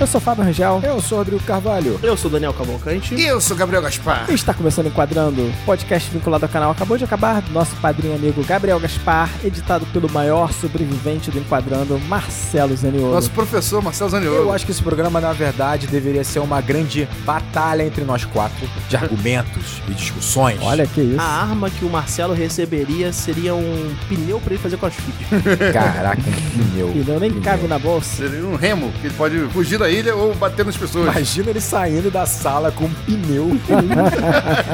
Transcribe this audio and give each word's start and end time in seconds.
Eu 0.00 0.06
sou 0.06 0.18
Fábio 0.18 0.42
Rangel. 0.42 0.80
Eu 0.82 0.98
sou 1.02 1.18
Rodrigo 1.18 1.42
Carvalho. 1.44 2.00
Eu 2.02 2.16
sou 2.16 2.30
Daniel 2.30 2.54
Cavalcante. 2.54 3.14
E 3.14 3.26
eu 3.26 3.38
sou 3.38 3.54
Gabriel 3.54 3.82
Gaspar. 3.82 4.30
E 4.30 4.32
está 4.32 4.54
começando 4.54 4.86
Enquadrando, 4.86 5.52
podcast 5.66 6.10
vinculado 6.10 6.46
ao 6.46 6.50
canal 6.50 6.70
Acabou 6.70 6.96
de 6.96 7.04
Acabar, 7.04 7.42
do 7.42 7.52
nosso 7.52 7.76
padrinho 7.76 8.14
amigo 8.14 8.42
Gabriel 8.42 8.80
Gaspar, 8.80 9.28
editado 9.44 9.84
pelo 9.92 10.10
maior 10.10 10.54
sobrevivente 10.54 11.30
do 11.30 11.38
Enquadrando, 11.38 11.98
Marcelo 12.08 12.74
Zaniolo. 12.74 13.12
Nosso 13.12 13.30
professor 13.30 13.82
Marcelo 13.82 14.08
Zaniolo. 14.08 14.36
Eu 14.36 14.52
acho 14.54 14.64
que 14.64 14.72
esse 14.72 14.82
programa, 14.82 15.20
na 15.20 15.34
verdade, 15.34 15.86
deveria 15.86 16.24
ser 16.24 16.38
uma 16.38 16.62
grande 16.62 17.06
batalha 17.26 17.39
entre 17.80 18.04
nós 18.04 18.24
quatro, 18.24 18.68
de 18.88 18.96
argumentos 18.96 19.82
e 19.88 19.92
discussões. 19.92 20.58
Olha 20.62 20.86
que 20.86 21.00
isso. 21.00 21.20
A 21.20 21.24
arma 21.24 21.68
que 21.70 21.84
o 21.84 21.90
Marcelo 21.90 22.32
receberia 22.34 23.12
seria 23.12 23.54
um 23.54 23.94
pneu 24.08 24.40
pra 24.40 24.52
ele 24.54 24.62
fazer 24.62 24.76
crossfit. 24.76 25.12
Caraca, 25.72 26.20
um 26.20 26.70
pneu. 26.70 26.88
Pneu 26.88 27.20
nem 27.20 27.40
cabe 27.40 27.66
na 27.66 27.78
bolsa. 27.78 28.28
Seria 28.28 28.46
um 28.46 28.56
remo, 28.56 28.92
que 29.00 29.06
ele 29.08 29.14
pode 29.14 29.38
fugir 29.48 29.78
da 29.78 29.88
ilha 29.90 30.14
ou 30.14 30.34
bater 30.34 30.64
nas 30.64 30.76
pessoas. 30.76 31.04
Imagina 31.10 31.50
ele 31.50 31.60
saindo 31.60 32.10
da 32.10 32.26
sala 32.26 32.70
com 32.70 32.84
um 32.84 32.94
pneu. 33.06 33.48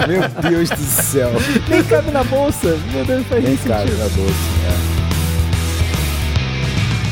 Meu 0.09 0.51
Deus 0.51 0.71
do 0.71 0.77
céu. 0.85 1.31
Nem 1.69 1.83
cabe 1.85 2.11
na 2.11 2.25
bolsa. 2.25 2.77
Meu 2.93 3.05
Deus, 3.05 3.27
faz 3.27 3.43
Nem 3.43 3.55
nem 3.55 3.65
cabe 3.65 3.91
sentido. 3.91 3.99
na 3.99 4.09
bolsa. 4.09 4.35
É. 4.93 5.07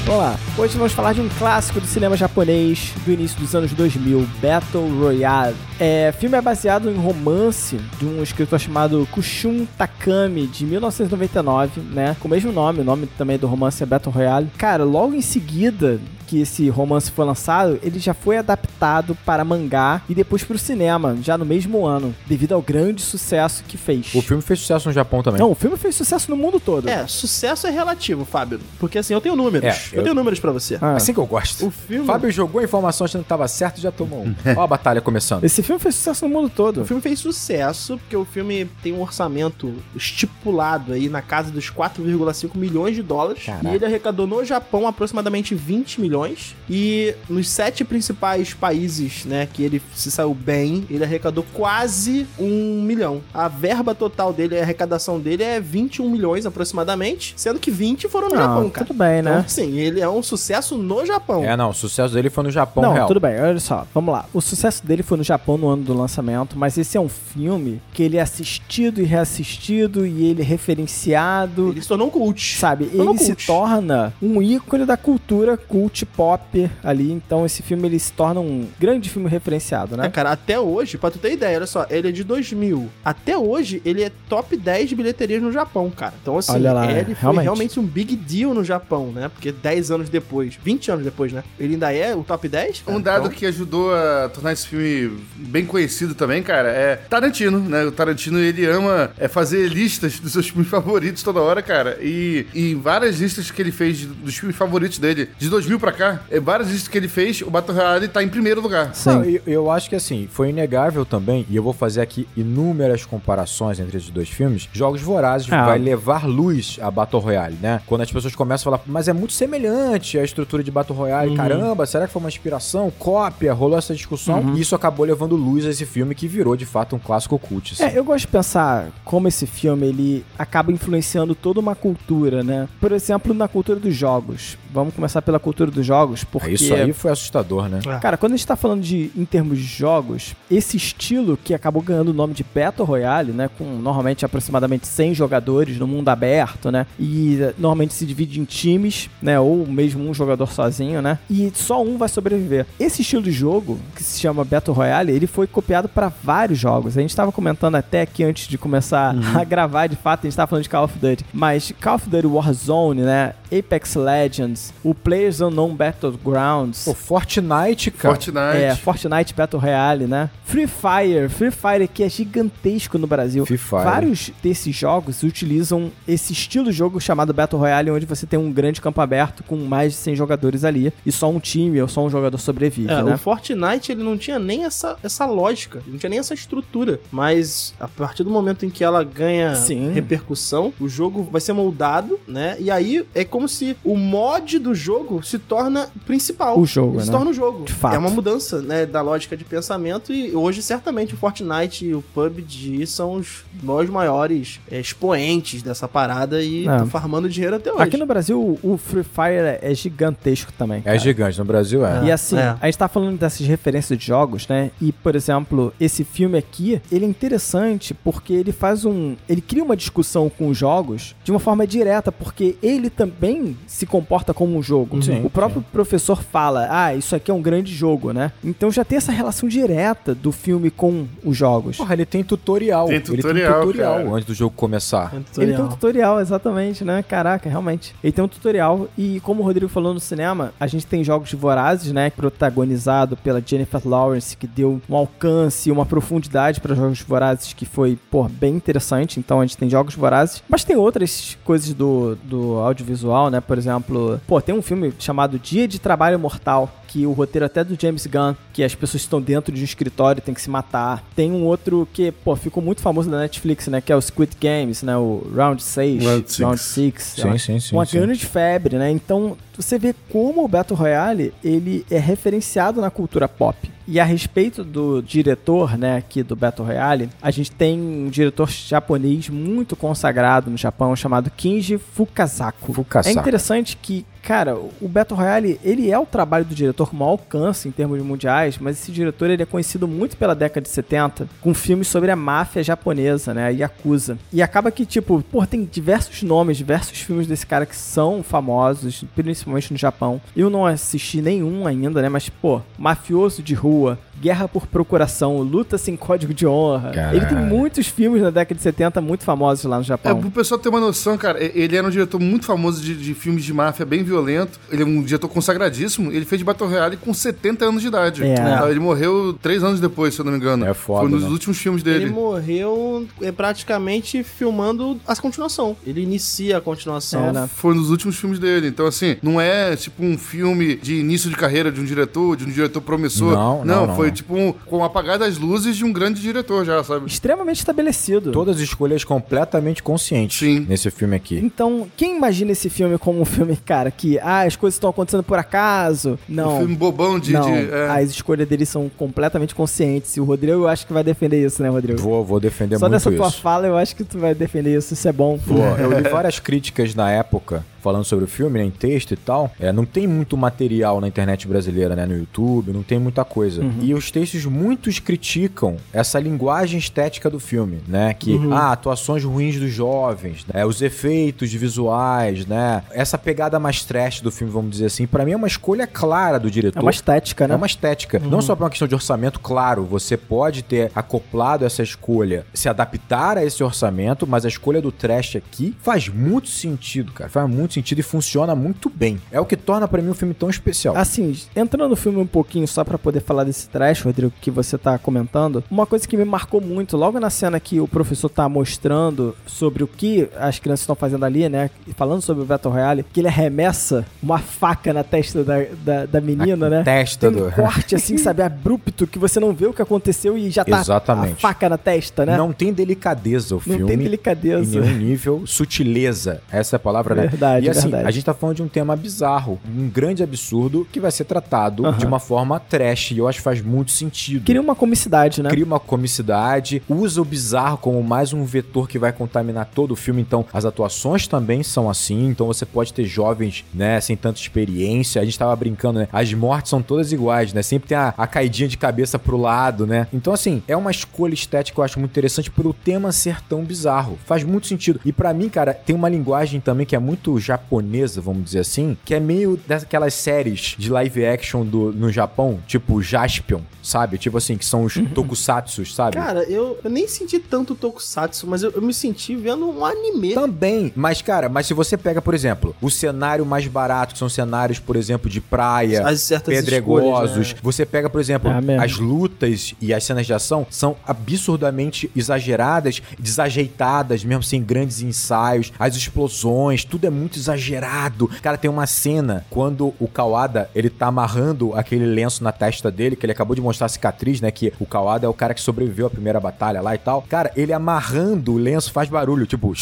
Vamos 0.06 0.20
lá. 0.22 0.38
Hoje 0.56 0.78
vamos 0.78 0.92
falar 0.92 1.12
de 1.12 1.20
um 1.20 1.28
clássico 1.30 1.80
do 1.80 1.86
cinema 1.86 2.16
japonês 2.16 2.92
do 3.04 3.10
início 3.10 3.36
dos 3.40 3.56
anos 3.56 3.72
2000, 3.72 4.24
Battle 4.40 4.88
Royale. 5.00 5.56
É, 5.80 6.14
filme 6.16 6.38
é 6.38 6.40
baseado 6.40 6.88
em 6.88 6.94
romance 6.94 7.76
de 7.98 8.06
um 8.06 8.22
escritor 8.22 8.60
chamado 8.60 9.04
Kushun 9.10 9.66
Takami, 9.76 10.46
de 10.46 10.64
1999, 10.64 11.80
né? 11.92 12.16
Com 12.20 12.28
o 12.28 12.30
mesmo 12.30 12.52
nome, 12.52 12.82
o 12.82 12.84
nome 12.84 13.08
também 13.18 13.36
do 13.36 13.48
romance 13.48 13.82
é 13.82 13.86
Battle 13.86 14.14
Royale. 14.14 14.48
Cara, 14.56 14.84
logo 14.84 15.12
em 15.14 15.20
seguida 15.20 15.98
que 16.34 16.40
esse 16.40 16.68
romance 16.68 17.12
foi 17.12 17.24
lançado, 17.24 17.78
ele 17.80 18.00
já 18.00 18.12
foi 18.12 18.36
adaptado 18.38 19.16
para 19.24 19.44
mangá 19.44 20.02
e 20.08 20.14
depois 20.16 20.42
para 20.42 20.56
o 20.56 20.58
cinema, 20.58 21.16
já 21.22 21.38
no 21.38 21.44
mesmo 21.44 21.86
ano, 21.86 22.12
devido 22.26 22.52
ao 22.54 22.60
grande 22.60 23.02
sucesso 23.02 23.62
que 23.68 23.76
fez. 23.76 24.12
O 24.16 24.20
filme 24.20 24.42
fez 24.42 24.58
sucesso 24.58 24.88
no 24.88 24.92
Japão 24.92 25.22
também. 25.22 25.40
Não, 25.40 25.52
o 25.52 25.54
filme 25.54 25.76
fez 25.76 25.94
sucesso 25.94 26.28
no 26.32 26.36
mundo 26.36 26.58
todo. 26.58 26.88
É, 26.88 27.06
sucesso 27.06 27.68
é 27.68 27.70
relativo, 27.70 28.24
Fábio. 28.24 28.58
Porque 28.80 28.98
assim, 28.98 29.14
eu 29.14 29.20
tenho 29.20 29.36
números. 29.36 29.64
É, 29.64 29.78
eu... 29.92 29.98
eu- 29.98 30.02
tenho 30.02 30.14
números 30.14 30.40
pra 30.40 30.50
você. 30.50 30.76
Ah. 30.80 30.96
Assim 30.96 31.14
que 31.14 31.20
eu 31.20 31.26
gosto. 31.26 31.66
O 31.66 31.70
filme. 31.70 32.04
Fábio 32.04 32.32
jogou 32.32 32.60
a 32.60 32.64
informação 32.64 33.04
achando 33.04 33.22
que 33.22 33.28
tava 33.28 33.46
certo 33.46 33.78
e 33.78 33.80
já 33.82 33.92
tomou 33.92 34.24
um. 34.26 34.34
Ó 34.56 34.62
a 34.62 34.66
batalha 34.66 35.00
começando. 35.00 35.44
Esse 35.44 35.62
filme 35.62 35.80
fez 35.80 35.94
sucesso 35.94 36.26
no 36.26 36.34
mundo 36.34 36.48
todo. 36.48 36.80
O 36.82 36.84
filme 36.84 37.00
fez 37.00 37.20
sucesso, 37.20 37.96
porque 37.98 38.16
o 38.16 38.24
filme 38.24 38.64
tem 38.82 38.92
um 38.92 39.00
orçamento 39.02 39.72
estipulado 39.94 40.92
aí 40.94 41.08
na 41.08 41.22
casa 41.22 41.52
dos 41.52 41.70
4,5 41.70 42.56
milhões 42.56 42.96
de 42.96 43.02
dólares. 43.04 43.44
Caraca. 43.44 43.68
E 43.70 43.74
ele 43.76 43.84
arrecadou 43.84 44.26
no 44.26 44.44
Japão 44.44 44.88
aproximadamente 44.88 45.54
20 45.54 46.00
milhões. 46.00 46.23
E 46.68 47.14
nos 47.28 47.48
sete 47.48 47.84
principais 47.84 48.54
países, 48.54 49.24
né, 49.24 49.48
que 49.52 49.62
ele 49.62 49.82
se 49.94 50.10
saiu 50.10 50.34
bem, 50.34 50.86
ele 50.90 51.04
arrecadou 51.04 51.44
quase 51.52 52.26
um 52.38 52.82
milhão. 52.82 53.20
A 53.32 53.48
verba 53.48 53.94
total 53.94 54.32
dele, 54.32 54.58
a 54.58 54.62
arrecadação 54.62 55.18
dele 55.20 55.42
é 55.42 55.60
21 55.60 56.08
milhões 56.08 56.46
aproximadamente, 56.46 57.34
sendo 57.36 57.58
que 57.58 57.70
20 57.70 58.08
foram 58.08 58.28
no 58.28 58.34
Não, 58.34 58.42
Japão, 58.42 58.70
cara. 58.70 58.86
tudo 58.86 58.96
bem, 58.98 59.22
né? 59.22 59.38
Então, 59.38 59.48
sim, 59.48 59.78
ele 59.78 60.00
é 60.00 60.08
um 60.08 60.22
sucesso 60.22 60.76
no 60.76 61.04
Japão. 61.04 61.44
É, 61.44 61.56
não, 61.56 61.70
o 61.70 61.74
sucesso 61.74 62.14
dele 62.14 62.30
foi 62.30 62.44
no 62.44 62.50
Japão 62.50 62.82
Não, 62.82 62.92
real. 62.92 63.06
tudo 63.06 63.20
bem, 63.20 63.40
olha 63.40 63.60
só, 63.60 63.86
vamos 63.92 64.12
lá. 64.12 64.26
O 64.32 64.40
sucesso 64.40 64.84
dele 64.86 65.02
foi 65.02 65.18
no 65.18 65.24
Japão 65.24 65.56
no 65.58 65.68
ano 65.68 65.82
do 65.82 65.94
lançamento, 65.94 66.56
mas 66.58 66.78
esse 66.78 66.96
é 66.96 67.00
um 67.00 67.08
filme 67.08 67.80
que 67.92 68.02
ele 68.02 68.16
é 68.16 68.20
assistido 68.20 69.00
e 69.00 69.04
reassistido 69.04 70.06
e 70.06 70.24
ele 70.26 70.42
é 70.42 70.44
referenciado. 70.44 71.70
Ele 71.70 71.82
se 71.82 71.88
tornou 71.88 72.08
um 72.08 72.10
cult. 72.10 72.56
Sabe, 72.56 72.84
ele 72.92 73.18
se 73.18 73.26
cult. 73.34 73.46
torna 73.46 74.12
um 74.22 74.40
ícone 74.42 74.84
da 74.84 74.96
cultura 74.96 75.56
cult 75.56 76.04
pop 76.16 76.70
ali. 76.82 77.10
Então, 77.12 77.44
esse 77.46 77.62
filme 77.62 77.86
ele 77.88 77.98
se 77.98 78.12
torna 78.12 78.40
um 78.40 78.66
grande 78.78 79.08
filme 79.10 79.28
referenciado, 79.28 79.94
É, 79.94 79.98
né? 79.98 80.08
cara, 80.10 80.30
até 80.32 80.58
hoje, 80.58 80.96
pra 80.98 81.10
tu 81.10 81.18
ter 81.18 81.32
ideia, 81.32 81.56
olha 81.58 81.66
só, 81.66 81.86
ele 81.90 82.08
é 82.08 82.12
de 82.12 82.24
2000. 82.24 82.88
Até 83.04 83.36
hoje, 83.36 83.80
ele 83.84 84.02
é 84.02 84.10
top 84.28 84.56
10 84.56 84.88
de 84.88 84.94
bilheterias 84.96 85.42
no 85.42 85.52
Japão, 85.52 85.90
cara. 85.90 86.14
Então, 86.22 86.38
assim, 86.38 86.52
Olha 86.52 86.72
lá, 86.72 86.90
ele 86.90 87.06
foi 87.06 87.14
realmente. 87.14 87.42
realmente. 87.44 87.80
um 87.80 87.84
big 87.86 88.14
deal 88.16 88.54
no 88.54 88.62
Japão, 88.64 89.10
né? 89.12 89.28
Porque 89.28 89.50
10 89.52 89.90
anos 89.90 90.08
depois, 90.08 90.58
20 90.62 90.90
anos 90.90 91.04
depois, 91.04 91.32
né? 91.32 91.42
Ele 91.58 91.74
ainda 91.74 91.92
é 91.92 92.14
o 92.14 92.22
top 92.22 92.48
10? 92.48 92.82
cara. 92.82 92.96
Um 92.96 93.00
dado 93.00 93.26
Então, 93.26 93.32
que 93.38 93.46
ajudou 93.46 93.94
a 93.94 94.28
tornar 94.28 94.52
esse 94.52 94.66
filme 94.68 95.18
bem 95.36 95.64
conhecido 95.66 96.14
também, 96.14 96.42
cara, 96.42 96.68
é 96.68 96.96
Tarantino, 96.96 97.58
né? 97.58 97.84
O 97.84 97.92
Tarantino, 97.92 98.38
ele 98.38 98.64
ama 98.66 99.10
é, 99.18 99.28
fazer 99.28 99.68
listas 99.68 100.18
dos 100.20 100.32
seus 100.32 100.48
filmes 100.48 100.68
favoritos 100.68 101.22
toda 101.22 101.40
hora, 101.40 101.62
cara. 101.62 101.98
E 102.00 102.46
em 102.54 102.78
várias 102.80 103.18
listas 103.20 103.50
que 103.50 103.60
ele 103.60 103.72
fez 103.72 103.98
de- 103.98 104.06
dos 104.06 104.36
filmes 104.36 104.56
favoritos 104.56 104.98
dele, 104.98 105.28
de 105.38 105.48
2000 105.48 105.78
pra 105.80 105.92
cá, 105.94 106.20
é, 106.30 106.38
várias 106.40 106.68
listas 106.70 106.88
que 106.88 106.98
ele 106.98 107.08
fez, 107.08 107.40
o 107.42 107.50
Battle 107.50 107.76
Royale 107.76 108.08
tá 108.08 108.22
em 108.22 108.28
primeiro 108.28 108.60
lugar. 108.60 108.94
Sim. 108.94 109.10
Não, 109.10 109.24
eu, 109.24 109.40
eu 109.46 109.70
acho 109.70 109.88
que 109.88 109.96
assim, 109.96 110.28
foi 110.30 110.50
inegável 110.50 111.04
também, 111.04 111.46
e 111.48 111.56
eu 111.56 111.62
vou 111.62 111.72
fazer 111.72 112.00
aqui 112.00 112.26
inúmeras 112.36 113.04
comparações 113.04 113.78
entre 113.80 113.96
esses 113.96 114.10
dois 114.10 114.28
filmes. 114.28 114.68
Jogos 114.72 115.00
Vorazes 115.00 115.50
Ah. 115.52 115.64
vai 115.66 115.78
levar 115.78 116.26
luz 116.26 116.78
a 116.82 116.90
Battle 116.90 117.20
Royale, 117.20 117.56
né? 117.60 117.80
Quando 117.86 118.02
as 118.02 118.10
pessoas 118.12 118.34
começam 118.34 118.72
a 118.72 118.76
falar, 118.78 118.84
mas 118.90 119.08
é 119.08 119.12
muito 119.12 119.32
semelhante 119.32 120.18
a 120.18 120.24
estrutura 120.24 120.62
de 120.62 120.70
Battle 120.70 120.96
Royale, 120.96 121.30
Uhum. 121.30 121.36
caramba, 121.36 121.86
será 121.86 122.06
que 122.06 122.12
foi 122.12 122.20
uma 122.20 122.28
inspiração? 122.28 122.90
Cópia? 122.98 123.52
Rolou 123.52 123.78
essa 123.78 123.94
discussão. 123.94 124.40
Uhum. 124.40 124.56
E 124.56 124.60
isso 124.60 124.74
acabou 124.74 125.04
levando 125.06 125.36
luz 125.36 125.64
a 125.66 125.70
esse 125.70 125.86
filme 125.86 126.14
que 126.14 126.26
virou 126.28 126.56
de 126.56 126.66
fato 126.66 126.96
um 126.96 126.98
clássico 126.98 127.38
cult. 127.38 127.72
assim. 127.74 127.84
É, 127.84 127.98
eu 127.98 128.04
gosto 128.04 128.20
de 128.22 128.28
pensar 128.28 128.88
como 129.04 129.28
esse 129.28 129.46
filme 129.46 129.86
ele 129.86 130.24
acaba 130.38 130.72
influenciando 130.72 131.34
toda 131.34 131.60
uma 131.60 131.74
cultura, 131.74 132.42
né? 132.42 132.68
Por 132.80 132.92
exemplo, 132.92 133.32
na 133.34 133.46
cultura 133.48 133.78
dos 133.78 133.94
jogos. 133.94 134.56
Vamos 134.72 134.94
começar 134.94 135.22
pela 135.22 135.38
cultura 135.38 135.70
dos 135.70 135.83
jogos, 135.84 136.24
porque 136.24 136.50
Isso 136.50 136.74
aí 136.74 136.92
foi 136.92 137.10
assustador, 137.10 137.68
né? 137.68 137.80
É. 137.86 137.98
Cara, 137.98 138.16
quando 138.16 138.32
a 138.32 138.36
gente 138.36 138.46
tá 138.46 138.56
falando 138.56 138.82
de 138.82 139.10
em 139.16 139.24
termos 139.24 139.58
de 139.58 139.64
jogos, 139.64 140.34
esse 140.50 140.76
estilo 140.76 141.36
que 141.36 141.54
acabou 141.54 141.82
ganhando 141.82 142.08
o 142.08 142.14
nome 142.14 142.34
de 142.34 142.44
Battle 142.44 142.86
Royale, 142.86 143.32
né, 143.32 143.48
com 143.56 143.64
normalmente 143.64 144.24
aproximadamente 144.24 144.86
100 144.86 145.14
jogadores 145.14 145.78
no 145.78 145.86
mundo 145.86 146.08
aberto, 146.08 146.70
né, 146.70 146.86
e 146.98 147.38
eh, 147.40 147.54
normalmente 147.58 147.94
se 147.94 148.06
divide 148.06 148.40
em 148.40 148.44
times, 148.44 149.08
né, 149.20 149.38
ou 149.38 149.66
mesmo 149.66 150.08
um 150.08 150.14
jogador 150.14 150.50
sozinho, 150.50 151.00
né, 151.02 151.18
e 151.28 151.50
só 151.54 151.82
um 151.82 151.96
vai 151.96 152.08
sobreviver. 152.08 152.66
Esse 152.78 153.02
estilo 153.02 153.22
de 153.22 153.32
jogo, 153.32 153.78
que 153.94 154.02
se 154.02 154.20
chama 154.20 154.44
Battle 154.44 154.74
Royale, 154.74 155.12
ele 155.12 155.26
foi 155.26 155.46
copiado 155.46 155.88
para 155.88 156.08
vários 156.08 156.58
jogos. 156.58 156.96
A 156.96 157.00
gente 157.00 157.14
tava 157.14 157.32
comentando 157.32 157.74
até 157.76 158.02
aqui 158.02 158.24
antes 158.24 158.46
de 158.48 158.58
começar 158.58 159.14
a 159.34 159.44
gravar, 159.44 159.86
de 159.86 159.96
fato, 159.96 160.26
a 160.26 160.30
gente 160.30 160.36
tava 160.36 160.48
falando 160.48 160.62
de 160.62 160.68
Call 160.68 160.84
of 160.84 160.98
Duty, 160.98 161.24
mas 161.32 161.72
Call 161.80 161.96
of 161.96 162.08
Duty 162.08 162.26
Warzone, 162.26 163.02
né, 163.02 163.34
Apex 163.56 163.94
Legends, 163.94 164.72
o 164.82 164.94
Players 164.94 165.40
Unknown 165.40 165.74
Battlegrounds, 165.74 166.84
Pô, 166.84 166.94
Fortnite, 166.94 167.90
cara. 167.90 168.14
Fortnite. 168.14 168.38
é, 168.56 168.74
Fortnite 168.76 169.34
Battle 169.34 169.60
Royale, 169.60 170.06
né? 170.06 170.30
Free 170.44 170.66
Fire, 170.66 171.28
Free 171.28 171.50
Fire 171.50 171.88
que 171.88 172.02
é 172.02 172.08
gigantesco 172.08 172.98
no 172.98 173.06
Brasil. 173.06 173.44
Free 173.46 173.58
Fire. 173.58 173.82
Vários 173.84 174.30
desses 174.42 174.74
jogos 174.74 175.22
utilizam 175.22 175.90
esse 176.06 176.32
estilo 176.32 176.66
de 176.66 176.72
jogo 176.72 177.00
chamado 177.00 177.32
Battle 177.32 177.60
Royale, 177.60 177.90
onde 177.90 178.06
você 178.06 178.26
tem 178.26 178.38
um 178.38 178.52
grande 178.52 178.80
campo 178.80 179.00
aberto 179.00 179.42
com 179.44 179.56
mais 179.56 179.92
de 179.92 179.98
100 179.98 180.16
jogadores 180.16 180.64
ali 180.64 180.92
e 181.04 181.10
só 181.12 181.30
um 181.30 181.40
time 181.40 181.80
ou 181.80 181.88
só 181.88 182.04
um 182.04 182.10
jogador 182.10 182.38
sobrevive, 182.38 182.90
É, 182.92 183.02
né? 183.02 183.14
o 183.14 183.18
Fortnite 183.18 183.90
ele 183.92 184.02
não 184.02 184.16
tinha 184.16 184.38
nem 184.38 184.64
essa, 184.64 184.96
essa 185.02 185.26
lógica, 185.26 185.78
ele 185.78 185.92
não 185.92 185.98
tinha 185.98 186.10
nem 186.10 186.18
essa 186.18 186.34
estrutura. 186.34 187.00
Mas 187.10 187.74
a 187.80 187.88
partir 187.88 188.22
do 188.24 188.30
momento 188.30 188.64
em 188.66 188.70
que 188.70 188.84
ela 188.84 189.02
ganha 189.02 189.54
Sim. 189.56 189.92
repercussão, 189.92 190.72
o 190.80 190.88
jogo 190.88 191.22
vai 191.30 191.40
ser 191.40 191.52
moldado, 191.52 192.18
né? 192.28 192.56
E 192.58 192.70
aí 192.70 193.04
é 193.14 193.24
como 193.24 193.43
se 193.48 193.76
o 193.84 193.96
mod 193.96 194.58
do 194.58 194.74
jogo 194.74 195.22
se 195.22 195.38
torna 195.38 195.88
principal. 196.06 196.58
O 196.58 196.66
jogo, 196.66 197.00
se 197.00 197.06
né? 197.06 197.12
torna 197.12 197.30
o 197.30 197.34
jogo. 197.34 197.64
De 197.64 197.72
fato. 197.72 197.94
É 197.94 197.98
uma 197.98 198.10
mudança, 198.10 198.60
né, 198.62 198.86
da 198.86 199.00
lógica 199.02 199.36
de 199.36 199.44
pensamento 199.44 200.12
e 200.12 200.34
hoje 200.34 200.62
certamente 200.62 201.14
o 201.14 201.16
Fortnite 201.16 201.86
e 201.86 201.94
o 201.94 202.02
PUBG 202.14 202.86
são 202.86 203.14
os 203.14 203.44
dois 203.52 203.88
maiores 203.90 204.60
é, 204.70 204.80
expoentes 204.80 205.62
dessa 205.62 205.86
parada 205.88 206.42
e 206.42 206.64
É. 206.64 206.78
tá 206.78 206.86
farmando 206.86 207.28
dinheiro 207.28 207.56
até 207.56 207.72
hoje. 207.72 207.82
Aqui 207.82 207.96
no 207.96 208.06
Brasil, 208.06 208.58
o 208.62 208.76
Free 208.76 209.04
Fire 209.04 209.58
é 209.60 209.74
gigantesco 209.74 210.52
também. 210.56 210.78
É 210.78 210.82
cara. 210.82 210.98
gigante, 210.98 211.38
no 211.38 211.44
Brasil 211.44 211.84
é. 211.86 212.04
E 212.04 212.12
assim, 212.12 212.36
É. 212.38 212.56
a 212.60 212.66
gente 212.66 212.78
tá 212.78 212.88
falando 212.88 213.18
dessas 213.18 213.46
referências 213.46 213.98
de 213.98 214.06
jogos, 214.06 214.46
né? 214.48 214.70
E, 214.80 214.92
por 214.92 215.14
exemplo, 215.14 215.72
esse 215.80 216.04
filme 216.04 216.38
aqui, 216.38 216.80
ele 216.90 217.04
é 217.04 217.08
interessante 217.08 217.94
porque 217.94 218.32
ele 218.32 218.52
faz 218.52 218.84
um. 218.84 219.16
Ele 219.28 219.40
cria 219.40 219.62
uma 219.64 219.76
discussão 219.76 220.28
com 220.30 220.48
os 220.48 220.56
jogos 220.56 221.14
de 221.24 221.30
uma 221.30 221.40
forma 221.40 221.66
direta, 221.66 222.10
porque 222.12 222.56
ele 222.62 222.88
também 222.90 223.33
se 223.66 223.86
comporta 223.86 224.34
como 224.34 224.56
um 224.56 224.62
jogo. 224.62 225.02
Sim, 225.02 225.24
o 225.24 225.30
próprio 225.30 225.62
professor 225.72 226.22
fala: 226.22 226.66
ah, 226.70 226.94
isso 226.94 227.14
aqui 227.14 227.30
é 227.30 227.34
um 227.34 227.42
grande 227.42 227.72
jogo, 227.74 228.12
né? 228.12 228.32
Então 228.42 228.70
já 228.70 228.84
tem 228.84 228.98
essa 228.98 229.12
relação 229.12 229.48
direta 229.48 230.14
do 230.14 230.32
filme 230.32 230.70
com 230.70 231.06
os 231.24 231.36
jogos. 231.36 231.76
Porra, 231.76 231.94
ele 231.94 232.06
tem 232.06 232.22
tutorial. 232.22 232.86
Tem 232.86 232.96
ele 232.96 233.04
tem 233.04 233.16
tutorial, 233.16 233.62
um 233.62 233.66
tutorial 233.66 233.94
cara. 233.94 234.10
antes 234.10 234.26
do 234.26 234.34
jogo 234.34 234.54
começar. 234.56 235.12
Ele 235.36 235.52
tem 235.54 235.64
um 235.64 235.68
tutorial, 235.68 236.20
exatamente, 236.20 236.84
né? 236.84 237.02
Caraca, 237.02 237.48
realmente. 237.48 237.94
Ele 238.02 238.12
tem 238.12 238.24
um 238.24 238.28
tutorial 238.28 238.88
e, 238.96 239.20
como 239.20 239.42
o 239.42 239.44
Rodrigo 239.44 239.68
falou 239.68 239.94
no 239.94 240.00
cinema, 240.00 240.52
a 240.58 240.66
gente 240.66 240.86
tem 240.86 241.02
jogos 241.04 241.32
vorazes, 241.32 241.92
né? 241.92 242.10
Protagonizado 242.10 243.16
pela 243.16 243.42
Jennifer 243.44 243.80
Lawrence, 243.86 244.36
que 244.36 244.46
deu 244.46 244.80
um 244.88 244.96
alcance 244.96 245.68
e 245.68 245.72
uma 245.72 245.86
profundidade 245.86 246.60
para 246.60 246.74
jogos 246.74 247.00
vorazes 247.02 247.52
que 247.52 247.66
foi, 247.66 247.98
pô, 248.10 248.24
bem 248.28 248.54
interessante. 248.54 249.18
Então 249.18 249.40
a 249.40 249.46
gente 249.46 249.56
tem 249.56 249.68
jogos 249.68 249.94
vorazes. 249.94 250.42
Mas 250.48 250.64
tem 250.64 250.76
outras 250.76 251.36
coisas 251.44 251.72
do, 251.74 252.16
do 252.24 252.58
audiovisual, 252.58 253.13
né? 253.30 253.40
Por 253.40 253.58
exemplo, 253.58 254.20
pô, 254.26 254.40
tem 254.40 254.54
um 254.54 254.62
filme 254.62 254.92
chamado 254.98 255.38
Dia 255.38 255.66
de 255.66 255.78
Trabalho 255.78 256.18
Mortal. 256.18 256.70
Que 256.86 257.04
o 257.06 257.12
roteiro 257.12 257.44
até 257.44 257.64
do 257.64 257.76
James 257.80 258.06
Gunn, 258.06 258.36
que 258.52 258.62
as 258.62 258.72
pessoas 258.72 259.02
estão 259.02 259.20
dentro 259.20 259.52
de 259.52 259.60
um 259.60 259.64
escritório 259.64 260.20
e 260.20 260.22
tem 260.22 260.32
que 260.32 260.40
se 260.40 260.48
matar. 260.48 261.02
Tem 261.16 261.32
um 261.32 261.42
outro 261.42 261.88
que, 261.92 262.12
pô, 262.12 262.36
ficou 262.36 262.62
muito 262.62 262.80
famoso 262.80 263.10
da 263.10 263.18
Netflix, 263.18 263.66
né? 263.66 263.80
Que 263.80 263.92
é 263.92 263.96
o 263.96 264.00
Squid 264.00 264.36
Games, 264.40 264.80
né? 264.84 264.96
O 264.96 265.26
Round 265.34 265.60
6. 265.60 266.04
Round 266.04 266.30
Six. 266.30 266.38
Round 266.38 266.60
6. 266.60 267.02
Sim, 267.02 267.38
sim, 267.38 267.58
sim. 267.58 267.74
Uma 267.74 267.84
sim. 267.84 267.98
grande 267.98 268.24
febre, 268.24 268.78
né? 268.78 268.92
Então, 268.92 269.36
você 269.56 269.76
vê 269.76 269.92
como 270.08 270.44
o 270.44 270.48
Battle 270.48 270.78
Royale, 270.78 271.34
ele 271.42 271.84
é 271.90 271.98
referenciado 271.98 272.80
na 272.80 272.90
cultura 272.90 273.26
pop. 273.26 273.56
E 273.86 274.00
a 274.00 274.04
respeito 274.04 274.64
do 274.64 275.02
diretor, 275.02 275.76
né, 275.76 275.96
aqui 275.96 276.22
do 276.22 276.34
Battle 276.34 276.66
Royale, 276.66 277.10
a 277.20 277.30
gente 277.30 277.50
tem 277.50 277.78
um 277.78 278.08
diretor 278.08 278.48
japonês 278.48 279.28
muito 279.28 279.76
consagrado 279.76 280.50
no 280.50 280.56
Japão, 280.56 280.96
chamado 280.96 281.30
Kinji 281.30 281.76
Fukasaku. 281.76 282.72
Fukasaku. 282.72 283.18
É 283.18 283.20
interessante 283.20 283.76
que, 283.76 284.06
cara, 284.24 284.56
o 284.56 284.88
Battle 284.88 285.18
Royale, 285.18 285.60
ele 285.62 285.90
é 285.90 285.98
o 285.98 286.06
trabalho 286.06 286.44
do 286.44 286.54
diretor 286.54 286.88
com 286.88 286.96
maior 286.96 287.12
alcance 287.12 287.68
em 287.68 287.70
termos 287.70 288.00
mundiais, 288.02 288.56
mas 288.58 288.80
esse 288.80 288.90
diretor, 288.90 289.28
ele 289.28 289.42
é 289.42 289.46
conhecido 289.46 289.86
muito 289.86 290.16
pela 290.16 290.34
década 290.34 290.62
de 290.62 290.70
70, 290.70 291.28
com 291.40 291.52
filmes 291.52 291.88
sobre 291.88 292.10
a 292.10 292.16
máfia 292.16 292.62
japonesa, 292.62 293.34
né, 293.34 293.46
a 293.46 293.48
Yakuza. 293.50 294.18
E 294.32 294.42
acaba 294.42 294.70
que, 294.70 294.86
tipo, 294.86 295.22
pô, 295.30 295.46
tem 295.46 295.64
diversos 295.64 296.22
nomes, 296.22 296.56
diversos 296.56 297.00
filmes 297.00 297.26
desse 297.26 297.46
cara 297.46 297.66
que 297.66 297.76
são 297.76 298.22
famosos, 298.22 299.04
principalmente 299.14 299.72
no 299.72 299.78
Japão. 299.78 300.20
Eu 300.34 300.48
não 300.48 300.64
assisti 300.64 301.20
nenhum 301.20 301.66
ainda, 301.66 302.00
né, 302.00 302.08
mas, 302.08 302.28
pô, 302.28 302.62
Mafioso 302.78 303.42
de 303.42 303.54
Rua, 303.54 303.98
Guerra 304.20 304.48
por 304.48 304.66
Procuração, 304.66 305.38
Luta 305.38 305.76
Sem 305.78 305.96
Código 305.96 306.32
de 306.32 306.46
Honra. 306.46 306.90
Caralho. 306.92 307.16
Ele 307.16 307.26
tem 307.26 307.36
muitos 307.38 307.86
filmes 307.86 308.22
na 308.22 308.30
década 308.30 308.54
de 308.56 308.62
70 308.62 309.00
muito 309.00 309.24
famosos 309.24 309.64
lá 309.64 309.76
no 309.76 309.82
É, 309.82 309.86
Japão. 309.86 310.20
pro 310.20 310.30
pessoal 310.30 310.58
ter 310.58 310.68
uma 310.68 310.80
noção, 310.80 311.16
cara, 311.18 311.38
ele 311.42 311.76
era 311.76 311.86
um 311.86 311.90
diretor 311.90 312.18
muito 312.20 312.46
famoso 312.46 312.82
de, 312.82 312.94
de 312.96 313.14
filmes 313.14 313.44
de 313.44 313.52
máfia, 313.52 313.84
bem 313.84 314.02
violento. 314.02 314.58
Ele 314.70 314.82
é 314.82 314.86
um 314.86 315.02
diretor 315.02 315.28
consagradíssimo. 315.28 316.10
Ele 316.12 316.24
fez 316.24 316.42
Battle 316.42 316.68
Royale 316.68 316.96
com 316.96 317.12
70 317.12 317.64
anos 317.64 317.82
de 317.82 317.88
idade. 317.88 318.24
É. 318.24 318.34
Tá? 318.34 318.70
Ele 318.70 318.80
morreu 318.80 319.36
três 319.42 319.62
anos 319.62 319.80
depois, 319.80 320.14
se 320.14 320.20
eu 320.20 320.24
não 320.24 320.32
me 320.32 320.38
engano. 320.38 320.64
É 320.64 320.74
foda, 320.74 321.00
Foi 321.00 321.08
um 321.08 321.12
dos 321.12 321.24
né? 321.24 321.30
últimos 321.30 321.58
filmes 321.58 321.82
Ele 321.84 321.98
dele. 322.00 322.10
morreu 322.10 323.06
é, 323.20 323.30
praticamente 323.32 324.22
filmando 324.22 324.98
a 325.06 325.14
continuação. 325.16 325.76
Ele 325.86 326.00
inicia 326.02 326.58
a 326.58 326.60
continuação. 326.60 327.26
É, 327.28 327.32
né? 327.32 327.48
Foi 327.54 327.74
nos 327.74 327.90
últimos 327.90 328.16
filmes 328.16 328.38
dele. 328.38 328.68
Então, 328.68 328.86
assim, 328.86 329.16
não 329.22 329.40
é 329.40 329.74
tipo 329.76 330.04
um 330.04 330.16
filme 330.18 330.76
de 330.76 330.96
início 330.96 331.30
de 331.30 331.36
carreira 331.36 331.70
de 331.70 331.80
um 331.80 331.84
diretor, 331.84 332.36
de 332.36 332.44
um 332.44 332.48
diretor 332.50 332.80
promissor. 332.80 333.32
Não, 333.32 333.64
não, 333.64 333.86
não, 333.86 333.96
foi 333.96 334.03
não. 334.08 334.14
tipo 334.14 334.36
um, 334.36 334.52
com 334.52 334.84
apagar 334.84 335.18
das 335.18 335.38
luzes 335.38 335.76
de 335.76 335.84
um 335.84 335.92
grande 335.92 336.20
diretor 336.20 336.64
já, 336.64 336.82
sabe? 336.82 337.06
Extremamente 337.06 337.58
estabelecido. 337.58 338.32
Todas 338.32 338.56
as 338.56 338.62
escolhas 338.62 339.04
completamente 339.04 339.82
conscientes 339.82 340.38
Sim. 340.38 340.66
nesse 340.68 340.90
filme 340.90 341.16
aqui. 341.16 341.38
Então, 341.38 341.86
quem 341.96 342.16
imagina 342.16 342.52
esse 342.52 342.68
filme 342.70 342.98
como 342.98 343.20
um 343.20 343.24
filme, 343.24 343.56
cara, 343.56 343.90
que 343.90 344.18
ah, 344.18 344.42
as 344.42 344.56
coisas 344.56 344.76
estão 344.76 344.90
acontecendo 344.90 345.22
por 345.22 345.38
acaso? 345.38 346.18
Não. 346.28 346.56
Um 346.56 346.58
filme 346.60 346.76
bobão 346.76 347.18
de. 347.18 347.32
não, 347.32 347.42
de- 347.42 347.70
é. 347.70 347.88
as 347.88 348.10
escolhas 348.10 348.48
deles 348.48 348.68
são 348.68 348.88
completamente 348.88 349.54
conscientes. 349.54 350.16
E 350.16 350.20
o 350.20 350.24
Rodrigo, 350.24 350.52
eu 350.58 350.68
acho 350.68 350.86
que 350.86 350.92
vai 350.92 351.04
defender 351.04 351.44
isso, 351.44 351.62
né, 351.62 351.68
Rodrigo? 351.68 352.00
Vou, 352.00 352.24
vou 352.24 352.40
defender 352.40 352.78
Só 352.78 352.86
muito 352.86 352.92
dessa 352.92 353.10
tua 353.10 353.28
isso. 353.28 353.40
fala, 353.40 353.66
eu 353.66 353.76
acho 353.76 353.94
que 353.96 354.04
tu 354.04 354.18
vai 354.18 354.34
defender 354.34 354.76
isso. 354.76 354.94
Isso 354.94 355.08
é 355.08 355.12
bom. 355.12 355.38
Pô, 355.38 355.54
eu 355.78 355.98
li 355.98 356.08
várias 356.08 356.38
críticas 356.38 356.94
na 356.94 357.10
época 357.10 357.64
falando 357.84 358.04
sobre 358.04 358.24
o 358.24 358.28
filme, 358.28 358.58
né, 358.58 358.64
em 358.64 358.70
texto 358.70 359.12
e 359.12 359.16
tal. 359.16 359.52
É, 359.60 359.70
não 359.70 359.84
tem 359.84 360.06
muito 360.06 360.38
material 360.38 361.02
na 361.02 361.06
internet 361.06 361.46
brasileira, 361.46 361.94
né, 361.94 362.06
no 362.06 362.16
YouTube, 362.16 362.72
não 362.72 362.82
tem 362.82 362.98
muita 362.98 363.26
coisa. 363.26 363.62
E 363.82 363.92
os 363.92 364.10
textos 364.10 364.46
muitos 364.46 364.98
criticam 364.98 365.76
essa 365.92 366.18
linguagem 366.18 366.78
estética 366.78 367.28
do 367.28 367.38
filme, 367.38 367.80
né, 367.86 368.14
que 368.14 368.40
ah, 368.50 368.72
atuações 368.72 369.22
ruins 369.22 369.60
dos 369.60 369.70
jovens, 369.70 370.46
né, 370.50 370.64
os 370.64 370.80
efeitos 370.80 371.52
visuais, 371.52 372.46
né, 372.46 372.82
essa 372.90 373.18
pegada 373.18 373.60
mais 373.60 373.84
trash 373.84 374.22
do 374.22 374.30
filme, 374.30 374.50
vamos 374.50 374.70
dizer 374.70 374.86
assim, 374.86 375.06
pra 375.06 375.24
mim 375.26 375.32
é 375.32 375.36
uma 375.36 375.46
escolha 375.46 375.86
clara 375.86 376.38
do 376.40 376.50
diretor. 376.50 376.78
É 376.78 376.82
uma 376.82 376.90
estética, 376.90 377.46
né? 377.46 377.52
É 377.52 377.56
uma 377.56 377.66
estética. 377.66 378.18
Não 378.18 378.40
só 378.40 378.56
por 378.56 378.64
uma 378.64 378.70
questão 378.70 378.88
de 378.88 378.94
orçamento, 378.94 379.38
claro, 379.40 379.84
você 379.84 380.16
pode 380.16 380.62
ter 380.62 380.90
acoplado 380.94 381.66
essa 381.66 381.82
escolha, 381.82 382.46
se 382.54 382.66
adaptar 382.66 383.36
a 383.36 383.44
esse 383.44 383.62
orçamento, 383.62 384.26
mas 384.26 384.46
a 384.46 384.48
escolha 384.48 384.80
do 384.80 384.90
trash 384.90 385.36
aqui 385.36 385.76
faz 385.82 386.08
muito 386.08 386.48
sentido, 386.48 387.12
cara. 387.12 387.28
Faz 387.28 387.48
muito 387.50 387.73
sentido 387.74 387.98
e 387.98 388.02
funciona 388.02 388.54
muito 388.54 388.88
bem. 388.88 389.20
É 389.30 389.40
o 389.40 389.44
que 389.44 389.56
torna 389.56 389.86
pra 389.88 390.00
mim 390.00 390.10
um 390.10 390.14
filme 390.14 390.34
tão 390.34 390.48
especial. 390.48 390.96
Assim, 390.96 391.36
entrando 391.54 391.90
no 391.90 391.96
filme 391.96 392.18
um 392.18 392.26
pouquinho 392.26 392.66
só 392.66 392.84
pra 392.84 392.96
poder 392.98 393.20
falar 393.20 393.44
desse 393.44 393.68
trash, 393.68 394.02
Rodrigo, 394.02 394.32
que 394.40 394.50
você 394.50 394.78
tá 394.78 394.96
comentando, 394.98 395.62
uma 395.70 395.86
coisa 395.86 396.06
que 396.06 396.16
me 396.16 396.24
marcou 396.24 396.60
muito, 396.60 396.96
logo 396.96 397.18
na 397.20 397.30
cena 397.30 397.58
que 397.60 397.80
o 397.80 397.88
professor 397.88 398.28
tá 398.28 398.48
mostrando 398.48 399.34
sobre 399.46 399.82
o 399.82 399.86
que 399.86 400.28
as 400.38 400.58
crianças 400.58 400.82
estão 400.82 400.94
fazendo 400.94 401.24
ali, 401.24 401.48
né, 401.48 401.70
e 401.86 401.92
falando 401.92 402.22
sobre 402.22 402.42
o 402.42 402.46
Battle 402.46 402.72
Royale, 402.72 403.04
que 403.12 403.20
ele 403.20 403.28
arremessa 403.28 404.04
uma 404.22 404.38
faca 404.38 404.92
na 404.92 405.02
testa 405.02 405.42
da, 405.44 405.64
da, 405.84 406.06
da 406.06 406.20
menina, 406.20 406.68
né? 406.70 406.82
Testa 406.82 407.30
Tem 407.30 407.42
um 407.42 407.46
do... 407.46 407.52
corte, 407.54 407.94
assim, 407.94 408.16
sabe, 408.18 408.42
abrupto, 408.42 409.06
que 409.06 409.18
você 409.18 409.40
não 409.40 409.52
vê 409.52 409.66
o 409.66 409.72
que 409.72 409.82
aconteceu 409.82 410.36
e 410.38 410.50
já 410.50 410.64
tá 410.64 410.80
Exatamente. 410.80 411.32
a 411.32 411.36
faca 411.36 411.68
na 411.68 411.78
testa, 411.78 412.24
né? 412.24 412.36
Não 412.36 412.52
tem 412.52 412.72
delicadeza 412.72 413.54
o 413.54 413.58
Não 413.58 413.60
filme. 413.60 413.86
tem 413.86 413.94
Em 413.96 413.98
delicadeza. 414.04 414.80
nenhum 414.80 414.96
nível, 414.98 415.42
sutileza. 415.46 416.40
Essa 416.50 416.76
é 416.76 416.78
a 416.78 416.80
palavra, 416.80 417.14
né? 417.14 417.26
Verdade, 417.26 417.63
E 417.66 417.70
assim, 417.70 417.82
verdade. 417.88 418.08
a 418.08 418.10
gente 418.10 418.24
tá 418.24 418.34
falando 418.34 418.56
de 418.56 418.62
um 418.62 418.68
tema 418.68 418.96
bizarro, 418.96 419.60
um 419.66 419.88
grande 419.88 420.22
absurdo 420.22 420.86
que 420.90 421.00
vai 421.00 421.10
ser 421.10 421.24
tratado 421.24 421.92
de 421.92 422.06
uma 422.06 422.18
forma 422.18 422.58
trash. 422.58 423.12
E 423.12 423.18
eu 423.18 423.28
acho 423.28 423.38
que 423.38 423.44
faz 423.44 423.60
muito 423.60 423.90
sentido. 423.90 424.44
Cria 424.44 424.60
uma 424.60 424.74
comicidade, 424.74 425.42
né? 425.42 425.50
Cria 425.50 425.64
uma 425.64 425.80
comicidade, 425.80 426.82
usa 426.88 427.20
o 427.20 427.24
bizarro 427.24 427.78
como 427.78 428.02
mais 428.02 428.32
um 428.32 428.44
vetor 428.44 428.88
que 428.88 428.98
vai 428.98 429.12
contaminar 429.12 429.68
todo 429.74 429.92
o 429.92 429.96
filme. 429.96 430.20
Então, 430.22 430.44
as 430.52 430.64
atuações 430.64 431.26
também 431.26 431.62
são 431.62 431.88
assim. 431.88 432.26
Então, 432.26 432.46
você 432.46 432.66
pode 432.66 432.92
ter 432.92 433.04
jovens, 433.04 433.64
né, 433.72 434.00
sem 434.00 434.16
tanta 434.16 434.40
experiência. 434.40 435.20
A 435.20 435.24
gente 435.24 435.38
tava 435.38 435.54
brincando, 435.56 436.00
né? 436.00 436.08
As 436.12 436.32
mortes 436.32 436.70
são 436.70 436.82
todas 436.82 437.12
iguais, 437.12 437.52
né? 437.52 437.62
Sempre 437.62 437.88
tem 437.88 437.98
a, 437.98 438.14
a 438.16 438.26
caidinha 438.26 438.68
de 438.68 438.76
cabeça 438.76 439.18
pro 439.18 439.36
lado, 439.36 439.86
né? 439.86 440.06
Então, 440.12 440.32
assim, 440.32 440.62
é 440.68 440.76
uma 440.76 440.90
escolha 440.90 441.34
estética 441.34 441.74
que 441.74 441.80
eu 441.80 441.84
acho 441.84 441.98
muito 441.98 442.10
interessante 442.12 442.50
por 442.50 442.66
o 442.66 442.72
tema 442.72 443.12
ser 443.12 443.40
tão 443.42 443.64
bizarro. 443.64 444.18
Faz 444.24 444.44
muito 444.44 444.66
sentido. 444.66 445.00
E 445.04 445.12
pra 445.12 445.32
mim, 445.32 445.48
cara, 445.48 445.74
tem 445.74 445.94
uma 445.94 446.08
linguagem 446.08 446.60
também 446.60 446.86
que 446.86 446.96
é 446.96 446.98
muito 446.98 447.38
japonesa, 447.54 448.20
vamos 448.20 448.44
dizer 448.44 448.60
assim, 448.60 448.96
que 449.04 449.14
é 449.14 449.20
meio 449.20 449.58
daquelas 449.66 450.14
séries 450.14 450.74
de 450.76 450.90
live 450.90 451.24
action 451.24 451.64
do, 451.64 451.92
no 451.92 452.10
Japão, 452.10 452.60
tipo 452.66 453.00
Jaspion, 453.00 453.60
sabe? 453.82 454.18
Tipo 454.18 454.38
assim, 454.38 454.56
que 454.56 454.64
são 454.64 454.84
os 454.84 454.94
tokusatsus, 455.14 455.94
sabe? 455.94 456.16
Cara, 456.16 456.42
eu, 456.44 456.78
eu 456.82 456.90
nem 456.90 457.06
senti 457.06 457.38
tanto 457.38 457.74
Tokusatsu, 457.74 458.46
mas 458.46 458.62
eu, 458.62 458.70
eu 458.70 458.82
me 458.82 458.94
senti 458.94 459.36
vendo 459.36 459.68
um 459.68 459.84
anime. 459.84 460.34
Também, 460.34 460.92
mas 460.96 461.20
cara, 461.20 461.48
mas 461.48 461.66
se 461.66 461.74
você 461.74 461.96
pega, 461.96 462.22
por 462.22 462.34
exemplo, 462.34 462.74
o 462.80 462.90
cenário 462.90 463.44
mais 463.44 463.66
barato, 463.66 464.14
que 464.14 464.18
são 464.18 464.28
cenários, 464.28 464.78
por 464.78 464.96
exemplo, 464.96 465.30
de 465.30 465.40
praia, 465.40 466.06
As 466.06 466.22
certas 466.22 466.54
pedregosos, 466.54 467.30
escolhas, 467.30 467.52
né? 467.52 467.58
você 467.62 467.84
pega, 467.84 468.08
por 468.08 468.20
exemplo, 468.20 468.50
É 468.50 468.78
as 468.78 468.98
lutas 468.98 469.74
e 469.80 469.92
as 469.92 470.02
cenas 470.02 470.26
de 470.26 470.32
ação 470.32 470.66
são 470.70 470.96
absurdamente 471.06 472.10
exageradas, 472.16 473.02
desajeitadas, 473.18 474.24
mesmo 474.24 474.42
sem 474.42 474.62
grandes 474.62 475.02
ensaios, 475.02 475.72
as 475.78 475.94
explosões, 475.94 476.84
tudo 476.84 477.06
é 477.06 477.10
muito 477.10 477.38
exagerado. 477.44 478.28
Cara, 478.42 478.56
tem 478.56 478.70
uma 478.70 478.86
cena 478.86 479.44
quando 479.50 479.94
o 479.98 480.08
Kawada, 480.08 480.70
ele 480.74 480.90
tá 480.90 481.06
amarrando 481.06 481.74
aquele 481.74 482.06
lenço 482.06 482.42
na 482.42 482.52
testa 482.52 482.90
dele, 482.90 483.16
que 483.16 483.24
ele 483.24 483.32
acabou 483.32 483.54
de 483.54 483.62
mostrar 483.62 483.86
a 483.86 483.88
cicatriz, 483.88 484.40
né, 484.40 484.50
que 484.50 484.72
o 484.80 484.86
Kawada 484.86 485.26
é 485.26 485.28
o 485.28 485.34
cara 485.34 485.54
que 485.54 485.60
sobreviveu 485.60 486.06
à 486.06 486.10
primeira 486.10 486.40
batalha 486.40 486.80
lá 486.80 486.94
e 486.94 486.98
tal. 486.98 487.22
Cara, 487.22 487.52
ele 487.56 487.72
amarrando 487.72 488.52
o 488.52 488.58
lenço 488.58 488.92
faz 488.92 489.08
barulho, 489.08 489.46
tipo 489.46 489.72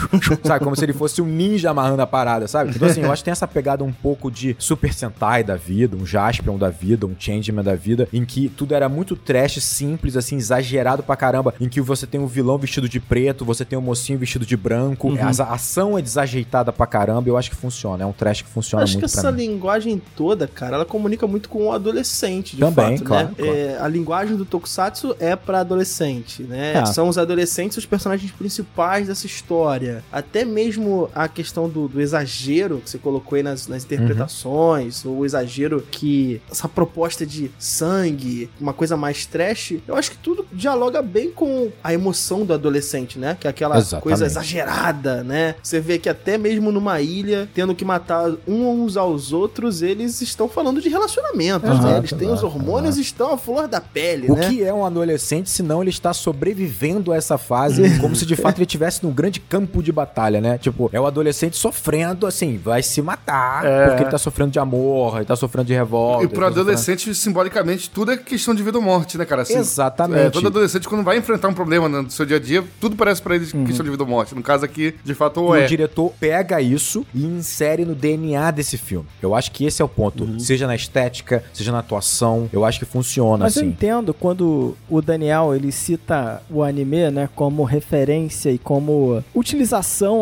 sabe? 0.44 0.64
Como 0.64 0.76
se 0.76 0.84
ele 0.84 0.92
fosse 0.92 1.20
um 1.22 1.26
ninja 1.26 1.70
amarrando 1.70 2.02
a 2.02 2.06
parada, 2.06 2.46
sabe? 2.48 2.72
Então, 2.74 2.88
assim, 2.88 3.02
eu 3.02 3.12
acho 3.12 3.22
que 3.22 3.26
tem 3.26 3.32
essa 3.32 3.46
pegada 3.46 3.82
um 3.84 3.92
pouco 3.92 4.30
de 4.30 4.56
Super 4.58 4.92
Sentai 4.92 5.42
da 5.44 5.56
vida, 5.56 5.96
um 5.96 6.06
Jaspion 6.06 6.56
da 6.58 6.68
vida, 6.70 7.06
um 7.06 7.14
Changeman 7.18 7.62
da 7.64 7.74
vida, 7.74 8.08
em 8.12 8.24
que 8.24 8.48
tudo 8.48 8.74
era 8.74 8.88
muito 8.88 9.16
trash, 9.16 9.62
simples, 9.62 10.16
assim, 10.16 10.36
exagerado 10.36 11.02
pra 11.02 11.16
caramba, 11.16 11.54
em 11.60 11.68
que 11.68 11.80
você 11.80 12.06
tem 12.06 12.20
um 12.20 12.26
vilão 12.26 12.58
vestido 12.58 12.88
de 12.88 13.00
preto, 13.00 13.44
você 13.44 13.64
tem 13.64 13.78
um 13.78 13.82
mocinho 13.82 14.18
vestido 14.18 14.44
de 14.46 14.56
branco, 14.56 15.12
a 15.20 15.26
a 15.46 15.54
ação 15.54 15.98
é 15.98 16.02
desajeitada 16.02 16.72
pra 16.72 16.86
caramba, 16.86 17.28
eu 17.28 17.36
acho 17.36 17.50
que 17.50 17.56
funciona, 17.56 18.02
é 18.04 18.06
um 18.06 18.12
trash 18.12 18.42
que 18.42 18.48
funciona 18.48 18.84
Acho 18.84 18.94
que 18.94 19.00
muito 19.02 19.12
pra 19.12 19.20
essa 19.20 19.32
mim. 19.32 19.46
linguagem 19.48 20.00
toda, 20.16 20.46
cara, 20.46 20.76
ela 20.76 20.84
comunica 20.84 21.26
muito 21.26 21.48
com 21.48 21.66
o 21.66 21.72
adolescente, 21.72 22.56
de 22.56 22.60
Também, 22.60 22.96
fato, 22.98 23.06
claro, 23.06 23.28
né? 23.28 23.34
claro. 23.36 23.54
É, 23.54 23.78
a 23.80 23.88
linguagem 23.88 24.36
do 24.36 24.44
Tokusatsu 24.44 25.14
é 25.20 25.36
pra 25.36 25.60
adolescente, 25.60 26.42
né? 26.42 26.74
É. 26.74 26.86
São 26.86 27.08
os 27.08 27.18
adolescentes 27.18 27.76
os 27.76 27.86
personagens 27.86 28.30
principais 28.32 29.08
dessa 29.08 29.26
história. 29.26 29.85
História, 29.86 30.04
até 30.12 30.44
mesmo 30.44 31.08
a 31.14 31.28
questão 31.28 31.68
do, 31.68 31.88
do 31.88 32.00
exagero 32.00 32.80
que 32.82 32.90
você 32.90 32.98
colocou 32.98 33.36
aí 33.36 33.42
nas, 33.42 33.68
nas 33.68 33.84
interpretações, 33.84 35.04
ou 35.04 35.18
o 35.18 35.24
exagero 35.24 35.84
que. 35.90 36.40
essa 36.50 36.68
proposta 36.68 37.24
de 37.24 37.50
sangue, 37.58 38.50
uma 38.60 38.72
coisa 38.72 38.96
mais 38.96 39.26
trash, 39.26 39.74
eu 39.86 39.96
acho 39.96 40.10
que 40.10 40.18
tudo 40.18 40.46
dialoga 40.52 41.02
bem 41.02 41.30
com 41.30 41.70
a 41.82 41.92
emoção 41.92 42.44
do 42.44 42.52
adolescente, 42.52 43.18
né? 43.18 43.36
Que 43.38 43.46
é 43.46 43.50
aquela 43.50 43.78
Exatamente. 43.78 44.02
coisa 44.02 44.26
exagerada, 44.26 45.22
né? 45.22 45.54
Você 45.62 45.80
vê 45.80 45.98
que 45.98 46.08
até 46.08 46.36
mesmo 46.38 46.72
numa 46.72 47.00
ilha, 47.00 47.48
tendo 47.54 47.74
que 47.74 47.84
matar 47.84 48.30
uns 48.46 48.96
aos 48.96 49.32
outros, 49.32 49.82
eles 49.82 50.20
estão 50.20 50.48
falando 50.48 50.80
de 50.80 50.88
relacionamentos, 50.88 51.68
né? 51.68 51.76
Exato, 51.76 51.98
Eles 51.98 52.12
têm 52.12 52.28
os 52.28 52.40
exato, 52.40 52.46
hormônios 52.46 52.96
estão 52.96 53.32
à 53.32 53.38
flor 53.38 53.68
da 53.68 53.80
pele, 53.80 54.30
O 54.30 54.34
né? 54.34 54.48
que 54.48 54.62
é 54.62 54.72
um 54.72 54.84
adolescente 54.84 55.50
se 55.50 55.62
não 55.62 55.80
ele 55.82 55.90
está 55.90 56.12
sobrevivendo 56.12 57.12
a 57.12 57.16
essa 57.16 57.38
fase, 57.38 57.82
como 58.00 58.14
se 58.14 58.26
de 58.26 58.36
fato 58.36 58.58
ele 58.58 58.64
estivesse 58.64 59.04
num 59.04 59.12
grande 59.12 59.40
campo 59.40 59.75
de 59.82 59.92
batalha, 59.92 60.40
né? 60.40 60.58
Tipo, 60.58 60.88
é 60.92 61.00
o 61.00 61.06
adolescente 61.06 61.56
sofrendo, 61.56 62.26
assim, 62.26 62.56
vai 62.58 62.82
se 62.82 63.00
matar, 63.02 63.62
porque 63.88 64.02
ele 64.02 64.10
tá 64.10 64.18
sofrendo 64.18 64.50
de 64.50 64.58
amor, 64.58 65.16
ele 65.16 65.24
tá 65.24 65.36
sofrendo 65.36 65.66
de 65.66 65.74
revolta. 65.74 66.24
E 66.24 66.28
pro 66.28 66.36
tá 66.40 66.46
sofrendo- 66.46 66.60
adolescente, 66.60 67.14
simbolicamente, 67.14 67.90
tudo 67.90 68.12
é 68.12 68.16
questão 68.16 68.54
de 68.54 68.62
vida 68.62 68.78
ou 68.78 68.84
morte, 68.84 69.16
né, 69.18 69.24
cara? 69.24 69.42
Assim, 69.42 69.56
Exatamente. 69.56 70.26
É, 70.26 70.30
todo 70.30 70.46
adolescente, 70.48 70.88
quando 70.88 71.02
vai 71.04 71.18
enfrentar 71.18 71.48
um 71.48 71.54
problema 71.54 71.88
no 71.88 72.10
seu 72.10 72.24
dia 72.26 72.36
a 72.36 72.40
dia, 72.40 72.64
tudo 72.80 72.96
parece 72.96 73.20
pra 73.22 73.34
ele 73.36 73.46
questão 73.46 73.84
de 73.84 73.90
vida 73.90 74.02
ou 74.02 74.08
morte. 74.08 74.34
No 74.34 74.42
caso 74.42 74.64
aqui, 74.64 74.94
de 75.04 75.14
fato, 75.14 75.40
ou 75.42 75.56
E 75.56 75.62
é. 75.62 75.64
o 75.64 75.68
diretor 75.68 76.12
pega 76.18 76.60
isso 76.60 77.04
e 77.14 77.24
insere 77.24 77.84
no 77.84 77.94
DNA 77.94 78.50
desse 78.50 78.76
filme. 78.78 79.06
Eu 79.22 79.34
acho 79.34 79.50
que 79.52 79.64
esse 79.64 79.80
é 79.82 79.84
o 79.84 79.88
ponto. 79.88 80.24
Uhum. 80.24 80.38
Seja 80.38 80.66
na 80.66 80.74
estética, 80.74 81.42
seja 81.52 81.72
na 81.72 81.78
atuação, 81.80 82.48
eu 82.52 82.64
acho 82.64 82.78
que 82.78 82.84
funciona 82.84 83.44
Mas 83.44 83.56
eu 83.56 83.62
assim. 83.62 83.70
entendo 83.70 84.12
quando 84.14 84.76
o 84.88 85.02
Daniel 85.02 85.54
ele 85.54 85.70
cita 85.72 86.42
o 86.50 86.62
anime, 86.62 87.10
né, 87.10 87.28
como 87.34 87.62
referência 87.64 88.50
e 88.50 88.58
como 88.58 89.22
utilização 89.34 89.65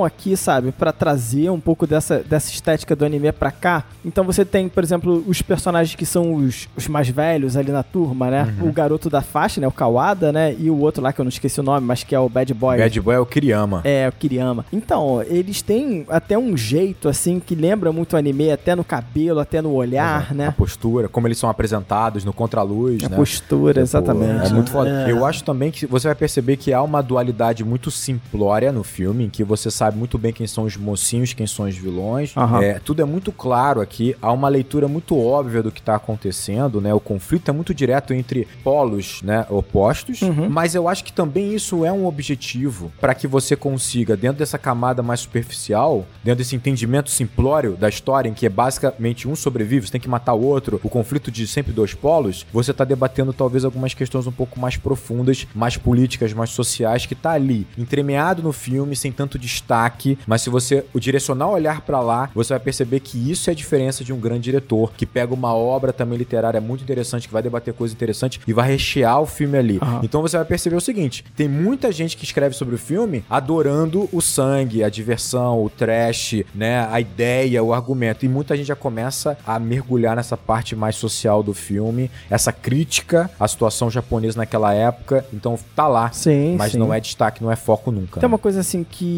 aqui, 0.04 0.36
sabe, 0.36 0.72
Pra 0.72 0.92
trazer 0.92 1.50
um 1.50 1.60
pouco 1.60 1.86
dessa, 1.86 2.18
dessa 2.18 2.50
estética 2.50 2.94
do 2.96 3.04
anime 3.04 3.30
pra 3.32 3.50
cá. 3.50 3.84
Então 4.04 4.24
você 4.24 4.44
tem, 4.44 4.68
por 4.68 4.82
exemplo, 4.82 5.24
os 5.26 5.40
personagens 5.42 5.94
que 5.94 6.06
são 6.06 6.34
os, 6.34 6.68
os 6.76 6.88
mais 6.88 7.08
velhos 7.08 7.56
ali 7.56 7.70
na 7.70 7.82
turma, 7.82 8.30
né? 8.30 8.54
Uhum. 8.60 8.68
O 8.68 8.72
garoto 8.72 9.08
da 9.08 9.22
faixa, 9.22 9.60
né, 9.60 9.66
o 9.66 9.72
Kawada, 9.72 10.32
né, 10.32 10.54
e 10.58 10.70
o 10.70 10.78
outro 10.78 11.02
lá 11.02 11.12
que 11.12 11.20
eu 11.20 11.24
não 11.24 11.30
esqueci 11.30 11.60
o 11.60 11.62
nome, 11.62 11.86
mas 11.86 12.02
que 12.02 12.14
é 12.14 12.18
o 12.18 12.28
Bad 12.28 12.52
Boy. 12.54 12.78
Bad 12.78 13.00
Boy 13.00 13.14
é 13.14 13.18
o 13.18 13.26
Kiriyama. 13.26 13.80
É, 13.84 14.08
o 14.08 14.12
Kiriyama. 14.12 14.64
Então, 14.72 15.22
eles 15.22 15.62
têm 15.62 16.04
até 16.08 16.38
um 16.38 16.56
jeito, 16.56 17.08
assim, 17.08 17.40
que 17.40 17.54
lembra 17.54 17.92
muito 17.92 18.14
o 18.14 18.16
anime, 18.16 18.50
até 18.50 18.74
no 18.74 18.84
cabelo, 18.84 19.40
até 19.40 19.60
no 19.62 19.72
olhar, 19.72 20.28
A 20.30 20.34
né? 20.34 20.54
postura, 20.56 21.08
como 21.08 21.26
eles 21.26 21.38
são 21.38 21.48
apresentados 21.48 22.24
no 22.24 22.32
contraluz, 22.32 23.02
A 23.04 23.08
né? 23.08 23.16
postura, 23.16 23.72
Tipo, 23.74 23.80
exatamente. 23.80 24.46
É 24.46 24.52
muito 24.52 24.70
foda. 24.70 25.06
É. 25.06 25.10
Eu 25.10 25.24
acho 25.24 25.44
também 25.44 25.70
que 25.70 25.86
você 25.86 26.08
vai 26.08 26.14
perceber 26.14 26.56
que 26.56 26.72
há 26.72 26.82
uma 26.82 27.02
dualidade 27.02 27.64
muito 27.64 27.90
simplória 27.90 28.72
no 28.72 28.82
filme, 28.84 29.24
que 29.34 29.42
você 29.42 29.70
sabe 29.70 29.98
muito 29.98 30.16
bem 30.16 30.32
quem 30.32 30.46
são 30.46 30.64
os 30.64 30.76
mocinhos, 30.76 31.32
quem 31.32 31.46
são 31.46 31.66
os 31.66 31.76
vilões. 31.76 32.36
Aham. 32.36 32.62
É, 32.62 32.78
tudo 32.78 33.02
é 33.02 33.04
muito 33.04 33.32
claro 33.32 33.80
aqui. 33.80 34.14
Há 34.22 34.30
uma 34.32 34.48
leitura 34.48 34.86
muito 34.86 35.18
óbvia 35.18 35.62
do 35.62 35.72
que 35.72 35.82
tá 35.82 35.96
acontecendo, 35.96 36.80
né? 36.80 36.94
O 36.94 37.00
conflito 37.00 37.48
é 37.48 37.52
muito 37.52 37.74
direto 37.74 38.14
entre 38.14 38.46
polos, 38.62 39.22
né, 39.22 39.44
opostos. 39.50 40.22
Uhum. 40.22 40.48
Mas 40.48 40.74
eu 40.74 40.88
acho 40.88 41.02
que 41.02 41.12
também 41.12 41.52
isso 41.52 41.84
é 41.84 41.92
um 41.92 42.06
objetivo 42.06 42.92
para 43.00 43.14
que 43.14 43.26
você 43.26 43.56
consiga, 43.56 44.16
dentro 44.16 44.38
dessa 44.38 44.58
camada 44.58 45.02
mais 45.02 45.20
superficial, 45.20 46.06
dentro 46.22 46.38
desse 46.38 46.54
entendimento 46.54 47.10
simplório 47.10 47.76
da 47.76 47.88
história, 47.88 48.28
em 48.28 48.34
que 48.34 48.46
é 48.46 48.48
basicamente 48.48 49.26
um 49.26 49.34
sobrevive, 49.34 49.86
você 49.86 49.92
tem 49.92 50.00
que 50.00 50.08
matar 50.08 50.34
o 50.34 50.42
outro, 50.42 50.80
o 50.82 50.88
conflito 50.88 51.30
de 51.30 51.46
sempre 51.46 51.72
dois 51.72 51.92
polos, 51.92 52.46
você 52.52 52.72
tá 52.72 52.84
debatendo 52.84 53.32
talvez 53.32 53.64
algumas 53.64 53.94
questões 53.94 54.26
um 54.26 54.32
pouco 54.32 54.60
mais 54.60 54.76
profundas, 54.76 55.46
mais 55.54 55.76
políticas, 55.76 56.32
mais 56.32 56.50
sociais, 56.50 57.06
que 57.06 57.14
tá 57.14 57.32
ali, 57.32 57.66
entremeado 57.76 58.42
no 58.42 58.52
filme, 58.52 58.94
sem 58.94 59.10
tanto 59.10 59.23
destaque, 59.38 60.18
mas 60.26 60.42
se 60.42 60.50
você 60.50 60.84
o 60.92 61.00
direcionar 61.00 61.48
o 61.48 61.52
olhar 61.52 61.80
para 61.82 62.00
lá, 62.00 62.30
você 62.34 62.52
vai 62.52 62.60
perceber 62.60 63.00
que 63.00 63.30
isso 63.30 63.50
é 63.50 63.52
a 63.52 63.56
diferença 63.56 64.04
de 64.04 64.12
um 64.12 64.18
grande 64.18 64.42
diretor, 64.42 64.92
que 64.96 65.06
pega 65.06 65.32
uma 65.32 65.54
obra 65.54 65.92
também 65.92 66.18
literária 66.18 66.60
muito 66.60 66.82
interessante, 66.82 67.26
que 67.26 67.32
vai 67.32 67.42
debater 67.42 67.74
coisas 67.74 67.94
interessantes 67.94 68.40
e 68.46 68.52
vai 68.52 68.68
rechear 68.68 69.20
o 69.20 69.26
filme 69.26 69.58
ali. 69.58 69.78
Aham. 69.80 70.00
Então 70.02 70.22
você 70.22 70.36
vai 70.36 70.46
perceber 70.46 70.76
o 70.76 70.80
seguinte: 70.80 71.24
tem 71.36 71.48
muita 71.48 71.90
gente 71.92 72.16
que 72.16 72.24
escreve 72.24 72.54
sobre 72.54 72.74
o 72.74 72.78
filme 72.78 73.24
adorando 73.28 74.08
o 74.12 74.20
sangue, 74.20 74.82
a 74.84 74.88
diversão, 74.88 75.62
o 75.62 75.70
trash, 75.70 76.44
né, 76.54 76.88
a 76.90 77.00
ideia, 77.00 77.62
o 77.62 77.72
argumento. 77.72 78.24
E 78.24 78.28
muita 78.28 78.56
gente 78.56 78.66
já 78.66 78.76
começa 78.76 79.36
a 79.46 79.58
mergulhar 79.58 80.16
nessa 80.16 80.36
parte 80.36 80.76
mais 80.76 80.96
social 80.96 81.42
do 81.42 81.54
filme, 81.54 82.10
essa 82.30 82.52
crítica 82.52 83.30
à 83.38 83.46
situação 83.48 83.90
japonesa 83.90 84.38
naquela 84.38 84.72
época. 84.72 85.24
Então 85.32 85.58
tá 85.74 85.88
lá. 85.88 86.10
Sim, 86.12 86.56
Mas 86.56 86.72
sim. 86.72 86.78
não 86.78 86.92
é 86.92 87.00
destaque, 87.00 87.42
não 87.42 87.50
é 87.50 87.56
foco 87.56 87.90
nunca. 87.90 88.20
Tem 88.20 88.28
né? 88.28 88.32
uma 88.32 88.38
coisa 88.38 88.60
assim 88.60 88.84
que, 88.84 89.13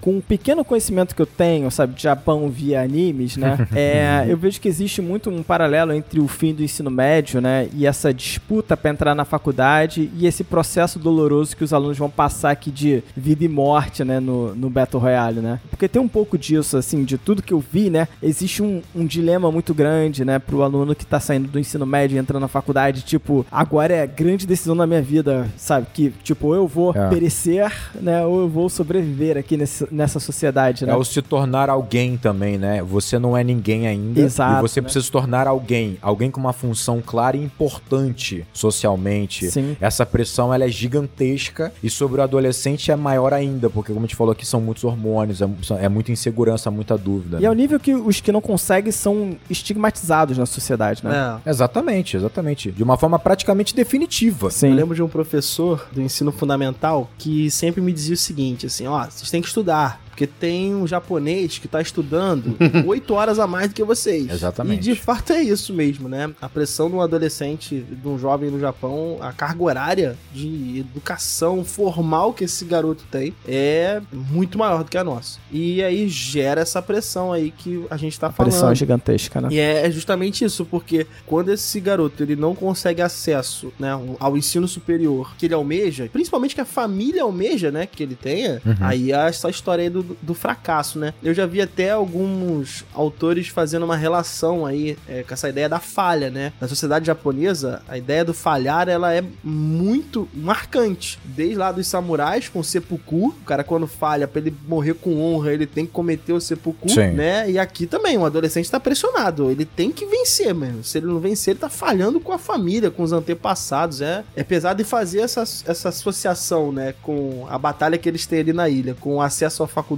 com 0.00 0.18
o 0.18 0.22
pequeno 0.22 0.64
conhecimento 0.64 1.14
que 1.14 1.22
eu 1.22 1.26
tenho, 1.26 1.70
sabe, 1.70 1.94
de 1.94 2.02
Japão 2.02 2.48
via 2.48 2.82
animes, 2.82 3.36
né? 3.36 3.66
é, 3.74 4.26
eu 4.28 4.36
vejo 4.36 4.60
que 4.60 4.68
existe 4.68 5.00
muito 5.02 5.30
um 5.30 5.42
paralelo 5.42 5.92
entre 5.92 6.20
o 6.20 6.28
fim 6.28 6.54
do 6.54 6.62
ensino 6.62 6.90
médio, 6.90 7.40
né? 7.40 7.68
E 7.74 7.86
essa 7.86 8.12
disputa 8.12 8.76
pra 8.76 8.90
entrar 8.90 9.14
na 9.14 9.24
faculdade 9.24 10.10
e 10.16 10.26
esse 10.26 10.44
processo 10.44 10.98
doloroso 10.98 11.56
que 11.56 11.64
os 11.64 11.72
alunos 11.72 11.98
vão 11.98 12.10
passar 12.10 12.50
aqui 12.50 12.70
de 12.70 13.02
vida 13.16 13.44
e 13.44 13.48
morte, 13.48 14.04
né? 14.04 14.20
No, 14.20 14.54
no 14.54 14.68
Battle 14.70 15.00
Royale, 15.02 15.40
né? 15.40 15.60
Porque 15.70 15.88
tem 15.88 16.00
um 16.00 16.08
pouco 16.08 16.36
disso, 16.38 16.76
assim, 16.76 17.04
de 17.04 17.16
tudo 17.18 17.42
que 17.42 17.52
eu 17.52 17.60
vi, 17.60 17.90
né? 17.90 18.08
Existe 18.22 18.62
um, 18.62 18.82
um 18.94 19.04
dilema 19.06 19.50
muito 19.50 19.72
grande, 19.74 20.24
né? 20.24 20.38
Pro 20.38 20.62
aluno 20.62 20.94
que 20.94 21.06
tá 21.06 21.20
saindo 21.20 21.48
do 21.48 21.58
ensino 21.58 21.86
médio 21.86 22.16
e 22.16 22.18
entrando 22.18 22.40
na 22.42 22.48
faculdade, 22.48 23.02
tipo, 23.02 23.44
agora 23.50 23.94
é 23.94 24.02
a 24.02 24.06
grande 24.06 24.46
decisão 24.46 24.76
da 24.76 24.86
minha 24.86 25.02
vida, 25.02 25.48
sabe? 25.56 25.86
Que, 25.92 26.12
tipo, 26.22 26.54
eu 26.54 26.66
vou 26.66 26.94
É. 26.94 27.08
perecer, 27.08 27.72
né? 28.00 28.24
Ou 28.24 28.40
eu 28.40 28.48
vou 28.48 28.68
sobreviver 28.68 29.29
aqui 29.38 29.56
nesse, 29.56 29.86
nessa 29.90 30.20
sociedade, 30.20 30.84
né? 30.84 30.92
É 30.92 30.96
o 30.96 31.04
se 31.04 31.20
tornar 31.22 31.68
alguém 31.68 32.16
também, 32.16 32.58
né? 32.58 32.82
Você 32.82 33.18
não 33.18 33.36
é 33.36 33.44
ninguém 33.44 33.86
ainda. 33.86 34.20
Exato, 34.20 34.58
E 34.58 34.68
você 34.68 34.80
né? 34.80 34.84
precisa 34.84 35.04
se 35.04 35.10
tornar 35.10 35.46
alguém. 35.46 35.98
Alguém 36.00 36.30
com 36.30 36.40
uma 36.40 36.52
função 36.52 37.02
clara 37.04 37.36
e 37.36 37.42
importante 37.42 38.46
socialmente. 38.52 39.50
Sim. 39.50 39.76
Essa 39.80 40.04
pressão 40.06 40.52
ela 40.52 40.64
é 40.64 40.68
gigantesca 40.68 41.72
e 41.82 41.90
sobre 41.90 42.20
o 42.20 42.24
adolescente 42.24 42.90
é 42.90 42.96
maior 42.96 43.32
ainda, 43.32 43.68
porque 43.68 43.92
como 43.92 44.04
a 44.04 44.06
gente 44.06 44.16
falou 44.16 44.32
aqui, 44.32 44.46
são 44.46 44.60
muitos 44.60 44.84
hormônios, 44.84 45.40
é, 45.40 45.48
é 45.80 45.88
muita 45.88 46.12
insegurança, 46.12 46.70
muita 46.70 46.96
dúvida. 46.96 47.38
E 47.40 47.44
é 47.44 47.50
o 47.50 47.54
nível 47.54 47.78
que 47.78 47.94
os 47.94 48.20
que 48.20 48.32
não 48.32 48.40
conseguem 48.40 48.92
são 48.92 49.36
estigmatizados 49.48 50.38
na 50.38 50.46
sociedade, 50.46 51.04
né? 51.04 51.40
É. 51.44 51.50
Exatamente, 51.50 52.16
exatamente. 52.16 52.70
De 52.70 52.82
uma 52.82 52.96
forma 52.96 53.18
praticamente 53.18 53.74
definitiva. 53.74 54.46
Eu 54.46 54.50
Sim. 54.50 54.74
lembro 54.74 54.94
de 54.94 55.02
um 55.02 55.08
professor 55.08 55.88
do 55.92 56.00
ensino 56.00 56.32
fundamental 56.32 57.08
que 57.18 57.50
sempre 57.50 57.80
me 57.80 57.92
dizia 57.92 58.14
o 58.14 58.18
seguinte, 58.18 58.66
assim, 58.66 58.86
ó, 58.86 59.06
vocês 59.10 59.30
têm 59.30 59.42
que 59.42 59.48
estudar, 59.48 60.00
porque 60.20 60.26
tem 60.26 60.74
um 60.74 60.86
japonês 60.86 61.56
que 61.56 61.66
tá 61.66 61.80
estudando 61.80 62.54
oito 62.86 63.14
horas 63.14 63.38
a 63.38 63.46
mais 63.46 63.68
do 63.68 63.74
que 63.74 63.82
vocês. 63.82 64.30
Exatamente. 64.30 64.78
E 64.78 64.82
de 64.82 64.94
fato 64.94 65.32
é 65.32 65.42
isso 65.42 65.72
mesmo, 65.72 66.10
né? 66.10 66.30
A 66.42 66.48
pressão 66.48 66.90
de 66.90 66.96
um 66.96 67.00
adolescente, 67.00 67.80
de 67.90 68.06
um 68.06 68.18
jovem 68.18 68.50
no 68.50 68.60
Japão, 68.60 69.16
a 69.22 69.32
carga 69.32 69.62
horária 69.62 70.18
de 70.34 70.80
educação 70.80 71.64
formal 71.64 72.34
que 72.34 72.44
esse 72.44 72.66
garoto 72.66 73.02
tem 73.10 73.32
é 73.48 74.02
muito 74.12 74.58
maior 74.58 74.84
do 74.84 74.90
que 74.90 74.98
a 74.98 75.04
nossa. 75.04 75.38
E 75.50 75.82
aí 75.82 76.06
gera 76.08 76.60
essa 76.60 76.82
pressão 76.82 77.32
aí 77.32 77.50
que 77.50 77.82
a 77.88 77.96
gente 77.96 78.20
tá 78.20 78.26
A 78.26 78.32
falando. 78.32 78.50
pressão 78.52 78.70
é 78.70 78.74
gigantesca, 78.74 79.40
né? 79.40 79.48
E 79.50 79.58
é 79.58 79.90
justamente 79.90 80.44
isso, 80.44 80.66
porque 80.66 81.06
quando 81.26 81.50
esse 81.50 81.80
garoto 81.80 82.22
ele 82.22 82.36
não 82.36 82.54
consegue 82.54 83.00
acesso 83.00 83.72
né, 83.78 83.88
ao 84.18 84.36
ensino 84.36 84.68
superior 84.68 85.34
que 85.38 85.46
ele 85.46 85.54
almeja, 85.54 86.10
principalmente 86.12 86.54
que 86.54 86.60
a 86.60 86.66
família 86.66 87.22
almeja, 87.22 87.70
né, 87.70 87.86
que 87.86 88.02
ele 88.02 88.14
tenha, 88.14 88.60
Uhum. 88.66 88.74
aí 88.80 89.12
é 89.12 89.28
essa 89.28 89.48
história 89.48 89.82
aí 89.84 89.88
do, 89.90 90.09
do 90.20 90.34
fracasso, 90.34 90.98
né? 90.98 91.14
Eu 91.22 91.34
já 91.34 91.46
vi 91.46 91.60
até 91.60 91.90
alguns 91.90 92.84
autores 92.94 93.48
fazendo 93.48 93.84
uma 93.84 93.96
relação 93.96 94.66
aí 94.66 94.96
é, 95.08 95.22
com 95.22 95.34
essa 95.34 95.48
ideia 95.48 95.68
da 95.68 95.78
falha, 95.78 96.30
né? 96.30 96.52
Na 96.60 96.68
sociedade 96.68 97.06
japonesa, 97.06 97.82
a 97.88 97.98
ideia 97.98 98.24
do 98.24 98.34
falhar 98.34 98.88
ela 98.88 99.12
é 99.12 99.22
muito 99.42 100.28
marcante. 100.34 101.18
Desde 101.24 101.56
lá 101.56 101.72
dos 101.72 101.86
samurais 101.86 102.48
com 102.48 102.60
o 102.60 102.64
seppuku, 102.64 103.28
o 103.28 103.44
cara 103.44 103.64
quando 103.64 103.86
falha 103.86 104.26
pra 104.26 104.40
ele 104.40 104.54
morrer 104.66 104.94
com 104.94 105.20
honra, 105.20 105.52
ele 105.52 105.66
tem 105.66 105.86
que 105.86 105.92
cometer 105.92 106.32
o 106.32 106.40
seppuku, 106.40 106.88
Sim. 106.88 107.12
né? 107.12 107.50
E 107.50 107.58
aqui 107.58 107.86
também, 107.86 108.16
o 108.16 108.24
adolescente 108.24 108.70
tá 108.70 108.80
pressionado. 108.80 109.50
Ele 109.50 109.64
tem 109.64 109.90
que 109.90 110.06
vencer 110.06 110.54
mesmo. 110.54 110.84
Se 110.84 110.98
ele 110.98 111.06
não 111.06 111.20
vencer, 111.20 111.52
ele 111.52 111.60
tá 111.60 111.68
falhando 111.68 112.20
com 112.20 112.32
a 112.32 112.38
família, 112.38 112.90
com 112.90 113.02
os 113.02 113.12
antepassados. 113.12 114.00
É, 114.00 114.24
é 114.34 114.42
pesado 114.42 114.82
de 114.82 114.88
fazer 114.88 115.20
essa, 115.20 115.42
essa 115.42 115.88
associação, 115.88 116.72
né? 116.72 116.94
Com 117.02 117.46
a 117.48 117.58
batalha 117.58 117.98
que 117.98 118.08
eles 118.08 118.26
têm 118.26 118.40
ali 118.40 118.52
na 118.52 118.68
ilha, 118.68 118.96
com 118.98 119.16
o 119.16 119.22
acesso 119.22 119.62
à 119.62 119.68
faculdade, 119.68 119.89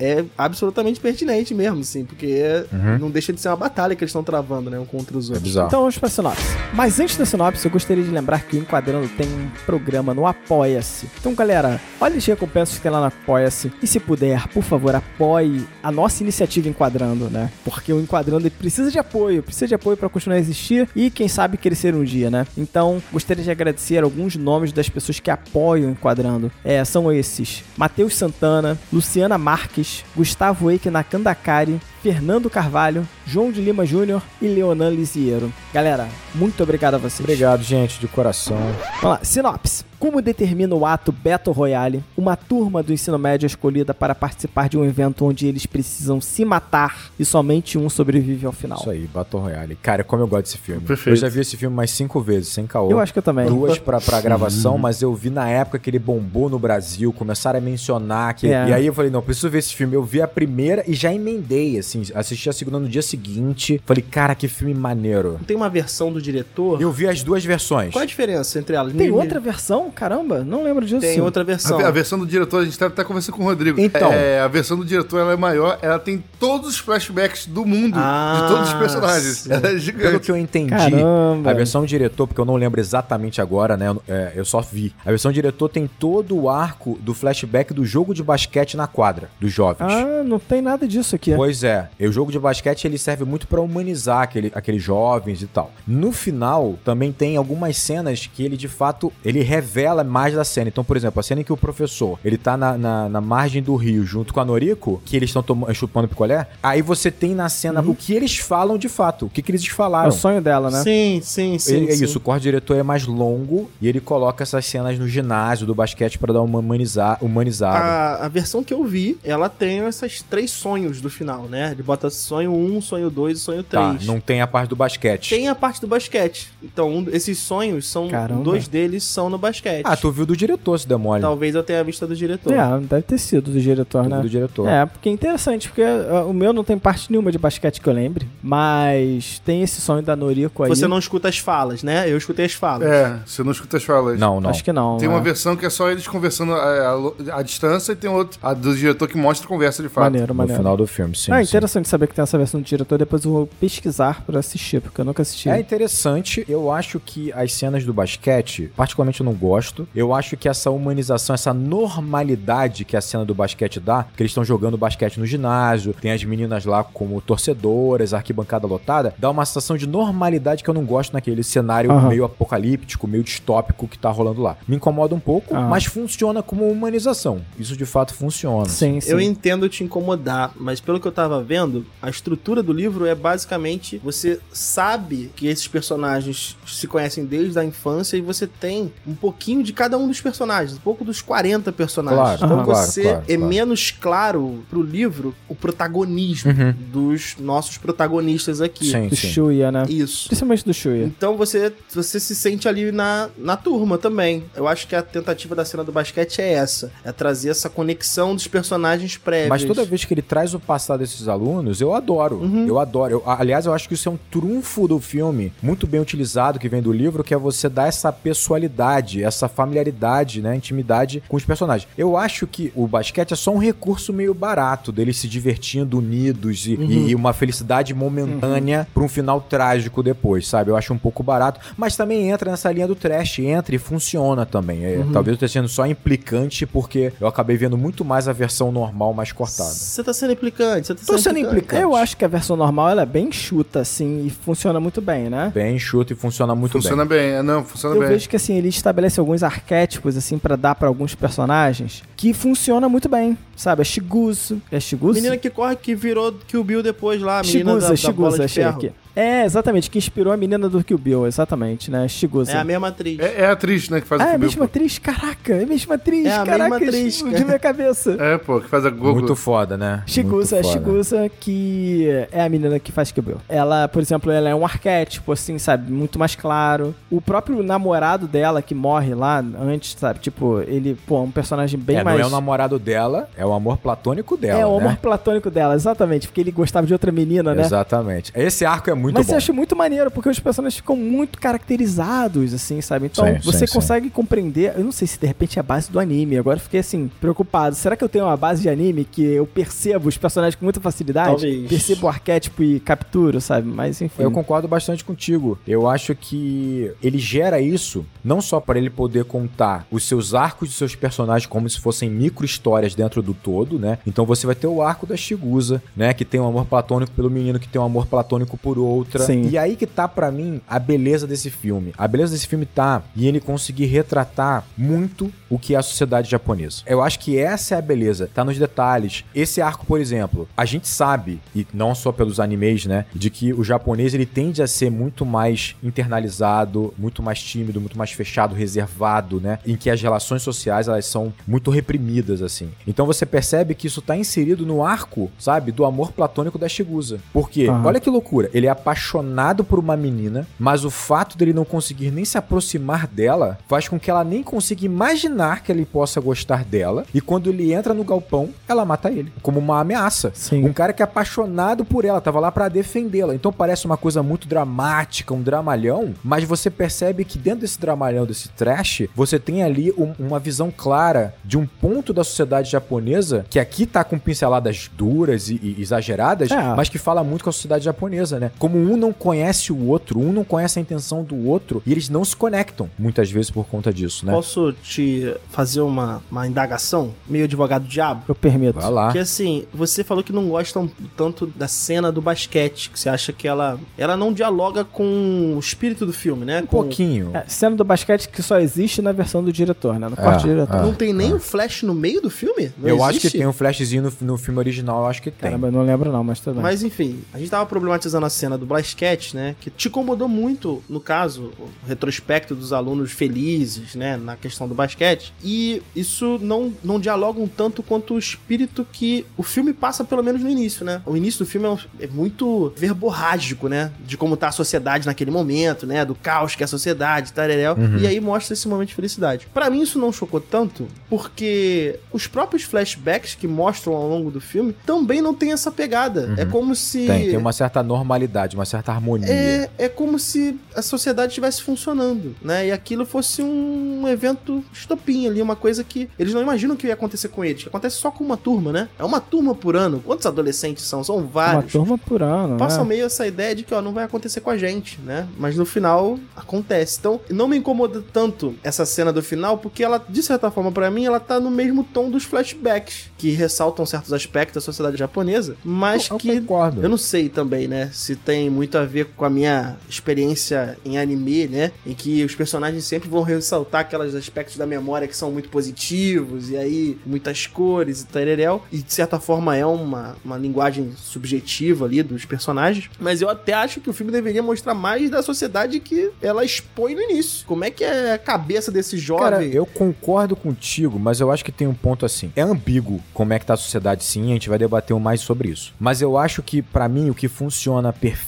é 0.00 0.24
absolutamente 0.36 1.00
pertinente 1.00 1.54
mesmo, 1.54 1.80
assim, 1.80 2.04
porque 2.04 2.64
Uhum. 2.72 2.98
não 2.98 3.10
deixa 3.10 3.32
de 3.32 3.40
ser 3.40 3.48
uma 3.48 3.56
batalha 3.56 3.94
que 3.94 4.02
eles 4.04 4.10
estão 4.10 4.22
travando, 4.24 4.70
né? 4.70 4.78
Um 4.78 4.84
contra 4.86 5.16
os 5.16 5.26
É 5.30 5.34
outros. 5.34 5.42
bizarro. 5.48 5.66
Então 5.68 5.80
vamos 5.80 5.98
pra 5.98 6.08
sinopse. 6.08 6.42
Mas 6.72 6.98
antes 7.00 7.16
da 7.16 7.24
sinopse, 7.24 7.64
eu 7.64 7.70
gostaria 7.70 8.02
de 8.04 8.10
lembrar 8.10 8.40
que 8.42 8.56
o 8.56 8.60
Enquadrando 8.60 9.08
tem 9.08 9.26
um 9.28 9.48
programa 9.66 10.12
no 10.14 10.26
Apoia-se. 10.26 11.08
Então, 11.20 11.34
galera, 11.34 11.80
olha 12.00 12.16
as 12.16 12.24
recompensas 12.26 12.76
que 12.76 12.82
tem 12.82 12.90
lá 12.90 13.00
no 13.00 13.06
Apoia-se. 13.06 13.72
E 13.82 13.86
se 13.86 13.98
puder, 14.00 14.48
por 14.48 14.62
favor, 14.62 14.94
apoie 14.94 15.64
a 15.82 15.90
nossa 15.92 16.22
iniciativa 16.22 16.68
Enquadrando, 16.68 17.28
né? 17.30 17.50
Porque 17.64 17.92
o 17.92 18.00
Enquadrando 18.00 18.50
precisa 18.50 18.90
de 18.90 18.98
apoio, 18.98 19.42
precisa 19.42 19.66
de 19.68 19.74
apoio 19.74 19.96
para 19.96 20.08
continuar 20.08 20.36
a 20.36 20.40
existir 20.40 20.88
e, 20.94 21.10
quem 21.10 21.28
sabe, 21.28 21.56
crescer 21.56 21.94
um 21.94 22.04
dia, 22.04 22.30
né? 22.30 22.46
Então, 22.56 23.02
gostaria 23.12 23.42
de 23.44 23.50
agradecer 23.50 24.02
alguns 24.02 24.36
nomes 24.36 24.72
das 24.72 24.88
pessoas 24.88 25.20
que 25.20 25.30
apoiam 25.30 25.88
o 25.88 25.92
Enquadrando. 25.92 26.50
É, 26.64 26.84
são 26.84 27.12
esses: 27.12 27.62
Matheus 27.76 28.14
Santana, 28.16 28.78
Luciana 28.92 29.33
Marques, 29.38 30.04
Gustavo 30.16 30.70
Eike 30.70 30.90
Nakandakari, 30.90 31.80
Fernando 32.04 32.50
Carvalho, 32.50 33.08
João 33.26 33.50
de 33.50 33.62
Lima 33.62 33.86
Júnior 33.86 34.22
e 34.38 34.46
Leonan 34.46 34.90
Lisiero. 34.90 35.50
Galera, 35.72 36.06
muito 36.34 36.62
obrigado 36.62 36.96
a 36.96 36.98
vocês. 36.98 37.20
Obrigado, 37.20 37.62
gente, 37.62 37.98
de 37.98 38.06
coração. 38.06 38.58
Vamos 39.00 39.18
lá, 39.18 39.20
sinopse. 39.22 39.86
Como 39.98 40.20
determina 40.20 40.74
o 40.74 40.84
ato 40.84 41.10
Battle 41.10 41.54
Royale, 41.54 42.04
uma 42.14 42.36
turma 42.36 42.82
do 42.82 42.92
ensino 42.92 43.18
médio 43.18 43.46
é 43.46 43.48
escolhida 43.48 43.94
para 43.94 44.14
participar 44.14 44.68
de 44.68 44.76
um 44.76 44.84
evento 44.84 45.24
onde 45.24 45.46
eles 45.46 45.64
precisam 45.64 46.20
se 46.20 46.44
matar 46.44 47.10
e 47.18 47.24
somente 47.24 47.78
um 47.78 47.88
sobrevive 47.88 48.44
ao 48.44 48.52
final. 48.52 48.78
Isso 48.78 48.90
aí, 48.90 49.06
Battle 49.06 49.42
Royale. 49.42 49.76
Cara, 49.76 50.04
como 50.04 50.22
eu 50.22 50.26
gosto 50.26 50.44
desse 50.44 50.58
filme. 50.58 50.82
Perfeito. 50.82 51.08
Eu 51.08 51.16
já 51.16 51.28
vi 51.30 51.40
esse 51.40 51.56
filme 51.56 51.74
mais 51.74 51.90
cinco 51.90 52.20
vezes, 52.20 52.48
sem 52.48 52.66
caô. 52.66 52.90
Eu 52.90 53.00
acho 53.00 53.14
que 53.14 53.18
eu 53.18 53.22
também. 53.22 53.46
Duas 53.46 53.78
pra, 53.78 53.98
pra 53.98 54.20
gravação, 54.20 54.76
mas 54.76 55.00
eu 55.00 55.14
vi 55.14 55.30
na 55.30 55.48
época 55.48 55.78
que 55.78 55.88
ele 55.88 55.98
bombou 55.98 56.50
no 56.50 56.58
Brasil, 56.58 57.10
começaram 57.10 57.58
a 57.58 57.62
mencionar 57.62 58.34
que. 58.34 58.48
É. 58.48 58.68
E 58.68 58.72
aí 58.74 58.86
eu 58.86 58.92
falei, 58.92 59.10
não, 59.10 59.22
preciso 59.22 59.48
ver 59.48 59.60
esse 59.60 59.74
filme. 59.74 59.94
Eu 59.94 60.02
vi 60.02 60.20
a 60.20 60.28
primeira 60.28 60.84
e 60.86 60.92
já 60.92 61.14
emendei, 61.14 61.78
assim, 61.78 61.93
assisti 62.14 62.48
a 62.48 62.52
segunda 62.52 62.78
no 62.78 62.88
dia 62.88 63.02
seguinte. 63.02 63.80
Falei, 63.84 64.02
cara, 64.02 64.34
que 64.34 64.48
filme 64.48 64.74
maneiro. 64.74 65.40
Tem 65.46 65.56
uma 65.56 65.68
versão 65.70 66.12
do 66.12 66.20
diretor. 66.20 66.80
Eu 66.80 66.90
vi 66.92 67.08
as 67.08 67.22
duas 67.22 67.44
versões. 67.44 67.92
Qual 67.92 68.02
a 68.02 68.06
diferença 68.06 68.58
entre 68.58 68.74
elas? 68.76 68.92
Tem 68.92 69.10
outra 69.10 69.40
versão? 69.40 69.90
Caramba, 69.90 70.44
não 70.44 70.62
lembro 70.64 70.84
disso. 70.84 71.00
Tem 71.00 71.20
outra 71.20 71.42
A, 71.42 71.44
versão. 71.44 71.78
a 71.78 71.90
versão 71.90 72.18
do 72.18 72.26
diretor, 72.26 72.62
a 72.62 72.64
gente 72.64 72.78
tá 72.78 72.86
até 72.86 73.04
conversando 73.04 73.34
com 73.36 73.42
o 73.42 73.46
Rodrigo. 73.46 73.80
Então. 73.80 74.12
É, 74.12 74.40
a 74.40 74.48
versão 74.48 74.76
do 74.76 74.84
diretor 74.84 75.18
ela 75.20 75.32
é 75.32 75.36
maior, 75.36 75.78
ela 75.82 75.98
tem 75.98 76.22
todos 76.38 76.68
os 76.70 76.78
flashbacks 76.78 77.46
do 77.46 77.64
mundo, 77.64 77.94
Ah, 77.96 78.40
de 78.42 78.48
todos 78.54 78.68
os 78.68 78.74
personagens. 78.74 79.36
sim. 79.38 79.50
Ela 79.52 79.58
é 79.58 79.62
Pelo 79.68 79.78
gigante. 79.78 80.18
que 80.20 80.30
eu 80.30 80.36
entendi, 80.36 80.70
Caramba. 80.70 81.50
a 81.50 81.54
versão 81.54 81.84
diretor, 81.84 82.26
porque 82.26 82.40
eu 82.40 82.44
não 82.44 82.56
lembro 82.56 82.80
exatamente 82.80 83.40
agora, 83.40 83.76
né? 83.76 83.88
eu- 83.88 84.02
é, 84.08 84.32
eu 84.34 84.44
só 84.44 84.60
vi. 84.60 84.92
A 85.04 85.10
versão 85.10 85.30
diretor 85.32 85.68
tem 85.68 85.88
todo 85.98 86.36
o 86.36 86.48
arco 86.48 86.98
do 87.00 87.14
flashback 87.14 87.72
do 87.72 87.84
jogo 87.84 88.14
de 88.14 88.22
basquete 88.22 88.76
na 88.76 88.86
quadra, 88.86 89.28
dos 89.40 89.52
jovens. 89.52 89.92
Ah, 89.92 90.22
não 90.24 90.38
tem 90.38 90.60
nada 90.62 90.86
disso 90.86 91.14
aqui. 91.14 91.34
Pois 91.34 91.62
é, 91.64 91.83
e 91.98 92.06
o 92.06 92.12
jogo 92.12 92.30
de 92.32 92.38
basquete 92.38 92.84
ele 92.86 92.98
serve 92.98 93.24
muito 93.24 93.46
pra 93.46 93.60
humanizar 93.60 94.22
aquele, 94.22 94.50
aqueles 94.54 94.82
jovens 94.82 95.42
e 95.42 95.46
tal. 95.46 95.70
No 95.86 96.12
final, 96.12 96.74
também 96.84 97.12
tem 97.12 97.36
algumas 97.36 97.76
cenas 97.76 98.26
que 98.32 98.42
ele 98.44 98.56
de 98.56 98.68
fato 98.68 99.12
ele 99.24 99.42
revela 99.42 100.02
mais 100.04 100.34
da 100.34 100.44
cena. 100.44 100.68
Então, 100.68 100.84
por 100.84 100.96
exemplo, 100.96 101.20
a 101.20 101.22
cena 101.22 101.40
em 101.40 101.44
que 101.44 101.52
o 101.52 101.56
professor 101.56 102.18
ele 102.24 102.36
tá 102.38 102.56
na, 102.56 102.76
na, 102.78 103.08
na 103.08 103.20
margem 103.20 103.62
do 103.62 103.74
rio 103.76 104.04
junto 104.04 104.32
com 104.32 104.40
a 104.40 104.44
Noriko, 104.44 105.00
que 105.04 105.16
eles 105.16 105.30
estão 105.30 105.44
chupando 105.74 106.08
picolé, 106.08 106.46
aí 106.62 106.82
você 106.82 107.10
tem 107.10 107.34
na 107.34 107.48
cena 107.48 107.80
o 107.80 107.94
que 107.94 108.12
eles 108.14 108.36
falam 108.38 108.76
de 108.78 108.88
fato, 108.88 109.26
o 109.26 109.30
que, 109.30 109.42
que 109.42 109.50
eles 109.50 109.64
É 109.64 109.70
falaram. 109.70 110.08
o 110.08 110.12
sonho 110.12 110.40
dela, 110.40 110.70
né? 110.70 110.82
Sim, 110.82 111.20
sim, 111.22 111.58
sim. 111.58 111.74
Ele- 111.74 111.88
é 111.92 111.96
sim. 111.96 112.04
isso, 112.04 112.18
o 112.18 112.20
corte 112.20 112.42
diretor 112.42 112.76
é 112.76 112.82
mais 112.82 113.06
longo 113.06 113.70
e 113.80 113.88
ele 113.88 114.00
coloca 114.00 114.42
essas 114.42 114.64
cenas 114.66 114.98
no 114.98 115.08
ginásio 115.08 115.66
do 115.66 115.74
basquete 115.74 116.18
pra 116.18 116.32
dar 116.32 116.42
uma 116.42 116.58
humaniza 116.58 117.16
humanizada. 117.20 117.78
A, 117.78 118.26
a 118.26 118.28
versão 118.28 118.62
que 118.62 118.72
eu 118.72 118.84
vi, 118.84 119.18
ela 119.24 119.48
tem 119.48 119.78
esses 119.86 120.22
três 120.22 120.50
sonhos 120.50 121.00
do 121.00 121.10
final, 121.10 121.44
né? 121.44 121.73
Ele 121.74 121.82
bota 121.82 122.08
sonho 122.10 122.52
1, 122.52 122.80
sonho 122.80 123.10
2 123.10 123.38
e 123.38 123.40
sonho 123.40 123.62
3. 123.62 123.84
Tá, 123.84 124.04
não 124.04 124.20
tem 124.20 124.40
a 124.40 124.46
parte 124.46 124.68
do 124.70 124.76
basquete. 124.76 125.30
Tem 125.30 125.48
a 125.48 125.54
parte 125.54 125.80
do 125.80 125.86
basquete. 125.86 126.50
Então, 126.62 126.88
um- 126.90 127.06
esses 127.12 127.38
sonhos 127.38 127.88
são. 127.88 128.08
Caramba. 128.08 128.42
Dois 128.44 128.68
deles 128.68 129.02
são 129.04 129.28
no 129.28 129.36
basquete. 129.38 129.82
Ah, 129.84 129.96
tu 129.96 130.10
viu 130.10 130.24
do 130.24 130.36
diretor, 130.36 130.78
se 130.78 130.86
demole. 130.86 131.20
Talvez 131.20 131.54
eu 131.54 131.62
tenha 131.62 131.80
a 131.80 131.82
vista 131.82 132.06
do 132.06 132.14
diretor. 132.14 132.52
É, 132.52 132.78
deve 132.80 133.02
ter 133.02 133.18
sido 133.18 133.50
do 133.50 133.60
diretor, 133.60 134.04
Tu 134.04 134.08
né? 134.10 134.20
do 134.20 134.28
diretor. 134.28 134.68
É, 134.68 134.86
porque 134.86 135.08
é 135.08 135.12
interessante, 135.12 135.68
porque 135.68 135.82
uh, 135.82 136.28
o 136.28 136.32
meu 136.32 136.52
não 136.52 136.62
tem 136.64 136.78
parte 136.78 137.10
nenhuma 137.10 137.32
de 137.32 137.38
basquete 137.38 137.80
que 137.80 137.88
eu 137.88 137.92
lembre, 137.92 138.26
mas 138.42 139.40
tem 139.44 139.62
esse 139.62 139.80
sonho 139.80 140.02
da 140.02 140.14
Noriko 140.14 140.62
aí. 140.62 140.68
Você 140.68 140.86
não 140.86 140.98
escuta 140.98 141.28
as 141.28 141.38
falas, 141.38 141.82
né? 141.82 142.08
Eu 142.10 142.16
escutei 142.16 142.44
as 142.44 142.52
falas. 142.52 142.88
É, 142.88 143.18
você 143.26 143.42
não 143.42 143.52
escuta 143.52 143.76
as 143.76 143.84
falas. 143.84 144.18
Não, 144.18 144.40
não. 144.40 144.50
Acho 144.50 144.62
que 144.62 144.72
não. 144.72 144.96
Tem 144.98 145.08
né? 145.08 145.14
uma 145.14 145.20
versão 145.20 145.56
que 145.56 145.66
é 145.66 145.70
só 145.70 145.90
eles 145.90 146.06
conversando 146.06 146.52
à, 146.52 146.90
à- 147.32 147.38
à 147.38 147.42
distância 147.42 147.92
e 147.92 147.96
tem 147.96 148.08
outra, 148.10 148.38
a 148.42 148.54
do 148.54 148.74
diretor 148.76 149.08
que 149.08 149.16
mostra 149.16 149.46
a 149.46 149.48
conversa 149.48 149.82
de 149.82 149.88
fato. 149.88 150.04
Maneiro, 150.04 150.28
No 150.28 150.34
maneiro. 150.34 150.60
final 150.60 150.76
do 150.76 150.86
filme, 150.86 151.14
sim. 151.16 151.32
ah, 151.32 151.44
sim. 151.44 151.53
Interessante 151.54 151.88
saber 151.88 152.08
que 152.08 152.14
tem 152.14 152.22
essa 152.22 152.36
versão 152.36 152.60
do 152.60 152.64
diretor, 152.64 152.98
depois 152.98 153.24
eu 153.24 153.30
vou 153.32 153.46
pesquisar 153.46 154.22
pra 154.24 154.40
assistir, 154.40 154.80
porque 154.80 155.00
eu 155.00 155.04
nunca 155.04 155.22
assisti. 155.22 155.48
É 155.48 155.58
interessante, 155.60 156.44
eu 156.48 156.70
acho 156.70 156.98
que 156.98 157.32
as 157.32 157.52
cenas 157.52 157.84
do 157.84 157.92
basquete, 157.92 158.70
particularmente 158.76 159.20
eu 159.20 159.24
não 159.24 159.32
gosto. 159.34 159.86
Eu 159.94 160.12
acho 160.12 160.36
que 160.36 160.48
essa 160.48 160.70
humanização, 160.70 161.34
essa 161.34 161.52
normalidade 161.54 162.84
que 162.84 162.96
a 162.96 163.00
cena 163.00 163.24
do 163.24 163.34
basquete 163.34 163.78
dá, 163.80 164.04
que 164.16 164.22
eles 164.22 164.30
estão 164.30 164.44
jogando 164.44 164.76
basquete 164.76 165.18
no 165.18 165.26
ginásio, 165.26 165.94
tem 166.00 166.10
as 166.10 166.22
meninas 166.24 166.64
lá 166.64 166.82
como 166.82 167.20
torcedoras, 167.20 168.12
a 168.12 168.16
arquibancada 168.18 168.66
lotada, 168.66 169.14
dá 169.18 169.30
uma 169.30 169.44
sensação 169.44 169.76
de 169.76 169.86
normalidade 169.86 170.64
que 170.64 170.68
eu 170.70 170.74
não 170.74 170.84
gosto 170.84 171.12
naquele 171.12 171.42
cenário 171.42 171.90
Aham. 171.92 172.08
meio 172.08 172.24
apocalíptico, 172.24 173.06
meio 173.06 173.22
distópico 173.22 173.86
que 173.86 173.98
tá 173.98 174.10
rolando 174.10 174.42
lá. 174.42 174.56
Me 174.66 174.76
incomoda 174.76 175.14
um 175.14 175.20
pouco, 175.20 175.54
Ah. 175.54 175.60
mas 175.62 175.84
funciona 175.84 176.42
como 176.42 176.68
humanização. 176.68 177.40
Isso 177.58 177.76
de 177.76 177.84
fato 177.86 178.12
funciona. 178.14 178.68
Sim, 178.68 179.00
sim. 179.00 179.10
Eu 179.10 179.20
entendo 179.20 179.68
te 179.68 179.84
incomodar, 179.84 180.52
mas 180.56 180.80
pelo 180.80 180.98
que 180.98 181.06
eu 181.06 181.12
tava 181.12 181.42
vendo, 181.44 181.84
a 182.00 182.08
estrutura 182.10 182.62
do 182.62 182.72
livro 182.72 183.06
é 183.06 183.14
basicamente 183.14 183.98
você 184.02 184.40
sabe 184.52 185.30
que 185.36 185.46
esses 185.46 185.68
personagens 185.68 186.56
se 186.66 186.86
conhecem 186.86 187.24
desde 187.24 187.58
a 187.58 187.64
infância 187.64 188.16
e 188.16 188.20
você 188.20 188.46
tem 188.46 188.92
um 189.06 189.14
pouquinho 189.14 189.62
de 189.62 189.72
cada 189.72 189.96
um 189.98 190.08
dos 190.08 190.20
personagens, 190.20 190.76
um 190.76 190.80
pouco 190.80 191.04
dos 191.04 191.20
40 191.20 191.70
personagens. 191.72 192.38
Claro, 192.38 192.44
então 192.44 192.64
você 192.64 193.02
claro, 193.02 193.24
é 193.28 193.36
claro. 193.36 193.48
menos 193.48 193.90
claro 193.90 194.64
pro 194.70 194.82
livro 194.82 195.34
o 195.48 195.54
protagonismo 195.54 196.52
Uhum. 196.54 196.74
dos 196.92 197.36
nossos 197.38 197.78
protagonistas 197.78 198.60
aqui. 198.60 198.90
Sim, 198.90 199.08
Do 199.08 199.16
sim. 199.16 199.28
Shuya, 199.28 199.72
né? 199.72 199.84
Isso. 199.88 200.28
Principalmente 200.28 200.64
do 200.64 200.72
Shuya. 200.74 201.04
Então 201.04 201.36
você, 201.36 201.72
você 201.92 202.20
se 202.20 202.34
sente 202.34 202.68
ali 202.68 202.92
na, 202.92 203.28
na 203.36 203.56
turma 203.56 203.98
também. 203.98 204.44
Eu 204.54 204.68
acho 204.68 204.86
que 204.86 204.94
a 204.94 205.02
tentativa 205.02 205.54
da 205.54 205.64
cena 205.64 205.82
do 205.82 205.92
basquete 205.92 206.40
é 206.40 206.52
essa: 206.52 206.92
é 207.04 207.12
trazer 207.12 207.50
essa 207.50 207.68
conexão 207.68 208.34
dos 208.34 208.46
personagens 208.46 209.16
prévios. 209.16 209.48
Mas 209.48 209.64
toda 209.64 209.84
vez 209.84 210.04
que 210.04 210.14
ele 210.14 210.22
traz 210.22 210.54
o 210.54 210.60
passado 210.60 211.00
desses 211.00 211.26
alunos, 211.34 211.80
eu 211.80 211.94
adoro. 211.94 212.36
Uhum. 212.36 212.66
Eu 212.66 212.78
adoro. 212.78 213.12
Eu- 213.16 213.22
aliás, 213.30 213.66
eu 213.66 213.72
acho 213.74 213.86
que 213.88 213.94
isso 213.94 214.08
é 214.08 214.12
um 214.12 214.18
trunfo 214.30 214.88
do 214.88 214.98
filme, 215.00 215.52
muito 215.62 215.86
bem 215.86 216.00
utilizado, 216.00 216.58
que 216.58 216.68
vem 216.68 216.80
do 216.80 216.92
livro, 216.92 217.22
que 217.24 217.34
é 217.34 217.36
você 217.36 217.68
dar 217.68 217.86
essa 217.88 218.10
pessoalidade, 218.54 219.22
essa 219.24 219.48
familiaridade, 219.48 220.40
né? 220.40 220.54
Intimidade 220.56 221.22
com 221.28 221.36
os 221.36 221.44
personagens. 221.44 221.88
Eu 221.98 222.16
acho 222.16 222.46
que 222.46 222.72
o 222.74 222.86
basquete 222.86 223.32
é 223.32 223.36
só 223.36 223.50
um 223.52 223.58
recurso 223.58 224.12
meio 224.12 224.32
barato 224.34 224.92
deles 224.92 225.16
se 225.18 225.28
divertindo, 225.28 225.98
unidos 225.98 226.66
e, 226.66 226.74
Uhum. 226.74 226.90
e 227.08 227.14
uma 227.14 227.32
felicidade 227.32 227.92
momentânea 227.94 228.86
pra 228.94 229.02
um 229.02 229.08
final 229.08 229.40
trágico 229.40 230.02
depois, 230.02 230.46
sabe? 230.46 230.70
Eu 230.70 230.76
acho 230.76 230.92
um 230.92 230.98
pouco 230.98 231.22
barato, 231.22 231.60
mas 231.76 231.96
também 231.96 232.30
entra 232.30 232.50
nessa 232.50 232.70
linha 232.70 232.86
do 232.86 232.94
trash, 232.94 233.38
entra 233.40 233.74
e 233.74 233.78
funciona 233.78 234.46
também. 234.46 234.84
É, 234.84 234.94
Uhum. 234.98 235.12
Talvez 235.12 235.32
eu 235.32 235.34
esteja 235.34 235.52
sendo 235.54 235.68
só 235.68 235.86
implicante 235.86 236.66
porque 236.66 237.12
eu 237.20 237.26
acabei 237.26 237.56
vendo 237.56 237.76
muito 237.76 238.04
mais 238.04 238.28
a 238.28 238.32
versão 238.32 238.70
normal, 238.70 239.12
mais 239.12 239.32
cortada. 239.32 239.70
Você 239.70 240.02
tá 240.02 240.12
sendo 240.12 240.32
implicante, 240.32 240.86
você 240.88 240.94
tá 240.94 241.02
Tô 241.24 241.30
sendo 241.30 241.38
implicante. 241.38 241.82
Eu 241.82 241.94
acho 241.96 242.16
que 242.16 242.24
a 242.24 242.28
versão 242.28 242.56
normal 242.56 242.90
ela 242.90 243.02
é 243.02 243.06
bem 243.06 243.32
chuta, 243.32 243.80
assim, 243.80 244.26
e 244.26 244.30
funciona 244.30 244.78
muito 244.78 245.00
bem, 245.00 245.28
né? 245.30 245.50
Bem 245.54 245.78
chuto 245.78 246.12
e 246.12 246.16
funciona 246.16 246.54
muito 246.54 246.72
funciona 246.72 247.04
bem. 247.04 247.18
bem. 247.18 247.30
é, 247.38 247.42
não, 247.42 247.64
funciona 247.64 247.94
Eu 247.96 248.00
bem. 248.00 248.08
vejo 248.10 248.28
que 248.28 248.36
assim, 248.36 248.54
ele 248.54 248.68
estabelece 248.68 249.18
alguns 249.18 249.42
arquétipos 249.42 250.16
assim 250.16 250.38
pra 250.38 250.56
dar 250.56 250.74
pra 250.74 250.88
alguns 250.88 251.14
personagens 251.14 252.02
que 252.16 252.32
funciona 252.32 252.88
muito 252.88 253.08
bem, 253.08 253.36
sabe? 253.56 253.82
A 253.82 253.84
Shiguzu, 253.84 254.60
é 254.70 254.78
Shiguzu? 254.78 255.14
Menina 255.14 255.36
que 255.36 255.50
corre 255.50 255.76
que 255.76 255.94
virou 255.94 256.32
Kill 256.46 256.62
Bill 256.64 256.82
depois 256.82 257.20
lá, 257.20 257.40
a 257.40 257.42
menina 257.42 257.58
Shiguza, 257.70 257.80
da, 257.80 257.88
da 257.90 257.96
Shiguza, 257.96 258.14
bola 258.20 258.36
de 258.38 258.44
achei 258.44 258.62
ferro. 258.64 258.76
aqui. 258.76 258.92
É, 259.14 259.44
exatamente, 259.44 259.88
que 259.90 259.98
inspirou 259.98 260.32
a 260.32 260.36
menina 260.36 260.68
do 260.68 260.82
Kill 260.82 260.98
Bill, 260.98 261.26
exatamente, 261.26 261.90
né? 261.90 262.06
Shiguza. 262.08 262.52
É 262.52 262.56
a 262.58 262.64
mesma 262.64 262.88
atriz. 262.88 263.18
É, 263.20 263.42
é 263.42 263.46
a 263.46 263.52
atriz, 263.52 263.88
né, 263.88 264.00
que 264.00 264.06
faz 264.06 264.20
Ah, 264.20 264.24
o 264.24 264.26
é 264.26 264.30
a 264.30 264.32
Kill 264.32 264.38
Bill, 264.40 264.48
mesma 264.48 264.58
pô. 264.58 264.64
atriz? 264.64 264.98
Caraca, 264.98 265.54
é 265.54 265.62
a 265.62 265.66
mesma 265.66 265.94
atriz, 265.94 266.26
É 266.26 266.32
a 266.32 266.44
caraca, 266.44 266.58
mesma 266.58 266.76
atriz, 266.76 267.22
cara. 267.22 267.44
minha 267.44 267.58
cabeça. 267.58 268.16
É, 268.18 268.38
pô, 268.38 268.60
que 268.60 268.68
faz 268.68 268.84
a 268.86 268.90
Google. 268.90 269.14
Muito 269.14 269.36
foda, 269.36 269.76
né? 269.76 270.02
Shigusa, 270.06 270.56
Muito 270.56 270.66
é 270.68 270.72
foda. 270.72 270.84
Shigusa, 270.84 271.30
que 271.40 272.08
é 272.32 272.42
a 272.44 272.48
menina 272.48 272.78
que 272.78 272.90
faz 272.90 273.12
Kill 273.12 273.22
Bill. 273.22 273.36
Ela, 273.48 273.86
por 273.88 274.02
exemplo, 274.02 274.32
ela 274.32 274.48
é 274.48 274.54
um 274.54 274.64
arquétipo, 274.64 275.30
assim, 275.32 275.58
sabe? 275.58 275.92
Muito 275.92 276.18
mais 276.18 276.34
claro. 276.34 276.94
O 277.10 277.20
próprio 277.20 277.62
namorado 277.62 278.26
dela, 278.26 278.60
que 278.62 278.74
morre 278.74 279.14
lá 279.14 279.44
antes, 279.60 279.96
sabe? 279.98 280.18
Tipo, 280.18 280.60
ele, 280.66 280.96
pô, 281.06 281.18
é 281.18 281.20
um 281.20 281.30
personagem 281.30 281.78
bem 281.78 281.98
é, 281.98 282.04
mais... 282.04 282.18
não 282.18 282.24
é 282.24 282.28
o 282.28 282.30
namorado 282.32 282.78
dela, 282.78 283.28
é 283.36 283.44
o 283.46 283.52
amor 283.52 283.76
platônico 283.78 284.36
dela, 284.36 284.58
É 284.60 284.66
o 284.66 284.70
amor 284.76 284.92
né? 284.92 284.98
platônico 285.00 285.50
dela, 285.50 285.74
exatamente. 285.74 286.26
Porque 286.26 286.40
ele 286.40 286.50
gostava 286.50 286.86
de 286.86 286.92
outra 286.92 287.12
menina, 287.12 287.54
né? 287.54 287.62
Exatamente. 287.62 288.32
Esse 288.34 288.64
arco 288.64 288.90
é 288.90 288.94
muito 288.94 289.03
Mas 289.12 289.26
bom. 289.26 289.32
eu 289.32 289.36
acho 289.36 289.52
muito 289.52 289.76
maneiro, 289.76 290.10
porque 290.10 290.28
os 290.28 290.38
personagens 290.38 290.76
ficam 290.76 290.96
muito 290.96 291.38
caracterizados, 291.38 292.54
assim, 292.54 292.80
sabe? 292.80 293.06
Então, 293.06 293.26
Sim, 293.26 293.38
você 293.40 293.66
sim, 293.66 293.74
consegue 293.74 294.10
compreender. 294.10 294.74
Eu 294.76 294.84
não 294.84 294.92
sei 294.92 295.06
se 295.06 295.18
de 295.18 295.26
repente 295.26 295.58
é 295.58 295.60
a 295.60 295.62
base 295.62 295.90
do 295.90 295.98
anime. 295.98 296.38
Agora 296.38 296.56
eu 296.56 296.62
fiquei 296.62 296.80
assim, 296.80 297.10
preocupado. 297.20 297.74
Será 297.74 297.96
que 297.96 298.04
eu 298.04 298.08
tenho 298.08 298.24
uma 298.24 298.36
base 298.36 298.62
de 298.62 298.68
anime 298.68 299.04
que 299.04 299.22
eu 299.22 299.46
percebo 299.46 300.08
os 300.08 300.16
personagens 300.16 300.54
com 300.54 300.64
muita 300.64 300.80
facilidade? 300.80 301.30
Talvez. 301.30 301.68
Percebo 301.68 302.06
o 302.06 302.08
arquétipo 302.08 302.62
e 302.62 302.80
capturo, 302.80 303.40
sabe? 303.40 303.68
Mas 303.68 304.00
enfim. 304.00 304.22
Eu 304.22 304.30
concordo 304.30 304.68
bastante 304.68 305.04
contigo. 305.04 305.58
Eu 305.66 305.88
acho 305.88 306.14
que 306.14 306.92
ele 307.02 307.18
gera 307.18 307.60
isso 307.60 308.04
não 308.24 308.40
só 308.40 308.60
para 308.60 308.78
ele 308.78 308.90
poder 308.90 309.24
contar 309.24 309.86
os 309.90 310.04
seus 310.04 310.34
arcos 310.34 310.68
de 310.68 310.74
seus 310.74 310.94
personagens 310.94 311.46
como 311.46 311.68
se 311.68 311.78
fossem 311.78 312.08
micro 312.08 312.44
histórias 312.44 312.94
dentro 312.94 313.22
do 313.22 313.34
todo, 313.34 313.78
né? 313.78 313.98
Então 314.06 314.24
você 314.24 314.46
vai 314.46 314.54
ter 314.54 314.66
o 314.66 314.82
arco 314.82 315.06
da 315.06 315.16
Shigusa, 315.16 315.82
né, 315.96 316.12
que 316.14 316.24
tem 316.24 316.40
um 316.40 316.46
amor 316.46 316.64
platônico 316.66 317.12
pelo 317.12 317.30
menino 317.30 317.58
que 317.58 317.68
tem 317.68 317.80
um 317.80 317.84
amor 317.84 318.06
platônico 318.06 318.56
por 318.56 318.78
outra. 318.94 319.24
Sim. 319.24 319.48
E 319.48 319.58
aí 319.58 319.76
que 319.76 319.86
tá 319.86 320.06
pra 320.08 320.30
mim 320.30 320.60
a 320.68 320.78
beleza 320.78 321.26
desse 321.26 321.50
filme. 321.50 321.92
A 321.96 322.06
beleza 322.06 322.32
desse 322.32 322.46
filme 322.46 322.66
tá 322.66 323.02
e 323.14 323.26
ele 323.26 323.40
conseguir 323.40 323.86
retratar 323.86 324.64
muito 324.76 325.32
o 325.50 325.58
que 325.58 325.74
é 325.74 325.78
a 325.78 325.82
sociedade 325.82 326.30
japonesa. 326.30 326.82
Eu 326.86 327.02
acho 327.02 327.18
que 327.20 327.38
essa 327.38 327.74
é 327.74 327.78
a 327.78 327.82
beleza, 327.82 328.28
tá 328.32 328.44
nos 328.44 328.58
detalhes. 328.58 329.24
Esse 329.34 329.60
arco, 329.60 329.86
por 329.86 330.00
exemplo, 330.00 330.48
a 330.56 330.64
gente 330.64 330.88
sabe, 330.88 331.40
e 331.54 331.66
não 331.72 331.94
só 331.94 332.10
pelos 332.12 332.40
animes, 332.40 332.86
né, 332.86 333.04
de 333.14 333.30
que 333.30 333.52
o 333.52 333.62
japonês 333.62 334.14
ele 334.14 334.26
tende 334.26 334.62
a 334.62 334.66
ser 334.66 334.90
muito 334.90 335.24
mais 335.24 335.76
internalizado, 335.82 336.92
muito 336.98 337.22
mais 337.22 337.42
tímido, 337.42 337.80
muito 337.80 337.98
mais 337.98 338.12
fechado, 338.12 338.54
reservado, 338.54 339.40
né, 339.40 339.58
em 339.66 339.76
que 339.76 339.90
as 339.90 340.00
relações 340.00 340.42
sociais 340.42 340.88
elas 340.88 341.06
são 341.06 341.32
muito 341.46 341.70
reprimidas 341.70 342.42
assim. 342.42 342.70
Então 342.86 343.06
você 343.06 343.24
percebe 343.26 343.74
que 343.74 343.86
isso 343.86 344.02
tá 344.02 344.16
inserido 344.16 344.66
no 344.66 344.84
arco, 344.84 345.30
sabe, 345.38 345.72
do 345.72 345.84
amor 345.84 346.12
platônico 346.12 346.58
da 346.58 346.68
Shigusa. 346.68 347.20
Porque, 347.32 347.66
Aham. 347.66 347.86
olha 347.86 348.00
que 348.00 348.10
loucura, 348.10 348.50
ele 348.52 348.66
é 348.66 348.70
apaixonado 348.88 349.64
por 349.64 349.78
uma 349.78 349.96
menina, 349.96 350.46
mas 350.58 350.84
o 350.84 350.90
fato 350.90 351.36
dele 351.38 351.52
não 351.52 351.64
conseguir 351.64 352.10
nem 352.10 352.24
se 352.24 352.36
aproximar 352.38 353.06
dela 353.06 353.58
faz 353.68 353.88
com 353.88 353.98
que 353.98 354.10
ela 354.10 354.22
nem 354.22 354.42
consiga 354.42 354.84
imaginar 354.84 355.62
que 355.62 355.72
ele 355.72 355.84
possa 355.86 356.20
gostar 356.20 356.64
dela. 356.64 357.04
E 357.14 357.20
quando 357.20 357.48
ele 357.48 357.72
entra 357.72 357.94
no 357.94 358.04
galpão, 358.04 358.50
ela 358.68 358.84
mata 358.84 359.10
ele, 359.10 359.32
como 359.42 359.58
uma 359.58 359.80
ameaça. 359.80 360.30
Sim. 360.34 360.64
Um 360.64 360.72
cara 360.72 360.92
que 360.92 361.02
é 361.02 361.04
apaixonado 361.04 361.84
por 361.84 362.04
ela, 362.04 362.20
tava 362.20 362.38
lá 362.40 362.52
pra 362.52 362.68
defendê-la. 362.68 363.34
Então 363.34 363.52
parece 363.52 363.86
uma 363.86 363.96
coisa 363.96 364.22
muito 364.22 364.46
dramática, 364.46 365.34
um 365.34 365.42
dramalhão, 365.42 366.14
mas 366.22 366.44
você 366.44 366.70
percebe 366.70 367.24
que 367.24 367.38
dentro 367.38 367.60
desse 367.60 367.80
dramalhão, 367.80 368.26
desse 368.26 368.48
trash, 368.50 369.02
você 369.14 369.38
tem 369.38 369.62
ali 369.62 369.92
um- 369.96 370.12
uma 370.18 370.38
visão 370.38 370.72
clara 370.74 371.34
de 371.44 371.56
um 371.58 371.66
ponto 371.66 372.12
da 372.12 372.22
sociedade 372.22 372.70
japonesa 372.70 373.46
que 373.48 373.58
aqui 373.58 373.86
tá 373.86 374.04
com 374.04 374.18
pinceladas 374.18 374.90
duras 374.96 375.48
e, 375.48 375.54
e 375.62 375.76
exageradas, 375.80 376.50
É. 376.50 376.74
mas 376.74 376.88
que 376.88 376.98
fala 376.98 377.24
muito 377.24 377.42
com 377.44 377.50
a 377.50 377.52
sociedade 377.52 377.84
japonesa, 377.84 378.38
né? 378.38 378.50
Como 378.58 378.73
um 378.78 378.96
não 378.96 379.12
conhece 379.12 379.72
o 379.72 379.86
outro, 379.86 380.18
um 380.18 380.32
não 380.32 380.44
conhece 380.44 380.78
a 380.78 380.82
intenção 380.82 381.22
do 381.22 381.46
outro 381.46 381.82
e 381.86 381.92
eles 381.92 382.08
não 382.08 382.24
se 382.24 382.36
conectam 382.36 382.88
muitas 382.98 383.30
vezes 383.30 383.50
por 383.50 383.66
conta 383.66 383.92
disso, 383.92 384.26
né? 384.26 384.32
Posso 384.32 384.72
te 384.72 385.34
fazer 385.50 385.80
uma, 385.80 386.22
uma 386.30 386.46
indagação? 386.46 387.14
Meio 387.28 387.44
advogado 387.44 387.82
do 387.82 387.88
diabo? 387.88 388.24
Eu 388.28 388.34
permito. 388.34 388.80
Vai 388.80 388.90
lá. 388.90 389.12
Que 389.12 389.18
assim, 389.18 389.64
você 389.72 390.02
falou 390.02 390.22
que 390.22 390.32
não 390.32 390.48
gosta 390.48 390.86
tanto 391.16 391.46
da 391.46 391.68
cena 391.68 392.10
do 392.10 392.20
basquete, 392.20 392.90
que 392.90 392.98
você 392.98 393.08
acha 393.08 393.32
que 393.32 393.46
ela 393.46 393.78
ela 393.96 394.16
não 394.16 394.32
dialoga 394.32 394.84
com 394.84 395.54
o 395.56 395.58
espírito 395.58 396.06
do 396.06 396.12
filme, 396.12 396.44
né? 396.44 396.60
Um 396.60 396.66
com, 396.66 396.82
pouquinho. 396.82 397.30
É, 397.34 397.44
cena 397.46 397.76
do 397.76 397.84
basquete 397.84 398.28
que 398.28 398.42
só 398.42 398.58
existe 398.58 399.00
na 399.02 399.12
versão 399.12 399.42
do 399.42 399.52
diretor, 399.52 399.98
né? 399.98 400.08
No 400.08 400.16
corte 400.16 400.42
do 400.42 400.48
diretor. 400.48 400.82
Não 400.82 400.94
tem 400.94 401.12
nem 401.12 401.34
um 401.34 401.40
flash 401.40 401.82
no 401.82 401.94
meio 401.94 402.20
do 402.20 402.30
filme? 402.30 402.72
Não 402.78 402.88
eu 402.88 403.02
acho 403.02 403.18
existe? 403.18 403.32
que 403.32 403.38
tem 403.38 403.46
um 403.46 403.52
flashzinho 403.52 404.02
no, 404.02 404.12
no 404.32 404.38
filme 404.38 404.58
original, 404.58 405.02
eu 405.02 405.06
acho 405.06 405.22
que 405.22 405.30
tem. 405.30 405.50
Caramba, 405.50 405.68
eu 405.68 405.72
não 405.72 405.82
lembro 405.82 406.10
não, 406.10 406.24
mas 406.24 406.40
bem. 406.40 406.54
Mas 406.54 406.82
enfim, 406.82 407.22
a 407.32 407.38
gente 407.38 407.50
tava 407.50 407.66
problematizando 407.66 408.26
a 408.26 408.30
cena 408.30 408.58
do 408.58 408.63
basquete, 408.66 409.34
né? 409.34 409.54
Que 409.60 409.70
te 409.70 409.88
incomodou 409.88 410.28
muito, 410.28 410.82
no 410.88 411.00
caso, 411.00 411.52
o 411.58 411.68
retrospecto 411.86 412.54
dos 412.54 412.72
alunos 412.72 413.12
felizes, 413.12 413.94
né? 413.94 414.16
Na 414.16 414.36
questão 414.36 414.66
do 414.68 414.74
basquete. 414.74 415.32
E 415.42 415.82
isso 415.94 416.38
não, 416.42 416.72
não 416.82 416.98
dialoga 417.00 417.40
um 417.40 417.48
tanto 417.48 417.82
quanto 417.82 418.14
o 418.14 418.18
espírito 418.18 418.86
que 418.92 419.24
o 419.36 419.42
filme 419.42 419.72
passa, 419.72 420.04
pelo 420.04 420.22
menos 420.22 420.42
no 420.42 420.48
início, 420.50 420.84
né? 420.84 421.02
O 421.06 421.16
início 421.16 421.44
do 421.44 421.48
filme 421.50 421.66
é, 421.66 421.70
um- 421.70 421.78
é 422.00 422.06
muito 422.06 422.72
verborrágico, 422.76 423.68
né? 423.68 423.92
De 424.06 424.16
como 424.16 424.36
tá 424.36 424.48
a 424.48 424.52
sociedade 424.52 425.06
naquele 425.06 425.30
momento, 425.30 425.86
né? 425.86 426.04
Do 426.04 426.14
caos 426.14 426.54
que 426.54 426.62
é 426.62 426.66
a 426.66 426.68
sociedade, 426.68 427.32
tareréu. 427.32 427.74
E 428.00 428.06
aí 428.06 428.20
mostra 428.20 428.54
esse 428.54 428.66
momento 428.68 428.88
de 428.88 428.94
felicidade. 428.94 429.46
Pra 429.52 429.68
mim, 429.70 429.82
isso 429.82 429.98
não 429.98 430.12
chocou 430.12 430.40
tanto, 430.40 430.86
porque 431.08 431.98
os 432.12 432.26
próprios 432.26 432.62
flashbacks 432.62 433.34
que 433.34 433.46
mostram 433.46 433.94
ao 433.94 434.08
longo 434.08 434.30
do 434.30 434.40
filme 434.40 434.74
também 434.84 435.20
não 435.20 435.34
tem 435.34 435.52
essa 435.52 435.70
pegada. 435.70 436.34
É 436.36 436.44
como 436.44 436.74
se. 436.74 437.06
Tem, 437.06 437.28
tem 437.30 437.36
uma 437.38 437.52
certa 437.52 437.82
normalidade, 437.82 438.53
uma 438.54 438.64
certa 438.64 438.92
harmonia. 438.92 439.28
É, 439.28 439.70
é 439.78 439.88
como 439.88 440.18
se 440.18 440.58
a 440.74 440.82
sociedade 440.82 441.28
estivesse 441.32 441.62
funcionando, 441.62 442.34
né? 442.42 442.68
E 442.68 442.72
aquilo 442.72 443.04
fosse 443.06 443.42
um 443.42 444.06
evento 444.08 444.64
estopim 444.72 445.26
ali, 445.26 445.40
uma 445.42 445.56
coisa 445.56 445.82
que 445.84 446.08
eles 446.18 446.32
não 446.34 446.42
imaginam 446.42 446.76
que 446.76 446.86
ia 446.86 446.94
acontecer 446.94 447.28
com 447.28 447.44
eles. 447.44 447.62
que 447.62 447.68
Acontece 447.68 447.96
só 447.96 448.10
com 448.10 448.24
uma 448.24 448.36
turma, 448.36 448.72
né? 448.72 448.88
É 448.98 449.04
uma 449.04 449.20
turma 449.20 449.54
por 449.54 449.76
ano. 449.76 450.00
Quantos 450.04 450.26
adolescentes 450.26 450.84
são? 450.84 451.02
São 451.04 451.16
Uma 451.16 451.26
vários. 451.26 451.72
turma 451.72 451.98
por 451.98 452.22
ano, 452.22 452.56
Passa 452.56 452.78
né? 452.78 452.84
meio 452.88 453.04
essa 453.06 453.26
ideia 453.26 453.54
de 453.54 453.62
que 453.62 453.74
ó, 453.74 453.80
não 453.82 453.92
vai 453.92 454.04
acontecer 454.04 454.40
com 454.40 454.50
a 454.50 454.56
gente, 454.56 454.98
né? 455.00 455.26
Mas 455.38 455.56
no 455.56 455.64
final 455.66 456.18
acontece. 456.36 456.98
Então, 457.00 457.20
não 457.30 457.48
me 457.48 457.56
incomoda 457.56 458.02
tanto 458.12 458.54
essa 458.62 458.84
cena 458.86 459.12
do 459.12 459.22
final, 459.22 459.58
porque 459.58 459.82
ela, 459.82 460.04
de 460.08 460.22
certa 460.22 460.50
forma, 460.50 460.70
pra 460.72 460.90
mim, 460.90 461.04
ela 461.04 461.20
tá 461.20 461.38
no 461.40 461.50
mesmo 461.50 461.84
tom 461.84 462.10
dos 462.10 462.24
flashbacks, 462.24 463.10
que 463.18 463.30
ressaltam 463.30 463.84
certos 463.86 464.12
aspectos 464.12 464.54
da 464.54 464.60
sociedade 464.60 464.96
japonesa, 464.96 465.56
mas 465.64 466.08
Eu 466.10 466.16
que 466.18 466.40
concordo. 466.40 466.82
eu 466.82 466.88
não 466.88 466.96
sei 466.98 467.28
também, 467.28 467.66
né? 467.68 467.90
Se 467.92 468.16
tem 468.16 468.33
muito 468.50 468.76
a 468.78 468.84
ver 468.84 469.06
com 469.16 469.24
a 469.24 469.30
minha 469.30 469.76
experiência 469.88 470.78
em 470.84 470.98
anime, 470.98 471.46
né? 471.46 471.72
Em 471.86 471.94
que 471.94 472.24
os 472.24 472.34
personagens 472.34 472.84
sempre 472.84 473.08
vão 473.08 473.22
ressaltar 473.22 473.82
aqueles 473.82 474.14
aspectos 474.14 474.56
da 474.56 474.66
memória 474.66 475.08
que 475.08 475.16
são 475.16 475.30
muito 475.30 475.48
positivos, 475.48 476.50
e 476.50 476.56
aí 476.56 476.98
muitas 477.04 477.46
cores 477.46 478.02
e 478.02 478.06
tareréu. 478.06 478.62
E 478.72 478.78
de 478.78 478.92
certa 478.92 479.18
forma 479.20 479.56
é 479.56 479.64
uma, 479.64 480.16
uma 480.24 480.36
linguagem 480.36 480.92
subjetiva 480.96 481.84
ali 481.84 482.02
dos 482.02 482.24
personagens. 482.24 482.90
Mas 482.98 483.20
eu 483.20 483.28
até 483.28 483.52
acho 483.52 483.80
que 483.80 483.90
o 483.90 483.92
filme 483.92 484.12
deveria 484.12 484.42
mostrar 484.42 484.74
mais 484.74 485.10
da 485.10 485.22
sociedade 485.22 485.80
que 485.80 486.10
ela 486.20 486.44
expõe 486.44 486.94
no 486.94 487.02
início. 487.02 487.46
Como 487.46 487.64
é 487.64 487.70
que 487.70 487.84
é 487.84 488.14
a 488.14 488.18
cabeça 488.18 488.70
desse 488.70 488.98
jovem? 488.98 489.24
Cara, 489.24 489.44
eu 489.44 489.66
concordo 489.66 490.36
contigo, 490.36 490.98
mas 490.98 491.20
eu 491.20 491.30
acho 491.30 491.44
que 491.44 491.52
tem 491.52 491.66
um 491.66 491.74
ponto 491.74 492.04
assim. 492.04 492.32
É 492.36 492.42
ambíguo 492.42 493.02
como 493.12 493.32
é 493.32 493.38
que 493.38 493.46
tá 493.46 493.54
a 493.54 493.56
sociedade, 493.56 494.04
sim, 494.04 494.30
a 494.30 494.34
gente 494.34 494.48
vai 494.48 494.58
debater 494.58 494.96
mais 494.98 495.20
sobre 495.20 495.48
isso. 495.48 495.74
Mas 495.78 496.00
eu 496.00 496.16
acho 496.16 496.42
que, 496.42 496.62
pra 496.62 496.88
mim, 496.88 497.10
o 497.10 497.14
que 497.14 497.28
funciona 497.28 497.92
perfeitamente 497.92 498.23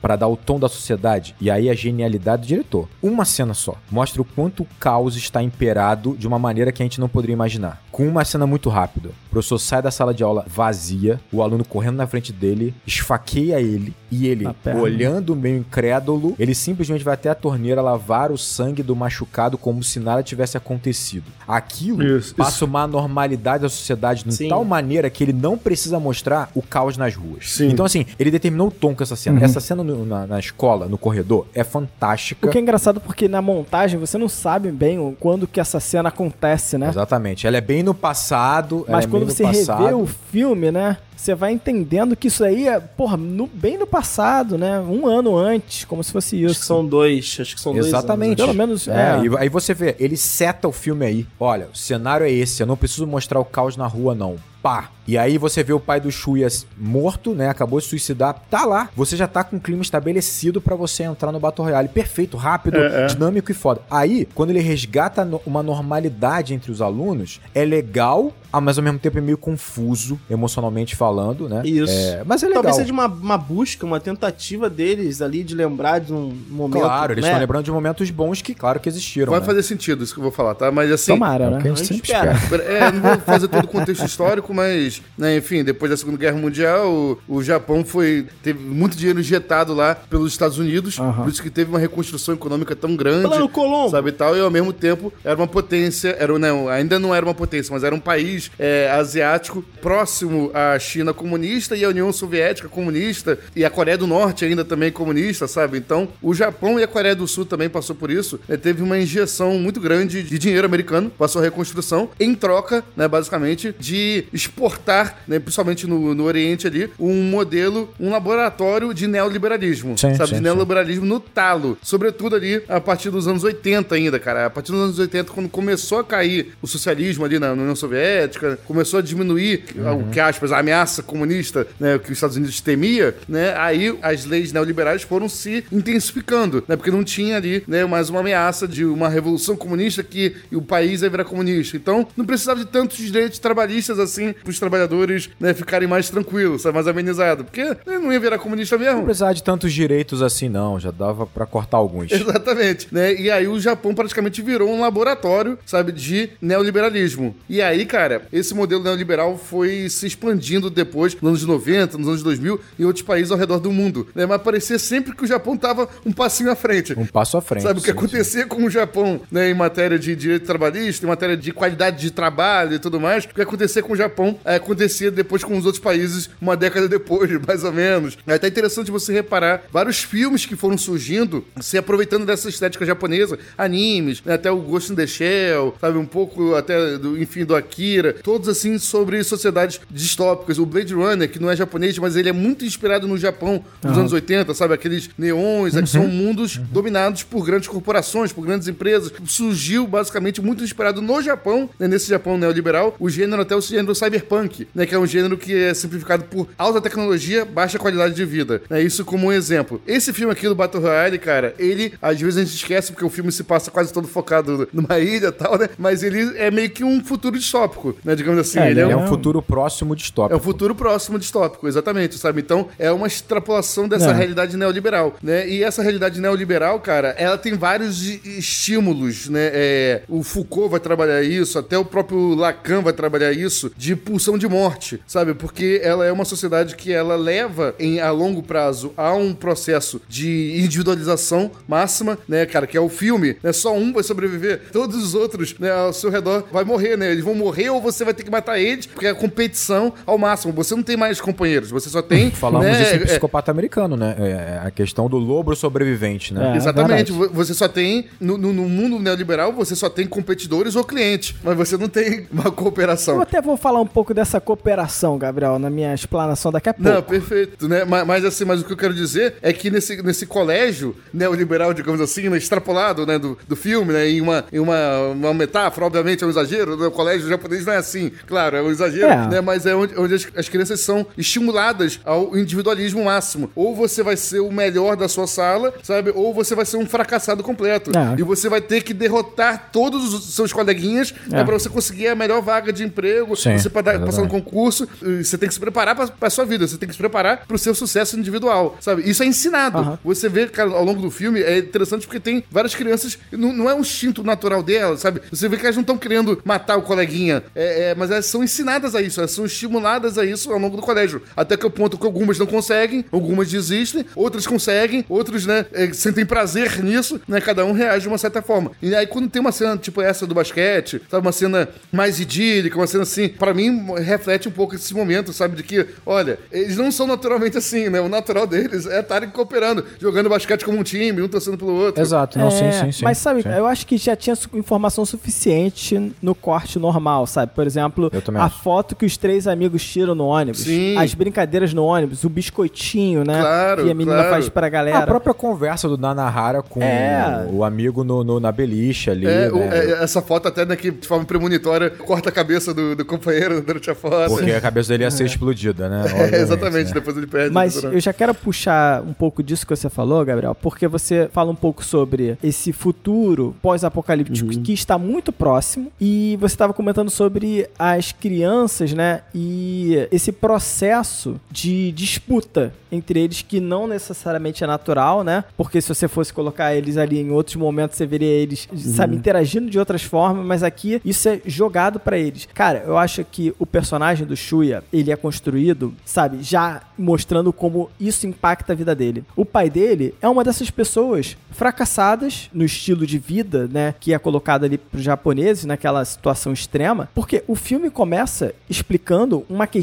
pra 0.00 0.16
dar 0.16 0.28
o 0.28 0.36
tom 0.36 0.58
da 0.58 0.68
sociedade, 0.68 1.34
e 1.40 1.50
aí 1.50 1.68
a 1.68 1.74
genialidade 1.74 2.42
do 2.42 2.48
diretor, 2.48 2.88
uma 3.02 3.24
cena 3.24 3.54
só, 3.54 3.76
mostra 3.90 4.22
o 4.22 4.24
quanto 4.24 4.62
o 4.62 4.66
caos 4.78 5.16
está 5.16 5.42
imperado 5.42 6.16
de 6.18 6.26
uma 6.26 6.38
maneira 6.38 6.72
que 6.72 6.82
a 6.82 6.84
gente 6.84 7.00
não 7.00 7.08
poderia 7.08 7.34
imaginar. 7.34 7.82
Com 7.90 8.06
uma 8.06 8.24
cena 8.24 8.46
muito 8.46 8.68
rápida. 8.68 9.10
O 9.26 9.30
professor 9.30 9.58
sai 9.58 9.82
da 9.82 9.90
sala 9.90 10.14
de 10.14 10.22
aula 10.22 10.44
vazia, 10.46 11.20
o 11.32 11.42
aluno 11.42 11.64
correndo 11.64 11.96
na 11.96 12.06
frente 12.06 12.32
dele, 12.32 12.74
esfaqueia 12.86 13.60
ele, 13.60 13.94
e 14.10 14.26
ele, 14.26 14.46
olhando 14.80 15.36
meio 15.36 15.58
incrédulo, 15.58 16.34
ele 16.38 16.54
simplesmente 16.54 17.04
vai 17.04 17.14
até 17.14 17.28
a 17.28 17.34
torneira 17.34 17.82
lavar 17.82 18.32
o 18.32 18.38
sangue 18.38 18.82
do 18.82 18.96
machucado 18.96 19.58
como 19.58 19.82
se 19.82 20.00
nada 20.00 20.22
tivesse 20.22 20.56
acontecido. 20.56 21.24
Aquilo 21.46 22.02
Isso, 22.02 22.34
passa 22.34 22.56
isso. 22.56 22.64
uma 22.64 22.86
normalidade 22.86 23.62
da 23.62 23.68
sociedade 23.68 24.24
de 24.24 24.34
Sim. 24.34 24.48
tal 24.48 24.64
maneira 24.64 25.10
que 25.10 25.22
ele 25.22 25.32
não 25.32 25.58
precisa 25.58 26.00
mostrar 26.00 26.50
o 26.54 26.62
caos 26.62 26.96
nas 26.96 27.14
ruas. 27.14 27.50
Sim. 27.50 27.68
Então, 27.68 27.84
assim, 27.84 28.06
ele 28.18 28.30
determinou 28.30 28.68
o 28.68 28.70
tom 28.70 28.94
com 28.94 29.02
essa 29.14 29.22
cena. 29.22 29.44
Essa 29.44 29.60
cena 29.60 29.82
no- 29.82 30.04
na, 30.04 30.26
na 30.26 30.38
escola, 30.38 30.86
no 30.86 30.96
corredor, 30.98 31.46
é 31.54 31.64
fantástica. 31.64 32.46
O 32.46 32.50
que 32.50 32.58
é 32.58 32.60
engraçado 32.60 33.00
porque 33.00 33.28
na 33.28 33.42
montagem 33.42 33.98
você 33.98 34.16
não 34.18 34.28
sabe 34.28 34.70
bem 34.70 35.16
quando 35.18 35.46
que 35.46 35.60
essa 35.60 35.80
cena 35.80 36.08
acontece, 36.08 36.78
né? 36.78 36.88
Exatamente. 36.88 37.46
Ela 37.46 37.56
é 37.56 37.60
bem 37.60 37.82
no 37.82 37.94
passado. 37.94 38.84
Mas 38.88 39.04
é 39.04 39.08
quando 39.08 39.24
no 39.26 39.30
você 39.30 39.42
passado. 39.42 39.82
revê 39.82 39.94
o 39.94 40.06
filme, 40.06 40.70
né? 40.70 40.96
Você 41.20 41.34
vai 41.34 41.52
entendendo 41.52 42.16
que 42.16 42.28
isso 42.28 42.42
aí 42.42 42.66
é, 42.66 42.80
porra, 42.80 43.14
no- 43.14 43.46
bem 43.46 43.76
no 43.76 43.86
passado, 43.86 44.56
né? 44.56 44.80
Um 44.80 45.06
ano 45.06 45.36
antes, 45.36 45.84
como 45.84 46.02
se 46.02 46.10
fosse 46.10 46.36
Acho 46.36 46.52
isso. 46.52 46.60
que 46.60 46.66
são 46.66 46.84
dois, 46.86 47.36
acho 47.38 47.54
que 47.54 47.60
são 47.60 47.74
dois 47.74 47.86
Exatamente. 47.88 48.38
Pelo 48.38 48.54
menos, 48.54 48.88
É, 48.88 49.18
é. 49.18 49.24
e 49.26 49.36
aí 49.36 49.48
você 49.50 49.74
vê, 49.74 49.94
ele 49.98 50.16
seta 50.16 50.66
o 50.66 50.72
filme 50.72 51.04
aí. 51.04 51.26
Olha, 51.38 51.68
o 51.72 51.76
cenário 51.76 52.24
é 52.24 52.30
esse, 52.30 52.62
eu 52.62 52.66
não 52.66 52.76
preciso 52.76 53.06
mostrar 53.06 53.38
o 53.38 53.44
caos 53.44 53.76
na 53.76 53.86
rua, 53.86 54.14
não. 54.14 54.36
Pá. 54.62 54.90
E 55.08 55.16
aí 55.16 55.38
você 55.38 55.62
vê 55.62 55.72
o 55.72 55.80
pai 55.80 55.98
do 56.00 56.10
Shuya 56.12 56.46
morto, 56.76 57.34
né? 57.34 57.48
Acabou 57.48 57.80
de 57.80 57.86
suicidar. 57.86 58.34
Tá 58.50 58.66
lá. 58.66 58.90
Você 58.94 59.16
já 59.16 59.26
tá 59.26 59.42
com 59.42 59.56
um 59.56 59.58
clima 59.58 59.80
estabelecido 59.82 60.60
pra 60.60 60.76
você 60.76 61.02
entrar 61.04 61.32
no 61.32 61.40
Battle 61.40 61.64
Royale. 61.66 61.88
Perfeito, 61.88 62.36
rápido, 62.36 62.76
É, 62.76 63.04
é. 63.04 63.06
dinâmico 63.06 63.50
e 63.50 63.54
foda. 63.54 63.80
Aí, 63.90 64.28
quando 64.34 64.50
ele 64.50 64.60
resgata 64.60 65.26
uma 65.46 65.62
normalidade 65.62 66.52
entre 66.52 66.70
os 66.70 66.82
alunos, 66.82 67.40
é 67.54 67.64
legal, 67.64 68.34
ah, 68.52 68.60
mas 68.60 68.76
ao 68.76 68.84
mesmo 68.84 68.98
tempo 68.98 69.16
é 69.16 69.20
meio 69.22 69.38
confuso, 69.38 70.20
emocionalmente 70.28 70.94
falando, 70.94 71.09
né? 71.48 71.62
Isso. 71.64 71.92
É, 71.92 72.22
mas 72.24 72.42
é 72.42 72.46
legal. 72.46 72.62
Talvez 72.62 72.76
seja 72.76 72.92
uma, 72.92 73.06
uma 73.06 73.38
busca, 73.38 73.84
uma 73.86 74.00
tentativa 74.00 74.68
deles 74.68 75.20
ali 75.22 75.42
de 75.42 75.54
lembrar 75.54 75.98
de 76.00 76.12
um 76.12 76.32
momento. 76.48 76.82
Claro, 76.82 77.12
eles 77.12 77.22
né? 77.22 77.30
estão 77.30 77.40
lembrando 77.40 77.64
de 77.64 77.72
momentos 77.72 78.10
bons 78.10 78.42
que, 78.42 78.54
claro, 78.54 78.80
que 78.80 78.88
existiram. 78.88 79.30
Vai 79.30 79.40
né? 79.40 79.46
fazer 79.46 79.62
sentido 79.62 80.04
isso 80.04 80.12
que 80.14 80.20
eu 80.20 80.24
vou 80.24 80.32
falar, 80.32 80.54
tá? 80.54 80.70
Mas 80.70 80.90
assim. 80.90 81.12
Tomara, 81.12 81.44
É 81.44 81.50
né? 81.50 81.60
que 81.60 81.68
a 81.68 81.74
gente 81.74 81.80
A 81.80 81.84
gente 81.84 82.06
sempre 82.06 82.12
espera. 82.12 82.32
espera. 82.32 82.62
É, 82.62 82.92
não 82.92 83.00
vou 83.00 83.18
fazer 83.20 83.48
todo 83.48 83.64
o 83.64 83.68
contexto 83.68 84.04
histórico, 84.04 84.52
mas, 84.54 85.02
né, 85.16 85.36
enfim, 85.36 85.64
depois 85.64 85.90
da 85.90 85.96
Segunda 85.96 86.18
Guerra 86.18 86.36
Mundial, 86.36 86.90
o, 86.90 87.18
o 87.28 87.42
Japão 87.42 87.84
foi 87.84 88.26
teve 88.42 88.62
muito 88.62 88.96
dinheiro 88.96 89.20
injetado 89.20 89.74
lá 89.74 89.94
pelos 89.94 90.32
Estados 90.32 90.58
Unidos, 90.58 90.98
Aham. 90.98 91.22
por 91.22 91.30
isso 91.30 91.42
que 91.42 91.50
teve 91.50 91.70
uma 91.70 91.78
reconstrução 91.78 92.34
econômica 92.34 92.74
tão 92.76 92.94
grande. 92.96 93.26
Plano 93.26 93.48
Colombo. 93.48 93.90
Sabe 93.90 94.10
e 94.10 94.12
tal, 94.12 94.36
e 94.36 94.40
ao 94.40 94.50
mesmo 94.50 94.72
tempo 94.72 95.12
era 95.24 95.36
uma 95.36 95.46
potência, 95.46 96.16
era, 96.18 96.36
não, 96.38 96.68
ainda 96.68 96.98
não 96.98 97.14
era 97.14 97.24
uma 97.24 97.34
potência, 97.34 97.72
mas 97.72 97.84
era 97.84 97.94
um 97.94 98.00
país 98.00 98.50
é, 98.58 98.90
asiático 98.90 99.62
próximo 99.80 100.50
à 100.52 100.78
China 100.78 100.99
China 101.00 101.14
comunista 101.14 101.74
e 101.74 101.82
a 101.84 101.88
União 101.88 102.12
Soviética 102.12 102.68
comunista 102.68 103.38
e 103.56 103.64
a 103.64 103.70
Coreia 103.70 103.96
do 103.96 104.06
Norte 104.06 104.44
ainda 104.44 104.64
também 104.66 104.92
comunista, 104.92 105.48
sabe? 105.48 105.78
Então, 105.78 106.08
o 106.20 106.34
Japão 106.34 106.78
e 106.78 106.82
a 106.82 106.86
Coreia 106.88 107.14
do 107.16 107.26
Sul 107.26 107.46
também 107.46 107.70
passou 107.70 107.96
por 107.96 108.10
isso. 108.10 108.38
Né? 108.46 108.56
Teve 108.58 108.82
uma 108.82 108.98
injeção 108.98 109.54
muito 109.58 109.80
grande 109.80 110.22
de 110.22 110.38
dinheiro 110.38 110.66
americano 110.66 111.10
para 111.10 111.26
sua 111.26 111.40
reconstrução, 111.40 112.10
em 112.20 112.34
troca, 112.34 112.84
né, 112.94 113.08
basicamente, 113.08 113.74
de 113.78 114.24
exportar, 114.30 115.20
né, 115.26 115.38
principalmente 115.38 115.86
no, 115.86 116.14
no 116.14 116.24
Oriente 116.24 116.66
ali, 116.66 116.90
um 116.98 117.22
modelo, 117.22 117.88
um 117.98 118.10
laboratório 118.10 118.92
de 118.92 119.06
neoliberalismo, 119.06 119.96
Sim, 119.96 120.14
sabe? 120.14 120.16
sim, 120.18 120.24
de 120.24 120.36
sim. 120.36 120.40
neoliberalismo 120.42 121.06
no 121.06 121.18
talo. 121.18 121.78
Sobretudo 121.82 122.36
ali 122.36 122.62
a 122.68 122.78
partir 122.80 123.08
dos 123.08 123.26
anos 123.26 123.42
80 123.42 123.94
ainda, 123.94 124.18
cara. 124.18 124.46
A 124.46 124.50
partir 124.50 124.70
dos 124.72 124.82
anos 124.82 124.98
80, 124.98 125.32
quando 125.32 125.48
começou 125.48 125.98
a 126.00 126.04
cair 126.04 126.52
o 126.60 126.66
socialismo 126.66 127.24
ali 127.24 127.38
na 127.38 127.52
União 127.52 127.74
Soviética, 127.74 128.58
começou 128.66 128.98
a 128.98 129.02
diminuir, 129.02 129.64
Uhum. 129.74 130.08
o 130.08 130.10
que 130.10 130.18
aspas, 130.20 130.52
a 130.52 130.58
ameaça 130.58 130.79
comunista, 131.02 131.66
né, 131.78 131.98
que 131.98 132.06
os 132.10 132.16
Estados 132.16 132.36
Unidos 132.36 132.60
temia, 132.60 133.16
né, 133.28 133.54
aí 133.56 133.96
as 134.02 134.24
leis 134.24 134.52
neoliberais 134.52 135.02
foram 135.02 135.28
se 135.28 135.64
intensificando, 135.70 136.62
né, 136.66 136.76
porque 136.76 136.90
não 136.90 137.04
tinha 137.04 137.36
ali, 137.36 137.62
né, 137.66 137.84
mais 137.84 138.10
uma 138.10 138.20
ameaça 138.20 138.66
de 138.66 138.84
uma 138.84 139.08
revolução 139.08 139.56
comunista 139.56 140.02
que 140.02 140.36
o 140.52 140.62
país 140.62 141.02
ia 141.02 141.10
virar 141.10 141.24
comunista. 141.24 141.76
Então, 141.76 142.06
não 142.16 142.24
precisava 142.24 142.60
de 142.60 142.66
tantos 142.66 142.98
direitos 142.98 143.38
trabalhistas 143.38 143.98
assim 143.98 144.32
para 144.32 144.50
os 144.50 144.58
trabalhadores, 144.58 145.30
né, 145.38 145.54
ficarem 145.54 145.88
mais 145.88 146.08
tranquilos, 146.08 146.62
sabe, 146.62 146.74
mais 146.74 146.86
amenizados, 146.86 147.44
porque 147.44 147.64
né, 147.64 147.98
não 147.98 148.12
ia 148.12 148.20
virar 148.20 148.38
comunista 148.38 148.78
mesmo. 148.78 148.98
Não 148.98 149.04
precisava 149.04 149.34
de 149.34 149.42
tantos 149.42 149.72
direitos 149.72 150.22
assim, 150.22 150.48
não. 150.48 150.78
Já 150.78 150.90
dava 150.90 151.26
pra 151.26 151.46
cortar 151.46 151.76
alguns. 151.76 152.10
Exatamente, 152.12 152.88
né? 152.90 153.14
E 153.14 153.30
aí 153.30 153.46
o 153.46 153.58
Japão 153.58 153.94
praticamente 153.94 154.42
virou 154.42 154.70
um 154.70 154.80
laboratório, 154.80 155.58
sabe, 155.66 155.92
de 155.92 156.30
neoliberalismo. 156.40 157.34
E 157.48 157.60
aí, 157.60 157.84
cara, 157.84 158.22
esse 158.32 158.54
modelo 158.54 158.82
neoliberal 158.82 159.36
foi 159.36 159.88
se 159.88 160.06
expandindo 160.06 160.69
depois, 160.74 161.16
nos 161.20 161.28
anos 161.28 161.44
90, 161.44 161.98
nos 161.98 162.08
anos 162.08 162.22
2000, 162.22 162.60
em 162.78 162.84
outros 162.84 163.04
países 163.04 163.30
ao 163.30 163.38
redor 163.38 163.58
do 163.58 163.70
mundo, 163.70 164.08
né? 164.14 164.26
Mas 164.26 164.42
parecia 164.42 164.78
sempre 164.78 165.14
que 165.14 165.24
o 165.24 165.26
Japão 165.26 165.56
tava 165.56 165.88
um 166.04 166.12
passinho 166.12 166.50
à 166.50 166.56
frente. 166.56 166.98
Um 166.98 167.06
passo 167.06 167.36
à 167.36 167.40
frente. 167.40 167.62
Sabe 167.62 167.78
o 167.78 167.82
que 167.82 167.90
sim, 167.90 167.96
acontecia 167.96 168.46
com 168.46 168.64
o 168.64 168.70
Japão, 168.70 169.20
né, 169.30 169.50
em 169.50 169.54
matéria 169.54 169.98
de 169.98 170.14
direito 170.14 170.46
trabalhista, 170.46 171.04
em 171.04 171.08
matéria 171.08 171.36
de 171.36 171.52
qualidade 171.52 172.00
de 172.00 172.10
trabalho 172.10 172.74
e 172.74 172.78
tudo 172.78 173.00
mais, 173.00 173.24
o 173.24 173.28
que 173.28 173.40
acontecia 173.40 173.82
com 173.82 173.92
o 173.92 173.96
Japão 173.96 174.38
é, 174.44 174.56
acontecia 174.56 175.10
depois 175.10 175.42
com 175.44 175.56
os 175.56 175.66
outros 175.66 175.82
países, 175.82 176.30
uma 176.40 176.56
década 176.56 176.88
depois, 176.88 177.30
mais 177.46 177.64
ou 177.64 177.72
menos. 177.72 178.16
É 178.26 178.34
até 178.34 178.48
interessante 178.48 178.90
você 178.90 179.12
reparar 179.12 179.62
vários 179.72 180.02
filmes 180.02 180.46
que 180.46 180.56
foram 180.56 180.76
surgindo, 180.76 181.44
se 181.60 181.76
aproveitando 181.76 182.24
dessa 182.26 182.48
estética 182.48 182.84
japonesa, 182.84 183.38
animes, 183.56 184.22
né, 184.24 184.34
até 184.34 184.50
o 184.50 184.58
Ghost 184.58 184.92
in 184.92 184.96
the 184.96 185.06
Shell, 185.06 185.74
sabe, 185.80 185.98
um 185.98 186.06
pouco 186.06 186.54
até, 186.54 186.98
do, 186.98 187.20
enfim, 187.20 187.44
do 187.44 187.54
Akira, 187.54 188.14
todos 188.22 188.48
assim 188.48 188.78
sobre 188.78 189.22
sociedades 189.24 189.80
distópicas. 189.90 190.58
O 190.60 190.66
Blade 190.66 190.94
Runner, 190.94 191.30
que 191.30 191.38
não 191.38 191.50
é 191.50 191.56
japonês, 191.56 191.98
mas 191.98 192.16
ele 192.16 192.28
é 192.28 192.32
muito 192.32 192.64
inspirado 192.64 193.06
no 193.06 193.16
Japão 193.18 193.62
dos 193.82 193.96
anos 193.96 194.12
80, 194.12 194.52
sabe, 194.54 194.74
aqueles 194.74 195.10
neons, 195.18 195.76
é 195.76 195.82
que 195.82 195.88
são 195.88 196.06
mundos 196.06 196.56
dominados 196.56 197.22
por 197.22 197.44
grandes 197.44 197.68
corporações, 197.68 198.32
por 198.32 198.44
grandes 198.44 198.68
empresas. 198.68 199.12
Surgiu 199.26 199.86
basicamente 199.86 200.40
muito 200.40 200.62
inspirado 200.64 201.02
no 201.02 201.20
Japão, 201.22 201.68
né, 201.78 201.88
nesse 201.88 202.08
Japão 202.08 202.38
neoliberal, 202.38 202.94
o 202.98 203.08
gênero 203.08 203.42
até 203.42 203.54
o 203.56 203.60
gênero 203.60 203.94
cyberpunk, 203.94 204.66
né, 204.74 204.86
que 204.86 204.94
é 204.94 204.98
um 204.98 205.06
gênero 205.06 205.36
que 205.36 205.54
é 205.54 205.74
simplificado 205.74 206.24
por 206.24 206.48
alta 206.56 206.80
tecnologia, 206.80 207.44
baixa 207.44 207.78
qualidade 207.78 208.14
de 208.14 208.24
vida. 208.24 208.62
É 208.70 208.80
isso 208.80 209.04
como 209.04 209.28
um 209.28 209.32
exemplo. 209.32 209.80
Esse 209.86 210.12
filme 210.12 210.32
aqui 210.32 210.48
do 210.48 210.54
Battle 210.54 210.82
Royale, 210.82 211.18
cara, 211.18 211.54
ele 211.58 211.94
às 212.00 212.20
vezes 212.20 212.36
a 212.36 212.44
gente 212.44 212.54
esquece 212.54 212.92
porque 212.92 213.04
o 213.04 213.10
filme 213.10 213.32
se 213.32 213.44
passa 213.44 213.70
quase 213.70 213.92
todo 213.92 214.06
focado 214.06 214.68
numa 214.72 214.98
ilha 215.00 215.28
e 215.28 215.32
tal, 215.32 215.58
né? 215.58 215.68
Mas 215.78 216.02
ele 216.02 216.36
é 216.36 216.50
meio 216.50 216.70
que 216.70 216.84
um 216.84 217.02
futuro 217.04 217.38
distópico, 217.38 217.96
né? 218.04 218.14
Digamos 218.14 218.40
assim. 218.40 218.58
É, 218.58 218.70
ele 218.70 218.80
é, 218.80 218.82
É 218.84 218.96
um 218.96 219.00
um 219.00 219.08
futuro 219.08 219.42
próximo 219.42 219.94
é 219.94 219.96
distópico. 219.96 220.40
Futuro 220.50 220.74
próximo 220.74 221.16
distópico, 221.18 221.68
exatamente, 221.68 222.18
sabe? 222.18 222.40
Então, 222.40 222.68
é 222.78 222.90
uma 222.90 223.06
extrapolação 223.06 223.86
dessa 223.88 224.10
É. 224.10 224.12
realidade 224.12 224.56
neoliberal, 224.56 225.16
né? 225.22 225.48
E 225.48 225.62
essa 225.62 225.80
realidade 225.80 226.20
neoliberal, 226.20 226.80
cara, 226.80 227.14
ela 227.16 227.38
tem 227.38 227.54
vários 227.54 228.02
estímulos, 228.04 229.28
né? 229.28 229.50
É, 229.52 230.02
o 230.08 230.22
Foucault 230.24 230.70
vai 230.72 230.80
trabalhar 230.80 231.22
isso, 231.22 231.56
até 231.58 231.78
o 231.78 231.84
próprio 231.84 232.34
Lacan 232.34 232.82
vai 232.82 232.92
trabalhar 232.92 233.32
isso, 233.32 233.70
de 233.76 233.94
pulsão 233.94 234.36
de 234.36 234.48
morte, 234.48 235.00
sabe? 235.06 235.34
Porque 235.34 235.80
ela 235.84 236.04
é 236.04 236.10
uma 236.10 236.24
sociedade 236.24 236.74
que 236.74 236.92
ela 236.92 237.14
leva, 237.14 237.74
em, 237.78 238.00
a 238.00 238.10
longo 238.10 238.42
prazo, 238.42 238.92
a 238.96 239.14
um 239.14 239.32
processo 239.32 240.00
de 240.08 240.56
individualização 240.60 241.50
máxima, 241.68 242.18
né, 242.28 242.44
cara? 242.44 242.66
Que 242.66 242.76
é 242.76 242.80
o 242.80 242.88
filme, 242.88 243.36
né? 243.42 243.52
Só 243.52 243.72
um 243.72 243.92
vai 243.92 244.02
sobreviver, 244.02 244.62
todos 244.72 244.96
os 245.02 245.14
outros, 245.14 245.54
né, 245.60 245.70
ao 245.70 245.92
seu 245.92 246.10
redor 246.10 246.44
vai 246.50 246.64
morrer, 246.64 246.96
né? 246.96 247.12
Eles 247.12 247.24
vão 247.24 247.34
morrer 247.34 247.70
ou 247.70 247.80
você 247.80 248.04
vai 248.04 248.12
ter 248.14 248.24
que 248.24 248.30
matar 248.30 248.58
eles, 248.58 248.86
porque 248.86 249.06
é 249.06 249.10
a 249.10 249.14
competição 249.14 249.92
ao 250.04 250.18
máximo. 250.18 250.39
Você 250.42 250.74
não 250.74 250.82
tem 250.82 250.96
mais 250.96 251.20
companheiros, 251.20 251.70
você 251.70 251.88
só 251.88 252.02
tem. 252.02 252.30
Falamos 252.30 252.66
né, 252.66 252.78
disso 252.78 252.94
em 252.94 252.96
é- 252.96 253.04
psicopata 253.04 253.50
americano, 253.50 253.96
né? 253.96 254.14
É 254.18 254.60
a 254.66 254.70
questão 254.70 255.08
do 255.08 255.18
lobo 255.18 255.54
sobrevivente, 255.54 256.32
né? 256.34 256.52
É. 256.54 256.56
Exatamente. 256.56 257.12
verdade. 257.12 257.12
Vo- 257.12 257.28
Você 257.34 257.54
só 257.54 257.68
tem, 257.68 258.06
no, 258.20 258.36
no- 258.38 258.52
no 258.52 258.68
mundo 258.68 258.98
neoliberal, 258.98 259.52
você 259.52 259.74
só 259.76 259.88
tem 259.88 260.06
competidores 260.06 260.76
ou 260.76 260.84
clientes, 260.84 261.34
mas 261.42 261.56
você 261.56 261.76
não 261.76 261.88
tem 261.88 262.26
uma 262.32 262.44
Eu 262.46 262.52
cooperação. 262.52 263.20
até 263.20 263.40
vou 263.40 263.56
falar 263.56 263.80
um 263.80 263.86
pouco 263.86 264.12
dessa 264.14 264.40
cooperação, 264.40 265.16
Gabriel, 265.18 265.58
na 265.58 265.70
minha 265.70 265.94
explanação 265.94 266.50
daqui 266.52 266.68
a 266.68 266.74
pouco. 266.74 266.88
Não, 266.90 267.02
perfeito, 267.02 267.68
né? 267.68 267.84
Mas, 267.84 268.06
mas, 268.06 268.24
assim, 268.24 268.44
mas 268.44 268.60
o 268.60 268.64
que 268.64 268.72
eu 268.72 268.76
quero 268.76 268.94
dizer 268.94 269.34
é 269.42 269.52
que 269.52 269.70
nesse, 269.70 270.02
nesse 270.02 270.26
colégio 270.26 270.94
neoliberal, 271.12 271.72
digamos 271.74 272.00
assim, 272.00 272.28
né, 272.28 272.36
extrapolado, 272.36 273.06
né, 273.06 273.18
do, 273.18 273.36
do 273.48 273.56
filme, 273.56 273.92
né, 273.92 274.08
em 274.08 274.20
uma, 274.20 274.44
em 274.52 274.58
uma, 274.58 274.98
uma 275.12 275.34
metáfora, 275.34 275.86
obviamente 275.86 276.22
é 276.24 276.26
um 276.26 276.30
exagero, 276.30 276.76
né, 276.76 276.86
o 276.86 276.90
colégio 276.90 277.28
japonês 277.28 277.64
não 277.66 277.72
é 277.72 277.76
assim, 277.76 278.10
claro, 278.26 278.56
é 278.56 278.62
um 278.62 278.70
exagero, 278.70 279.06
É. 279.10 279.28
né, 279.28 279.40
mas 279.40 279.66
é 279.66 279.74
onde, 279.74 279.98
onde 279.98 280.14
as, 280.14 280.26
as 280.36 280.48
crianças 280.48 280.80
são 280.80 281.06
estimuladas 281.16 282.00
ao 282.04 282.36
individualismo 282.36 283.04
máximo. 283.04 283.50
Ou 283.54 283.74
você 283.74 284.02
vai 284.02 284.16
ser 284.16 284.40
o 284.40 284.50
melhor 284.52 284.96
da 284.96 285.08
sua 285.08 285.26
sala, 285.26 285.72
sabe? 285.82 286.10
Ou 286.14 286.34
você 286.34 286.54
vai 286.54 286.66
ser 286.66 286.76
um 286.76 286.86
fracassado 286.86 287.42
completo. 287.42 287.90
É. 287.96 288.18
E 288.20 288.22
você 288.22 288.48
vai 288.48 288.60
ter 288.60 288.82
que 288.82 288.92
derrotar 288.92 289.70
todos 289.72 290.12
os 290.12 290.34
seus 290.34 290.52
coleguinhas 290.52 291.12
né, 291.28 291.40
É. 291.40 291.44
pra 291.44 291.58
você 291.58 291.68
conseguir 291.68 292.08
a 292.08 292.14
melhor 292.14 292.40
vaga 292.42 292.72
de 292.72 292.84
emprego, 292.84 293.36
Sim, 293.36 293.56
você 293.58 293.70
pra 293.70 293.82
dar- 293.82 294.00
passar 294.00 294.22
no 294.22 294.28
concurso, 294.28 294.88
você 295.22 295.38
tem 295.38 295.48
que 295.48 295.54
se 295.54 295.60
preparar 295.60 295.94
pra, 295.94 296.06
pra 296.08 296.30
sua 296.30 296.44
vida, 296.44 296.66
você 296.66 296.76
tem 296.76 296.88
que 296.88 296.94
se 296.94 296.98
preparar 296.98 297.46
pro 297.46 297.58
seu 297.58 297.74
sucesso 297.74 298.18
individual, 298.18 298.76
sabe? 298.80 299.08
Isso 299.08 299.22
é 299.22 299.26
ensinado. 299.26 299.98
Você 300.04 300.28
vê, 300.28 300.46
cara, 300.48 300.70
ao 300.70 300.84
longo 300.84 301.00
do 301.00 301.10
filme, 301.10 301.40
é 301.40 301.58
interessante 301.58 302.06
porque 302.06 302.20
tem 302.20 302.44
várias 302.50 302.74
crianças, 302.74 303.18
não, 303.32 303.52
não 303.52 303.70
é 303.70 303.74
um 303.74 303.80
instinto 303.80 304.22
natural 304.22 304.62
delas, 304.62 305.00
sabe? 305.00 305.20
Você 305.30 305.48
vê 305.48 305.56
que 305.56 305.64
elas 305.64 305.76
não 305.76 305.82
estão 305.82 305.96
querendo 305.98 306.40
matar 306.44 306.76
o 306.76 306.82
coleguinha, 306.82 307.42
é, 307.54 307.90
é, 307.90 307.94
mas 307.94 308.10
elas 308.10 308.26
são 308.26 308.42
ensinadas 308.42 308.94
a 308.94 309.00
isso, 309.02 309.20
elas 309.20 309.30
são 309.30 309.44
estimuladas 309.44 310.18
a 310.18 310.19
isso 310.24 310.52
ao 310.52 310.58
longo 310.58 310.76
do 310.76 310.82
colégio. 310.82 311.22
Até 311.36 311.56
que 311.56 311.66
o 311.66 311.70
ponto 311.70 311.98
que 311.98 312.06
algumas 312.06 312.38
não 312.38 312.46
conseguem, 312.46 313.04
algumas 313.12 313.50
desistem, 313.50 314.04
outras 314.14 314.46
conseguem, 314.46 315.04
outros, 315.08 315.46
né, 315.46 315.66
é, 315.72 315.92
sentem 315.92 316.24
prazer 316.26 316.82
nisso, 316.82 317.20
né? 317.26 317.40
Cada 317.40 317.64
um 317.64 317.72
reage 317.72 318.02
de 318.02 318.08
uma 318.08 318.18
certa 318.18 318.40
forma. 318.42 318.72
E 318.82 318.94
aí, 318.94 319.06
quando 319.06 319.28
tem 319.28 319.40
uma 319.40 319.52
cena 319.52 319.76
tipo 319.76 320.00
essa 320.00 320.26
do 320.26 320.34
basquete, 320.34 321.00
sabe? 321.10 321.26
Uma 321.26 321.32
cena 321.32 321.68
mais 321.92 322.20
idílica, 322.20 322.76
uma 322.76 322.86
cena 322.86 323.02
assim, 323.02 323.28
pra 323.28 323.52
mim, 323.54 323.86
reflete 323.98 324.48
um 324.48 324.52
pouco 324.52 324.74
esse 324.74 324.92
momento, 324.94 325.32
sabe? 325.32 325.56
De 325.56 325.62
que, 325.62 325.86
olha, 326.06 326.38
eles 326.50 326.76
não 326.76 326.90
são 326.90 327.06
naturalmente 327.06 327.58
assim, 327.58 327.88
né? 327.88 328.00
O 328.00 328.08
natural 328.08 328.46
deles 328.46 328.86
é 328.86 329.00
estarem 329.00 329.28
cooperando, 329.30 329.84
jogando 330.00 330.28
basquete 330.28 330.64
como 330.64 330.78
um 330.78 330.82
time, 330.82 331.20
um 331.22 331.28
torcendo 331.28 331.58
pelo 331.58 331.72
outro. 331.74 332.00
Exato, 332.00 332.38
não, 332.38 332.50
sim, 332.50 332.64
É, 332.64 332.72
sim, 332.72 332.92
sim. 332.92 333.04
Mas 333.04 333.18
sabe, 333.18 333.42
Sim. 333.42 333.48
eu 333.50 333.66
acho 333.66 333.86
que 333.86 333.96
já 333.96 334.14
tinha 334.16 334.36
informação 334.54 335.04
suficiente 335.04 336.12
no 336.20 336.34
corte 336.34 336.78
normal, 336.78 337.26
sabe? 337.26 337.52
Por 337.54 337.66
exemplo, 337.66 338.10
a 338.34 338.44
acho. 338.44 338.62
foto 338.62 338.94
que 338.96 339.04
os 339.04 339.16
três 339.16 339.46
amigos 339.46 339.84
tiram 339.84 340.09
no 340.14 340.26
ônibus, 340.26 340.60
Sim. 340.62 340.96
as 340.96 341.14
brincadeiras 341.14 341.72
no 341.74 341.84
ônibus, 341.84 342.24
o 342.24 342.28
biscoitinho, 342.28 343.24
né? 343.24 343.40
Claro, 343.40 343.84
que 343.84 343.90
a 343.90 343.94
menina 343.94 344.16
claro. 344.16 344.30
faz 344.30 344.48
pra 344.48 344.68
galera. 344.68 344.98
A 344.98 345.06
própria 345.06 345.34
conversa 345.34 345.88
do 345.88 345.96
Nanahara 345.98 346.62
com 346.62 346.82
É. 346.82 347.46
o 347.52 347.64
amigo 347.64 348.04
no, 348.04 348.22
no- 348.24 348.40
na 348.40 348.52
beliche 348.52 349.10
ali, 349.10 349.26
É, 349.26 349.50
o- 349.50 349.56
né? 349.58 349.68
é, 349.78 349.90
essa 350.02 350.20
foto 350.22 350.48
até 350.48 350.64
né, 350.64 350.76
que 350.76 350.90
de 350.90 351.06
forma 351.06 351.24
premonitória 351.24 351.90
corta 351.90 352.28
a 352.28 352.32
cabeça 352.32 352.72
do, 352.74 352.94
do 352.96 353.04
companheiro 353.04 353.60
durante 353.62 353.90
a 353.90 353.94
foto. 353.94 354.30
Porque 354.30 354.50
a 354.52 354.60
cabeça 354.60 354.88
dele 354.90 355.04
ia 355.04 355.10
ser 355.10 355.24
explodida, 355.24 355.88
né? 355.88 356.04
É, 356.32 356.40
exatamente, 356.40 356.88
né? 356.88 356.94
depois 356.94 357.16
ele 357.16 357.26
perde. 357.26 357.52
Mas 357.54 357.82
né? 357.82 357.90
eu 357.94 358.00
já 358.00 358.12
quero 358.12 358.34
puxar 358.34 359.02
um 359.02 359.12
pouco 359.12 359.42
disso 359.42 359.66
que 359.66 359.74
você 359.74 359.88
falou, 359.88 360.24
Gabriel, 360.24 360.54
porque 360.54 360.86
você 360.86 361.28
fala 361.32 361.50
um 361.50 361.54
pouco 361.54 361.84
sobre 361.84 362.36
esse 362.42 362.72
futuro 362.72 363.54
pós-apocalíptico 363.62 364.52
Uhum. 364.54 364.62
que 364.62 364.72
está 364.72 364.98
muito 364.98 365.32
próximo 365.32 365.90
e 366.00 366.36
você 366.40 366.54
estava 366.54 366.72
comentando 366.72 367.10
sobre 367.10 367.68
as 367.78 368.12
crianças, 368.12 368.92
né? 368.92 369.20
E 369.34 369.89
esse 370.10 370.32
processo 370.32 371.40
de 371.50 371.92
disputa 371.92 372.72
entre 372.92 373.20
eles 373.20 373.42
que 373.42 373.60
não 373.60 373.86
necessariamente 373.86 374.64
é 374.64 374.66
natural, 374.66 375.22
né? 375.22 375.44
Porque 375.56 375.80
se 375.80 375.88
você 375.88 376.08
fosse 376.08 376.32
colocar 376.32 376.74
eles 376.74 376.96
ali 376.96 377.20
em 377.20 377.30
outros 377.30 377.56
momentos, 377.56 377.96
você 377.96 378.06
veria 378.06 378.28
eles, 378.28 378.68
sabe, 378.76 379.16
interagindo 379.16 379.70
de 379.70 379.78
outras 379.78 380.02
formas, 380.02 380.44
mas 380.44 380.62
aqui 380.62 381.00
isso 381.04 381.28
é 381.28 381.40
jogado 381.46 382.00
pra 382.00 382.18
eles. 382.18 382.48
Cara, 382.52 382.82
eu 382.86 382.98
acho 382.98 383.24
que 383.24 383.54
o 383.58 383.66
personagem 383.66 384.26
do 384.26 384.36
Shuya, 384.36 384.82
ele 384.92 385.12
é 385.12 385.16
construído, 385.16 385.94
sabe, 386.04 386.42
já 386.42 386.82
mostrando 386.98 387.52
como 387.52 387.90
isso 387.98 388.26
impacta 388.26 388.72
a 388.72 388.76
vida 388.76 388.94
dele. 388.94 389.24
O 389.36 389.44
pai 389.44 389.70
dele 389.70 390.14
é 390.20 390.28
uma 390.28 390.44
dessas 390.44 390.70
pessoas 390.70 391.36
fracassadas 391.50 392.50
no 392.52 392.64
estilo 392.64 393.06
de 393.06 393.18
vida, 393.18 393.68
né, 393.68 393.94
que 394.00 394.12
é 394.12 394.18
colocado 394.18 394.64
ali 394.64 394.78
pros 394.78 395.02
japoneses 395.02 395.64
naquela 395.64 396.04
situação 396.04 396.52
extrema, 396.52 397.08
porque 397.14 397.44
o 397.46 397.54
filme 397.54 397.90
começa 397.90 398.54
explicando 398.68 399.44
uma 399.48 399.66
questão 399.66 399.79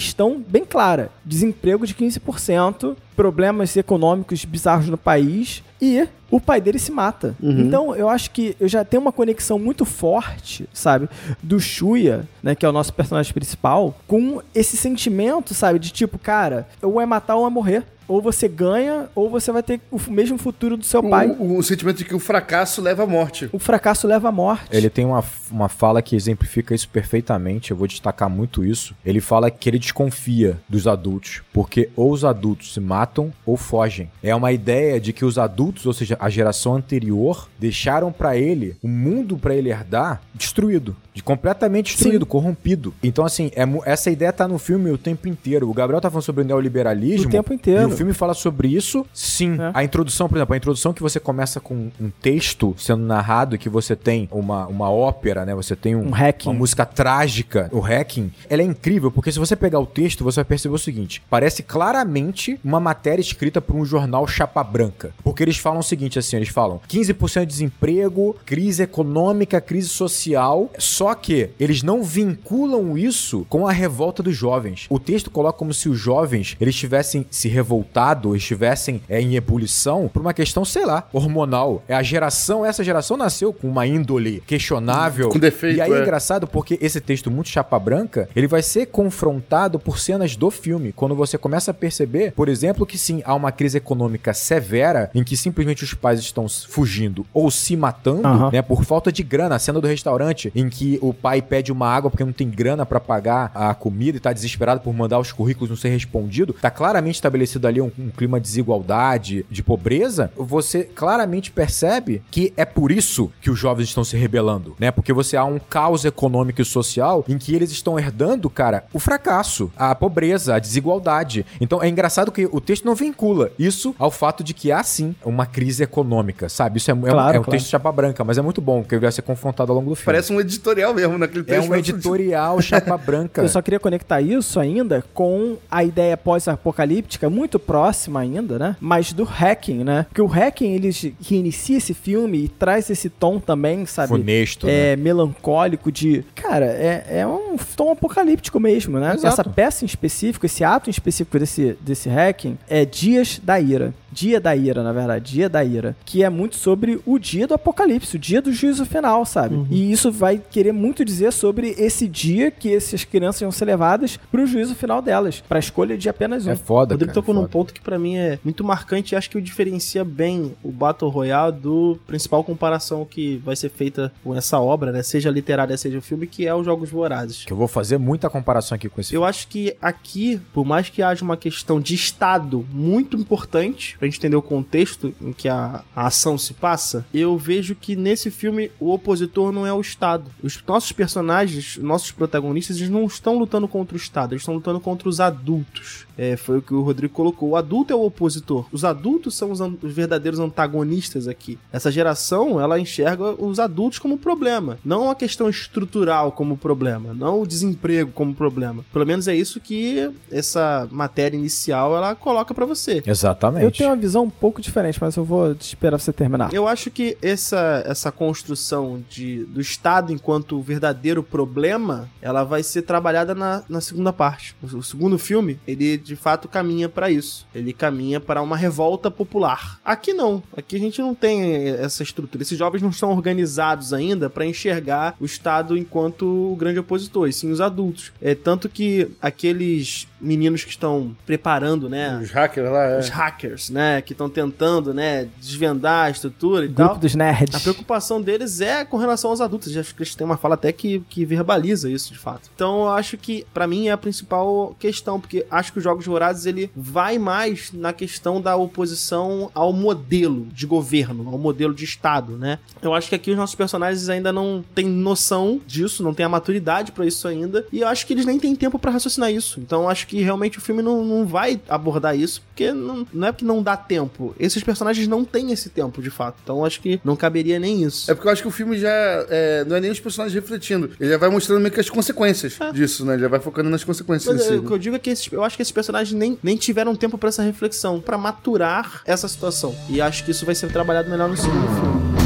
bem 0.48 0.66
clara: 0.66 1.10
desemprego 1.24 1.86
de 1.86 1.94
15%, 1.94 2.96
problemas 3.18 3.76
econômicos 3.76 4.46
bizarros 4.46 4.88
no 4.88 4.98
país 4.98 5.64
e 5.82 6.08
o 6.30 6.40
pai 6.40 6.62
dele 6.62 6.78
se 6.78 6.92
mata. 6.92 7.36
Uhum. 7.42 7.60
Então, 7.62 7.96
eu 7.96 8.08
acho 8.08 8.32
que 8.32 8.56
eu 8.60 8.68
já 8.68 8.86
tenho 8.86 9.02
uma 9.02 9.12
conexão 9.12 9.58
muito 9.58 9.86
forte, 9.86 10.70
sabe, 10.72 11.10
do 11.42 11.60
Shuya, 11.60 12.28
né, 12.44 12.54
que 12.54 12.66
é 12.66 12.70
o 12.70 12.72
nosso 12.72 12.94
personagem 12.94 13.34
principal, 13.34 13.96
com 14.08 14.42
esse 14.54 14.78
sentimento, 14.78 15.54
sabe, 15.54 15.80
de 15.80 15.90
tipo, 15.90 16.20
cara, 16.20 16.68
ou 16.82 17.02
é 17.02 17.06
matar 17.06 17.36
ou 17.36 17.48
é 17.48 17.50
morrer. 17.50 17.84
Ou 18.08 18.22
você 18.22 18.48
ganha, 18.48 19.10
ou 19.14 19.30
você 19.30 19.52
vai 19.52 19.62
ter 19.62 19.82
o 19.92 20.00
mesmo 20.10 20.38
futuro 20.38 20.78
do 20.78 20.86
seu 20.86 21.04
pai. 21.04 21.28
O, 21.28 21.58
o 21.58 21.62
sentimento 21.64 21.98
de 21.98 22.06
que 22.06 22.16
o 22.16 22.20
fracasso 22.20 22.82
leva 22.82 23.04
à 23.04 23.06
morte. 23.06 23.50
O 23.52 23.60
fracasso 23.60 24.08
leva 24.08 24.30
à 24.30 24.32
morte. 24.32 24.70
Ele 24.72 24.90
tem 24.90 25.04
uma, 25.04 25.22
uma 25.52 25.68
fala 25.68 26.02
que 26.02 26.16
exemplifica 26.16 26.74
isso 26.74 26.88
perfeitamente, 26.88 27.72
eu 27.72 27.76
vou 27.76 27.86
destacar 27.86 28.30
muito 28.30 28.64
isso. 28.64 28.96
Ele 29.06 29.20
fala 29.20 29.52
que 29.52 29.70
ele 29.70 29.78
desconfia 29.78 30.58
dos 30.70 30.88
adultos, 30.88 31.42
porque 31.52 31.90
ou 31.98 32.12
os 32.12 32.24
adultos 32.24 32.74
se 32.74 32.80
matam 32.80 33.07
ou 33.46 33.58
fogem. 33.58 34.10
É 34.22 34.36
uma 34.36 34.52
ideia 34.52 35.00
de 35.00 35.14
que 35.14 35.26
os 35.26 35.38
adultos, 35.38 35.86
ou 35.86 35.94
seja, 35.94 36.18
a 36.20 36.30
geração 36.30 36.76
anterior, 36.76 37.48
deixaram 37.60 38.12
pra 38.12 38.38
ele, 38.38 38.76
o 38.82 38.88
mundo 38.88 39.38
pra 39.38 39.56
ele 39.56 39.70
herdar, 39.70 40.22
destruído. 40.34 40.96
De 41.14 41.24
completamente 41.24 41.96
destruído, 41.96 42.28
corrompido. 42.28 42.94
Então, 43.02 43.26
assim, 43.26 43.50
é 43.56 43.68
essa 43.92 44.12
ideia 44.12 44.32
tá 44.32 44.48
no 44.48 44.60
filme 44.60 44.92
o 44.92 44.98
tempo 45.00 45.28
inteiro. 45.28 45.68
O 45.68 45.74
Gabriel 45.74 46.00
tá 46.00 46.12
falando 46.12 46.24
sobre 46.24 46.44
o 46.44 46.46
neoliberalismo. 46.46 47.28
O 47.28 47.32
tempo 47.32 47.52
inteiro. 47.54 47.82
E 47.82 47.86
o 47.86 47.98
filme 47.98 48.14
fala 48.14 48.36
sobre 48.36 48.68
isso, 48.68 49.04
sim. 49.14 49.58
É. 49.60 49.72
A 49.74 49.84
introdução, 49.84 50.30
por 50.30 50.38
exemplo, 50.38 50.54
a 50.54 50.58
introdução 50.58 50.94
que 50.94 51.02
você 51.02 51.20
começa 51.20 51.60
com 51.60 51.90
um 52.00 52.12
texto 52.22 52.76
sendo 52.78 53.04
narrado 53.04 53.56
e 53.56 53.58
que 53.58 53.68
você 53.68 53.96
tem 53.96 54.30
uma, 54.32 54.68
uma 54.68 54.92
ópera, 54.92 55.44
né? 55.44 55.56
Você 55.56 55.76
tem 55.76 55.96
um, 55.96 56.10
Um 56.10 56.12
hacking. 56.12 56.50
uma 56.50 56.56
música 56.60 56.86
trágica, 56.86 57.68
o 57.72 57.80
hacking. 57.80 58.32
Ela 58.48 58.62
é 58.62 58.66
incrível, 58.66 59.12
porque 59.12 59.32
se 59.32 59.40
você 59.40 59.56
pegar 59.56 59.80
o 59.80 59.86
texto, 59.88 60.24
você 60.24 60.36
vai 60.38 60.46
perceber 60.46 60.76
o 60.76 60.80
seguinte: 60.80 61.24
parece 61.30 61.64
claramente 61.64 62.60
uma 62.64 62.80
matéria 62.80 62.97
escrita 63.20 63.62
por 63.62 63.76
um 63.76 63.86
jornal 63.86 64.28
chapa 64.28 64.64
branca. 64.64 65.12
Porque 65.24 65.44
eles 65.44 65.58
falam 65.58 65.80
o 65.80 65.84
seguinte, 65.84 66.20
assim, 66.20 66.36
eles 66.36 66.50
falam 66.50 66.82
15% 66.90 67.42
de 67.42 67.46
desemprego, 67.46 68.36
crise 68.46 68.84
econômica, 68.84 69.60
crise 69.62 69.90
social. 69.90 70.72
Só 70.78 71.14
que 71.14 71.50
eles 71.60 71.84
não 71.84 72.04
vinculam 72.04 72.98
isso 72.98 73.46
com 73.50 73.68
a 73.68 73.72
revolta 73.72 74.24
dos 74.24 74.36
jovens. 74.36 74.86
O 74.90 75.00
texto 75.00 75.30
coloca 75.30 75.58
como 75.58 75.74
se 75.74 75.90
os 75.90 76.00
jovens 76.00 76.56
eles 76.60 76.76
tivessem 76.76 77.26
se 77.30 77.48
revoltado, 77.48 78.36
estivessem 78.36 79.02
é, 79.08 79.22
em 79.22 79.36
ebulição 79.36 80.10
por 80.12 80.22
uma 80.22 80.34
questão, 80.34 80.64
sei 80.66 80.86
lá, 80.86 81.08
hormonal. 81.14 81.84
É 81.88 81.96
a 81.96 82.04
geração, 82.04 82.66
essa 82.66 82.84
geração 82.84 83.18
nasceu 83.18 83.52
com 83.54 83.68
uma 83.68 83.86
índole 83.86 84.42
questionável. 84.46 85.30
Com 85.30 85.40
defeito, 85.40 85.78
E 85.78 85.82
aí 85.82 85.92
é 85.92 85.98
é. 85.98 86.02
engraçado 86.02 86.48
porque 86.48 86.78
esse 86.82 87.02
texto 87.02 87.30
muito 87.30 87.50
chapa 87.50 87.78
branca, 87.80 88.30
ele 88.36 88.48
vai 88.48 88.62
ser 88.62 88.88
confrontado 88.88 89.80
por 89.80 90.00
cenas 90.00 90.36
do 90.36 90.50
filme, 90.50 90.92
quando 90.92 91.16
você 91.16 91.38
começa 91.38 91.72
a 91.72 91.74
perceber, 91.74 92.32
por 92.32 92.50
exemplo, 92.50 92.86
que 92.88 92.98
sim, 92.98 93.22
há 93.26 93.36
uma 93.36 93.52
crise 93.52 93.78
econômica 93.78 94.34
severa 94.34 95.12
em 95.14 95.24
que 95.24 95.38
simplesmente 95.38 95.84
os 95.84 95.94
pais 95.94 96.20
estão 96.20 96.48
fugindo 96.48 97.26
ou 97.34 97.52
se 97.52 97.76
matando, 97.76 98.52
né, 98.52 98.62
por 98.62 98.84
falta 98.84 99.12
de 99.12 99.24
grana. 99.24 99.56
A 99.56 99.60
cena 99.60 99.80
do 99.80 99.88
restaurante 99.88 100.52
em 100.56 100.70
que 100.70 100.98
o 101.02 101.14
pai 101.14 101.42
pede 101.42 101.72
uma 101.72 101.88
água 101.88 102.10
porque 102.10 102.24
não 102.24 102.32
tem 102.32 102.50
grana 102.50 102.86
pra 102.86 103.00
pagar 103.00 103.52
a 103.54 103.74
comida 103.74 104.18
e 104.18 104.22
tá 104.22 104.34
desesperado 104.34 104.82
por 104.82 104.94
mandar 104.94 105.20
os 105.20 105.32
currículos 105.32 105.70
não 105.70 105.78
ser 105.78 105.90
respondido, 105.90 106.54
tá 106.54 106.72
claramente 106.72 107.16
estabelecido 107.16 107.68
ali 107.68 107.82
um, 107.82 107.92
um 107.98 108.10
clima 108.10 108.40
de 108.40 108.48
desigualdade, 108.48 109.46
de 109.50 109.62
pobreza. 109.64 110.32
Você 110.36 110.84
claramente 110.84 111.52
percebe 111.52 112.22
que 112.32 112.54
é 112.56 112.66
por 112.66 112.92
isso 112.92 113.32
que 113.42 113.50
os 113.50 113.60
jovens 113.60 113.88
estão 113.90 114.04
se 114.04 114.16
rebelando, 114.16 114.76
né? 114.80 114.92
Porque 114.92 115.12
você 115.12 115.36
há 115.36 115.44
um 115.44 115.60
caos 115.60 116.06
econômico 116.06 116.62
e 116.62 116.66
social 116.66 117.26
em 117.28 117.38
que 117.38 117.54
eles 117.54 117.72
estão 117.72 118.00
herdando, 118.00 118.50
cara, 118.50 118.86
o 118.94 119.00
fracasso, 119.00 119.72
a 119.76 119.94
pobreza, 119.94 120.56
a 120.56 120.60
desigualdade. 120.60 121.46
Então 121.60 121.82
é 121.82 121.90
engraçado 121.90 122.32
que 122.32 122.48
o 122.52 122.62
texto 122.62 122.77
não 122.86 122.96
vincula 122.96 123.52
isso 123.58 123.96
ao 123.98 124.12
fato 124.12 124.44
de 124.44 124.54
que 124.54 124.72
há 124.72 124.84
sim 124.84 125.16
uma 125.24 125.46
crise 125.46 125.84
econômica, 125.84 126.50
sabe? 126.50 126.78
Isso 126.78 126.90
é, 126.92 126.94
é 126.94 126.96
um- 126.96 127.02
Claro, 127.02 127.38
é 127.38 127.40
um 127.40 127.44
claro. 127.44 127.52
texto 127.52 127.66
de 127.66 127.72
chapa 127.72 127.92
branca, 127.92 128.24
mas 128.24 128.38
é 128.38 128.42
muito 128.42 128.62
bom, 128.62 128.82
porque 128.82 128.96
ele 128.96 129.02
vai 129.02 129.12
ser 129.12 129.22
confrontado 129.22 129.72
ao 129.72 129.78
longo 129.78 129.90
do 129.92 129.96
filme. 129.96 130.06
Parece 130.06 130.32
um 130.34 130.40
editorial 130.40 130.94
mesmo 130.94 131.18
naquele 131.18 131.42
é 131.42 131.44
texto. 131.44 131.66
um 131.66 131.70
Parece 131.70 131.92
editorial 131.92 132.62
chapa 132.62 132.98
branca. 132.98 133.42
Eu 133.42 133.50
só 133.50 133.62
queria 133.62 133.80
conectar 133.80 134.22
isso 134.22 134.60
ainda 134.60 135.04
com 135.14 135.58
a 135.70 135.84
ideia 135.84 136.16
pós-apocalíptica, 136.18 137.30
muito 137.30 137.60
próxima 137.60 138.20
ainda, 138.22 138.58
né? 138.58 138.76
Mas 138.80 139.14
do 139.14 139.24
hacking, 139.24 139.84
né? 139.84 140.06
Porque 140.10 140.22
o 140.22 140.26
hacking, 140.28 140.74
ele 140.74 140.92
que 141.22 141.36
inicia 141.36 141.78
esse 141.78 141.94
filme 141.94 142.46
e 142.46 142.48
traz 142.48 142.90
esse 142.90 143.10
tom 143.10 143.40
também, 143.40 143.86
sabe? 143.86 144.10
Funesto, 144.10 144.68
É 144.70 144.96
melancólico 144.96 145.92
de. 145.92 146.24
Cara, 146.36 146.66
é, 146.66 147.06
é 147.20 147.28
um 147.28 147.56
tom 147.76 147.92
apocalíptico 147.92 148.60
mesmo, 148.60 149.00
né? 149.00 149.14
Exato. 149.14 149.28
Essa 149.42 149.44
peça 149.44 149.84
em 149.84 149.88
específico, 149.88 150.46
esse 150.46 150.64
ato 150.64 150.90
em 150.90 150.92
específico 150.92 151.38
desse, 151.40 151.78
desse 151.82 152.10
hacking 152.10 152.57
é 152.70 152.86
Dias 152.86 153.40
da 153.44 153.60
Ira. 153.60 153.94
Dia 154.12 154.40
da 154.40 154.56
Ira, 154.56 154.82
na 154.82 154.92
verdade, 154.92 155.34
Dia 155.34 155.50
da 155.50 155.64
Ira. 155.64 155.96
Que 156.04 156.24
é 156.24 156.30
muito 156.30 156.56
sobre 156.56 157.00
o 157.06 157.20
dia 157.20 157.46
do 157.46 157.54
apocalipse, 157.54 158.16
o 158.16 158.20
dia 158.20 158.42
do 158.42 158.52
juízo 158.52 158.86
final, 158.86 159.26
sabe? 159.26 159.66
E 159.70 159.92
isso 159.92 160.12
vai 160.12 160.42
querer 160.50 160.72
muito 160.72 161.06
dizer 161.06 161.32
sobre 161.32 161.76
esse 161.78 162.08
dia 162.08 162.50
que 162.50 162.74
essas 162.74 163.04
crianças 163.04 163.42
vão 163.42 163.52
ser 163.52 163.66
levadas 163.66 164.18
pro 164.32 164.48
juízo 164.48 164.74
final 164.74 165.02
delas, 165.02 165.44
pra 165.48 165.60
escolha 165.60 165.98
de 165.98 166.10
apenas 166.10 166.48
um. 166.48 166.52
É 166.52 166.56
foda, 166.56 166.94
Rodrigo 166.96 167.12
cara, 167.12 167.14
tocou 167.14 167.36
num 167.36 167.42
foda. 167.42 167.52
ponto 167.52 167.74
que 167.74 167.82
pra 167.82 168.00
mim 168.00 168.16
é 168.16 168.40
muito 168.44 168.64
marcante 168.64 169.14
e 169.14 169.16
acho 169.16 169.30
que 169.30 169.38
o 169.38 169.42
diferencia 169.42 170.04
bem 170.04 170.56
o 170.64 170.72
Battle 170.72 171.12
Royale 171.12 171.52
do 171.52 172.00
principal 172.08 172.44
comparação 172.44 173.06
que 173.06 173.38
vai 173.46 173.56
ser 173.56 173.70
feita 173.70 174.12
com 174.24 174.34
essa 174.34 174.60
obra, 174.60 174.92
né? 174.92 175.04
Seja 175.04 175.30
literária, 175.30 175.78
seja 175.78 176.02
filme, 176.02 176.26
que 176.26 176.48
é 176.48 176.56
os 176.56 176.66
Jogos 176.66 176.90
Vorazes. 176.90 177.46
Que 177.46 177.54
eu 177.54 177.58
vou 177.58 177.68
fazer 177.68 177.98
muita 177.98 178.30
comparação 178.30 178.76
aqui 178.76 178.90
com 178.90 179.02
esse 179.02 179.14
Eu 179.14 179.26
acho 179.26 179.48
que 179.48 179.76
aqui, 179.82 180.42
por 180.54 180.66
mais 180.66 180.90
que 180.90 181.02
haja 181.02 181.24
uma 181.24 181.38
questão 181.38 181.80
de 181.80 181.94
Estado 181.94 182.47
muito 182.72 183.18
importante, 183.18 183.98
pra 183.98 184.08
gente 184.08 184.18
entender 184.20 184.36
o 184.36 184.42
contexto 184.42 185.14
em 185.22 185.34
que 185.34 185.48
a, 185.50 185.84
a 185.96 186.08
ação 186.08 186.38
se 186.38 186.54
passa, 186.54 187.06
eu 187.14 187.38
vejo 187.38 187.76
que 187.76 187.96
nesse 187.96 188.30
filme 188.32 188.72
o 188.80 188.92
opositor 188.94 189.52
não 189.52 189.66
é 189.66 189.74
o 189.74 189.82
Estado. 189.82 190.30
Os 190.42 190.62
nossos 190.68 190.92
personagens, 190.92 191.78
nossos 191.78 192.12
protagonistas, 192.12 192.78
eles 192.78 192.90
não 192.90 193.06
estão 193.06 193.38
lutando 193.38 193.68
contra 193.68 193.96
o 193.96 193.98
Estado, 193.98 194.34
eles 194.34 194.42
estão 194.42 194.56
lutando 194.56 194.80
contra 194.80 195.10
os 195.10 195.20
adultos. 195.20 196.06
É, 196.18 196.36
foi 196.36 196.58
o 196.58 196.62
que 196.62 196.74
o 196.74 196.82
Rodrigo 196.82 197.14
colocou. 197.14 197.50
O 197.50 197.56
adulto 197.56 197.94
é 197.94 197.96
o 197.96 198.04
opositor. 198.04 198.66
Os 198.72 198.84
adultos 198.84 199.36
são 199.36 199.52
os, 199.52 199.62
an- 199.62 199.76
os 199.82 199.94
verdadeiros 199.94 200.40
antagonistas 200.40 201.28
aqui. 201.28 201.60
Essa 201.72 201.92
geração, 201.92 202.60
ela 202.60 202.80
enxerga 202.80 203.36
os 203.42 203.60
adultos 203.60 204.00
como 204.00 204.18
problema, 204.18 204.80
não 204.84 205.10
a 205.12 205.16
questão 205.16 205.48
estrutural 205.50 206.32
como 206.32 206.58
problema, 206.58 207.14
não 207.14 207.42
o 207.42 207.48
desemprego 207.48 208.12
como 208.12 208.34
problema. 208.34 208.84
Pelo 208.92 209.06
menos 209.06 209.28
é 209.28 209.36
isso 209.36 209.60
que 209.60 210.10
essa 210.32 210.88
matéria 210.92 211.38
inicial 211.38 211.96
ela 211.96 212.16
coloca 212.16 212.37
pra 212.54 212.66
você. 212.66 213.04
Exatamente. 213.06 213.64
Eu 213.64 213.72
tenho 213.72 213.90
uma 213.90 213.96
visão 213.96 214.24
um 214.24 214.30
pouco 214.30 214.62
diferente, 214.62 214.98
mas 215.02 215.16
eu 215.16 215.24
vou 215.24 215.52
esperar 215.54 216.00
você 216.00 216.14
terminar. 216.14 216.54
Eu 216.54 216.68
acho 216.68 216.90
que 216.92 217.18
essa, 217.22 217.84
essa 217.86 218.12
construção 218.12 219.04
de, 219.10 219.44
do 219.46 219.62
Estado 219.62 220.12
enquanto 220.12 220.62
verdadeiro 220.62 221.24
problema, 221.24 222.10
ela 222.22 222.44
vai 222.44 222.64
ser 222.64 222.84
trabalhada 222.84 223.34
na, 223.34 223.64
na 223.70 223.82
segunda 223.82 224.12
parte. 224.14 224.56
O, 224.62 224.78
o 224.78 224.84
segundo 224.84 225.18
filme, 225.18 225.60
ele 225.68 225.98
de 225.98 226.16
fato 226.16 226.48
caminha 226.48 226.90
pra 226.90 227.10
isso. 227.10 227.46
Ele 227.54 227.74
caminha 227.74 228.20
para 228.20 228.42
uma 228.42 228.58
revolta 228.58 229.10
popular. 229.10 229.80
Aqui 229.84 230.14
não. 230.14 230.42
Aqui 230.56 230.76
a 230.76 230.80
gente 230.80 231.02
não 231.02 231.14
tem 231.16 231.70
essa 231.70 232.04
estrutura. 232.04 232.44
Esses 232.44 232.58
jovens 232.58 232.82
não 232.82 232.90
estão 232.90 233.12
organizados 233.12 233.94
ainda 233.94 234.30
pra 234.30 234.46
enxergar 234.46 235.16
o 235.20 235.26
Estado 235.26 235.78
enquanto 235.78 236.52
o 236.52 236.56
grande 236.56 236.80
opositor, 236.80 237.28
e 237.28 237.34
sim 237.34 237.52
os 237.52 237.62
adultos. 237.62 238.12
É 238.22 238.36
tanto 238.36 238.70
que 238.70 239.10
aqueles 239.22 240.08
meninos 240.20 240.64
que 240.64 240.72
estão 240.72 241.16
preparando, 241.26 241.90
né, 241.90 242.22
Os 242.28 242.34
hackers 242.34 242.70
lá. 242.72 242.84
é. 242.84 243.00
os 243.00 243.10
hackers, 243.10 243.70
né, 243.70 244.02
que 244.02 244.14
estão 244.14 244.30
tentando, 244.30 244.94
né, 244.94 245.28
desvendar 245.40 246.06
a 246.06 246.10
estrutura 246.10 246.66
e 246.66 246.68
Grupo 246.68 246.92
tal. 246.92 246.98
dos 246.98 247.16
nerds. 247.16 247.56
A 247.56 247.60
preocupação 247.60 248.22
deles 248.22 248.62
é 248.62 248.84
com 248.86 248.98
relação 248.98 249.30
aos 249.32 249.42
adultos. 249.42 249.76
Acho 249.76 249.96
que 249.96 250.02
eles 250.04 250.16
têm 250.16 250.26
uma 250.26 250.38
fala 250.38 250.56
até 250.56 250.72
que, 250.72 251.00
que 251.10 251.26
verbaliza 251.26 251.90
isso 251.90 252.12
de 252.12 252.20
fato. 252.20 252.50
Então 252.54 252.82
eu 252.84 252.90
acho 252.90 253.18
que 253.18 253.46
pra 253.54 253.68
mim 253.68 253.88
é 253.88 253.92
a 253.92 253.98
principal 253.98 254.76
questão, 254.80 255.20
porque 255.20 255.46
acho 255.50 255.72
que 255.72 255.78
os 255.80 255.84
Jogos 255.84 256.06
Vorazes 256.06 256.46
ele 256.46 256.70
vai 256.76 257.18
mais 257.18 257.72
na 257.72 257.94
questão 257.94 258.42
da 258.42 258.56
oposição 258.56 259.50
ao 259.54 259.72
modelo 259.74 260.48
de 260.52 260.66
governo, 260.66 261.30
ao 261.32 261.38
modelo 261.38 261.74
de 261.74 261.84
Estado, 261.86 262.34
né? 262.38 262.60
Eu 262.82 262.94
acho 262.94 263.10
que 263.10 263.16
aqui 263.16 263.32
os 263.32 263.38
nossos 263.38 263.56
personagens 263.56 264.10
ainda 264.10 264.32
não 264.32 264.64
têm 264.76 264.86
noção 264.86 265.60
disso, 265.66 266.04
não 266.04 266.14
têm 266.14 266.26
a 266.26 266.30
maturidade 266.30 266.92
pra 266.92 267.06
isso 267.06 267.28
ainda, 267.28 267.66
e 267.72 267.82
eu 267.82 267.88
acho 267.88 268.06
que 268.06 268.14
eles 268.14 268.26
nem 268.26 268.40
têm 268.40 268.56
tempo 268.56 268.78
pra 268.80 268.92
raciocinar 268.92 269.32
isso. 269.32 269.60
Então 269.60 269.84
eu 269.84 269.90
acho 269.90 270.08
que 270.08 270.22
realmente 270.22 270.58
o 270.58 270.62
filme 270.62 270.82
não, 270.82 271.04
não 271.04 271.26
vai 271.26 271.60
abordar 271.68 272.17
isso, 272.18 272.42
porque 272.42 272.72
não, 272.72 273.06
não 273.14 273.28
é 273.28 273.34
que 273.34 273.46
não 273.46 273.62
dá 273.64 273.78
tempo. 273.78 274.36
Esses 274.40 274.64
personagens 274.64 275.08
não 275.08 275.24
têm 275.24 275.52
esse 275.52 275.70
tempo, 275.70 276.02
de 276.02 276.10
fato. 276.10 276.38
Então 276.44 276.66
acho 276.66 276.82
que 276.82 277.00
não 277.04 277.16
caberia 277.16 277.60
nem 277.60 277.84
isso. 277.84 278.10
É 278.10 278.14
porque 278.16 278.28
eu 278.28 278.32
acho 278.32 278.42
que 278.42 278.48
o 278.48 278.52
filme 278.52 278.78
já 278.78 278.90
é, 279.30 279.64
não 279.66 279.76
é 279.76 279.80
nem 279.82 279.92
os 279.92 280.00
personagens 280.00 280.34
refletindo. 280.34 280.92
Ele 281.00 281.10
já 281.12 281.18
vai 281.18 281.30
mostrando 281.30 281.60
meio 281.62 281.72
que 281.74 281.80
as 281.80 281.90
consequências 281.90 282.58
disso, 282.74 283.06
né? 283.06 283.14
Ele 283.14 283.22
já 283.24 283.28
vai 283.28 283.40
focando 283.40 283.70
nas 283.70 283.84
consequências 283.84 284.34
Mas, 284.36 284.44
si, 284.46 284.54
é, 284.54 284.56
o 284.58 284.62
né? 284.62 284.68
que 284.68 284.74
eu 284.74 284.78
digo 284.78 284.96
é 284.96 285.00
que 285.00 285.10
esses- 285.10 285.32
eu 285.32 285.44
acho 285.44 285.56
que 285.56 285.62
esses 285.62 285.72
personagens 285.72 286.14
nem, 286.18 286.38
nem 286.42 286.56
tiveram 286.58 286.96
tempo 286.96 287.18
pra 287.18 287.30
essa 287.30 287.44
reflexão, 287.44 288.00
pra 288.02 288.18
maturar 288.18 289.02
essa 289.06 289.28
situação. 289.28 289.76
E 289.90 290.02
acho 290.02 290.24
que 290.26 290.32
isso 290.32 290.46
vai 290.46 290.56
ser 290.56 290.72
trabalhado 290.72 291.10
melhor 291.10 291.30
no 291.30 291.38
segundo 291.38 291.68
filme. 291.68 292.17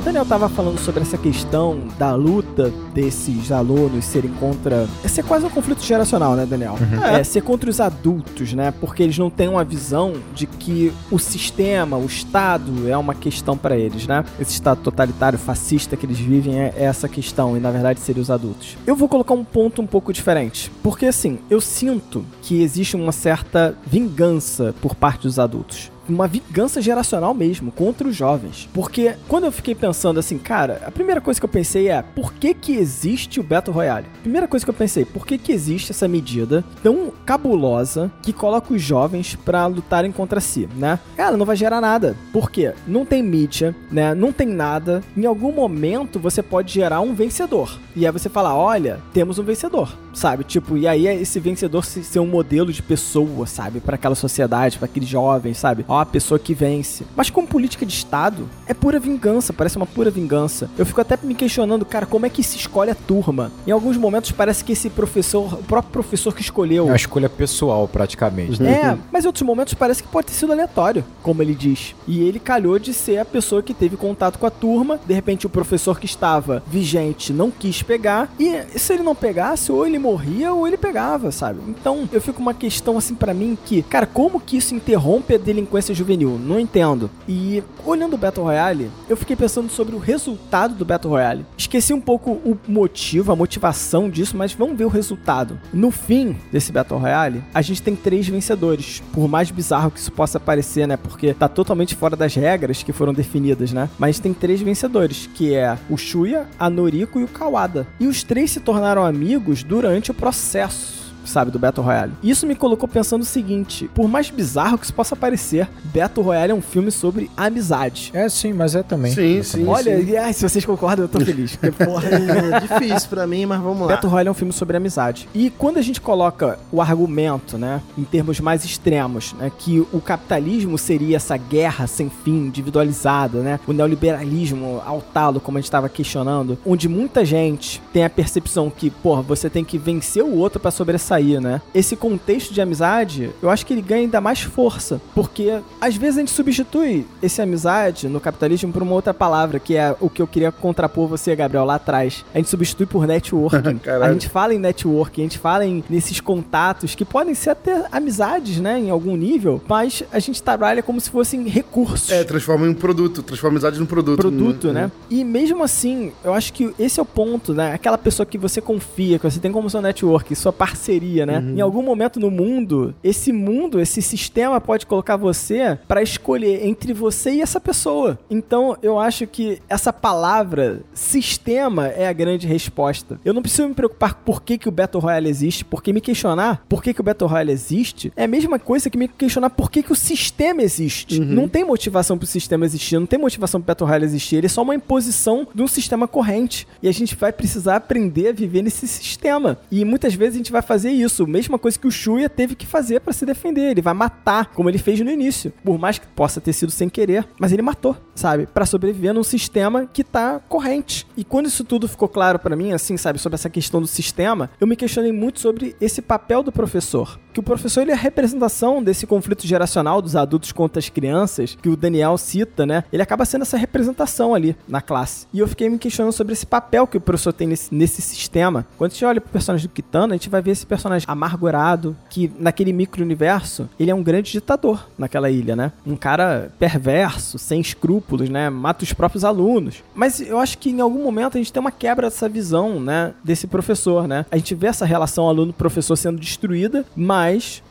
O 0.00 0.02
Daniel 0.02 0.24
tava 0.24 0.48
falando 0.48 0.78
sobre 0.78 1.02
essa 1.02 1.18
questão 1.18 1.78
da 1.98 2.14
luta 2.14 2.72
desses 2.94 3.52
alunos 3.52 4.06
serem 4.06 4.30
contra. 4.32 4.88
É 5.04 5.08
ser 5.08 5.22
quase 5.22 5.44
um 5.44 5.50
conflito 5.50 5.82
geracional, 5.82 6.34
né, 6.34 6.46
Daniel? 6.46 6.76
É, 7.04 7.22
ser 7.22 7.42
contra 7.42 7.68
os 7.68 7.80
adultos, 7.80 8.54
né? 8.54 8.72
Porque 8.80 9.02
eles 9.02 9.18
não 9.18 9.28
têm 9.28 9.48
uma 9.48 9.62
visão 9.62 10.14
de 10.34 10.46
que 10.46 10.92
o 11.10 11.18
sistema, 11.18 11.98
o 11.98 12.06
Estado 12.06 12.88
é 12.88 12.96
uma 12.96 13.14
questão 13.14 13.58
pra 13.58 13.76
eles, 13.76 14.06
né? 14.06 14.24
Esse 14.40 14.52
Estado 14.52 14.80
totalitário, 14.80 15.38
fascista 15.38 15.96
que 15.96 16.06
eles 16.06 16.18
vivem 16.18 16.58
é, 16.58 16.72
é 16.76 16.84
essa 16.84 17.08
questão, 17.08 17.56
e 17.56 17.60
na 17.60 17.70
verdade 17.70 18.00
seriam 18.00 18.22
os 18.22 18.30
adultos. 18.30 18.78
Eu 18.86 18.96
vou 18.96 19.08
colocar 19.08 19.34
um 19.34 19.44
ponto 19.44 19.82
um 19.82 19.86
pouco 19.86 20.12
diferente. 20.12 20.72
Porque 20.82 21.06
assim, 21.06 21.38
eu 21.50 21.60
sinto 21.60 22.24
que 22.40 22.62
existe 22.62 22.96
uma 22.96 23.12
certa 23.12 23.76
vingança 23.86 24.74
por 24.80 24.94
parte 24.94 25.22
dos 25.22 25.38
adultos 25.38 25.90
uma 26.08 26.26
vingança 26.26 26.80
geracional 26.80 27.32
mesmo 27.34 27.70
contra 27.70 28.08
os 28.08 28.16
jovens. 28.16 28.68
Porque 28.72 29.14
quando 29.28 29.44
eu 29.44 29.52
fiquei 29.52 29.74
pensando 29.74 30.18
assim, 30.18 30.38
cara, 30.38 30.82
a 30.86 30.90
primeira 30.90 31.20
coisa 31.20 31.40
que 31.40 31.44
eu 31.44 31.50
pensei 31.50 31.88
é 31.88 32.02
por 32.02 32.32
que 32.34 32.54
que 32.54 32.76
existe 32.76 33.40
o 33.40 33.42
Battle 33.42 33.74
Royale? 33.74 34.06
Primeira 34.22 34.48
coisa 34.48 34.64
que 34.64 34.70
eu 34.70 34.74
pensei, 34.74 35.04
por 35.04 35.26
que 35.26 35.38
que 35.38 35.52
existe 35.52 35.92
essa 35.92 36.08
medida 36.08 36.64
tão 36.82 37.12
cabulosa 37.24 38.10
que 38.22 38.32
coloca 38.32 38.74
os 38.74 38.82
jovens 38.82 39.36
pra 39.36 39.66
lutarem 39.66 40.12
contra 40.12 40.40
si, 40.40 40.68
né? 40.76 40.98
Cara, 41.16 41.36
não 41.36 41.46
vai 41.46 41.56
gerar 41.56 41.80
nada. 41.80 42.16
Por 42.32 42.50
quê? 42.50 42.72
Não 42.86 43.04
tem 43.04 43.22
mídia, 43.22 43.74
né? 43.90 44.14
Não 44.14 44.32
tem 44.32 44.46
nada. 44.46 45.02
Em 45.16 45.26
algum 45.26 45.52
momento 45.52 46.18
você 46.18 46.42
pode 46.42 46.72
gerar 46.72 47.00
um 47.00 47.14
vencedor. 47.14 47.78
E 47.94 48.06
aí 48.06 48.12
você 48.12 48.28
fala, 48.28 48.54
olha, 48.54 49.00
temos 49.12 49.38
um 49.38 49.42
vencedor, 49.42 49.92
sabe? 50.12 50.44
Tipo, 50.44 50.76
e 50.76 50.86
aí 50.86 51.06
esse 51.06 51.38
vencedor 51.40 51.84
se- 51.84 52.02
ser 52.04 52.20
um 52.20 52.26
modelo 52.26 52.72
de 52.72 52.82
pessoa, 52.82 53.46
sabe? 53.46 53.80
Pra 53.80 53.94
aquela 53.94 54.14
sociedade, 54.14 54.78
pra 54.78 54.86
aqueles 54.86 55.08
jovens, 55.08 55.58
sabe? 55.58 55.84
Ó, 55.88 55.98
a 55.98 56.06
pessoa 56.06 56.38
que 56.38 56.54
vence. 56.54 57.04
Mas 57.16 57.30
como 57.30 57.46
política 57.46 57.84
de 57.86 57.92
Estado, 57.92 58.48
é 58.66 58.74
pura 58.74 58.98
vingança, 58.98 59.52
parece 59.52 59.76
uma 59.76 59.86
pura 59.86 60.10
vingança. 60.10 60.70
Eu 60.78 60.86
fico 60.86 61.00
até 61.00 61.18
me 61.22 61.34
questionando, 61.34 61.84
cara, 61.84 62.06
como 62.06 62.26
é 62.26 62.30
que 62.30 62.42
se 62.42 62.56
escolhe 62.56 62.90
a 62.90 62.94
turma? 62.94 63.50
Em 63.66 63.70
alguns 63.70 63.96
momentos 63.96 64.32
parece 64.32 64.64
que 64.64 64.72
esse 64.72 64.90
professor, 64.90 65.54
o 65.54 65.62
próprio 65.62 65.92
professor 65.92 66.34
que 66.34 66.42
escolheu. 66.42 66.84
É 66.86 66.90
uma 66.90 66.96
escolha 66.96 67.28
pessoal, 67.28 67.86
praticamente. 67.88 68.62
É, 68.62 68.96
mas 69.12 69.24
em 69.24 69.26
outros 69.26 69.42
momentos 69.42 69.74
parece 69.74 70.02
que 70.02 70.08
pode 70.08 70.28
ter 70.28 70.32
sido 70.34 70.52
aleatório, 70.52 71.04
como 71.22 71.42
ele 71.42 71.54
diz. 71.54 71.94
E 72.06 72.20
ele 72.22 72.38
calhou 72.38 72.78
de 72.78 72.92
ser 72.92 73.18
a 73.18 73.24
pessoa 73.24 73.62
que 73.62 73.72
teve 73.74 73.96
contato 73.96 74.38
com 74.38 74.46
a 74.46 74.50
turma. 74.50 74.98
De 75.06 75.14
repente, 75.14 75.46
o 75.46 75.50
professor 75.50 75.98
que 76.00 76.06
estava 76.06 76.62
vigente 76.66 77.32
não 77.32 77.50
quis 77.50 77.82
pegar. 77.82 78.32
E 78.38 78.78
se 78.78 78.92
ele 78.94 79.02
não 79.02 79.14
pegasse, 79.14 79.70
ou 79.70 79.86
ele 79.86 79.98
morria 80.00 80.52
ou 80.52 80.66
ele 80.66 80.76
pegava, 80.76 81.30
sabe? 81.30 81.60
Então, 81.68 82.08
eu 82.12 82.20
fico 82.20 82.40
uma 82.40 82.54
questão 82.54 82.98
assim 82.98 83.14
pra 83.14 83.34
mim 83.34 83.56
que, 83.64 83.82
cara, 83.82 84.06
como 84.06 84.40
que 84.40 84.56
isso 84.56 84.74
interrompe 84.74 85.34
a 85.34 85.38
delinquência 85.38 85.94
juvenil? 85.94 86.38
Não 86.38 86.58
entendo. 86.58 87.10
E 87.28 87.62
olhando 87.84 88.14
o 88.14 88.18
Battle 88.18 88.44
Royale, 88.44 88.90
eu 89.08 89.16
fiquei 89.16 89.36
pensando 89.36 89.70
sobre 89.70 89.94
o 89.94 89.98
resultado 89.98 90.74
do 90.74 90.84
Battle 90.84 91.12
Royale. 91.12 91.46
Esqueci 91.56 91.92
um 91.92 92.00
pouco 92.00 92.30
o 92.30 92.58
motivo, 92.66 93.32
a 93.32 93.36
motivação 93.36 94.08
disso, 94.08 94.36
mas 94.36 94.52
vamos 94.52 94.76
ver 94.76 94.84
o 94.84 94.88
resultado. 94.88 95.58
No 95.72 95.90
fim 95.90 96.36
desse 96.50 96.72
Battle 96.72 96.98
Royale, 96.98 97.42
a 97.52 97.62
gente 97.62 97.82
tem 97.82 97.94
três 97.94 98.26
vencedores. 98.26 99.02
Por 99.12 99.28
mais 99.28 99.50
bizarro 99.50 99.90
que 99.90 100.00
isso 100.00 100.12
possa 100.12 100.40
parecer, 100.40 100.86
né? 100.86 100.96
Porque 100.96 101.34
tá 101.34 101.48
totalmente 101.48 101.94
fora 101.94 102.16
das 102.16 102.34
regras 102.34 102.82
que 102.82 102.92
foram 102.92 103.12
definidas, 103.12 103.72
né? 103.72 103.88
Mas 103.98 104.18
tem 104.18 104.32
três 104.32 104.60
vencedores, 104.60 105.28
que 105.34 105.54
é 105.54 105.76
o 105.88 105.96
Shuya, 105.96 106.46
a 106.58 106.70
Noriko 106.70 107.20
e 107.20 107.24
o 107.24 107.28
Kawada. 107.28 107.86
E 107.98 108.06
os 108.06 108.22
três 108.22 108.50
se 108.50 108.60
tornaram 108.60 109.04
amigos 109.04 109.62
durante 109.62 109.89
o 110.10 110.14
processo 110.14 110.99
sabe, 111.24 111.50
do 111.50 111.58
Battle 111.58 111.84
Royale. 111.84 112.12
Isso 112.22 112.46
me 112.46 112.54
colocou 112.54 112.88
pensando 112.88 113.22
o 113.22 113.26
seguinte: 113.26 113.90
por 113.94 114.08
mais 114.08 114.30
bizarro 114.30 114.78
que 114.78 114.84
isso 114.84 114.94
possa 114.94 115.14
parecer, 115.16 115.68
Battle 115.94 116.24
Royale 116.24 116.52
é 116.52 116.54
um 116.54 116.62
filme 116.62 116.90
sobre 116.90 117.30
amizade. 117.36 118.10
É, 118.14 118.28
sim, 118.28 118.52
mas 118.52 118.74
é 118.74 118.82
também. 118.82 119.12
Sim, 119.12 119.38
É 119.38 119.42
sim. 119.42 119.66
Olha, 119.66 119.98
e, 119.98 120.16
ai, 120.16 120.32
se 120.32 120.48
vocês 120.48 120.64
concordam, 120.64 121.04
eu 121.04 121.08
tô 121.08 121.20
feliz. 121.20 121.56
Porque, 121.56 121.72
porra, 121.84 122.08
É 122.08 122.60
difícil 122.60 123.08
pra 123.08 123.26
mim, 123.26 123.46
mas 123.46 123.60
vamos 123.60 123.82
lá. 123.82 123.88
Battle 123.94 124.10
Royale 124.10 124.28
é 124.28 124.30
um 124.30 124.34
filme 124.34 124.52
sobre 124.52 124.76
amizade. 124.76 125.28
E 125.34 125.50
quando 125.50 125.78
a 125.78 125.82
gente 125.82 126.00
coloca 126.00 126.58
o 126.72 126.80
argumento, 126.80 127.58
né, 127.58 127.80
em 127.96 128.04
termos 128.04 128.40
mais 128.40 128.64
extremos, 128.64 129.34
né, 129.38 129.50
que 129.58 129.80
o 129.92 130.00
capitalismo 130.00 130.76
seria 130.78 131.16
essa 131.16 131.36
guerra 131.36 131.86
sem 131.86 132.10
fim, 132.10 132.46
individualizada, 132.46 133.40
né, 133.40 133.60
o 133.66 133.72
neoliberalismo 133.72 134.80
ao 134.84 135.00
talo, 135.00 135.40
como 135.40 135.58
a 135.58 135.60
gente 135.60 135.66
estava 135.68 135.88
questionando, 135.88 136.58
onde 136.64 136.88
muita 136.88 137.24
gente 137.24 137.80
tem 137.92 138.04
a 138.04 138.10
percepção 138.10 138.70
que, 138.70 138.90
porra, 138.90 139.22
você 139.22 139.48
tem 139.50 139.64
que 139.64 139.78
vencer 139.78 140.22
o 140.22 140.36
outro 140.36 140.60
pra 140.60 140.70
sobressair, 140.70 141.09
né? 141.18 141.60
Esse 141.74 141.96
contexto 141.96 142.52
de 142.52 142.60
amizade, 142.60 143.30
eu 143.42 143.50
acho 143.50 143.64
que 143.66 143.72
ele 143.72 143.82
ganha 143.82 144.02
ainda 144.02 144.20
mais 144.20 144.40
força, 144.42 145.00
porque 145.14 145.60
às 145.80 145.96
vezes 145.96 146.16
a 146.16 146.20
gente 146.20 146.30
substitui 146.30 147.06
esse 147.22 147.40
amizade 147.40 148.08
no 148.08 148.20
capitalismo 148.20 148.72
por 148.72 148.82
uma 148.82 148.92
outra 148.92 149.12
palavra, 149.12 149.58
que 149.58 149.76
é 149.76 149.94
o 150.00 150.08
que 150.08 150.22
eu 150.22 150.26
queria 150.26 150.52
contrapor 150.52 151.08
você, 151.08 151.34
Gabriel, 151.34 151.64
lá 151.64 151.76
atrás. 151.76 152.24
A 152.34 152.38
gente 152.38 152.48
substitui 152.48 152.86
por 152.86 153.06
networking. 153.06 153.80
a 154.02 154.12
gente 154.12 154.28
fala 154.28 154.54
em 154.54 154.58
networking, 154.58 155.22
a 155.22 155.24
gente 155.24 155.38
fala 155.38 155.64
em 155.64 155.82
nesses 155.88 156.20
contatos 156.20 156.94
que 156.94 157.04
podem 157.04 157.34
ser 157.34 157.50
até 157.50 157.86
amizades, 157.90 158.58
né, 158.58 158.78
em 158.78 158.90
algum 158.90 159.16
nível, 159.16 159.60
mas 159.68 160.02
a 160.12 160.18
gente 160.18 160.42
trabalha 160.42 160.82
como 160.82 161.00
se 161.00 161.10
fossem 161.10 161.48
recursos 161.48 162.10
É, 162.10 162.24
transforma 162.24 162.66
em 162.66 162.70
um 162.70 162.74
produto, 162.74 163.22
transforma 163.22 163.54
amizade 163.54 163.78
num 163.78 163.86
produto. 163.86 164.18
produto, 164.18 164.72
né? 164.72 164.90
E 165.08 165.24
mesmo 165.24 165.62
assim, 165.62 166.12
eu 166.24 166.34
acho 166.34 166.52
que 166.52 166.72
esse 166.78 166.98
é 166.98 167.02
o 167.02 167.06
ponto, 167.06 167.54
né? 167.54 167.72
Aquela 167.72 167.98
pessoa 167.98 168.26
que 168.26 168.38
você 168.38 168.60
confia, 168.60 169.18
que 169.18 169.28
você 169.28 169.38
tem 169.38 169.50
como 169.50 169.68
seu 169.68 169.80
network, 169.80 170.34
sua 170.34 170.52
parceria, 170.52 170.99
né? 171.26 171.42
Em 171.56 171.60
algum 171.60 171.82
momento 171.82 172.20
no 172.20 172.30
mundo, 172.30 172.94
esse 173.02 173.32
mundo, 173.32 173.80
esse 173.80 174.02
sistema 174.02 174.60
pode 174.60 174.86
colocar 174.86 175.16
você 175.16 175.78
pra 175.86 176.02
escolher 176.02 176.66
entre 176.66 176.92
você 176.92 177.32
e 177.32 177.42
essa 177.42 177.60
pessoa. 177.60 178.18
Então, 178.30 178.76
eu 178.82 178.98
acho 178.98 179.26
que 179.26 179.60
essa 179.68 179.92
palavra 179.92 180.82
sistema 180.94 181.88
é 181.88 182.06
a 182.08 182.12
grande 182.12 182.46
resposta. 182.46 183.18
Eu 183.24 183.34
não 183.34 183.42
preciso 183.42 183.68
me 183.68 183.74
preocupar 183.74 184.14
por 184.14 184.42
que, 184.42 184.58
que 184.58 184.68
o 184.68 184.72
Battle 184.72 185.02
Royale 185.02 185.28
existe, 185.28 185.64
porque 185.64 185.92
me 185.92 186.00
questionar 186.00 186.64
por 186.68 186.82
que, 186.82 186.94
que 186.94 187.00
o 187.00 187.04
Battle 187.04 187.28
Royale 187.28 187.52
existe 187.52 188.12
é 188.16 188.24
a 188.24 188.28
mesma 188.28 188.58
coisa 188.58 188.90
que 188.90 188.98
me 188.98 189.08
questionar 189.08 189.50
por 189.50 189.70
que, 189.70 189.82
que 189.82 189.92
o 189.92 189.96
sistema 189.96 190.62
existe. 190.62 191.20
Não 191.20 191.48
tem 191.48 191.64
motivação 191.64 192.18
pro 192.18 192.26
sistema 192.26 192.64
existir, 192.64 192.98
não 192.98 193.06
tem 193.06 193.18
motivação 193.18 193.60
pro 193.60 193.68
Battle 193.68 193.86
Royale 193.86 194.04
existir, 194.04 194.36
ele 194.36 194.46
é 194.46 194.48
só 194.48 194.62
uma 194.62 194.74
imposição 194.74 195.46
de 195.54 195.62
um 195.62 195.68
sistema 195.68 196.06
corrente. 196.06 196.66
E 196.82 196.88
a 196.88 196.92
gente 196.92 197.14
vai 197.16 197.32
precisar 197.32 197.76
aprender 197.76 198.28
a 198.28 198.32
viver 198.32 198.62
nesse 198.62 198.86
sistema. 198.86 199.58
E 199.70 199.84
muitas 199.84 200.14
vezes 200.14 200.34
a 200.34 200.38
gente 200.38 200.52
vai 200.52 200.62
fazer 200.62 200.89
isso, 200.90 201.26
mesma 201.26 201.58
coisa 201.58 201.78
que 201.78 201.86
o 201.86 201.90
Shuya 201.90 202.28
teve 202.28 202.54
que 202.54 202.66
fazer 202.66 203.00
pra 203.00 203.12
se 203.12 203.24
defender. 203.26 203.70
Ele 203.70 203.82
vai 203.82 203.94
matar, 203.94 204.46
como 204.46 204.68
ele 204.68 204.78
fez 204.78 205.00
no 205.00 205.10
início. 205.10 205.52
Por 205.64 205.78
mais 205.78 205.98
que 205.98 206.06
possa 206.06 206.40
ter 206.40 206.52
sido 206.52 206.70
sem 206.70 206.88
querer, 206.88 207.26
mas 207.38 207.52
ele 207.52 207.62
matou, 207.62 207.96
sabe? 208.14 208.46
Pra 208.46 208.66
sobreviver 208.66 209.14
num 209.14 209.22
sistema 209.22 209.86
que 209.86 210.04
tá 210.04 210.40
corrente. 210.48 211.06
E 211.16 211.24
quando 211.24 211.46
isso 211.46 211.64
tudo 211.64 211.88
ficou 211.88 212.08
claro 212.08 212.38
pra 212.38 212.56
mim, 212.56 212.72
assim, 212.72 212.96
sabe, 212.96 213.18
sobre 213.18 213.34
essa 213.34 213.50
questão 213.50 213.80
do 213.80 213.86
sistema, 213.86 214.50
eu 214.60 214.66
me 214.66 214.76
questionei 214.76 215.12
muito 215.12 215.40
sobre 215.40 215.76
esse 215.80 216.02
papel 216.02 216.42
do 216.42 216.52
professor. 216.52 217.18
Que 217.32 217.40
o 217.40 217.42
professor 217.42 217.82
ele 217.82 217.90
é 217.90 217.94
a 217.94 217.96
representação 217.96 218.82
desse 218.82 219.06
conflito 219.06 219.46
geracional 219.46 220.02
dos 220.02 220.16
adultos 220.16 220.52
contra 220.52 220.78
as 220.78 220.88
crianças, 220.88 221.56
que 221.60 221.68
o 221.68 221.76
Daniel 221.76 222.18
cita, 222.18 222.66
né? 222.66 222.84
Ele 222.92 223.02
acaba 223.02 223.24
sendo 223.24 223.42
essa 223.42 223.56
representação 223.56 224.34
ali 224.34 224.56
na 224.68 224.80
classe. 224.80 225.26
E 225.32 225.38
eu 225.38 225.48
fiquei 225.48 225.68
me 225.68 225.78
questionando 225.78 226.12
sobre 226.12 226.32
esse 226.32 226.46
papel 226.46 226.86
que 226.86 226.96
o 226.96 227.00
professor 227.00 227.32
tem 227.32 227.46
nesse, 227.46 227.74
nesse 227.74 228.02
sistema. 228.02 228.66
Quando 228.76 228.90
a 228.90 228.94
gente 228.94 229.04
olha 229.04 229.20
pro 229.20 229.30
personagem 229.30 229.66
do 229.66 229.72
Kitano, 229.72 230.12
a 230.12 230.16
gente 230.16 230.28
vai 230.28 230.42
ver 230.42 230.52
esse 230.52 230.66
personagem 230.66 231.06
amargurado, 231.08 231.96
que 232.08 232.32
naquele 232.38 232.72
micro-universo, 232.72 233.68
ele 233.78 233.90
é 233.90 233.94
um 233.94 234.02
grande 234.02 234.32
ditador 234.32 234.88
naquela 234.98 235.30
ilha, 235.30 235.54
né? 235.54 235.72
Um 235.86 235.96
cara 235.96 236.50
perverso, 236.58 237.38
sem 237.38 237.60
escrúpulos, 237.60 238.28
né? 238.28 238.50
Mata 238.50 238.84
os 238.84 238.92
próprios 238.92 239.24
alunos. 239.24 239.82
Mas 239.94 240.20
eu 240.20 240.38
acho 240.38 240.58
que 240.58 240.70
em 240.70 240.80
algum 240.80 241.02
momento 241.04 241.36
a 241.36 241.38
gente 241.38 241.52
tem 241.52 241.60
uma 241.60 241.70
quebra 241.70 242.08
dessa 242.08 242.28
visão, 242.28 242.80
né? 242.80 243.12
Desse 243.22 243.46
professor, 243.46 244.08
né? 244.08 244.26
A 244.30 244.36
gente 244.36 244.54
vê 244.54 244.66
essa 244.66 244.84
relação 244.84 245.28
aluno-professor 245.28 245.96
sendo 245.96 246.18
destruída, 246.18 246.84
mas 246.96 247.19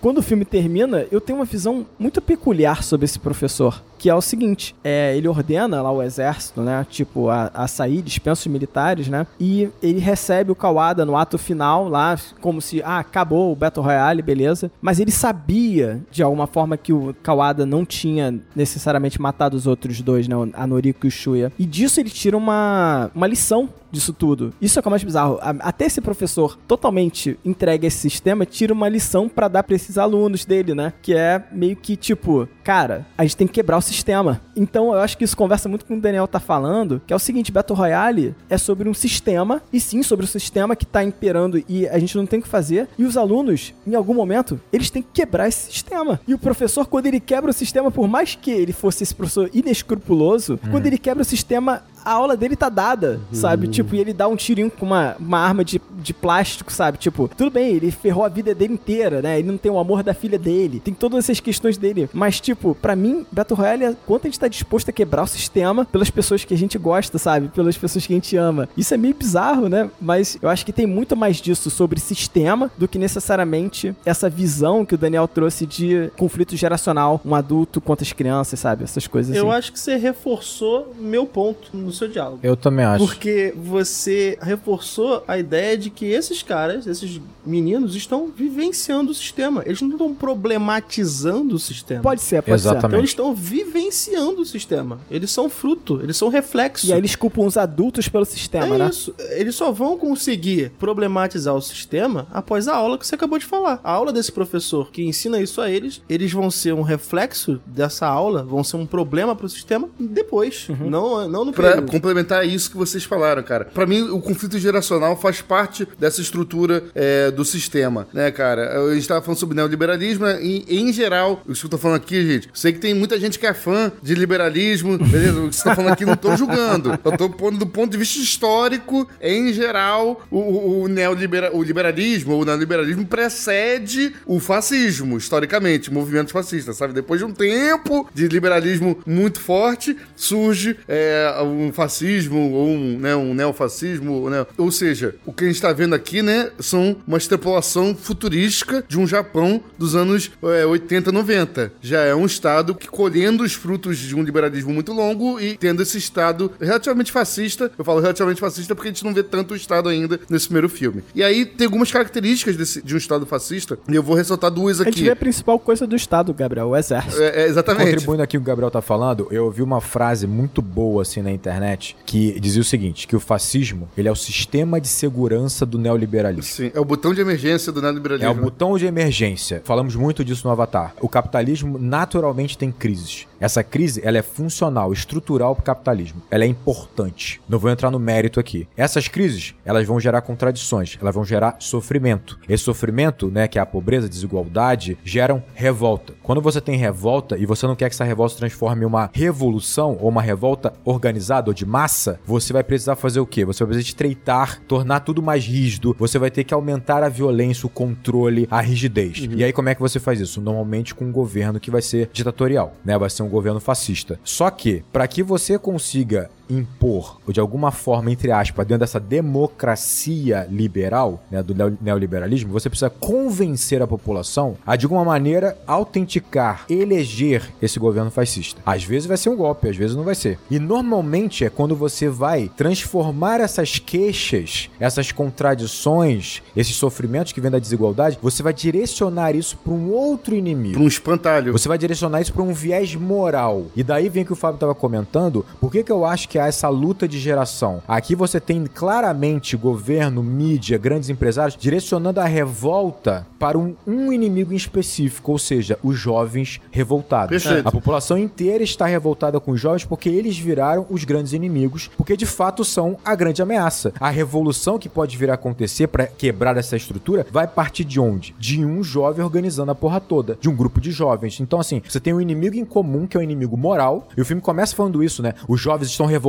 quando 0.02 0.20
o 0.20 0.22
filme 0.22 0.46
termina, 0.46 1.06
eu 1.12 1.22
tenho 1.22 1.40
uma 1.40 1.46
visão 1.46 1.86
muito 1.98 2.22
peculiar 2.22 2.84
sobre 2.84 3.06
esse 3.06 3.20
professor. 3.20 3.82
Que 3.98 4.10
é 4.10 4.16
o 4.16 4.22
seguinte, 4.22 4.74
é, 4.82 5.16
ele 5.18 5.28
ordena 5.28 5.82
lá 5.82 5.92
o 5.92 6.02
exército, 6.02 6.62
né? 6.62 6.86
Tipo, 6.90 7.28
a, 7.28 7.52
a 7.54 7.68
sair, 7.68 8.02
dispensa 8.02 8.42
os 8.42 8.48
militares, 8.48 9.10
né? 9.10 9.28
E 9.38 9.70
ele 9.84 10.00
recebe 10.00 10.52
o 10.52 10.56
Kawada 10.56 11.06
no 11.06 11.18
ato 11.18 11.38
final 11.38 11.90
lá, 11.90 12.18
como 12.40 12.62
se, 12.62 12.82
ah, 12.82 13.00
acabou 13.00 13.52
o 13.52 13.56
Battle 13.56 13.84
Royale, 13.86 14.22
beleza. 14.22 14.72
Mas 14.82 15.02
ele 15.02 15.12
sabia, 15.12 16.02
de 16.10 16.24
alguma 16.24 16.48
forma, 16.48 16.78
que 16.78 16.94
o 16.94 17.14
Kawada 17.22 17.66
não 17.66 17.84
tinha 17.86 18.40
necessariamente 18.56 19.22
matado 19.22 19.58
os 19.58 19.68
outros 19.68 20.00
dois, 20.02 20.30
né? 20.30 20.36
A 20.54 20.66
Noriko 20.66 21.06
e 21.06 21.10
o 21.10 21.12
Shuya. 21.12 21.52
E 21.60 21.66
disso 21.66 22.00
ele 22.00 22.10
tira 22.10 22.38
uma, 22.38 23.12
uma 23.14 23.28
lição 23.28 23.70
disso 23.92 24.14
tudo. 24.14 24.54
Isso 24.62 24.78
é 24.78 24.80
o 24.80 24.84
que 24.84 24.90
é 24.90 24.92
mais 24.92 25.04
bizarro. 25.04 25.38
A- 25.42 25.56
Até 25.70 25.86
esse 25.86 26.02
professor 26.02 26.58
totalmente 26.68 27.38
entregue 27.44 27.88
esse 27.88 27.98
sistema 27.98 28.46
tira 28.46 28.74
uma 28.74 28.88
lição 28.90 29.28
pra 29.30 29.48
dar 29.48 29.64
pra 29.64 29.76
esses 29.76 29.98
alunos 29.98 30.46
dele, 30.46 30.74
né? 30.76 30.94
Que 31.02 31.14
é 31.16 31.44
meio 31.52 31.76
que 31.76 31.96
tipo, 31.96 32.48
cara, 32.64 33.06
a 33.18 33.24
gente 33.24 33.38
tem 33.38 33.48
que 33.48 33.54
quebrar 33.54 33.78
o 33.78 33.82
sistema. 33.82 34.42
Então 34.56 34.94
eu 34.94 35.00
acho 35.00 35.18
que 35.18 35.24
isso 35.24 35.36
conversa 35.38 35.68
muito 35.70 35.86
com 35.86 35.96
o 35.98 36.02
Daniel 36.02 36.28
tá 36.28 36.40
falando, 36.40 37.02
que 37.06 37.14
é 37.14 37.16
o 37.16 37.20
seguinte, 37.20 37.52
Battle 37.52 37.78
Royale 37.78 38.36
é 38.50 38.58
sobre 38.58 38.88
um 38.90 38.94
sistema, 38.94 39.62
e 39.72 39.80
sim, 39.80 40.04
sobre 40.04 40.26
o 40.26 40.28
sistema 40.28 40.76
que 40.76 40.86
tá 40.86 41.04
imperando 41.04 41.64
e 41.68 41.88
a 41.88 41.98
gente 42.00 42.16
não 42.18 42.26
tem 42.26 42.40
o 42.40 42.42
que 42.44 42.48
fazer. 42.48 42.88
E 42.98 43.04
os 43.06 43.18
alunos, 43.18 43.74
em 43.88 43.96
algum 43.96 44.14
momento, 44.14 44.60
eles 44.72 44.90
têm 44.90 45.02
que 45.02 45.10
quebrar 45.14 45.48
esse 45.48 45.72
sistema. 45.72 46.20
E 46.28 46.34
o 46.34 46.40
professor, 46.40 46.86
quando 46.88 47.06
ele 47.08 47.20
quebra 47.20 47.50
o 47.52 47.54
sistema, 47.54 47.90
por 47.92 48.08
mais 48.08 48.36
que 48.36 48.52
ele 48.52 48.72
fosse 48.74 49.04
esse 49.04 49.16
professor 49.16 49.50
inescrupuloso, 49.54 50.60
quando 50.72 50.86
ele 50.86 50.98
quebra 50.98 51.22
o 51.22 51.26
sistema, 51.26 51.84
a 52.04 52.12
aula 52.12 52.36
dele 52.38 52.56
tá 52.56 52.70
dada, 52.70 53.20
sabe? 53.32 53.68
Tipo, 53.68 53.96
e 53.96 54.00
ele 54.00 54.14
dá 54.14 54.28
um 54.28 54.36
tirinho 54.36 54.72
com 54.72 54.86
uma, 54.86 55.16
uma 55.20 55.40
arma 55.40 55.64
de, 55.64 55.82
de 56.00 56.14
plástico, 56.14 56.72
sabe? 56.72 56.98
Tipo, 56.98 57.30
tudo 57.36 57.52
bem, 57.52 57.76
ele 57.76 57.92
ferrou 57.92 58.24
a 58.24 58.30
vida 58.30 58.54
dele 58.56 58.74
inteira, 58.74 59.22
né? 59.22 59.40
Ele 59.40 59.48
não 59.48 59.58
tem 59.58 59.72
o 59.72 59.80
amor 59.80 60.04
da 60.04 60.14
filha 60.14 60.38
dele, 60.38 60.80
tem 60.80 60.94
todas 60.94 61.26
essas 61.26 61.40
questões 61.40 61.78
dele. 61.78 62.10
Mas, 62.14 62.40
tipo, 62.40 62.76
pra 62.76 62.96
mim, 62.96 63.26
Battle 63.32 63.58
Royale 63.58 63.84
é 63.86 63.96
quanto 64.06 64.26
a 64.26 64.30
gente 64.30 64.40
tá 64.40 64.48
disposto 64.48 64.90
a 64.90 64.94
quebrar 64.94 65.24
o 65.24 65.28
sistema 65.28 65.86
pelas 65.86 66.10
pessoas 66.10 66.44
que 66.44 66.54
a 66.54 66.58
gente 66.58 66.78
gosta, 66.78 67.18
sabe? 67.18 67.50
Pelas 67.50 67.78
pessoas 67.78 68.06
que 68.06 68.14
a 68.14 68.16
gente 68.16 68.36
ama. 68.36 68.70
Isso 68.76 68.94
é 68.94 68.98
meio 68.98 69.14
bizarro, 69.14 69.68
né? 69.68 69.90
Mas 70.00 70.38
eu 70.42 70.50
acho 70.50 70.66
que 70.66 70.74
tem 70.74 70.88
muito 70.88 71.16
mais 71.16 71.38
disso 71.38 71.70
sobre 71.70 72.00
sistema 72.00 72.72
do 72.78 72.88
que 72.88 72.98
necessariamente 72.98 73.96
essa 74.06 74.30
visão 74.30 74.86
que 74.86 74.96
o 74.96 74.98
Daniel 74.98 75.28
trouxe 75.28 75.66
de 75.66 76.12
conflito 76.18 76.56
geracional, 76.56 77.22
um 77.26 77.36
adulto 77.36 77.82
contra 77.82 78.06
as 78.06 78.14
crianças, 78.14 78.60
sabe? 78.60 78.84
Essas 78.84 79.08
coisas 79.08 79.32
assim. 79.32 79.46
Eu 79.46 79.52
acho 79.52 79.72
que 79.72 79.80
você 79.80 79.96
reforçou 79.96 80.94
meu 81.00 81.26
ponto 81.26 81.76
no 81.76 81.92
seu 81.92 82.08
diálogo. 82.08 82.40
Eu 82.44 82.56
também 82.56 82.86
acho. 82.86 83.06
Porque 83.06 83.54
você 83.56 84.38
reforçou 84.42 85.24
a 85.28 85.38
ideia 85.38 85.78
de 85.78 85.89
que 85.90 86.06
esses 86.06 86.44
caras, 86.44 86.88
esses 86.88 87.20
meninos, 87.46 87.96
estão 87.96 88.28
vivenciando 88.28 89.12
o 89.12 89.14
sistema. 89.14 89.64
Eles 89.66 89.82
não 89.82 89.92
estão 89.92 90.14
problematizando 90.14 91.56
o 91.56 91.60
sistema. 91.60 92.02
Pode 92.02 92.22
ser, 92.22 92.42
pode 92.42 92.62
ser. 92.62 92.68
Exatamente. 92.70 92.86
Então 92.88 93.00
eles 93.00 93.10
estão 93.12 93.36
vivenciando 93.36 94.42
o 94.42 94.46
sistema. 94.46 95.00
Eles 95.10 95.32
são 95.32 95.50
fruto, 95.50 96.00
eles 96.04 96.18
são 96.18 96.30
reflexo. 96.30 96.88
E 96.88 96.94
aí 96.94 97.00
eles 97.00 97.16
culpam 97.16 97.42
os 97.46 97.58
adultos 97.58 98.08
pelo 98.08 98.26
sistema, 98.26 98.76
é 98.76 98.78
né? 98.78 98.90
isso. 98.90 99.14
Eles 99.32 99.56
só 99.56 99.72
vão 99.72 99.98
conseguir 99.98 100.72
problematizar 100.80 101.56
o 101.56 101.62
sistema 101.62 102.28
após 102.32 102.68
a 102.68 102.76
aula 102.76 102.98
que 102.98 103.06
você 103.08 103.16
acabou 103.16 103.40
de 103.40 103.46
falar. 103.46 103.80
A 103.84 103.92
aula 103.92 104.12
desse 104.12 104.32
professor 104.32 104.92
que 104.92 105.04
ensina 105.04 105.40
isso 105.40 105.62
a 105.62 105.70
eles, 105.70 106.02
eles 106.10 106.32
vão 106.32 106.50
ser 106.52 106.74
um 106.74 106.82
reflexo 106.82 107.60
dessa 107.66 108.06
aula, 108.08 108.44
vão 108.44 108.64
ser 108.64 108.78
um 108.78 108.86
problema 108.86 109.36
pro 109.36 109.50
sistema 109.50 109.90
depois. 110.00 110.68
Uhum. 110.70 110.90
Não, 110.90 111.28
não 111.28 111.46
no 111.46 111.54
Pra 111.54 111.70
período. 111.72 111.92
complementar 111.92 112.48
isso 112.48 112.70
que 112.72 112.78
vocês 112.78 113.04
falaram, 113.04 113.42
cara. 113.44 113.66
Pra 113.66 113.86
mim, 113.86 114.02
o 114.10 114.20
conflito 114.22 114.58
geracional 114.60 115.16
faz 115.18 115.42
parte 115.42 115.79
dessa 115.98 116.22
estrutura 116.22 116.84
é, 116.96 117.32
do 117.32 117.44
sistema, 117.46 118.08
né, 118.14 118.32
cara? 118.32 118.84
A 118.84 118.94
gente 118.94 119.08
tava 119.08 119.22
falando 119.22 119.40
sobre 119.40 119.56
neoliberalismo, 119.56 120.26
né? 120.26 120.40
e 120.42 120.80
em 120.80 120.92
geral, 120.92 121.42
o 121.48 121.54
que 121.54 121.66
eu 121.66 121.70
tô 121.70 121.78
falando 121.78 121.98
aqui, 121.98 122.26
gente, 122.26 122.50
sei 122.54 122.74
que 122.74 122.80
tem 122.80 122.94
muita 122.94 123.20
gente 123.20 123.38
que 123.38 123.46
é 123.46 123.54
fã 123.54 123.92
de 124.02 124.16
liberalismo, 124.16 124.98
beleza? 124.98 125.40
O 125.40 125.50
que 125.50 125.56
você 125.56 125.64
tá 125.64 125.76
falando 125.76 125.94
aqui 125.94 126.06
não 126.06 126.16
tô 126.16 126.36
julgando. 126.36 127.00
Eu 127.04 127.18
tô 127.18 127.30
pondo 127.30 127.58
do 127.58 127.68
ponto 127.68 127.92
de 127.92 127.98
vista 127.98 128.20
histórico, 128.20 129.08
em 129.22 129.54
geral, 129.54 130.26
o, 130.30 130.38
o, 130.38 130.84
o 130.84 131.64
liberalismo, 131.64 132.34
ou 132.34 132.42
o 132.42 132.46
neoliberalismo 132.46 133.06
precede 133.06 134.14
o 134.26 134.40
fascismo, 134.40 135.18
historicamente, 135.18 135.92
movimentos 135.92 136.32
fascistas, 136.32 136.78
sabe? 136.78 136.94
Depois 136.94 137.20
de 137.20 137.26
um 137.26 137.32
tempo 137.34 138.08
de 138.14 138.28
liberalismo 138.28 138.98
muito 139.06 139.40
forte, 139.40 139.96
surge 140.16 140.78
é, 140.88 141.34
um 141.44 141.72
fascismo 141.72 142.52
ou 142.52 142.70
um, 142.70 143.00
né, 143.00 143.16
um 143.16 143.34
neofascismo, 143.34 144.30
né? 144.30 144.46
Ou 144.58 144.72
seja, 144.72 145.16
o 145.26 145.34
que 145.34 145.44
a 145.44 145.48
gente 145.48 145.62
tá 145.62 145.69
vendo 145.74 145.94
aqui, 145.96 146.22
né, 146.22 146.50
são 146.60 146.98
uma 147.08 147.18
extrapolação 147.18 147.96
futurística 147.96 148.84
de 148.88 149.00
um 149.00 149.08
Japão 149.08 149.62
dos 149.78 149.96
anos 149.96 150.32
é, 150.44 150.66
80, 150.66 151.12
90. 151.12 151.72
Já 151.82 152.02
é 152.02 152.14
um 152.16 152.26
estado 152.26 152.76
que 152.76 152.88
colhendo 152.88 153.44
os 153.44 153.54
frutos 153.54 153.98
de 153.98 154.16
um 154.16 154.22
liberalismo 154.24 154.74
muito 154.74 154.92
longo 154.94 155.40
e 155.40 155.58
tendo 155.58 155.82
esse 155.82 155.98
estado 155.98 156.52
relativamente 156.60 157.12
fascista. 157.12 157.72
Eu 157.78 157.86
falo 157.86 158.00
relativamente 158.00 158.40
fascista 158.40 158.76
porque 158.76 158.90
a 158.90 158.92
gente 158.92 159.04
não 159.04 159.14
vê 159.14 159.24
tanto 159.24 159.54
o 159.54 159.58
estado 159.58 159.90
ainda 159.90 160.20
nesse 160.30 160.46
primeiro 160.48 160.70
filme. 160.70 161.04
E 161.16 161.24
aí 161.24 161.46
tem 161.46 161.66
algumas 161.66 161.92
características 161.92 162.56
desse- 162.56 162.82
de 162.82 162.94
um 162.94 162.98
estado 162.98 163.26
fascista 163.26 163.78
e 163.88 163.96
eu 163.96 164.04
vou 164.04 164.16
ressaltar 164.16 164.52
duas 164.52 164.82
A 164.82 164.84
gente 164.86 164.94
aqui. 164.96 165.04
vê 165.04 165.12
a 165.12 165.16
principal 165.16 165.58
coisa 165.60 165.86
do 165.88 165.96
Estado, 165.96 166.34
Gabriel, 166.34 166.68
o 166.70 166.76
exército. 166.78 167.22
É, 167.22 167.44
é, 167.44 167.48
exatamente. 167.48 167.92
Contribuindo 167.92 168.24
aqui 168.24 168.38
o 168.38 168.40
que 168.42 168.44
o 168.44 168.48
Gabriel 168.48 168.72
tá 168.72 168.82
falando, 168.82 169.28
eu 169.32 169.46
ouvi 169.46 169.62
uma 169.62 169.82
frase 169.82 170.28
muito 170.28 170.62
boa 170.62 171.02
assim 171.02 171.22
na 171.22 171.32
internet 171.32 171.96
que 172.06 172.40
dizia 172.40 172.62
o 172.62 172.66
seguinte, 172.66 173.08
que 173.08 173.16
o 173.16 173.20
fascismo, 173.20 173.90
ele 173.98 174.08
é 174.08 174.12
o 174.12 174.16
sistema 174.16 174.80
de 174.80 174.88
segurança 174.88 175.59
do 175.66 175.78
neoliberalismo. 175.78 176.44
Sim, 176.44 176.72
é 176.74 176.80
o 176.80 176.86
botão 176.86 177.14
de 177.14 177.22
emergência 177.22 177.72
do 177.72 177.80
É 177.80 177.84
neoliberalismo. 177.84 178.32
o 178.34 178.44
botão 178.44 178.78
de 178.78 178.86
emergência. 178.86 179.62
Falamos 179.64 179.96
muito 179.96 180.24
disso 180.26 180.46
no 180.48 180.52
Avatar. 180.52 180.94
O 181.02 181.08
capitalismo 181.10 181.78
naturalmente 181.80 182.58
tem 182.58 182.72
crises. 182.72 183.28
Essa 183.40 183.64
crise, 183.64 184.02
ela 184.04 184.18
é 184.18 184.22
funcional, 184.22 184.92
estrutural 184.92 185.56
para 185.56 185.62
o 185.62 185.66
capitalismo. 185.66 186.22
Ela 186.30 186.44
é 186.44 186.48
importante. 186.48 187.42
Não 187.48 187.60
vou 187.60 187.72
entrar 187.72 187.90
no 187.90 188.00
mérito 188.00 188.40
aqui. 188.40 188.68
Essas 188.76 189.08
crises, 189.08 189.56
elas 189.64 189.86
vão 189.86 190.00
gerar 190.00 190.22
contradições, 190.22 190.98
elas 191.02 191.16
vão 191.16 191.24
gerar 191.24 191.56
sofrimento. 191.60 192.40
Esse 192.48 192.64
sofrimento, 192.64 193.30
né, 193.30 193.48
que 193.48 193.58
é 193.58 193.62
a 193.62 193.66
pobreza, 193.66 194.08
a 194.08 194.10
desigualdade, 194.10 194.98
geram 195.04 195.44
revolta. 195.54 196.14
Quando 196.22 196.42
você 196.42 196.60
tem 196.60 196.78
revolta 196.78 197.38
e 197.38 197.46
você 197.46 197.66
não 197.66 197.76
quer 197.76 197.90
que 197.90 197.96
essa 197.96 198.04
revolta 198.04 198.34
se 198.34 198.40
transforme 198.40 198.84
em 198.84 198.88
uma 198.88 199.10
revolução 199.14 199.98
ou 200.00 200.10
uma 200.10 200.22
revolta 200.22 200.74
organizada 200.84 201.50
ou 201.50 201.54
de 201.54 201.66
massa, 201.66 202.20
você 202.26 202.52
vai 202.52 202.64
precisar 202.64 202.96
fazer 202.96 203.20
o 203.20 203.26
quê? 203.26 203.46
Você 203.46 203.64
vai 203.64 203.74
precisar 203.74 203.90
estreitar, 203.90 204.62
tornar 204.68 205.00
tudo 205.02 205.22
mais 205.22 205.46
rígido, 205.46 205.96
você 205.98 206.20
vai 206.20 206.30
ter 206.30 206.44
que 206.44 206.54
aumentar 206.54 207.04
a 207.04 207.10
violência, 207.10 207.66
o 207.66 207.70
controle, 207.70 208.48
a 208.52 208.60
rigidez. 208.60 209.28
E 209.30 209.44
aí 209.44 209.54
como 209.54 209.70
é 209.70 209.76
que 209.76 209.82
você 209.82 210.00
faz 210.00 210.20
isso? 210.20 210.42
Normalmente 210.42 210.94
com 210.94 211.06
um 211.06 211.12
governo 211.12 211.60
que 211.60 211.72
vai 211.72 211.82
ser 211.82 212.10
ditatorial, 212.12 212.74
né? 212.84 212.98
Vai 212.98 213.10
ser 213.10 213.24
um 213.24 213.29
governo 213.30 213.60
fascista. 213.60 214.20
Só 214.24 214.50
que 214.50 214.84
para 214.92 215.08
que 215.08 215.24
você 215.24 215.58
consiga 215.58 216.30
impor, 216.50 217.20
ou 217.28 217.34
de 217.34 217.40
alguma 217.40 217.72
forma, 217.72 218.12
entre 218.12 218.32
aspas, 218.32 218.66
dentro 218.66 218.80
dessa 218.80 219.00
democracia 219.00 220.48
liberal, 220.50 221.22
né, 221.30 221.44
do 221.44 221.54
neo- 221.54 221.78
neoliberalismo, 221.82 222.52
você 222.52 222.70
precisa 222.70 222.90
convencer 222.90 223.82
a 223.82 223.88
população 223.88 224.56
a, 224.66 224.76
de 224.76 224.86
alguma 224.86 225.04
maneira, 225.06 225.58
autenticar, 225.68 226.66
eleger 226.70 227.52
esse 227.62 227.78
governo 227.80 228.10
fascista. 228.10 228.62
Às 228.66 228.84
vezes 228.84 229.08
vai 229.08 229.18
ser 229.18 229.30
um 229.30 229.36
golpe, 229.36 229.70
às 229.70 229.76
vezes 229.76 229.96
não 229.96 230.04
vai 230.04 230.16
ser. 230.16 230.40
E 230.50 230.58
normalmente 230.60 231.46
é 231.46 231.50
quando 231.50 231.76
você 231.76 232.10
vai 232.10 232.50
transformar 232.58 233.40
essas 233.42 233.78
queixas, 233.78 234.70
essas 234.80 235.12
contradições, 235.12 236.42
esses 236.56 236.76
sofrimentos 236.76 237.32
que 237.32 237.42
vêm 237.42 237.52
da 237.52 237.60
desigualdade, 237.60 238.18
você 238.22 238.42
vai 238.42 238.54
direcionar 238.54 239.36
isso 239.36 239.58
para 239.58 239.74
um 239.74 239.92
outro 239.92 240.34
inimigo. 240.34 240.74
Para 240.76 240.84
um 240.84 240.88
espantalho. 240.88 241.52
Você 241.52 241.68
vai 241.68 241.78
direcionar 241.78 242.22
isso 242.22 242.34
para 242.34 242.42
um 242.44 242.54
viés 242.54 242.96
moral. 242.96 243.66
E 243.76 243.84
daí 243.84 244.10
vem 244.10 244.24
o 244.24 244.26
que 244.26 244.34
o 244.34 244.36
Fábio 244.36 244.56
estava 244.56 244.74
comentando. 244.74 245.46
Por 245.60 245.72
que, 245.72 245.84
que 245.84 245.92
eu 245.92 246.06
acho 246.06 246.28
que 246.28 246.39
há 246.40 246.48
essa 246.48 246.70
luta 246.70 247.08
de 247.08 247.20
geração? 247.20 247.82
Aqui 247.88 248.16
você 248.16 248.40
tem 248.40 248.66
claramente 248.66 249.58
governo, 249.58 250.24
mídia, 250.24 250.78
grandes 250.78 251.10
empresários 251.10 251.58
direcionando 251.58 252.20
a 252.20 252.26
revolta 252.26 253.28
para 253.38 253.58
um, 253.58 253.76
um 253.86 254.12
inimigo 254.12 254.54
em 254.54 254.56
específico, 254.56 255.32
ou 255.32 255.40
seja, 255.40 255.78
os 255.84 255.98
jovens 255.98 256.62
revoltados. 256.72 257.44
Perfeito. 257.44 257.68
A 257.68 257.72
população 257.72 258.18
inteira 258.18 258.64
está 258.64 258.86
revoltada 258.86 259.40
com 259.40 259.52
os 259.52 259.60
jovens 259.60 259.86
porque 259.86 260.10
eles 260.10 260.38
viraram 260.38 260.86
os 260.90 261.04
grandes 261.04 261.34
inimigos, 261.34 261.90
porque 261.98 262.16
de 262.16 262.26
fato 262.26 262.64
são 262.64 262.98
a 263.04 263.16
grande 263.16 263.42
ameaça. 263.42 263.94
A 264.00 264.10
revolução 264.10 264.80
que 264.80 264.90
pode 264.90 265.18
vir 265.18 265.30
a 265.30 265.34
acontecer 265.34 265.88
para 265.88 266.08
quebrar 266.08 266.58
essa 266.58 266.76
estrutura 266.76 267.26
vai 267.32 267.48
partir 267.48 267.84
de 267.84 268.00
onde? 268.00 268.36
De 268.40 268.64
um 268.64 268.84
jovem 268.84 269.24
organizando 269.24 269.72
a 269.72 269.76
porra 269.76 270.00
toda, 270.00 270.38
de 270.40 270.50
um 270.50 270.56
grupo 270.56 270.80
de 270.80 270.92
jovens. 270.92 271.40
Então, 271.40 271.60
assim, 271.60 271.82
você 271.88 272.00
tem 272.00 272.14
um 272.14 272.22
inimigo 272.22 272.56
em 272.56 272.66
comum, 272.66 273.08
que 273.08 273.18
é 273.18 273.20
o 273.20 273.24
inimigo 273.24 273.58
moral, 273.58 274.08
e 274.16 274.22
o 274.22 274.26
filme 274.26 274.42
começa 274.42 274.76
falando 274.76 275.04
isso, 275.04 275.22
né? 275.22 275.34
Os 275.48 275.60
jovens 275.60 275.90
estão 275.90 276.06
revoltados 276.06 276.29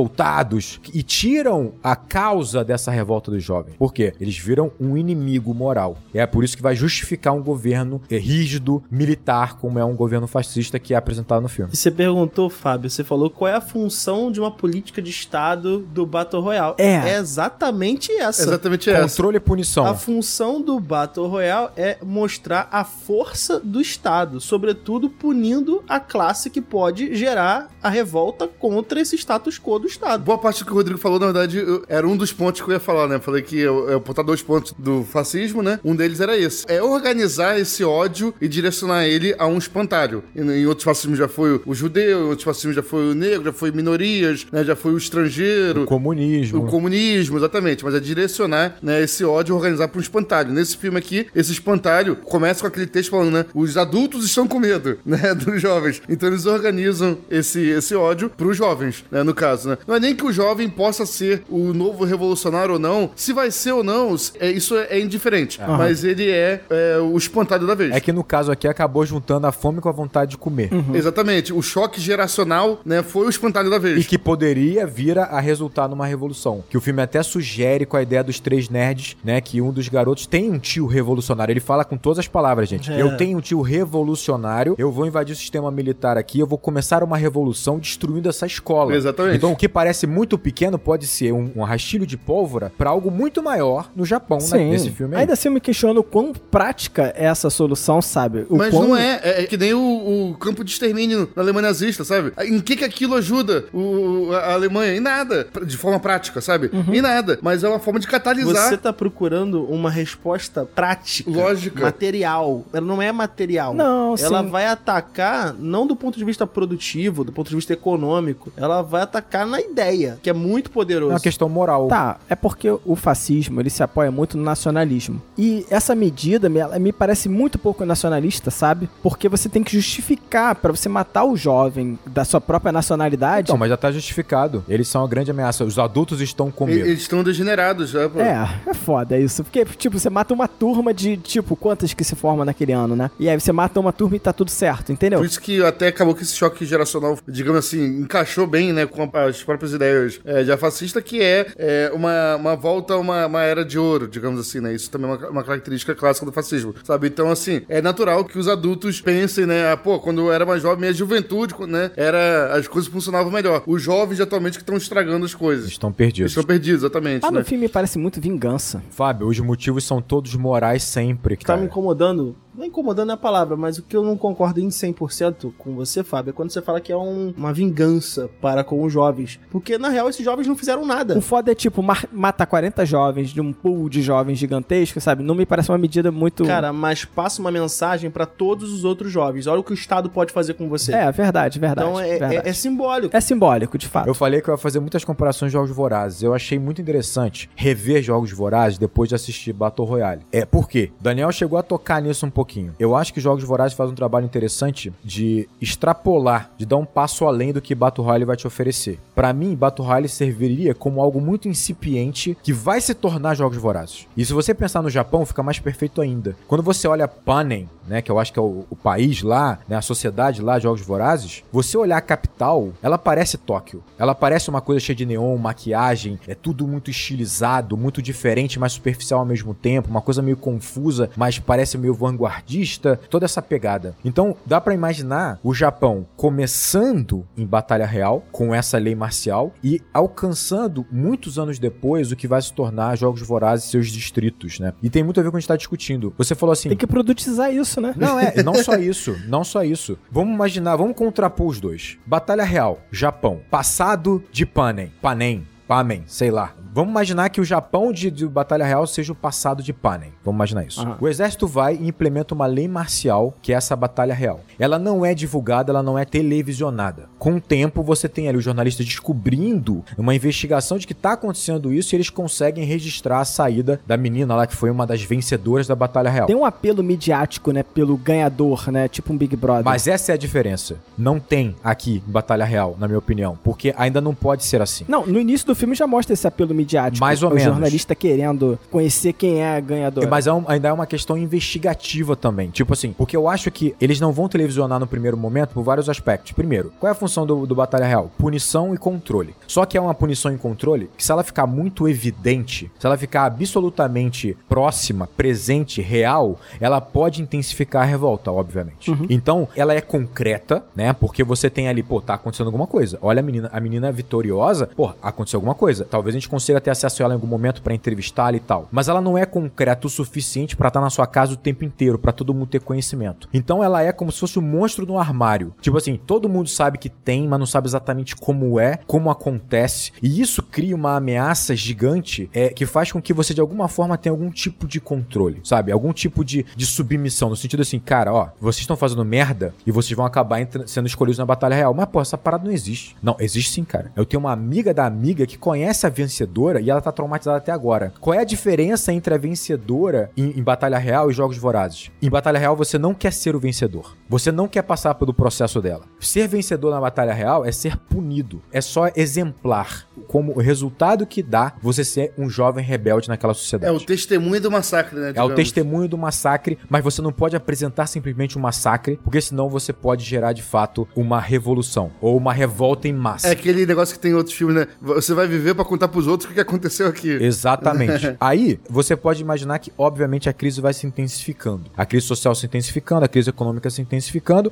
e 0.93 1.03
tiram 1.03 1.73
a 1.83 1.95
causa 1.95 2.63
dessa 2.63 2.91
revolta 2.91 3.31
dos 3.31 3.43
jovens. 3.43 3.75
Por 3.77 3.93
quê? 3.93 4.13
Eles 4.19 4.37
viram 4.37 4.71
um 4.79 4.97
inimigo 4.97 5.53
moral. 5.53 5.97
E 6.13 6.19
é 6.19 6.25
por 6.25 6.43
isso 6.43 6.55
que 6.55 6.63
vai 6.63 6.75
justificar 6.75 7.33
um 7.33 7.41
governo 7.41 8.01
eh, 8.09 8.17
rígido, 8.17 8.83
militar, 8.89 9.57
como 9.57 9.79
é 9.79 9.85
um 9.85 9.95
governo 9.95 10.27
fascista 10.27 10.79
que 10.79 10.93
é 10.93 10.97
apresentado 10.97 11.41
no 11.41 11.49
filme. 11.49 11.71
E 11.73 11.77
você 11.77 11.91
perguntou, 11.91 12.49
Fábio, 12.49 12.89
você 12.89 13.03
falou 13.03 13.29
qual 13.29 13.49
é 13.49 13.55
a 13.55 13.61
função 13.61 14.31
de 14.31 14.39
uma 14.39 14.51
política 14.51 15.01
de 15.01 15.09
Estado 15.09 15.79
do 15.79 16.05
Battle 16.05 16.41
Royale. 16.41 16.75
É. 16.77 17.17
exatamente 17.17 18.11
essa. 18.11 18.43
Exatamente 18.43 18.89
essa. 18.89 19.01
Controle 19.09 19.37
e 19.37 19.39
punição. 19.39 19.85
A 19.85 19.93
função 19.93 20.61
do 20.61 20.79
Battle 20.79 21.27
Royale 21.27 21.69
é 21.75 21.97
mostrar 22.03 22.67
a 22.71 22.83
força 22.83 23.59
do 23.59 23.81
Estado, 23.81 24.39
sobretudo 24.39 25.09
punindo 25.09 25.83
a 25.87 25.99
classe 25.99 26.49
que 26.49 26.61
pode 26.61 27.15
gerar 27.15 27.69
a 27.81 27.89
revolta 27.89 28.47
contra 28.47 28.99
esse 29.01 29.15
status 29.15 29.59
quo 29.59 29.79
do 29.79 29.87
Estado. 29.91 30.23
Boa 30.23 30.37
parte 30.37 30.59
do 30.59 30.65
que 30.65 30.71
o 30.71 30.75
Rodrigo 30.75 30.99
falou, 30.99 31.19
na 31.19 31.27
verdade, 31.27 31.57
eu- 31.57 31.83
era 31.87 32.07
um 32.07 32.15
dos 32.15 32.31
pontos 32.33 32.61
que 32.61 32.67
eu 32.67 32.73
ia 32.73 32.79
falar, 32.79 33.07
né? 33.07 33.15
Eu 33.15 33.19
falei 33.21 33.41
que 33.41 33.57
eu, 33.59 33.89
eu 33.89 33.99
botar 33.99 34.21
dois 34.23 34.41
pontos 34.41 34.73
do 34.77 35.03
fascismo, 35.03 35.61
né? 35.61 35.79
Um 35.83 35.95
deles 35.95 36.19
era 36.19 36.37
esse. 36.37 36.65
É 36.67 36.81
organizar 36.81 37.59
esse 37.59 37.83
ódio 37.83 38.33
e 38.41 38.47
direcionar 38.47 39.05
ele 39.05 39.35
a 39.37 39.45
um 39.47 39.57
espantalho. 39.57 40.23
E 40.35 40.39
Em 40.41 40.65
outros 40.65 40.83
fascismos 40.85 41.17
já 41.17 41.27
foi 41.27 41.61
o 41.65 41.73
judeu, 41.73 42.21
em 42.21 42.29
outros 42.29 42.43
fascismos 42.43 42.75
já 42.75 42.83
foi 42.83 43.11
o 43.11 43.13
negro, 43.15 43.45
já 43.45 43.53
foi 43.53 43.71
minorias, 43.71 44.45
né? 44.51 44.63
Já 44.63 44.75
foi 44.75 44.93
o 44.93 44.97
estrangeiro. 44.97 45.85
Comunismo. 45.85 46.63
O 46.63 46.67
comunismo, 46.67 47.37
exatamente, 47.37 47.83
mas 47.83 47.93
é 47.95 47.99
direcionar 47.99 48.77
né, 48.81 49.01
esse 49.03 49.23
ódio 49.23 49.53
e 49.53 49.55
organizar 49.55 49.87
para 49.87 49.97
um 49.99 50.01
espantalho. 50.01 50.51
Nesse 50.53 50.77
filme 50.77 50.97
aqui, 50.97 51.27
esse 51.35 51.51
espantalho 51.51 52.15
começa 52.15 52.61
com 52.61 52.67
aquele 52.67 52.87
texto 52.87 53.11
falando, 53.11 53.31
né? 53.31 53.45
Os 53.53 53.77
adultos 53.77 54.25
estão 54.25 54.47
com 54.47 54.59
medo, 54.59 54.97
né? 55.05 55.33
Dos 55.35 55.61
jovens. 55.61 56.01
Então 56.09 56.29
eles 56.29 56.45
organizam 56.45 57.17
esse, 57.29 57.59
esse 57.69 57.95
ódio 57.95 58.29
pros 58.29 58.57
jovens, 58.57 59.03
né? 59.11 59.23
No 59.23 59.33
caso, 59.33 59.69
né? 59.69 59.77
Não 59.87 59.95
é 59.95 59.99
nem 59.99 60.15
que 60.15 60.25
o 60.25 60.31
jovem 60.31 60.69
possa 60.69 61.05
ser 61.05 61.43
o 61.49 61.73
novo 61.73 62.03
revolucionário 62.03 62.73
ou 62.73 62.79
não. 62.79 63.11
Se 63.15 63.33
vai 63.33 63.51
ser 63.51 63.71
ou 63.71 63.83
não, 63.83 64.15
é, 64.39 64.49
isso 64.51 64.77
é, 64.77 64.87
é 64.89 64.99
indiferente. 64.99 65.59
Mas 65.59 66.03
ele 66.03 66.29
é, 66.29 66.61
é, 66.69 66.97
o 66.99 67.17
espantalho 67.17 67.65
da 67.67 67.75
vez. 67.75 67.91
É 67.91 67.99
que 67.99 68.11
no 68.11 68.23
caso 68.23 68.51
aqui 68.51 68.67
acabou 68.67 69.05
juntando 69.05 69.47
a 69.47 69.51
fome 69.51 69.81
com 69.81 69.89
a 69.89 69.91
vontade 69.91 70.31
de 70.31 70.37
comer. 70.37 70.69
Exatamente. 70.93 71.53
O 71.53 71.61
choque 71.61 71.99
geracional, 71.99 72.79
né? 72.85 73.03
Foi 73.03 73.25
o 73.25 73.29
espantalho 73.29 73.69
da 73.69 73.77
vez. 73.77 73.99
E 73.99 74.03
que 74.03 74.17
poderia 74.17 74.85
vir 74.85 75.17
a, 75.17 75.23
a 75.23 75.39
resultar 75.39 75.87
numa 75.87 76.05
revolução. 76.05 76.63
Que 76.69 76.77
o 76.77 76.81
filme 76.81 77.01
até 77.01 77.21
sugere 77.23 77.85
com 77.85 77.97
a 77.97 78.01
ideia 78.01 78.23
dos 78.23 78.39
três 78.39 78.69
nerds, 78.69 79.17
né? 79.23 79.41
Que 79.41 79.61
um 79.61 79.71
dos 79.71 79.87
garotos 79.87 80.25
tem 80.25 80.49
um 80.49 80.59
tio 80.59 80.85
revolucionário. 80.85 81.51
Ele 81.51 81.59
fala 81.59 81.83
com 81.83 81.97
todas 81.97 82.19
as 82.19 82.27
palavras, 82.27 82.69
gente. 82.69 82.91
É. 82.91 83.01
Eu 83.01 83.17
tenho 83.17 83.37
um 83.37 83.41
tio 83.41 83.61
revolucionário, 83.61 84.75
eu 84.77 84.91
vou 84.91 85.05
invadir 85.05 85.33
o 85.33 85.35
sistema 85.35 85.71
militar 85.71 86.17
aqui, 86.17 86.39
eu 86.39 86.47
vou 86.47 86.57
começar 86.57 87.03
uma 87.03 87.17
revolução 87.17 87.79
destruindo 87.79 88.29
essa 88.29 88.45
escola. 88.45 88.95
Exatamente. 88.95 89.37
Então 89.37 89.51
o 89.51 89.55
que 89.61 89.69
parece 89.69 90.07
muito 90.07 90.39
pequeno 90.39 90.79
pode 90.79 91.05
ser 91.05 91.31
um, 91.33 91.51
um 91.55 91.61
rastilho 91.61 92.07
de 92.07 92.17
pólvora 92.17 92.73
pra 92.75 92.89
algo 92.89 93.11
muito 93.11 93.43
maior 93.43 93.91
no 93.95 94.03
Japão, 94.03 94.39
né? 94.39 94.43
Sim. 94.43 94.71
Nesse 94.71 94.89
filme 94.89 95.13
aí. 95.13 95.21
Ainda 95.21 95.33
assim 95.33 95.49
eu 95.49 95.53
me 95.53 95.61
questiono 95.61 95.99
o 95.99 96.03
quão 96.03 96.33
prática 96.33 97.13
é 97.15 97.25
essa 97.25 97.47
solução, 97.51 98.01
sabe? 98.01 98.47
O 98.49 98.57
Mas 98.57 98.71
quão... 98.71 98.87
não 98.87 98.97
é, 98.97 99.19
é, 99.21 99.43
é 99.43 99.45
que 99.45 99.57
nem 99.57 99.71
o, 99.71 100.31
o 100.31 100.35
campo 100.39 100.63
de 100.63 100.71
extermínio 100.71 101.29
na 101.35 101.43
Alemanha 101.43 101.67
nazista, 101.67 102.03
sabe? 102.03 102.33
Em 102.39 102.59
que 102.59 102.75
que 102.75 102.83
aquilo 102.83 103.13
ajuda 103.13 103.65
o, 103.71 104.31
a 104.33 104.53
Alemanha? 104.53 104.95
Em 104.95 104.99
nada. 104.99 105.47
De 105.63 105.77
forma 105.77 105.99
prática, 105.99 106.41
sabe? 106.41 106.71
Em 106.91 106.99
nada. 106.99 107.37
Mas 107.43 107.63
é 107.63 107.69
uma 107.69 107.77
forma 107.77 107.99
de 107.99 108.07
catalisar. 108.07 108.67
Você 108.67 108.77
tá 108.77 108.91
procurando 108.91 109.63
uma 109.65 109.91
resposta 109.91 110.65
prática. 110.65 111.29
Lógica. 111.29 111.83
Material. 111.83 112.65
Ela 112.73 112.87
não 112.87 112.99
é 112.99 113.11
material. 113.11 113.75
Não, 113.75 114.15
Ela 114.17 114.43
sim. 114.43 114.49
vai 114.49 114.65
atacar, 114.65 115.53
não 115.53 115.85
do 115.85 115.95
ponto 115.95 116.17
de 116.17 116.25
vista 116.25 116.47
produtivo, 116.47 117.23
do 117.23 117.31
ponto 117.31 117.47
de 117.47 117.55
vista 117.55 117.73
econômico. 117.73 118.51
Ela 118.57 118.81
vai 118.81 119.03
atacar 119.03 119.50
na 119.51 119.61
ideia, 119.61 120.17
que 120.21 120.29
é 120.29 120.33
muito 120.33 120.69
É 120.69 120.73
poderoso. 120.73 121.11
uma 121.13 121.19
questão 121.19 121.47
moral. 121.49 121.87
Tá, 121.87 122.17
é 122.29 122.35
porque 122.35 122.69
o 122.85 122.95
fascismo 122.95 123.59
ele 123.59 123.69
se 123.69 123.83
apoia 123.83 124.09
muito 124.11 124.37
no 124.37 124.43
nacionalismo. 124.43 125.21
E 125.37 125.65
essa 125.69 125.93
medida 125.93 126.49
me, 126.49 126.59
ela 126.59 126.79
me 126.79 126.91
parece 126.91 127.27
muito 127.29 127.59
pouco 127.59 127.85
nacionalista, 127.85 128.49
sabe? 128.49 128.89
Porque 129.03 129.27
você 129.29 129.47
tem 129.49 129.63
que 129.63 129.73
justificar 129.73 130.55
pra 130.55 130.71
você 130.71 130.87
matar 130.89 131.25
o 131.25 131.35
jovem 131.35 131.99
da 132.05 132.23
sua 132.25 132.39
própria 132.41 132.71
nacionalidade. 132.71 133.47
Então, 133.49 133.57
mas 133.57 133.69
já 133.69 133.77
tá 133.77 133.91
justificado. 133.91 134.63
Eles 134.67 134.87
são 134.87 135.03
a 135.03 135.07
grande 135.07 135.31
ameaça. 135.31 135.63
Os 135.63 135.77
adultos 135.77 136.21
estão 136.21 136.49
com 136.49 136.65
medo. 136.65 136.79
Eles 136.87 137.01
estão 137.01 137.23
degenerados 137.23 137.89
já, 137.91 138.07
pô. 138.09 138.19
É, 138.19 138.49
é 138.67 138.73
foda 138.73 139.19
isso. 139.19 139.43
Porque, 139.43 139.65
tipo, 139.65 139.99
você 139.99 140.09
mata 140.09 140.33
uma 140.33 140.47
turma 140.47 140.93
de, 140.93 141.17
tipo, 141.17 141.55
quantas 141.55 141.93
que 141.93 142.03
se 142.03 142.15
formam 142.15 142.45
naquele 142.45 142.71
ano, 142.71 142.95
né? 142.95 143.11
E 143.19 143.27
aí 143.29 143.39
você 143.39 143.51
mata 143.51 143.79
uma 143.79 143.91
turma 143.91 144.15
e 144.15 144.19
tá 144.19 144.31
tudo 144.33 144.49
certo, 144.51 144.91
entendeu? 144.91 145.19
Por 145.19 145.25
isso 145.25 145.41
que 145.41 145.63
até 145.63 145.87
acabou 145.87 146.15
que 146.15 146.23
esse 146.23 146.35
choque 146.35 146.65
geracional, 146.65 147.17
digamos 147.27 147.59
assim, 147.65 147.83
encaixou 148.01 148.47
bem, 148.47 148.71
né, 148.73 148.85
com 148.85 149.09
as 149.17 149.40
próprias 149.43 149.73
ideias 149.73 150.19
é, 150.25 150.43
de 150.43 150.57
fascista, 150.57 151.01
que 151.01 151.21
é, 151.21 151.47
é, 151.57 151.91
uma, 151.93 152.35
uma 152.35 152.55
volta 152.55 152.93
a 152.93 152.97
uma, 152.97 153.25
uma 153.25 153.41
era 153.43 153.63
de 153.65 153.79
ouro, 153.79 154.07
digamos 154.07 154.39
assim, 154.39 154.59
né? 154.59 154.73
Isso 154.73 154.89
também 154.91 155.09
é 155.09 155.13
uma, 155.15 155.29
uma 155.29 155.43
característica 155.43 155.95
clássica 155.95 156.25
do 156.25 156.31
fascismo, 156.31 156.75
sabe? 156.83 157.07
Então, 157.07 157.29
assim, 157.29 157.61
é 157.67 157.81
natural 157.81 158.23
que 158.25 158.37
os 158.37 158.47
adultos 158.47 159.01
pensem, 159.01 159.45
né? 159.45 159.71
Ah, 159.71 159.77
pô, 159.77 159.99
quando 159.99 160.21
eu 160.21 160.31
era 160.31 160.45
mais 160.45 160.61
jovem, 160.61 160.79
minha 160.81 160.93
juventude, 160.93 161.53
né? 161.67 161.91
Era, 161.95 162.53
as 162.55 162.67
coisas 162.67 162.91
funcionavam 162.91 163.31
melhor. 163.31 163.63
Os 163.65 163.81
jovens 163.81 164.19
atualmente 164.19 164.57
que 164.57 164.63
estão 164.63 164.75
estragando 164.77 165.25
as 165.25 165.33
coisas. 165.33 165.67
Estão 165.67 165.91
perdidos. 165.91 166.31
estão 166.31 166.43
perdidos, 166.43 166.81
exatamente, 166.81 167.25
Ah, 167.25 167.31
né? 167.31 167.39
no 167.39 167.45
filme 167.45 167.67
parece 167.67 167.97
muito 167.97 168.19
vingança. 168.21 168.81
Fábio, 168.91 169.27
os 169.27 169.39
motivos 169.39 169.83
são 169.83 170.01
todos 170.01 170.35
morais 170.35 170.83
sempre, 170.83 171.35
Tá 171.37 171.45
cara. 171.47 171.59
me 171.61 171.65
incomodando. 171.67 172.35
Não 172.55 172.63
é 172.63 172.67
incomodando 172.67 173.11
é 173.11 173.13
a 173.13 173.17
palavra, 173.17 173.55
mas 173.55 173.77
o 173.77 173.83
que 173.83 173.95
eu 173.95 174.03
não 174.03 174.17
concordo 174.17 174.59
em 174.59 174.67
100% 174.69 175.53
com 175.57 175.73
você, 175.75 176.03
Fábio, 176.03 176.31
é 176.31 176.33
quando 176.33 176.51
você 176.51 176.61
fala 176.61 176.81
que 176.81 176.91
é 176.91 176.97
um- 176.97 177.33
uma 177.37 177.53
vingança 177.53 178.29
para 178.41 178.63
com 178.63 178.83
os 178.83 178.91
jovens. 178.91 179.39
Porque, 179.49 179.77
na 179.77 179.89
real, 179.89 180.09
esses 180.09 180.23
jovens 180.23 180.47
não 180.47 180.55
fizeram 180.55 180.85
nada. 180.85 181.17
O 181.17 181.21
foda 181.21 181.51
é, 181.51 181.55
tipo, 181.55 181.81
matar 182.11 182.45
40 182.45 182.85
jovens 182.85 183.29
de 183.29 183.39
um 183.39 183.53
pool 183.53 183.89
de 183.89 184.01
jovens 184.01 184.37
gigantesco, 184.37 184.99
sabe? 184.99 185.23
Não 185.23 185.33
me 185.35 185.45
parece 185.45 185.71
uma 185.71 185.77
medida 185.77 186.11
muito. 186.11 186.43
Cara, 186.45 186.73
mas 186.73 187.05
passa 187.05 187.39
uma 187.41 187.51
mensagem 187.51 188.11
pra 188.11 188.25
todos 188.25 188.71
os 188.73 188.83
outros 188.83 189.11
jovens. 189.11 189.47
Olha 189.47 189.59
o 189.59 189.63
que 189.63 189.71
o 189.71 189.73
Estado 189.73 190.09
pode 190.09 190.33
fazer 190.33 190.53
com 190.55 190.67
você. 190.67 190.93
É, 190.93 191.11
verdade, 191.11 191.57
verdade. 191.59 191.87
então 191.87 191.99
é, 191.99 192.09
verdade. 192.09 192.35
é- 192.35 192.49
é 192.49 192.53
simbólico. 192.53 193.15
É 193.15 193.21
simbólico, 193.21 193.77
de 193.77 193.87
fato. 193.87 194.07
Eu 194.07 194.13
falei 194.13 194.41
que 194.41 194.49
eu 194.49 194.53
ia 194.53 194.57
fazer 194.57 194.79
muitas 194.79 195.03
comparações 195.05 195.51
de 195.51 195.53
Jogos 195.53 195.71
Vorazes. 195.71 196.21
Eu 196.21 196.33
achei 196.33 196.59
muito 196.59 196.81
interessante 196.81 197.49
rever 197.55 198.01
Jogos 198.03 198.31
Vorazes 198.31 198.77
depois 198.77 199.07
de 199.09 199.15
assistir 199.15 199.53
Battle 199.53 199.87
Royale. 199.87 200.21
É, 200.31 200.45
por 200.45 200.67
quê? 200.67 200.91
Daniel 200.99 201.31
chegou 201.31 201.57
a 201.57 201.63
tocar 201.63 202.01
nisso 202.01 202.25
um 202.25 202.29
pouquinho. 202.41 202.73
Eu 202.79 202.95
acho 202.95 203.13
que 203.13 203.21
Jogos 203.21 203.43
Vorazes 203.43 203.77
faz 203.77 203.91
um 203.91 203.93
trabalho 203.93 204.25
interessante 204.25 204.91
de 205.03 205.47
extrapolar, 205.61 206.49
de 206.57 206.65
dar 206.65 206.77
um 206.77 206.85
passo 206.85 207.25
além 207.25 207.53
do 207.53 207.61
que 207.61 207.75
Battle 207.75 208.05
Royale 208.05 208.25
vai 208.25 208.35
te 208.35 208.47
oferecer. 208.47 208.99
Pra 209.13 209.31
mim, 209.31 209.55
Battle 209.55 209.87
Royale 209.87 210.09
serviria 210.09 210.73
como 210.73 211.01
algo 211.01 211.21
muito 211.21 211.47
incipiente 211.47 212.35
que 212.41 212.51
vai 212.51 212.81
se 212.81 212.95
tornar 212.95 213.35
Jogos 213.35 213.57
Vorazes. 213.57 214.07
E 214.17 214.25
se 214.25 214.33
você 214.33 214.55
pensar 214.55 214.81
no 214.81 214.89
Japão, 214.89 215.23
fica 215.23 215.43
mais 215.43 215.59
perfeito 215.59 216.01
ainda. 216.01 216.35
Quando 216.47 216.63
você 216.63 216.87
olha 216.87 217.07
Panem, 217.07 217.69
né, 217.91 218.01
que 218.01 218.09
eu 218.09 218.17
acho 218.17 218.31
que 218.31 218.39
é 218.39 218.41
o, 218.41 218.65
o 218.69 218.75
país 218.75 219.21
lá, 219.21 219.59
né, 219.67 219.75
a 219.75 219.81
sociedade 219.81 220.41
lá, 220.41 220.57
Jogos 220.57 220.81
Vorazes, 220.81 221.43
você 221.51 221.77
olhar 221.77 221.97
a 221.97 222.01
capital, 222.01 222.69
ela 222.81 222.97
parece 222.97 223.37
Tóquio. 223.37 223.83
Ela 223.99 224.15
parece 224.15 224.49
uma 224.49 224.61
coisa 224.61 224.79
cheia 224.79 224.95
de 224.95 225.05
neon, 225.05 225.37
maquiagem, 225.37 226.17
é 226.25 226.33
tudo 226.33 226.65
muito 226.65 226.89
estilizado, 226.89 227.75
muito 227.75 228.01
diferente, 228.01 228.57
mas 228.57 228.71
superficial 228.71 229.19
ao 229.19 229.25
mesmo 229.25 229.53
tempo, 229.53 229.89
uma 229.89 230.01
coisa 230.01 230.21
meio 230.21 230.37
confusa, 230.37 231.09
mas 231.17 231.37
parece 231.37 231.77
meio 231.77 231.93
vanguardista, 231.93 232.97
toda 233.09 233.25
essa 233.25 233.41
pegada. 233.41 233.93
Então, 234.05 234.37
dá 234.45 234.61
pra 234.61 234.73
imaginar 234.73 235.37
o 235.43 235.53
Japão 235.53 236.07
começando 236.15 237.27
em 237.35 237.45
batalha 237.45 237.85
real 237.85 238.23
com 238.31 238.55
essa 238.55 238.77
lei 238.77 238.95
marcial 238.95 239.51
e 239.61 239.81
alcançando 239.93 240.85
muitos 240.89 241.37
anos 241.37 241.59
depois 241.59 242.11
o 242.11 242.15
que 242.15 242.27
vai 242.27 242.41
se 242.41 242.53
tornar 242.53 242.95
Jogos 242.95 243.21
Vorazes 243.21 243.65
e 243.65 243.69
seus 243.69 243.89
distritos, 243.89 244.59
né? 244.59 244.73
E 244.81 244.89
tem 244.89 245.03
muito 245.03 245.19
a 245.19 245.23
ver 245.23 245.29
com 245.29 245.31
o 245.31 245.33
que 245.33 245.37
a 245.37 245.41
gente 245.41 245.47
tá 245.49 245.57
discutindo. 245.57 246.13
Você 246.17 246.33
falou 246.35 246.53
assim, 246.53 246.69
Tem 246.69 246.77
que 246.77 246.87
produtizar 246.87 247.53
isso, 247.53 247.80
né? 247.81 247.93
não 247.97 248.19
é, 248.19 248.43
não 248.43 248.53
só 248.55 248.75
isso, 248.75 249.17
não 249.27 249.43
só 249.43 249.63
isso. 249.63 249.97
Vamos 250.09 250.33
imaginar, 250.33 250.75
vamos 250.75 250.95
contrapor 250.95 251.47
os 251.47 251.59
dois. 251.59 251.97
Batalha 252.05 252.43
Real, 252.43 252.79
Japão. 252.91 253.41
Passado 253.49 254.23
de 254.31 254.45
Panem, 254.45 254.91
Panem, 255.01 255.47
Pamen, 255.67 256.03
sei 256.05 256.31
lá. 256.31 256.53
Vamos 256.73 256.91
imaginar 256.91 257.29
que 257.29 257.41
o 257.41 257.43
Japão 257.43 257.91
de, 257.91 258.09
de 258.09 258.25
Batalha 258.25 258.65
Real 258.65 258.87
seja 258.87 259.11
o 259.11 259.15
passado 259.15 259.61
de 259.61 259.73
Panem. 259.73 260.13
Vamos 260.23 260.37
imaginar 260.37 260.63
isso. 260.63 260.81
Aham. 260.81 260.97
O 261.01 261.07
exército 261.07 261.45
vai 261.45 261.75
e 261.75 261.87
implementa 261.87 262.33
uma 262.33 262.45
lei 262.45 262.65
marcial, 262.65 263.35
que 263.41 263.51
é 263.51 263.55
essa 263.57 263.75
Batalha 263.75 264.13
Real. 264.13 264.39
Ela 264.57 264.79
não 264.79 265.05
é 265.05 265.13
divulgada, 265.13 265.71
ela 265.71 265.83
não 265.83 265.99
é 265.99 266.05
televisionada. 266.05 267.09
Com 267.19 267.35
o 267.35 267.41
tempo, 267.41 267.83
você 267.83 268.07
tem 268.07 268.29
ali 268.29 268.37
os 268.37 268.43
jornalistas 268.43 268.85
descobrindo 268.85 269.83
uma 269.97 270.15
investigação 270.15 270.77
de 270.77 270.87
que 270.87 270.93
tá 270.93 271.13
acontecendo 271.13 271.73
isso 271.73 271.93
e 271.93 271.97
eles 271.97 272.09
conseguem 272.09 272.63
registrar 272.63 273.19
a 273.19 273.25
saída 273.25 273.81
da 273.85 273.97
menina 273.97 274.33
lá, 274.33 274.47
que 274.47 274.55
foi 274.55 274.71
uma 274.71 274.87
das 274.87 275.03
vencedoras 275.03 275.67
da 275.67 275.75
Batalha 275.75 276.09
Real. 276.09 276.27
Tem 276.27 276.35
um 276.35 276.45
apelo 276.45 276.81
midiático, 276.81 277.51
né? 277.51 277.63
Pelo 277.63 277.97
ganhador, 277.97 278.71
né? 278.71 278.87
Tipo 278.87 279.11
um 279.11 279.17
Big 279.17 279.35
Brother. 279.35 279.65
Mas 279.65 279.87
essa 279.87 280.13
é 280.13 280.15
a 280.15 280.17
diferença. 280.17 280.77
Não 280.97 281.19
tem 281.19 281.53
aqui 281.61 282.01
em 282.07 282.11
Batalha 282.11 282.45
Real, 282.45 282.77
na 282.79 282.87
minha 282.87 282.99
opinião. 282.99 283.37
Porque 283.43 283.73
ainda 283.77 283.99
não 283.99 284.15
pode 284.15 284.45
ser 284.45 284.61
assim. 284.61 284.85
Não, 284.87 285.05
no 285.05 285.19
início 285.19 285.45
do 285.45 285.53
filme 285.53 285.75
já 285.75 285.85
mostra 285.85 286.13
esse 286.13 286.25
apelo 286.25 286.49
midiático. 286.49 286.60
Mais 286.99 287.23
ou 287.23 287.29
o 287.31 287.33
menos. 287.33 287.51
jornalista 287.53 287.95
querendo 287.95 288.57
conhecer 288.69 289.13
quem 289.13 289.41
é 289.41 289.55
a 289.55 289.59
ganhadora. 289.59 290.07
Mas 290.07 290.27
é 290.27 290.33
um- 290.33 290.43
ainda 290.47 290.67
é 290.69 290.73
uma 290.73 290.85
questão 290.85 291.17
investigativa 291.17 292.15
também. 292.15 292.49
Tipo 292.49 292.73
assim, 292.73 292.93
porque 292.93 293.15
eu 293.15 293.27
acho 293.27 293.49
que 293.51 293.75
eles 293.79 293.99
não 293.99 294.11
vão 294.11 294.27
televisionar 294.27 294.79
no 294.79 294.87
primeiro 294.87 295.17
momento 295.17 295.49
por 295.53 295.63
vários 295.63 295.89
aspectos. 295.89 296.31
Primeiro, 296.31 296.71
qual 296.79 296.89
é 296.89 296.91
a 296.91 296.95
função 296.95 297.25
do, 297.25 297.45
do 297.45 297.55
Batalha 297.55 297.85
Real? 297.85 298.11
Punição 298.17 298.73
e 298.73 298.77
controle. 298.77 299.35
Só 299.47 299.65
que 299.65 299.77
é 299.77 299.81
uma 299.81 299.93
punição 299.93 300.33
e 300.33 300.37
controle 300.37 300.89
que, 300.97 301.03
se 301.03 301.11
ela 301.11 301.23
ficar 301.23 301.45
muito 301.47 301.87
evidente, 301.87 302.71
se 302.79 302.85
ela 302.85 302.97
ficar 302.97 303.25
absolutamente 303.25 304.35
próxima, 304.49 305.07
presente, 305.15 305.81
real, 305.81 306.39
ela 306.59 306.81
pode 306.81 307.21
intensificar 307.21 307.83
a 307.83 307.85
revolta, 307.85 308.31
obviamente. 308.31 308.91
Então, 309.09 309.47
ela 309.55 309.73
é 309.73 309.81
concreta, 309.81 310.63
né? 310.75 310.93
Porque 310.93 311.23
você 311.23 311.49
tem 311.49 311.67
ali, 311.67 311.83
pô, 311.83 312.01
tá 312.01 312.13
acontecendo 312.15 312.47
alguma 312.47 312.67
coisa. 312.67 312.97
Olha 313.01 313.19
a 313.19 313.23
menina, 313.23 313.49
a 313.51 313.59
menina 313.59 313.91
vitoriosa, 313.91 314.67
pô, 314.75 314.91
aconteceu 315.01 315.37
alguma 315.37 315.55
coisa. 315.55 315.85
Talvez 315.89 316.15
a 316.15 316.19
gente 316.19 316.29
consiga 316.29 316.50
consiga 316.51 316.61
ter 316.61 316.71
acesso 316.71 317.01
a 317.01 317.05
ela 317.05 317.13
em 317.13 317.15
algum 317.15 317.27
momento 317.27 317.61
pra 317.61 317.73
entrevistá-la 317.73 318.35
e 318.35 318.39
tal. 318.39 318.67
Mas 318.71 318.87
ela 318.87 319.01
não 319.01 319.17
é 319.17 319.25
concreta 319.25 319.87
o 319.87 319.89
suficiente 319.89 320.55
pra 320.55 320.67
estar 320.67 320.81
na 320.81 320.89
sua 320.89 321.07
casa 321.07 321.33
o 321.33 321.37
tempo 321.37 321.63
inteiro, 321.63 321.97
pra 321.97 322.11
todo 322.11 322.33
mundo 322.33 322.47
ter 322.47 322.61
conhecimento. 322.61 323.29
Então 323.33 323.63
ela 323.63 323.81
é 323.81 323.91
como 323.91 324.11
se 324.11 324.19
fosse 324.19 324.37
um 324.37 324.41
monstro 324.41 324.85
no 324.85 324.97
armário. 324.97 325.53
Tipo 325.61 325.77
assim, 325.77 325.95
todo 325.95 326.29
mundo 326.29 326.49
sabe 326.49 326.77
que 326.77 326.89
tem, 326.89 327.27
mas 327.27 327.39
não 327.39 327.45
sabe 327.45 327.67
exatamente 327.67 328.15
como 328.15 328.59
é, 328.59 328.79
como 328.85 329.09
acontece. 329.09 329.91
E 330.01 330.21
isso 330.21 330.43
cria 330.43 330.75
uma 330.75 330.95
ameaça 330.95 331.55
gigante 331.55 332.29
é, 332.33 332.49
que 332.49 332.65
faz 332.65 332.91
com 332.91 333.01
que 333.01 333.13
você 333.13 333.33
de 333.33 333.41
alguma 333.41 333.67
forma 333.67 333.97
tenha 333.97 334.11
algum 334.11 334.29
tipo 334.29 334.67
de 334.67 334.79
controle, 334.79 335.39
sabe? 335.43 335.71
Algum 335.71 335.93
tipo 335.93 336.25
de, 336.25 336.45
de 336.55 336.65
submissão, 336.65 337.29
no 337.29 337.35
sentido 337.35 337.61
assim, 337.61 337.79
cara, 337.79 338.13
ó, 338.13 338.29
vocês 338.39 338.61
estão 338.61 338.75
fazendo 338.75 339.05
merda 339.05 339.53
e 339.65 339.71
vocês 339.71 339.95
vão 339.95 340.05
acabar 340.05 340.39
sendo 340.65 340.87
escolhidos 340.87 341.19
na 341.19 341.25
batalha 341.25 341.55
real. 341.55 341.73
Mas, 341.73 341.87
pô, 341.89 342.01
essa 342.01 342.17
parada 342.17 342.43
não 342.43 342.51
existe. 342.51 342.95
Não, 343.01 343.15
existe 343.19 343.51
sim, 343.51 343.63
cara. 343.63 343.91
Eu 343.95 344.05
tenho 344.05 344.19
uma 344.19 344.31
amiga 344.31 344.73
da 344.73 344.85
amiga 344.85 345.25
que 345.25 345.37
conhece 345.37 345.85
a 345.85 345.89
vencedora 345.89 346.40
e 346.59 346.69
ela 346.69 346.81
tá 346.81 346.91
traumatizada 346.91 347.37
até 347.37 347.51
agora. 347.51 347.93
Qual 347.99 348.13
é 348.13 348.19
a 348.19 348.23
diferença 348.23 348.91
entre 348.91 349.13
a 349.13 349.17
vencedora 349.17 350.09
em, 350.17 350.39
em 350.39 350.43
batalha 350.43 350.77
real 350.77 351.09
e 351.09 351.13
jogos 351.13 351.37
vorazes? 351.37 351.91
Em 352.01 352.09
batalha 352.09 352.39
real 352.39 352.55
você 352.55 352.77
não 352.77 352.93
quer 352.93 353.13
ser 353.13 353.35
o 353.35 353.39
vencedor. 353.39 353.95
Você 354.11 354.29
não 354.29 354.45
quer 354.45 354.61
passar 354.63 354.93
pelo 354.95 355.13
processo 355.13 355.61
dela. 355.61 355.85
Ser 355.97 356.27
vencedor 356.27 356.69
na 356.69 356.81
batalha 356.81 357.13
real 357.13 357.45
é 357.45 357.51
ser 357.53 357.77
punido. 357.77 358.41
É 358.51 358.59
só 358.59 358.89
exemplar. 358.93 359.87
Como 360.09 360.33
o 360.33 360.41
resultado 360.41 361.05
que 361.05 361.23
dá 361.23 361.53
você 361.61 361.85
ser 361.85 362.13
um 362.17 362.29
jovem 362.29 362.61
rebelde 362.61 363.07
naquela 363.07 363.33
sociedade. 363.33 363.73
É 363.73 363.73
o 363.73 363.79
testemunho 363.79 364.41
do 364.41 364.51
massacre, 364.51 364.99
né? 364.99 365.07
É 365.07 365.09
o 365.11 365.13
digamos. 365.13 365.35
testemunho 365.35 365.87
do 365.87 365.97
massacre, 365.97 366.59
mas 366.69 366.83
você 366.83 367.01
não 367.01 367.13
pode 367.13 367.37
apresentar 367.37 367.87
simplesmente 367.87 368.37
um 368.37 368.41
massacre, 368.41 368.99
porque 369.01 369.21
senão 369.21 369.47
você 369.47 369.71
pode 369.71 370.03
gerar 370.03 370.33
de 370.33 370.41
fato 370.41 370.85
uma 370.93 371.21
revolução 371.21 371.91
ou 372.01 372.17
uma 372.17 372.33
revolta 372.33 372.89
em 372.89 372.93
massa. 372.93 373.29
É 373.29 373.31
aquele 373.31 373.65
negócio 373.65 373.95
que 373.95 374.01
tem 374.01 374.11
em 374.11 374.15
outros 374.15 374.35
filmes, 374.35 374.57
né? 374.57 374.67
Você 374.81 375.13
vai 375.13 375.25
viver 375.25 375.55
pra 375.55 375.63
contar 375.63 375.87
pros 375.87 376.05
outros 376.05 376.29
o 376.29 376.33
que 376.33 376.39
aconteceu 376.41 376.87
aqui. 376.87 377.11
Exatamente. 377.11 378.13
Aí, 378.19 378.59
você 378.69 378.93
pode 378.97 379.21
imaginar 379.21 379.59
que, 379.59 379.71
obviamente, 379.77 380.27
a 380.27 380.33
crise 380.33 380.59
vai 380.59 380.73
se 380.73 380.85
intensificando. 380.85 381.71
A 381.77 381.85
crise 381.85 382.05
social 382.05 382.35
se 382.35 382.45
intensificando, 382.45 383.05
a 383.05 383.07
crise 383.07 383.29
econômica 383.29 383.69
se 383.69 383.81
intensificando, 383.81 384.00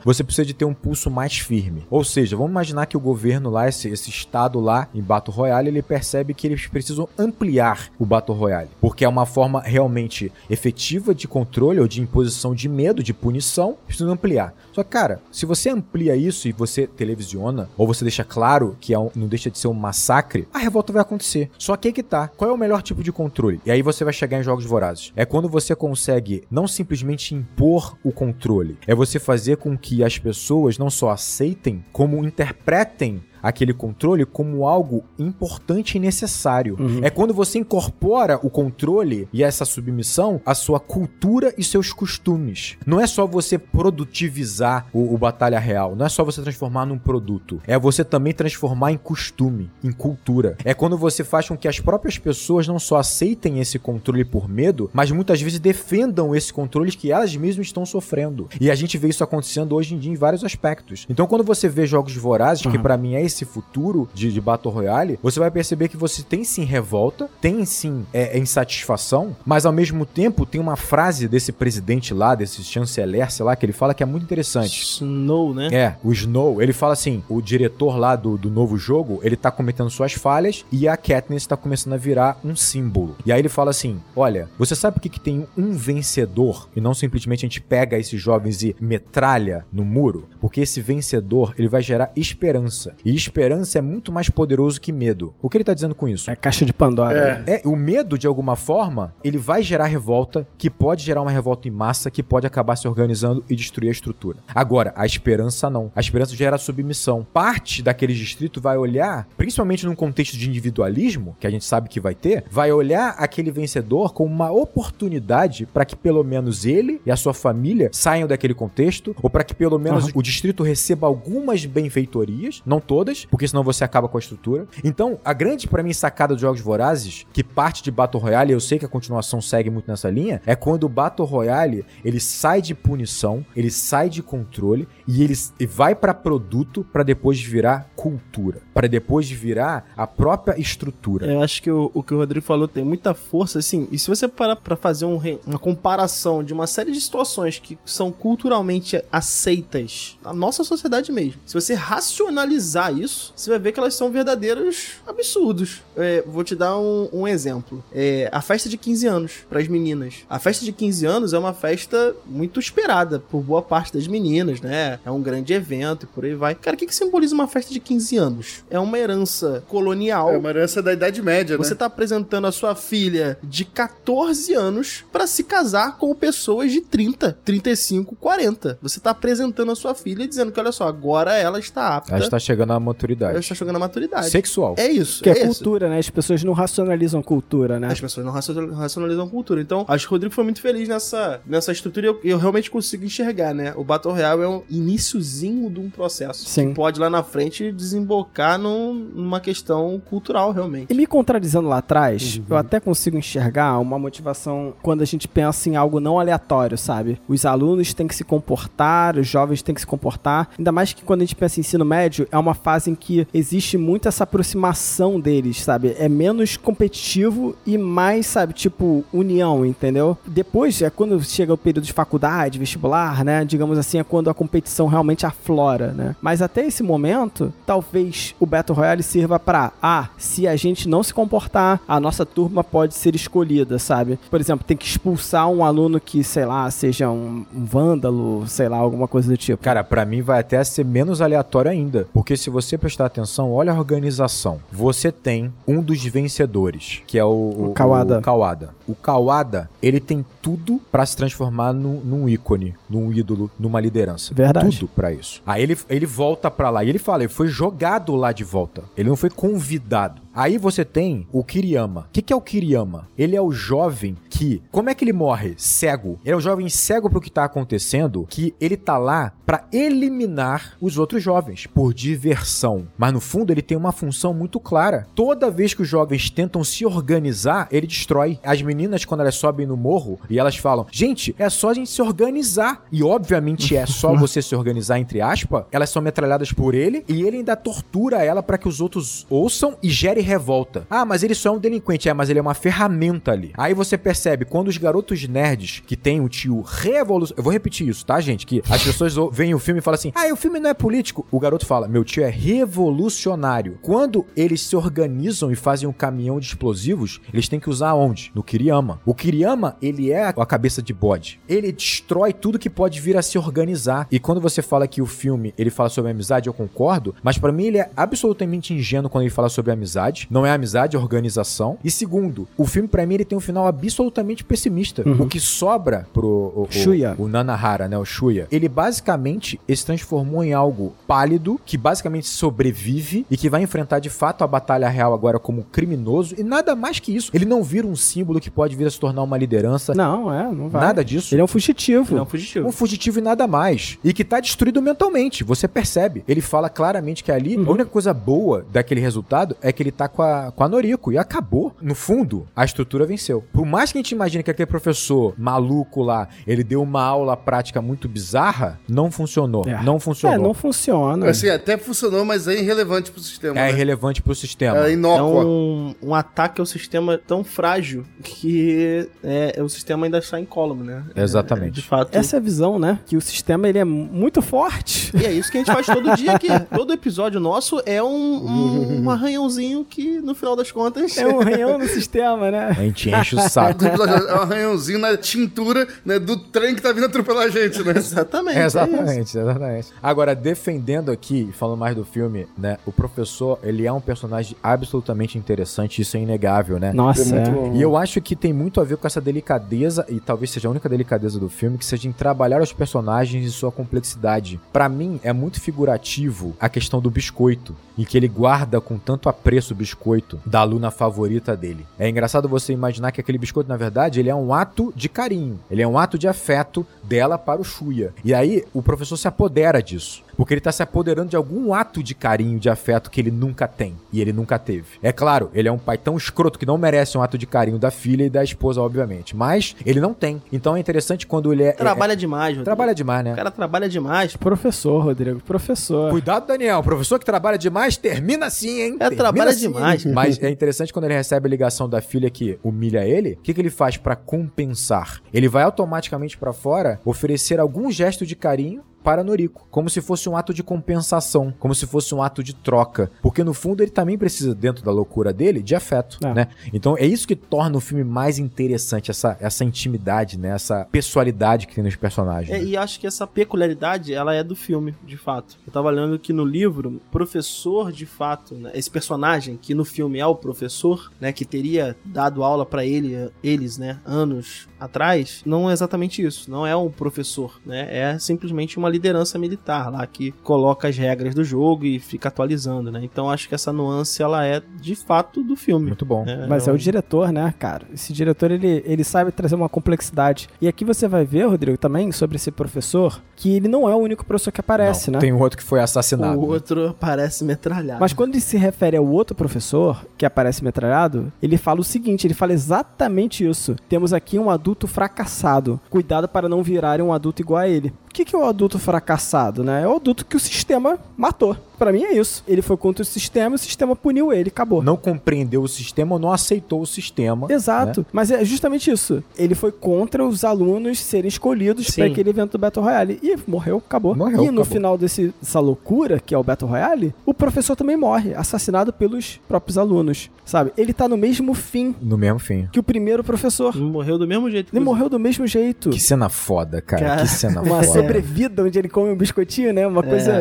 você 0.03 0.23
precisa 0.23 0.45
de 0.45 0.53
ter 0.53 0.65
um 0.65 0.73
pulso 0.73 1.09
mais 1.09 1.37
firme. 1.37 1.85
Ou 1.89 2.03
seja, 2.03 2.35
vamos 2.35 2.51
imaginar 2.51 2.85
que 2.85 2.97
o 2.97 2.99
governo 2.99 3.49
lá, 3.49 3.67
esse, 3.67 3.87
esse 3.89 4.09
estado 4.09 4.59
lá, 4.59 4.87
em 4.93 5.01
Battle 5.01 5.35
Royale, 5.35 5.69
ele 5.69 5.81
percebe 5.81 6.33
que 6.33 6.47
eles 6.47 6.67
precisam 6.67 7.07
ampliar 7.17 7.89
o 7.99 8.05
Battle 8.05 8.37
Royale. 8.37 8.69
Porque 8.81 9.05
é 9.05 9.09
uma 9.09 9.25
forma 9.25 9.61
realmente 9.61 10.31
efetiva 10.49 11.13
de 11.15 11.27
controle 11.27 11.79
ou 11.79 11.87
de 11.87 12.01
imposição 12.01 12.53
de 12.53 12.67
medo, 12.67 13.03
de 13.03 13.13
punição, 13.13 13.77
precisam 13.85 14.11
ampliar. 14.13 14.53
Só 14.73 14.83
que, 14.83 14.89
cara, 14.89 15.21
se 15.31 15.45
você 15.45 15.69
amplia 15.69 16.15
isso 16.15 16.47
e 16.47 16.51
você 16.51 16.85
televisiona, 16.87 17.69
ou 17.77 17.87
você 17.87 18.03
deixa 18.03 18.23
claro 18.23 18.75
que 18.79 18.93
é 18.93 18.99
um- 18.99 19.09
não 19.15 19.27
deixa 19.27 19.49
de 19.49 19.57
ser 19.57 19.67
um 19.67 19.73
massacre, 19.73 20.47
a 20.53 20.59
revolta 20.59 20.93
vai 20.93 21.01
acontecer. 21.01 21.49
Só 21.57 21.75
que 21.75 21.87
aí 21.87 21.93
que 21.93 22.03
tá. 22.03 22.27
Qual 22.27 22.49
é 22.49 22.53
o 22.53 22.57
melhor 22.57 22.81
tipo 22.81 23.03
de 23.03 23.11
controle? 23.11 23.59
E 23.65 23.71
aí 23.71 23.81
você 23.81 24.03
vai 24.03 24.13
chegar 24.13 24.39
em 24.39 24.43
jogos 24.43 24.65
vorazes. 24.65 25.11
É 25.15 25.25
quando 25.25 25.49
você 25.49 25.75
consegue 25.75 26.43
não 26.49 26.67
simplesmente 26.67 27.33
impor 27.35 27.97
o 28.03 28.11
controle, 28.11 28.77
é 28.87 28.93
você 28.95 29.19
fazer 29.19 29.38
com 29.57 29.77
que 29.77 30.03
as 30.03 30.17
pessoas 30.17 30.77
não 30.77 30.89
só 30.89 31.09
aceitem, 31.09 31.83
como 31.91 32.23
interpretem 32.23 33.21
aquele 33.41 33.73
controle 33.73 34.25
como 34.25 34.67
algo 34.67 35.03
importante 35.17 35.95
e 35.95 35.99
necessário. 35.99 36.77
É 37.01 37.09
quando 37.09 37.33
você 37.33 37.59
incorpora 37.59 38.39
o 38.41 38.49
controle 38.49 39.27
e 39.31 39.43
essa 39.43 39.65
submissão 39.65 40.41
à 40.45 40.53
sua 40.53 40.79
cultura 40.79 41.53
e 41.57 41.63
seus 41.63 41.93
costumes. 41.93 42.77
Não 42.85 42.99
é 42.99 43.07
só 43.07 43.25
você 43.25 43.57
produtivizar 43.57 44.87
o, 44.93 45.13
o 45.13 45.17
batalha 45.17 45.59
real, 45.59 45.95
não 45.95 46.05
é 46.05 46.09
só 46.09 46.23
você 46.23 46.41
transformar 46.41 46.85
num 46.85 46.97
produto, 46.97 47.61
é 47.65 47.77
você 47.77 48.03
também 48.03 48.33
transformar 48.33 48.91
em 48.91 48.97
costume, 48.97 49.69
em 49.83 49.91
cultura. 49.91 50.57
É 50.63 50.73
quando 50.73 50.97
você 50.97 51.23
faz 51.23 51.47
com 51.47 51.57
que 51.57 51.67
as 51.67 51.79
próprias 51.79 52.17
pessoas 52.17 52.67
não 52.67 52.79
só 52.79 52.97
aceitem 52.97 53.59
esse 53.59 53.79
controle 53.79 54.25
por 54.25 54.47
medo, 54.47 54.89
mas 54.93 55.11
muitas 55.11 55.41
vezes 55.41 55.59
defendam 55.59 56.35
esse 56.35 56.51
controle 56.51 56.91
que 56.91 57.11
elas 57.11 57.35
mesmas 57.35 57.67
estão 57.67 57.85
sofrendo. 57.85 58.47
E 58.59 58.69
a 58.71 58.75
gente 58.75 58.97
vê 58.97 59.09
isso 59.09 59.23
acontecendo 59.23 59.75
hoje 59.75 59.95
em 59.95 59.99
dia 59.99 60.11
em 60.11 60.15
vários 60.15 60.43
aspectos. 60.43 61.05
Então 61.09 61.27
quando 61.27 61.43
você 61.43 61.67
vê 61.67 61.85
jogos 61.85 62.15
vorazes, 62.15 62.65
que 62.65 62.77
pra 62.79 62.97
mim 62.97 63.15
é 63.15 63.21
esse 63.29 63.45
futuro 63.45 64.09
de, 64.13 64.31
de 64.31 64.41
Battle 64.41 64.73
Royale, 64.73 65.19
você 65.23 65.39
vai 65.39 65.49
perceber 65.49 65.87
que 65.87 65.97
você 65.97 66.21
tem 66.21 66.43
sim 66.43 66.63
revolta, 66.63 67.29
tem 67.39 67.63
sim 67.65 68.05
é, 68.13 68.37
é 68.37 68.39
insatisfação, 68.39 69.35
mas 69.45 69.65
ao 69.65 69.71
mesmo 69.71 70.05
tempo 70.05 70.45
tem 70.45 70.59
uma 70.59 70.75
frase 70.75 71.27
desse 71.27 71.51
presidente 71.51 72.13
lá, 72.13 72.35
desse 72.35 72.63
chanceler, 72.63 73.31
sei 73.31 73.45
lá, 73.45 73.55
que 73.55 73.65
ele 73.65 73.73
fala 73.73 73.93
que 73.93 74.03
é 74.03 74.05
muito 74.05 74.23
interessante. 74.23 74.81
Snow, 74.81 75.53
né? 75.53 75.69
É, 75.71 75.95
o 76.03 76.11
Snow, 76.11 76.61
ele 76.61 76.73
fala 76.73 76.93
assim: 76.93 77.23
o 77.29 77.41
diretor 77.41 77.97
lá 77.97 78.15
do, 78.15 78.37
do 78.37 78.49
novo 78.49 78.77
jogo, 78.77 79.19
ele 79.23 79.35
tá 79.35 79.51
cometendo 79.51 79.89
suas 79.89 80.13
falhas 80.13 80.65
e 80.71 80.87
a 80.87 80.97
Katniss 80.97 81.47
tá 81.47 81.55
começando 81.55 81.93
a 81.93 81.97
virar 81.97 82.39
um 82.43 82.55
símbolo. 82.55 83.15
E 83.25 83.31
aí 83.31 83.39
ele 83.39 83.49
fala 83.49 83.71
assim: 83.71 83.99
olha, 84.15 84.49
você 84.57 84.75
sabe 84.75 84.95
por 84.95 85.01
que, 85.01 85.09
que 85.09 85.19
tem 85.19 85.47
um 85.57 85.73
vencedor 85.73 86.67
e 86.75 86.81
não 86.81 86.93
simplesmente 86.93 87.45
a 87.45 87.47
gente 87.47 87.61
pega 87.61 87.97
esses 87.97 88.19
jovens 88.19 88.63
e 88.63 88.75
metralha 88.79 89.65
no 89.71 89.85
muro? 89.85 90.27
Porque 90.41 90.61
esse 90.61 90.81
vencedor, 90.81 91.53
ele 91.57 91.67
vai 91.67 91.81
gerar 91.81 92.11
esperança. 92.15 92.95
E 93.03 93.17
esperança 93.19 93.77
é 93.77 93.81
muito 93.81 94.11
mais 94.11 94.29
poderoso 94.29 94.81
que 94.81 94.91
medo. 94.91 95.33
O 95.41 95.49
que 95.49 95.57
ele 95.57 95.63
tá 95.63 95.73
dizendo 95.73 95.95
com 95.95 96.07
isso? 96.07 96.31
É 96.31 96.35
caixa 96.35 96.65
de 96.65 96.73
Pandora. 96.73 97.43
É. 97.45 97.55
É, 97.55 97.61
o 97.65 97.75
medo, 97.75 98.17
de 98.17 98.25
alguma 98.27 98.55
forma, 98.55 99.13
ele 99.23 99.37
vai 99.37 99.61
gerar 99.61 99.85
revolta, 99.85 100.47
que 100.57 100.69
pode 100.69 101.03
gerar 101.03 101.21
uma 101.21 101.31
revolta 101.31 101.67
em 101.67 101.71
massa, 101.71 102.09
que 102.09 102.23
pode 102.23 102.47
acabar 102.47 102.75
se 102.75 102.87
organizando 102.87 103.43
e 103.49 103.55
destruir 103.55 103.89
a 103.89 103.91
estrutura. 103.91 104.39
Agora, 104.53 104.93
a 104.95 105.05
esperança 105.05 105.69
não. 105.69 105.91
A 105.95 105.99
esperança 105.99 106.35
gera 106.35 106.57
submissão. 106.57 107.25
Parte 107.33 107.83
daquele 107.83 108.13
distrito 108.13 108.61
vai 108.61 108.77
olhar, 108.77 109.27
principalmente 109.37 109.85
num 109.85 109.95
contexto 109.95 110.37
de 110.37 110.47
individualismo, 110.49 111.35
que 111.39 111.47
a 111.47 111.49
gente 111.49 111.65
sabe 111.65 111.89
que 111.89 111.99
vai 111.99 112.15
ter, 112.15 112.45
vai 112.49 112.71
olhar 112.71 113.15
aquele 113.17 113.51
vencedor 113.51 114.13
como 114.13 114.33
uma 114.33 114.51
oportunidade 114.51 115.65
para 115.65 115.85
que 115.85 115.95
pelo 115.95 116.23
menos 116.23 116.65
ele 116.65 117.01
e 117.05 117.11
a 117.11 117.15
sua 117.15 117.33
família 117.33 117.89
saiam 117.91 118.27
daquele 118.27 118.53
contexto, 118.53 119.15
ou 119.21 119.29
para 119.29 119.43
que 119.43 119.53
pelo 119.53 119.77
menos 119.79 120.05
Aham. 120.05 120.13
o 120.15 120.21
distrito 120.21 120.63
receba 120.63 121.07
algumas 121.07 121.65
benfeitorias, 121.65 122.61
não 122.65 122.79
todas, 122.79 123.08
porque 123.29 123.47
senão 123.47 123.63
você 123.63 123.83
acaba 123.83 124.07
com 124.07 124.17
a 124.17 124.19
estrutura. 124.19 124.67
Então, 124.83 125.19
a 125.23 125.33
grande 125.33 125.67
pra 125.67 125.83
mim 125.83 125.93
sacada 125.93 126.33
dos 126.33 126.41
jogos 126.41 126.61
vorazes, 126.61 127.25
que 127.33 127.43
parte 127.43 127.83
de 127.83 127.91
Battle 127.91 128.21
Royale, 128.21 128.53
eu 128.53 128.59
sei 128.59 128.79
que 128.79 128.85
a 128.85 128.89
continuação 128.89 129.41
segue 129.41 129.69
muito 129.69 129.89
nessa 129.89 130.09
linha, 130.09 130.41
é 130.45 130.55
quando 130.55 130.83
o 130.83 130.89
Battle 130.89 131.27
Royale, 131.27 131.85
ele 132.03 132.19
sai 132.19 132.61
de 132.61 132.73
punição, 132.73 133.45
ele 133.55 133.71
sai 133.71 134.09
de 134.09 134.21
controle 134.21 134.87
e 135.07 135.23
ele 135.23 135.33
vai 135.67 135.95
pra 135.95 136.13
produto 136.13 136.83
pra 136.83 137.03
depois 137.03 137.39
virar 137.39 137.89
cultura, 137.95 138.61
Pra 138.79 138.87
depois 138.87 139.29
virar 139.29 139.91
a 139.97 140.07
própria 140.07 140.57
estrutura. 140.57 141.25
Eu 141.25 141.43
acho 141.43 141.61
que 141.61 141.69
o, 141.69 141.91
o 141.93 142.01
que 142.01 142.13
o 142.13 142.17
Rodrigo 142.17 142.45
falou 142.45 142.65
tem 142.65 142.81
muita 142.81 143.13
força, 143.13 143.59
assim. 143.59 143.89
E 143.91 143.99
se 143.99 144.07
você 144.07 144.25
parar 144.25 144.55
pra 144.55 144.77
fazer 144.77 145.03
um 145.03 145.19
uma 145.45 145.59
comparação 145.59 146.41
de 146.41 146.53
uma 146.53 146.65
série 146.65 146.93
de 146.93 147.01
situações 147.01 147.59
que 147.59 147.77
são 147.83 148.09
culturalmente 148.09 149.03
aceitas 149.11 150.17
na 150.23 150.31
nossa 150.31 150.63
sociedade 150.63 151.11
mesmo, 151.11 151.41
se 151.45 151.53
você 151.53 151.73
racionalizar 151.73 152.97
isso, 152.97 153.33
você 153.35 153.49
vai 153.49 153.59
ver 153.59 153.73
que 153.73 153.81
elas 153.81 153.95
são 153.95 154.13
verdadeiros 154.13 155.01
absurdos. 155.05 155.81
É, 155.97 156.23
vou 156.25 156.45
te 156.45 156.55
dar 156.55 156.79
um, 156.79 157.09
um 157.11 157.27
exemplo. 157.27 157.83
É, 157.91 158.29
a 158.31 158.41
festa 158.41 158.69
de 158.69 158.77
15 158.77 159.07
anos 159.07 159.33
para 159.49 159.59
as 159.59 159.67
meninas. 159.67 160.25
A 160.29 160.39
festa 160.39 160.63
de 160.63 160.71
15 160.71 161.05
anos 161.05 161.33
é 161.33 161.37
uma 161.37 161.53
festa 161.53 162.15
muito 162.25 162.61
esperada 162.61 163.19
por 163.19 163.41
boa 163.41 163.61
parte 163.61 163.91
das 163.91 164.07
meninas, 164.07 164.61
né? 164.61 165.01
É 165.05 165.11
um 165.11 165.21
grande 165.21 165.51
evento 165.51 166.03
e 166.03 166.07
por 166.07 166.23
aí 166.23 166.33
vai. 166.33 166.55
Cara, 166.55 166.75
o 166.75 166.79
que, 166.79 166.85
que 166.85 166.95
simboliza 166.95 167.35
uma 167.35 167.45
festa 167.45 167.73
de 167.73 167.81
15 167.81 168.15
anos? 168.15 168.63
É 168.69 168.79
uma 168.79 168.97
herança 168.97 169.63
colonial. 169.67 170.31
É 170.31 170.37
uma 170.37 170.49
herança 170.49 170.81
da 170.81 170.93
Idade 170.93 171.21
Média, 171.21 171.57
Você 171.57 171.71
né? 171.71 171.77
tá 171.77 171.85
apresentando 171.85 172.45
a 172.47 172.51
sua 172.51 172.75
filha 172.75 173.37
de 173.43 173.65
14 173.65 174.53
anos 174.53 175.03
pra 175.11 175.25
se 175.27 175.43
casar 175.43 175.97
com 175.97 176.13
pessoas 176.13 176.71
de 176.71 176.81
30, 176.81 177.37
35, 177.43 178.15
40. 178.15 178.77
Você 178.81 178.99
tá 178.99 179.11
apresentando 179.11 179.71
a 179.71 179.75
sua 179.75 179.95
filha 179.95 180.27
dizendo 180.27 180.51
que, 180.51 180.59
olha 180.59 180.71
só, 180.71 180.87
agora 180.87 181.33
ela 181.35 181.59
está 181.59 181.97
apta. 181.97 182.13
Ela 182.13 182.23
está 182.23 182.37
chegando 182.39 182.71
à 182.71 182.73
ela 182.73 182.79
maturidade. 182.79 183.39
está 183.39 183.55
chegando 183.55 183.75
à 183.77 183.79
maturidade. 183.79 184.29
Sexual. 184.29 184.75
É 184.77 184.87
isso. 184.87 185.23
Que 185.23 185.29
é, 185.29 185.37
isso. 185.37 185.45
cultura, 185.47 185.89
né? 185.89 185.97
As 185.99 186.09
pessoas 186.09 186.43
não 186.43 186.53
racionalizam 186.53 187.21
cultura, 187.21 187.79
né? 187.79 187.87
As 187.87 187.99
pessoas 187.99 188.25
não 188.25 188.31
racio- 188.33 188.73
racionalizam 188.73 189.27
cultura. 189.27 189.61
Então, 189.61 189.85
acho 189.87 190.05
que 190.07 190.13
o 190.13 190.15
Rodrigo 190.15 190.33
foi 190.35 190.43
muito 190.43 190.61
feliz 190.61 190.87
nessa, 190.87 191.41
nessa 191.45 191.71
estrutura 191.71 192.05
e 192.05 192.09
eu, 192.09 192.19
eu 192.23 192.37
realmente 192.37 192.69
consigo 192.69 193.03
enxergar, 193.05 193.53
né? 193.53 193.73
O 193.75 193.83
Battle 193.83 194.13
Royale 194.13 194.43
é 194.43 194.47
um 194.47 194.61
iniciozinho 194.69 195.69
de 195.69 195.79
um 195.79 195.89
processo. 195.89 196.45
Sim. 196.47 196.69
Que 196.69 196.75
pode 196.75 196.99
lá 196.99 197.09
na 197.09 197.23
frente 197.23 197.71
desembocar 197.71 198.58
num- 198.59 198.93
numa 198.93 199.39
questão 199.39 200.01
cultural, 200.09 200.51
realmente. 200.51 200.91
E 200.91 200.95
me 200.95 201.05
contradizendo 201.05 201.67
lá 201.67 201.77
atrás, 201.77 202.41
eu 202.49 202.57
até 202.57 202.79
consigo 202.79 203.17
enxergar 203.17 203.77
uma 203.79 203.97
motivação 203.99 204.73
quando 204.81 205.01
a 205.01 205.05
gente 205.05 205.27
pensa 205.27 205.69
em 205.69 205.75
algo 205.75 205.99
não 205.99 206.19
aleatório, 206.19 206.77
sabe? 206.77 207.19
Os 207.27 207.45
alunos 207.45 207.93
têm 207.93 208.07
que 208.07 208.15
se 208.15 208.23
comportar, 208.23 209.17
os 209.17 209.27
jovens 209.27 209.61
têm 209.61 209.75
que 209.75 209.81
se 209.81 209.87
comportar. 209.87 210.49
Ainda 210.57 210.71
mais 210.71 210.93
que 210.93 211.03
quando 211.03 211.21
a 211.21 211.25
gente 211.25 211.35
pensa 211.35 211.59
em 211.59 211.61
ensino 211.61 211.83
médio, 211.85 212.27
é 212.31 212.37
uma 212.37 212.53
fase 212.53 212.69
fazem 212.69 212.93
que 212.93 213.27
existe 213.33 213.77
muito 213.79 214.07
essa 214.07 214.23
aproximação 214.25 215.19
deles, 215.19 215.59
sabe? 215.61 215.95
É 215.97 216.07
menos 216.07 216.55
competitivo 216.55 217.55
e 217.65 217.77
mais, 217.77 218.25
sabe, 218.27 218.53
tipo, 218.53 219.03
união, 219.13 219.65
entendeu? 219.65 220.17
Depois, 220.25 220.81
é 220.81 220.89
quando 220.89 221.21
chega 221.23 221.53
o 221.53 221.57
período 221.57 221.85
de 221.85 221.93
faculdade, 221.93 222.59
vestibular, 222.59 223.23
né? 223.23 223.43
Digamos 223.45 223.77
assim, 223.77 223.99
é 223.99 224.03
quando 224.03 224.29
a 224.29 224.33
competição 224.33 224.87
realmente 224.87 225.25
aflora, 225.25 225.91
né? 225.93 226.15
Mas 226.21 226.41
até 226.41 226.65
esse 226.65 226.83
momento, 226.83 227.51
talvez 227.65 228.35
o 228.39 228.45
Battle 228.49 228.75
Royale 228.75 229.03
sirva 229.03 229.39
pra, 229.39 229.71
ah, 229.81 230.09
se 230.17 230.47
a 230.47 230.55
gente 230.55 230.89
não 230.89 231.03
se 231.03 231.13
comportar, 231.13 231.79
a 231.87 231.99
nossa 231.99 232.25
turma 232.25 232.63
pode 232.63 232.93
ser 232.95 233.15
escolhida, 233.15 233.79
sabe? 233.79 234.19
Por 234.29 234.39
exemplo, 234.39 234.65
tem 234.65 234.75
que 234.75 234.85
expulsar 234.85 235.47
um 235.49 235.63
aluno 235.63 235.99
que, 235.99 236.23
sei 236.23 236.45
lá, 236.45 236.69
seja 236.71 237.09
um, 237.09 237.45
um 237.53 237.65
vândalo, 237.65 238.45
sei 238.47 238.67
lá, 238.67 238.77
alguma 238.77 239.07
coisa 239.07 239.29
do 239.29 239.37
tipo. 239.37 239.61
Cara, 239.63 239.83
pra 239.83 240.05
mim 240.05 240.21
vai 240.21 240.39
até 240.39 240.63
ser 240.63 240.83
menos 240.83 241.21
aleatório 241.21 241.71
ainda. 241.71 242.07
Porque 242.13 242.35
se 242.35 242.49
você 242.49 242.77
prestar 242.77 243.05
atenção, 243.05 243.51
olha 243.51 243.71
a 243.71 243.77
organização. 243.77 244.59
Você 244.71 245.11
tem 245.11 245.53
um 245.67 245.81
dos 245.81 246.03
vencedores, 246.03 247.01
que 247.05 247.17
é 247.17 247.23
o, 247.23 247.69
O 247.69 247.73
Kawada. 247.73 248.19
O 248.19 248.21
Kawada. 248.21 248.69
O 248.87 248.95
Kawada, 248.95 249.69
ele 249.81 249.99
tem 249.99 250.25
tudo 250.41 250.81
pra 250.91 251.05
se 251.05 251.15
transformar 251.15 251.73
num, 251.73 251.99
num 251.99 252.29
ícone, 252.29 252.75
num 252.89 253.13
ídolo, 253.13 253.51
numa 253.59 253.79
liderança. 253.79 254.33
Verdade. 254.33 254.79
Tudo 254.79 254.89
pra 254.95 255.11
isso. 255.13 255.41
Aí 255.45 255.61
ele, 255.61 255.77
ele 255.89 256.05
volta 256.05 256.49
pra 256.49 256.69
lá. 256.69 256.83
E 256.83 256.89
ele 256.89 256.97
fala, 256.99 257.23
ele 257.23 257.31
foi 257.31 257.47
jogado 257.47 258.15
lá 258.15 258.31
de 258.31 258.38
volta. 258.43 258.83
Ele 258.97 259.09
não 259.09 259.15
foi 259.15 259.29
convidado. 259.29 260.21
Aí 260.39 260.57
você 260.57 260.85
tem 260.85 261.27
o 261.33 261.43
Kiriyama. 261.43 262.07
O 262.07 262.13
que, 262.13 262.21
que 262.21 262.31
é 262.31 262.35
o 262.35 262.39
Kiriyama? 262.39 263.09
Ele 263.17 263.35
é 263.35 263.41
o 263.41 263.51
jovem 263.51 264.15
que. 264.29 264.63
Como 264.71 264.89
é 264.89 264.95
que 264.95 265.03
ele 265.03 265.11
morre? 265.11 265.53
Cego. 265.57 266.17
Ele 266.23 266.33
é 266.33 266.37
o 266.37 266.39
jovem 266.39 266.69
cego 266.69 267.09
pro 267.09 267.19
que 267.19 267.29
tá 267.29 267.43
acontecendo, 267.43 268.25
que 268.29 268.55
ele 268.57 268.77
tá 268.77 268.97
lá 268.97 269.33
pra 269.45 269.65
eliminar 269.73 270.77
os 270.79 270.97
outros 270.97 271.21
jovens, 271.21 271.67
por 271.67 271.93
diversão. 271.93 272.87
Mas 272.97 273.11
no 273.11 273.19
fundo 273.19 273.51
ele 273.51 273.61
tem 273.61 273.77
uma 273.77 273.91
função 273.91 274.33
muito 274.33 274.61
clara. 274.61 275.07
Toda 275.13 275.51
vez 275.51 275.73
que 275.73 275.81
os 275.81 275.89
jovens 275.89 276.29
tentam 276.29 276.63
se 276.63 276.85
organizar, 276.85 277.67
ele 277.69 277.85
destrói. 277.85 278.39
As 278.41 278.61
meninas, 278.61 279.03
quando 279.03 279.19
elas 279.19 279.35
sobem 279.35 279.67
no 279.67 279.75
morro 279.75 280.21
e 280.29 280.39
elas 280.39 280.55
falam: 280.55 280.87
Gente, 280.89 281.35
é 281.37 281.49
só 281.49 281.71
a 281.71 281.73
gente 281.73 281.89
se 281.89 282.01
organizar. 282.01 282.85
E 282.89 283.03
obviamente 283.03 283.75
é 283.75 283.85
só 283.85 284.15
você 284.15 284.41
se 284.41 284.55
organizar, 284.55 284.99
entre 284.99 285.19
aspas. 285.19 285.65
Elas 285.69 285.89
são 285.89 286.01
metralhadas 286.01 286.53
por 286.53 286.73
ele 286.73 287.03
e 287.09 287.23
ele 287.23 287.37
ainda 287.37 287.57
tortura 287.57 288.23
ela 288.23 288.41
pra 288.41 288.57
que 288.57 288.69
os 288.69 288.79
outros 288.79 289.27
ouçam 289.29 289.75
e 289.83 289.89
gere 289.89 290.28
revolta. 290.29 290.85
Ah, 290.89 291.03
mas 291.03 291.23
ele 291.23 291.35
só 291.35 291.49
é 291.49 291.51
um 291.53 291.59
delinquente. 291.59 292.07
É, 292.07 292.13
mas 292.13 292.29
ele 292.29 292.39
é 292.39 292.41
uma 292.41 292.53
ferramenta 292.53 293.31
ali. 293.31 293.51
Aí 293.57 293.73
você 293.73 293.97
percebe 293.97 294.45
quando 294.45 294.67
os 294.67 294.77
garotos 294.77 295.27
nerds 295.27 295.81
que 295.85 295.95
tem 295.95 296.21
o 296.21 296.29
tio 296.29 296.61
revolucionário. 296.61 297.39
Eu 297.39 297.43
vou 297.43 297.51
repetir 297.51 297.87
isso, 297.87 298.05
tá, 298.05 298.19
gente? 298.21 298.45
Que 298.45 298.61
as 298.69 298.83
pessoas 298.83 299.15
veem 299.31 299.53
o 299.53 299.59
filme 299.59 299.79
e 299.79 299.81
falam 299.81 299.95
assim: 299.95 300.11
ah, 300.15 300.31
o 300.31 300.35
filme 300.35 300.59
não 300.59 300.69
é 300.69 300.73
político. 300.73 301.27
O 301.31 301.39
garoto 301.39 301.65
fala: 301.65 301.87
meu 301.87 302.03
tio 302.03 302.23
é 302.23 302.29
revolucionário. 302.29 303.79
Quando 303.81 304.25
eles 304.35 304.61
se 304.61 304.75
organizam 304.75 305.51
e 305.51 305.55
fazem 305.55 305.87
um 305.87 305.93
caminhão 305.93 306.39
de 306.39 306.45
explosivos, 306.47 307.19
eles 307.33 307.47
têm 307.47 307.59
que 307.59 307.69
usar 307.69 307.93
onde? 307.93 308.31
No 308.33 308.43
Kiriyama. 308.43 309.01
O 309.05 309.13
Kiriyama, 309.13 309.75
ele 309.81 310.11
é 310.11 310.27
a 310.27 310.45
cabeça 310.45 310.81
de 310.81 310.93
bode. 310.93 311.39
Ele 311.47 311.71
destrói 311.71 312.33
tudo 312.33 312.59
que 312.59 312.69
pode 312.69 312.99
vir 312.99 313.17
a 313.17 313.21
se 313.21 313.37
organizar. 313.37 314.07
E 314.11 314.19
quando 314.19 314.41
você 314.41 314.61
fala 314.61 314.87
que 314.87 315.01
o 315.01 315.05
filme 315.05 315.53
ele 315.57 315.69
fala 315.69 315.89
sobre 315.89 316.11
amizade, 316.11 316.47
eu 316.47 316.53
concordo, 316.53 317.15
mas 317.23 317.37
pra 317.37 317.51
mim 317.51 317.65
ele 317.65 317.79
é 317.79 317.89
absolutamente 317.95 318.73
ingênuo 318.73 319.09
quando 319.09 319.23
ele 319.23 319.33
fala 319.33 319.49
sobre 319.49 319.71
amizade. 319.71 320.18
Não 320.29 320.45
é 320.45 320.51
amizade, 320.51 320.95
é 320.95 320.99
organização. 320.99 321.77
E 321.83 321.91
segundo, 321.91 322.47
o 322.57 322.65
filme 322.65 322.87
pra 322.87 323.05
mim 323.05 323.15
ele 323.15 323.25
tem 323.25 323.37
um 323.37 323.41
final 323.41 323.67
absolutamente 323.67 324.43
pessimista. 324.43 325.03
O 325.19 325.27
que 325.27 325.39
sobra 325.39 326.07
pro 326.13 326.27
o, 326.55 326.63
o- 326.63 326.71
Shuya. 326.71 327.15
o 327.17 327.27
Nanahara, 327.27 327.87
né, 327.87 327.97
o 327.97 328.05
Shuya, 328.05 328.47
ele 328.51 328.67
basicamente 328.69 329.59
ele 329.67 329.75
se 329.77 329.85
transformou 329.85 330.43
em 330.43 330.53
algo 330.53 330.93
pálido, 331.07 331.59
que 331.65 331.77
basicamente 331.77 332.27
sobrevive 332.27 333.25
e 333.29 333.37
que 333.37 333.49
vai 333.49 333.61
enfrentar 333.63 333.99
de 333.99 334.09
fato 334.09 334.43
a 334.43 334.47
batalha 334.47 334.89
real 334.89 335.13
agora 335.13 335.39
como 335.39 335.63
criminoso 335.63 336.35
e 336.37 336.43
nada 336.43 336.75
mais 336.75 336.99
que 336.99 337.15
isso. 337.15 337.31
Ele 337.33 337.45
não 337.45 337.63
vira 337.63 337.87
um 337.87 337.95
símbolo 337.95 338.39
que 338.39 338.49
pode 338.49 338.75
vir 338.75 338.85
a 338.87 338.91
se 338.91 338.99
tornar 338.99 339.23
uma 339.23 339.37
liderança. 339.37 339.93
Não, 339.93 340.33
é, 340.33 340.51
não 340.51 340.69
vai. 340.69 340.81
Nada 340.81 341.03
disso. 341.05 341.33
Ele 341.33 341.41
é 341.41 341.43
um 341.43 341.47
fugitivo. 341.47 342.15
Não, 342.15 342.25
fugitivo. 342.25 342.67
Um 342.67 342.71
fugitivo 342.71 343.19
e 343.19 343.21
nada 343.21 343.47
mais. 343.47 343.97
E 344.03 344.13
que 344.13 344.23
tá 344.23 344.39
destruído 344.39 344.81
mentalmente. 344.81 345.43
Você 345.43 345.67
percebe. 345.67 346.23
Ele 346.27 346.41
fala 346.41 346.69
claramente 346.69 347.23
que 347.23 347.31
ali, 347.31 347.55
a 347.55 347.59
única 347.71 347.85
coisa 347.85 348.13
boa 348.13 348.65
daquele 348.71 348.99
resultado 349.01 349.55
é 349.61 349.71
que 349.71 349.81
ele 349.83 349.91
tá 349.99 350.07
com 350.07 350.21
a, 350.21 350.49
com 350.49 350.63
a 350.63 350.69
Noriko. 350.69 351.11
E 351.11 351.17
acabou. 351.17 351.75
No 351.81 351.93
fundo, 351.93 352.47
a 352.55 352.63
estrutura 352.63 353.05
venceu. 353.05 353.43
Por 353.51 353.65
mais 353.65 353.91
que 353.91 353.97
a 353.97 353.99
gente 353.99 354.11
imagine 354.11 354.41
que 354.41 354.49
aquele 354.49 354.65
professor 354.65 355.33
maluco 355.37 356.01
lá, 356.01 356.29
ele 356.47 356.63
deu 356.63 356.81
uma 356.81 357.03
aula 357.03 357.35
prática 357.35 357.81
muito 357.81 358.07
bizarra, 358.07 358.79
não 358.87 359.11
funcionou. 359.11 359.65
É. 359.67 359.83
Não 359.83 359.99
funcionou. 359.99 360.37
É, 360.37 360.41
não 360.41 360.53
funciona. 360.53 361.29
Assim, 361.29 361.49
até 361.49 361.77
funcionou, 361.77 362.23
mas 362.23 362.47
é 362.47 362.57
irrelevante 362.57 363.11
pro 363.11 363.21
sistema. 363.21 363.59
É 363.59 363.63
né? 363.63 363.71
irrelevante 363.71 364.21
pro 364.21 364.33
sistema. 364.33 364.77
É 364.77 364.89
É 364.89 364.93
inócua. 364.93 365.45
um, 365.45 365.93
um 366.01 366.15
ataque 366.15 366.61
ao 366.61 366.65
sistema 366.65 367.17
tão 367.17 367.43
frágil 367.43 368.05
que 368.23 369.09
é, 369.21 369.61
o 369.61 369.67
sistema 369.67 370.05
ainda 370.05 370.19
está 370.19 370.39
incólume, 370.39 370.83
né? 370.83 371.03
Exatamente. 371.13 371.79
É, 371.79 371.81
de 371.81 371.81
fato. 371.81 372.15
Essa 372.15 372.37
é 372.37 372.39
a 372.39 372.41
visão, 372.41 372.79
né? 372.79 372.99
Que 373.05 373.17
o 373.17 373.21
sistema 373.21 373.67
ele 373.67 373.79
é 373.79 373.83
muito 373.83 374.41
forte. 374.41 375.11
E 375.17 375.25
é 375.25 375.31
isso 375.33 375.51
que 375.51 375.57
a 375.57 375.61
gente 375.61 375.73
faz 375.73 375.85
todo 375.85 376.15
dia 376.15 376.33
aqui. 376.33 376.47
Todo 376.73 376.93
episódio 376.93 377.39
nosso 377.39 377.81
é 377.85 378.01
um, 378.01 378.07
um, 378.07 379.03
um 379.03 379.09
arranhãozinho 379.09 379.83
que, 379.89 380.19
no 380.19 380.35
final 380.35 380.55
das 380.55 380.71
contas, 380.71 381.17
É 381.17 381.27
um 381.27 381.39
ranhão 381.43 381.77
no 381.77 381.87
sistema, 381.87 382.51
né? 382.51 382.67
A 382.69 382.73
gente 382.73 383.09
enche 383.09 383.35
o 383.35 383.41
saco. 383.49 383.83
É 383.85 384.33
um 384.33 384.41
arranhãozinho 384.41 384.99
na 384.99 385.17
tintura 385.17 385.87
né, 386.05 386.19
do 386.19 386.37
trem 386.37 386.75
que 386.75 386.81
tá 386.81 386.91
vindo 386.91 387.05
atropelar 387.05 387.45
a 387.45 387.49
gente, 387.49 387.83
né? 387.83 387.93
Exatamente. 387.97 388.57
é. 388.57 388.65
Exatamente, 388.65 389.37
exatamente. 389.37 389.87
Agora, 390.01 390.35
defendendo 390.35 391.11
aqui, 391.11 391.49
falando 391.53 391.79
mais 391.79 391.95
do 391.95 392.05
filme, 392.05 392.47
né? 392.57 392.77
O 392.85 392.91
professor, 392.91 393.59
ele 393.63 393.85
é 393.85 393.91
um 393.91 394.01
personagem 394.01 394.55
absolutamente 394.61 395.37
interessante, 395.37 396.01
isso 396.01 396.15
é 396.17 396.19
inegável, 396.21 396.79
né? 396.79 396.93
Nossa, 396.93 397.35
É 397.35 397.39
é. 397.39 397.77
E 397.77 397.81
eu 397.81 397.97
acho 397.97 398.21
que 398.21 398.35
tem 398.35 398.53
muito 398.53 398.79
a 398.79 398.83
ver 398.83 398.97
com 398.97 399.07
essa 399.07 399.19
delicadeza, 399.21 400.05
e 400.09 400.19
talvez 400.19 400.51
seja 400.51 400.67
a 400.67 400.71
única 400.71 400.87
delicadeza 400.87 401.39
do 401.39 401.49
filme, 401.49 401.77
que 401.77 401.85
seja 401.85 402.07
em 402.07 402.11
trabalhar 402.11 402.61
os 402.61 402.71
personagens 402.73 403.45
e 403.45 403.51
sua 403.51 403.71
complexidade. 403.71 404.59
Pra 404.71 404.87
mim, 404.87 405.19
é 405.23 405.33
muito 405.33 405.59
figurativo 405.59 406.55
a 406.59 406.69
questão 406.69 407.01
do 407.01 407.09
biscoito, 407.09 407.75
em 407.97 408.03
que 408.03 408.17
ele 408.17 408.27
guarda 408.27 408.79
com 408.79 408.97
tanto 408.97 409.27
apreço 409.29 409.73
o 409.73 409.75
biscoito 409.79 410.39
da 410.45 410.59
aluna 410.59 410.91
favorita 410.91 411.55
dele. 411.55 411.87
É 411.97 412.09
engraçado 412.09 412.49
você 412.49 412.73
imaginar 412.73 413.13
que 413.13 413.21
aquele 413.21 413.37
biscoito, 413.37 413.69
na 413.69 413.77
verdade, 413.77 414.19
ele 414.19 414.29
é 414.29 414.35
um 414.35 414.53
ato 414.53 414.91
de 414.93 415.07
carinho, 415.07 415.57
ele 415.71 415.81
é 415.81 415.87
um 415.87 415.97
ato 415.97 416.17
de 416.17 416.27
afeto 416.27 416.85
dela 417.01 417.37
para 417.37 417.61
o 417.61 417.63
Shuya. 417.63 418.13
E 418.23 418.33
aí, 418.33 418.65
o 418.73 418.81
professor 418.81 419.15
se 419.15 419.27
apodera 419.27 419.81
disso. 419.81 420.21
Porque 420.39 420.53
ele 420.53 420.61
tá 420.61 420.71
se 420.71 420.81
apoderando 420.81 421.31
de 421.31 421.35
algum 421.35 421.73
ato 421.73 422.01
de 422.01 422.15
carinho, 422.15 422.57
de 422.57 422.69
afeto 422.69 423.11
que 423.11 423.19
ele 423.19 423.29
nunca 423.29 423.67
tem. 423.67 423.97
E 424.09 424.21
ele 424.21 424.31
nunca 424.31 424.57
teve. 424.57 424.85
É 425.03 425.11
claro, 425.11 425.51
ele 425.53 425.67
é 425.67 425.71
um 425.71 425.77
pai 425.77 425.97
tão 425.97 426.15
escroto 426.15 426.57
que 426.57 426.65
não 426.65 426.77
merece 426.77 427.17
um 427.17 427.21
ato 427.21 427.37
de 427.37 427.45
carinho 427.45 427.77
da 427.77 427.91
filha 427.91 428.23
e 428.23 428.29
da 428.29 428.41
esposa, 428.41 428.81
obviamente. 428.81 429.35
Mas 429.35 429.75
ele 429.85 429.99
não 429.99 430.13
tem. 430.13 430.41
Então 430.49 430.77
é 430.77 430.79
interessante 430.79 431.27
quando 431.27 431.51
ele 431.51 431.63
é. 431.63 431.73
Trabalha 431.73 432.13
é- 432.13 432.15
demais, 432.15 432.51
Rodrigo. 432.51 432.63
trabalha 432.63 432.95
demais, 432.95 433.25
né? 433.25 433.33
O 433.33 433.35
cara 433.35 433.51
trabalha 433.51 433.89
demais. 433.89 434.37
Professor, 434.37 435.03
Rodrigo, 435.03 435.41
professor. 435.41 436.09
Cuidado, 436.09 436.47
Daniel. 436.47 436.81
Professor 436.83 437.19
que 437.19 437.25
trabalha 437.25 437.57
demais 437.57 437.97
termina 437.97 438.45
assim, 438.45 438.79
hein? 438.79 438.93
É, 438.95 439.09
Termina 439.09 439.17
trabalha 439.17 439.49
assim. 439.49 439.67
demais. 439.67 440.05
Mas 440.07 440.41
é 440.41 440.49
interessante 440.49 440.93
quando 440.93 441.03
ele 441.03 441.15
recebe 441.15 441.47
a 441.47 441.49
ligação 441.49 441.89
da 441.89 441.99
filha 441.99 442.29
que 442.29 442.57
humilha 442.63 443.05
ele. 443.05 443.33
O 443.33 443.41
que, 443.41 443.53
que 443.53 443.59
ele 443.59 443.69
faz 443.69 443.97
pra 443.97 444.15
compensar? 444.15 445.19
Ele 445.33 445.49
vai 445.49 445.63
automaticamente 445.63 446.37
pra 446.37 446.53
fora 446.53 446.97
oferecer 447.03 447.59
algum 447.59 447.91
gesto 447.91 448.25
de 448.25 448.37
carinho 448.37 448.81
para 449.03 449.23
Noriko, 449.23 449.67
como 449.71 449.89
se 449.89 450.01
fosse 450.01 450.27
um 450.29 450.35
ato 450.35 450.53
de 450.53 450.63
compensação, 450.63 451.53
como 451.59 451.73
se 451.73 451.85
fosse 451.85 452.13
um 452.13 452.21
ato 452.21 452.43
de 452.43 452.53
troca, 452.53 453.11
porque 453.21 453.43
no 453.43 453.53
fundo 453.53 453.81
ele 453.81 453.91
também 453.91 454.17
precisa 454.17 454.53
dentro 454.53 454.83
da 454.83 454.91
loucura 454.91 455.31
dele 455.33 455.61
de 455.61 455.75
afeto, 455.75 456.17
É. 456.23 456.33
né? 456.33 456.47
Então 456.73 456.95
é 456.97 457.05
isso 457.05 457.27
que 457.27 457.35
torna 457.35 457.77
o 457.77 457.79
filme 457.81 458.03
mais 458.03 458.37
interessante, 458.39 459.11
essa 459.11 459.37
essa 459.39 459.63
intimidade, 459.63 460.37
né? 460.37 460.49
Essa 460.49 460.85
pessoalidade 460.91 461.65
que 461.67 461.75
tem 461.75 461.83
nos 461.83 461.95
personagens. 461.95 462.49
É, 462.55 462.59
né? 462.59 462.65
e 462.65 462.77
acho 462.77 462.99
que 462.99 463.07
essa 463.07 463.25
peculiaridade, 463.25 464.13
ela 464.13 464.33
é 464.33 464.43
do 464.43 464.55
filme, 464.55 464.93
de 465.05 465.17
fato. 465.17 465.57
Eu 465.65 465.71
tava 465.71 465.89
lendo 465.89 466.19
que 466.19 466.33
no 466.33 466.43
livro, 466.43 467.01
professor, 467.11 467.91
de 467.91 468.05
fato, 468.05 468.55
né, 468.55 468.71
esse 468.73 468.89
personagem, 468.89 469.57
que 469.57 469.73
no 469.73 469.85
filme 469.85 470.19
é 470.19 470.25
o 470.25 470.35
professor, 470.35 471.11
né, 471.21 471.31
que 471.31 471.45
teria 471.45 471.95
dado 472.03 472.43
aula 472.43 472.65
pra 472.65 472.85
ele, 472.85 473.29
eles, 473.43 473.77
né, 473.77 473.99
anos 474.05 474.67
atrás, 474.79 475.41
não 475.45 475.69
é 475.69 475.73
exatamente 475.73 476.25
isso. 476.25 476.49
Não 476.49 476.65
é 476.65 476.75
um 476.75 476.89
professor, 476.89 477.59
né, 477.65 477.87
é 477.89 478.19
simplesmente 478.19 478.77
uma 478.77 478.88
liderança 478.89 479.37
militar 479.37 479.91
lá, 479.91 480.05
que 480.05 480.31
coloca 480.43 480.87
as 480.87 480.97
regras 480.97 481.33
do 481.35 481.43
jogo 481.43 481.85
e 481.85 481.99
fica 481.99 482.27
atualizando, 482.29 482.91
né. 482.91 483.01
Então 483.03 483.29
acho 483.29 483.47
que 483.47 483.55
essa 483.55 483.71
nuance, 483.71 484.21
ela 484.21 484.45
é, 484.45 484.61
de 484.81 484.95
fato, 484.95 485.43
do 485.43 485.55
filme. 485.55 485.87
Muito 485.87 486.05
bom. 486.05 486.25
Mas 486.47 486.67
é 486.67 486.71
um- 486.71 486.75
o 486.75 486.77
diretor, 486.77 487.31
né, 487.31 487.53
cara? 487.59 487.85
Esse 487.93 488.13
diretor, 488.13 488.51
ele, 488.51 488.81
ele 488.85 489.03
sabe 489.03 489.31
trazer 489.31 489.55
uma 489.55 489.69
complexidade. 489.69 490.47
E 490.61 490.67
aqui 490.67 490.83
você 490.85 491.07
vai 491.07 491.25
ver, 491.25 491.45
Rodrigo, 491.47 491.77
também 491.77 492.11
sobre 492.11 492.35
esse 492.37 492.51
professor, 492.51 493.21
que 493.35 493.55
ele 493.55 493.67
não 493.67 493.89
é 493.89 493.93
o 493.95 493.97
único 493.99 494.25
professor 494.25 494.51
que 494.51 494.59
aparece, 494.61 495.09
Não, 495.11 495.17
né? 495.17 495.21
Tem 495.21 495.33
um 495.33 495.39
outro 495.39 495.57
que 495.57 495.63
foi 495.63 495.79
assassinado. 495.79 496.37
O 496.37 496.41
né? 496.41 496.47
outro 496.53 496.95
parece 496.99 497.43
metralhado. 497.43 497.99
Mas 497.99 498.13
quando 498.13 498.31
ele 498.33 498.41
se 498.41 498.57
refere 498.57 498.97
ao 498.97 499.05
outro 499.05 499.35
professor, 499.35 500.05
que 500.17 500.25
aparece 500.25 500.63
metralhado, 500.63 501.31
ele 501.41 501.57
fala 501.57 501.79
o 501.79 501.83
seguinte, 501.83 502.25
ele 502.27 502.33
fala 502.33 502.53
exatamente 502.53 503.47
isso. 503.47 503.75
Temos 503.87 504.13
aqui 504.13 504.37
um 504.39 504.49
adulto 504.49 504.87
fracassado. 504.87 505.79
Cuidado 505.89 506.27
para 506.27 506.47
não 506.49 506.61
virar 506.63 507.01
um 507.01 507.11
adulto 507.13 507.41
igual 507.41 507.59
a 507.59 507.67
ele. 507.67 507.93
Que, 508.11 508.25
que 508.25 508.35
é 508.35 508.39
o 508.39 508.45
adulto 508.45 508.79
fracassado, 508.79 509.63
né? 509.63 509.83
É 509.83 509.87
o 509.87 509.95
adulto 509.95 510.25
que 510.25 510.35
o 510.35 510.39
sistema 510.39 510.97
matou. 511.17 511.55
Pra 511.79 511.91
mim 511.91 512.03
é 512.03 512.13
isso. 512.13 512.43
Ele 512.47 512.61
foi 512.61 512.77
contra 512.77 513.01
o 513.01 513.05
sistema, 513.05 513.55
o 513.55 513.57
sistema 513.57 513.95
puniu 513.95 514.31
ele, 514.33 514.49
acabou. 514.49 514.83
Não 514.83 514.95
compreendeu 514.97 515.63
o 515.63 515.67
sistema 515.67 516.15
ou 516.15 516.19
não 516.19 516.31
aceitou 516.31 516.81
o 516.81 516.85
sistema. 516.85 517.47
Exato. 517.49 518.01
né? 518.01 518.05
Mas 518.11 518.29
é 518.31 518.43
justamente 518.45 518.91
isso. 518.91 519.23
Ele 519.37 519.55
foi 519.55 519.71
contra 519.71 520.25
os 520.25 520.43
alunos 520.43 520.99
serem 520.99 521.27
escolhidos 521.29 521.89
para 521.91 522.05
aquele 522.05 522.29
evento 522.29 522.51
do 522.51 522.57
Battle 522.57 522.83
Royale. 522.83 523.19
E 523.23 523.35
morreu, 523.47 523.77
acabou. 523.77 524.15
Morreu, 524.15 524.43
e 524.43 524.45
no 524.51 524.61
acabou. 524.61 524.65
final 524.65 524.97
desse- 524.97 525.33
dessa 525.41 525.59
loucura, 525.59 526.19
que 526.19 526.35
é 526.35 526.37
o 526.37 526.43
Battle 526.43 526.69
Royale, 526.69 527.13
o 527.25 527.33
professor 527.33 527.75
também 527.75 527.95
morre, 527.97 528.33
assassinado 528.35 528.91
pelos 528.91 529.39
próprios 529.47 529.77
alunos. 529.77 530.29
Sabe? 530.45 530.71
Ele 530.75 530.91
tá 530.93 531.07
no 531.07 531.15
mesmo 531.15 531.53
fim 531.53 531.95
No 532.01 532.17
mesmo 532.17 532.39
fim. 532.39 532.67
que 532.71 532.79
o 532.79 532.83
primeiro 532.83 533.23
professor. 533.23 533.75
Morreu 533.77 534.17
do 534.17 534.27
mesmo 534.27 534.49
jeito. 534.49 534.75
Ele 534.75 534.83
morreu 534.83 535.07
do 535.07 535.19
mesmo 535.19 535.45
jeito. 535.47 535.89
Que 535.91 535.99
cena 535.99 536.27
foda, 536.29 536.81
cara. 536.81 537.05
Cara, 537.05 537.21
Que 537.21 537.27
cena 537.27 537.61
Uma 537.61 537.83
foda. 537.83 537.99
sobrevida 538.01 538.63
onde 538.63 538.77
ele 538.79 538.89
come 538.89 539.11
um 539.11 539.15
biscoitinho, 539.15 539.71
né? 539.73 539.85
Uma 539.87 540.01
coisa. 540.03 540.33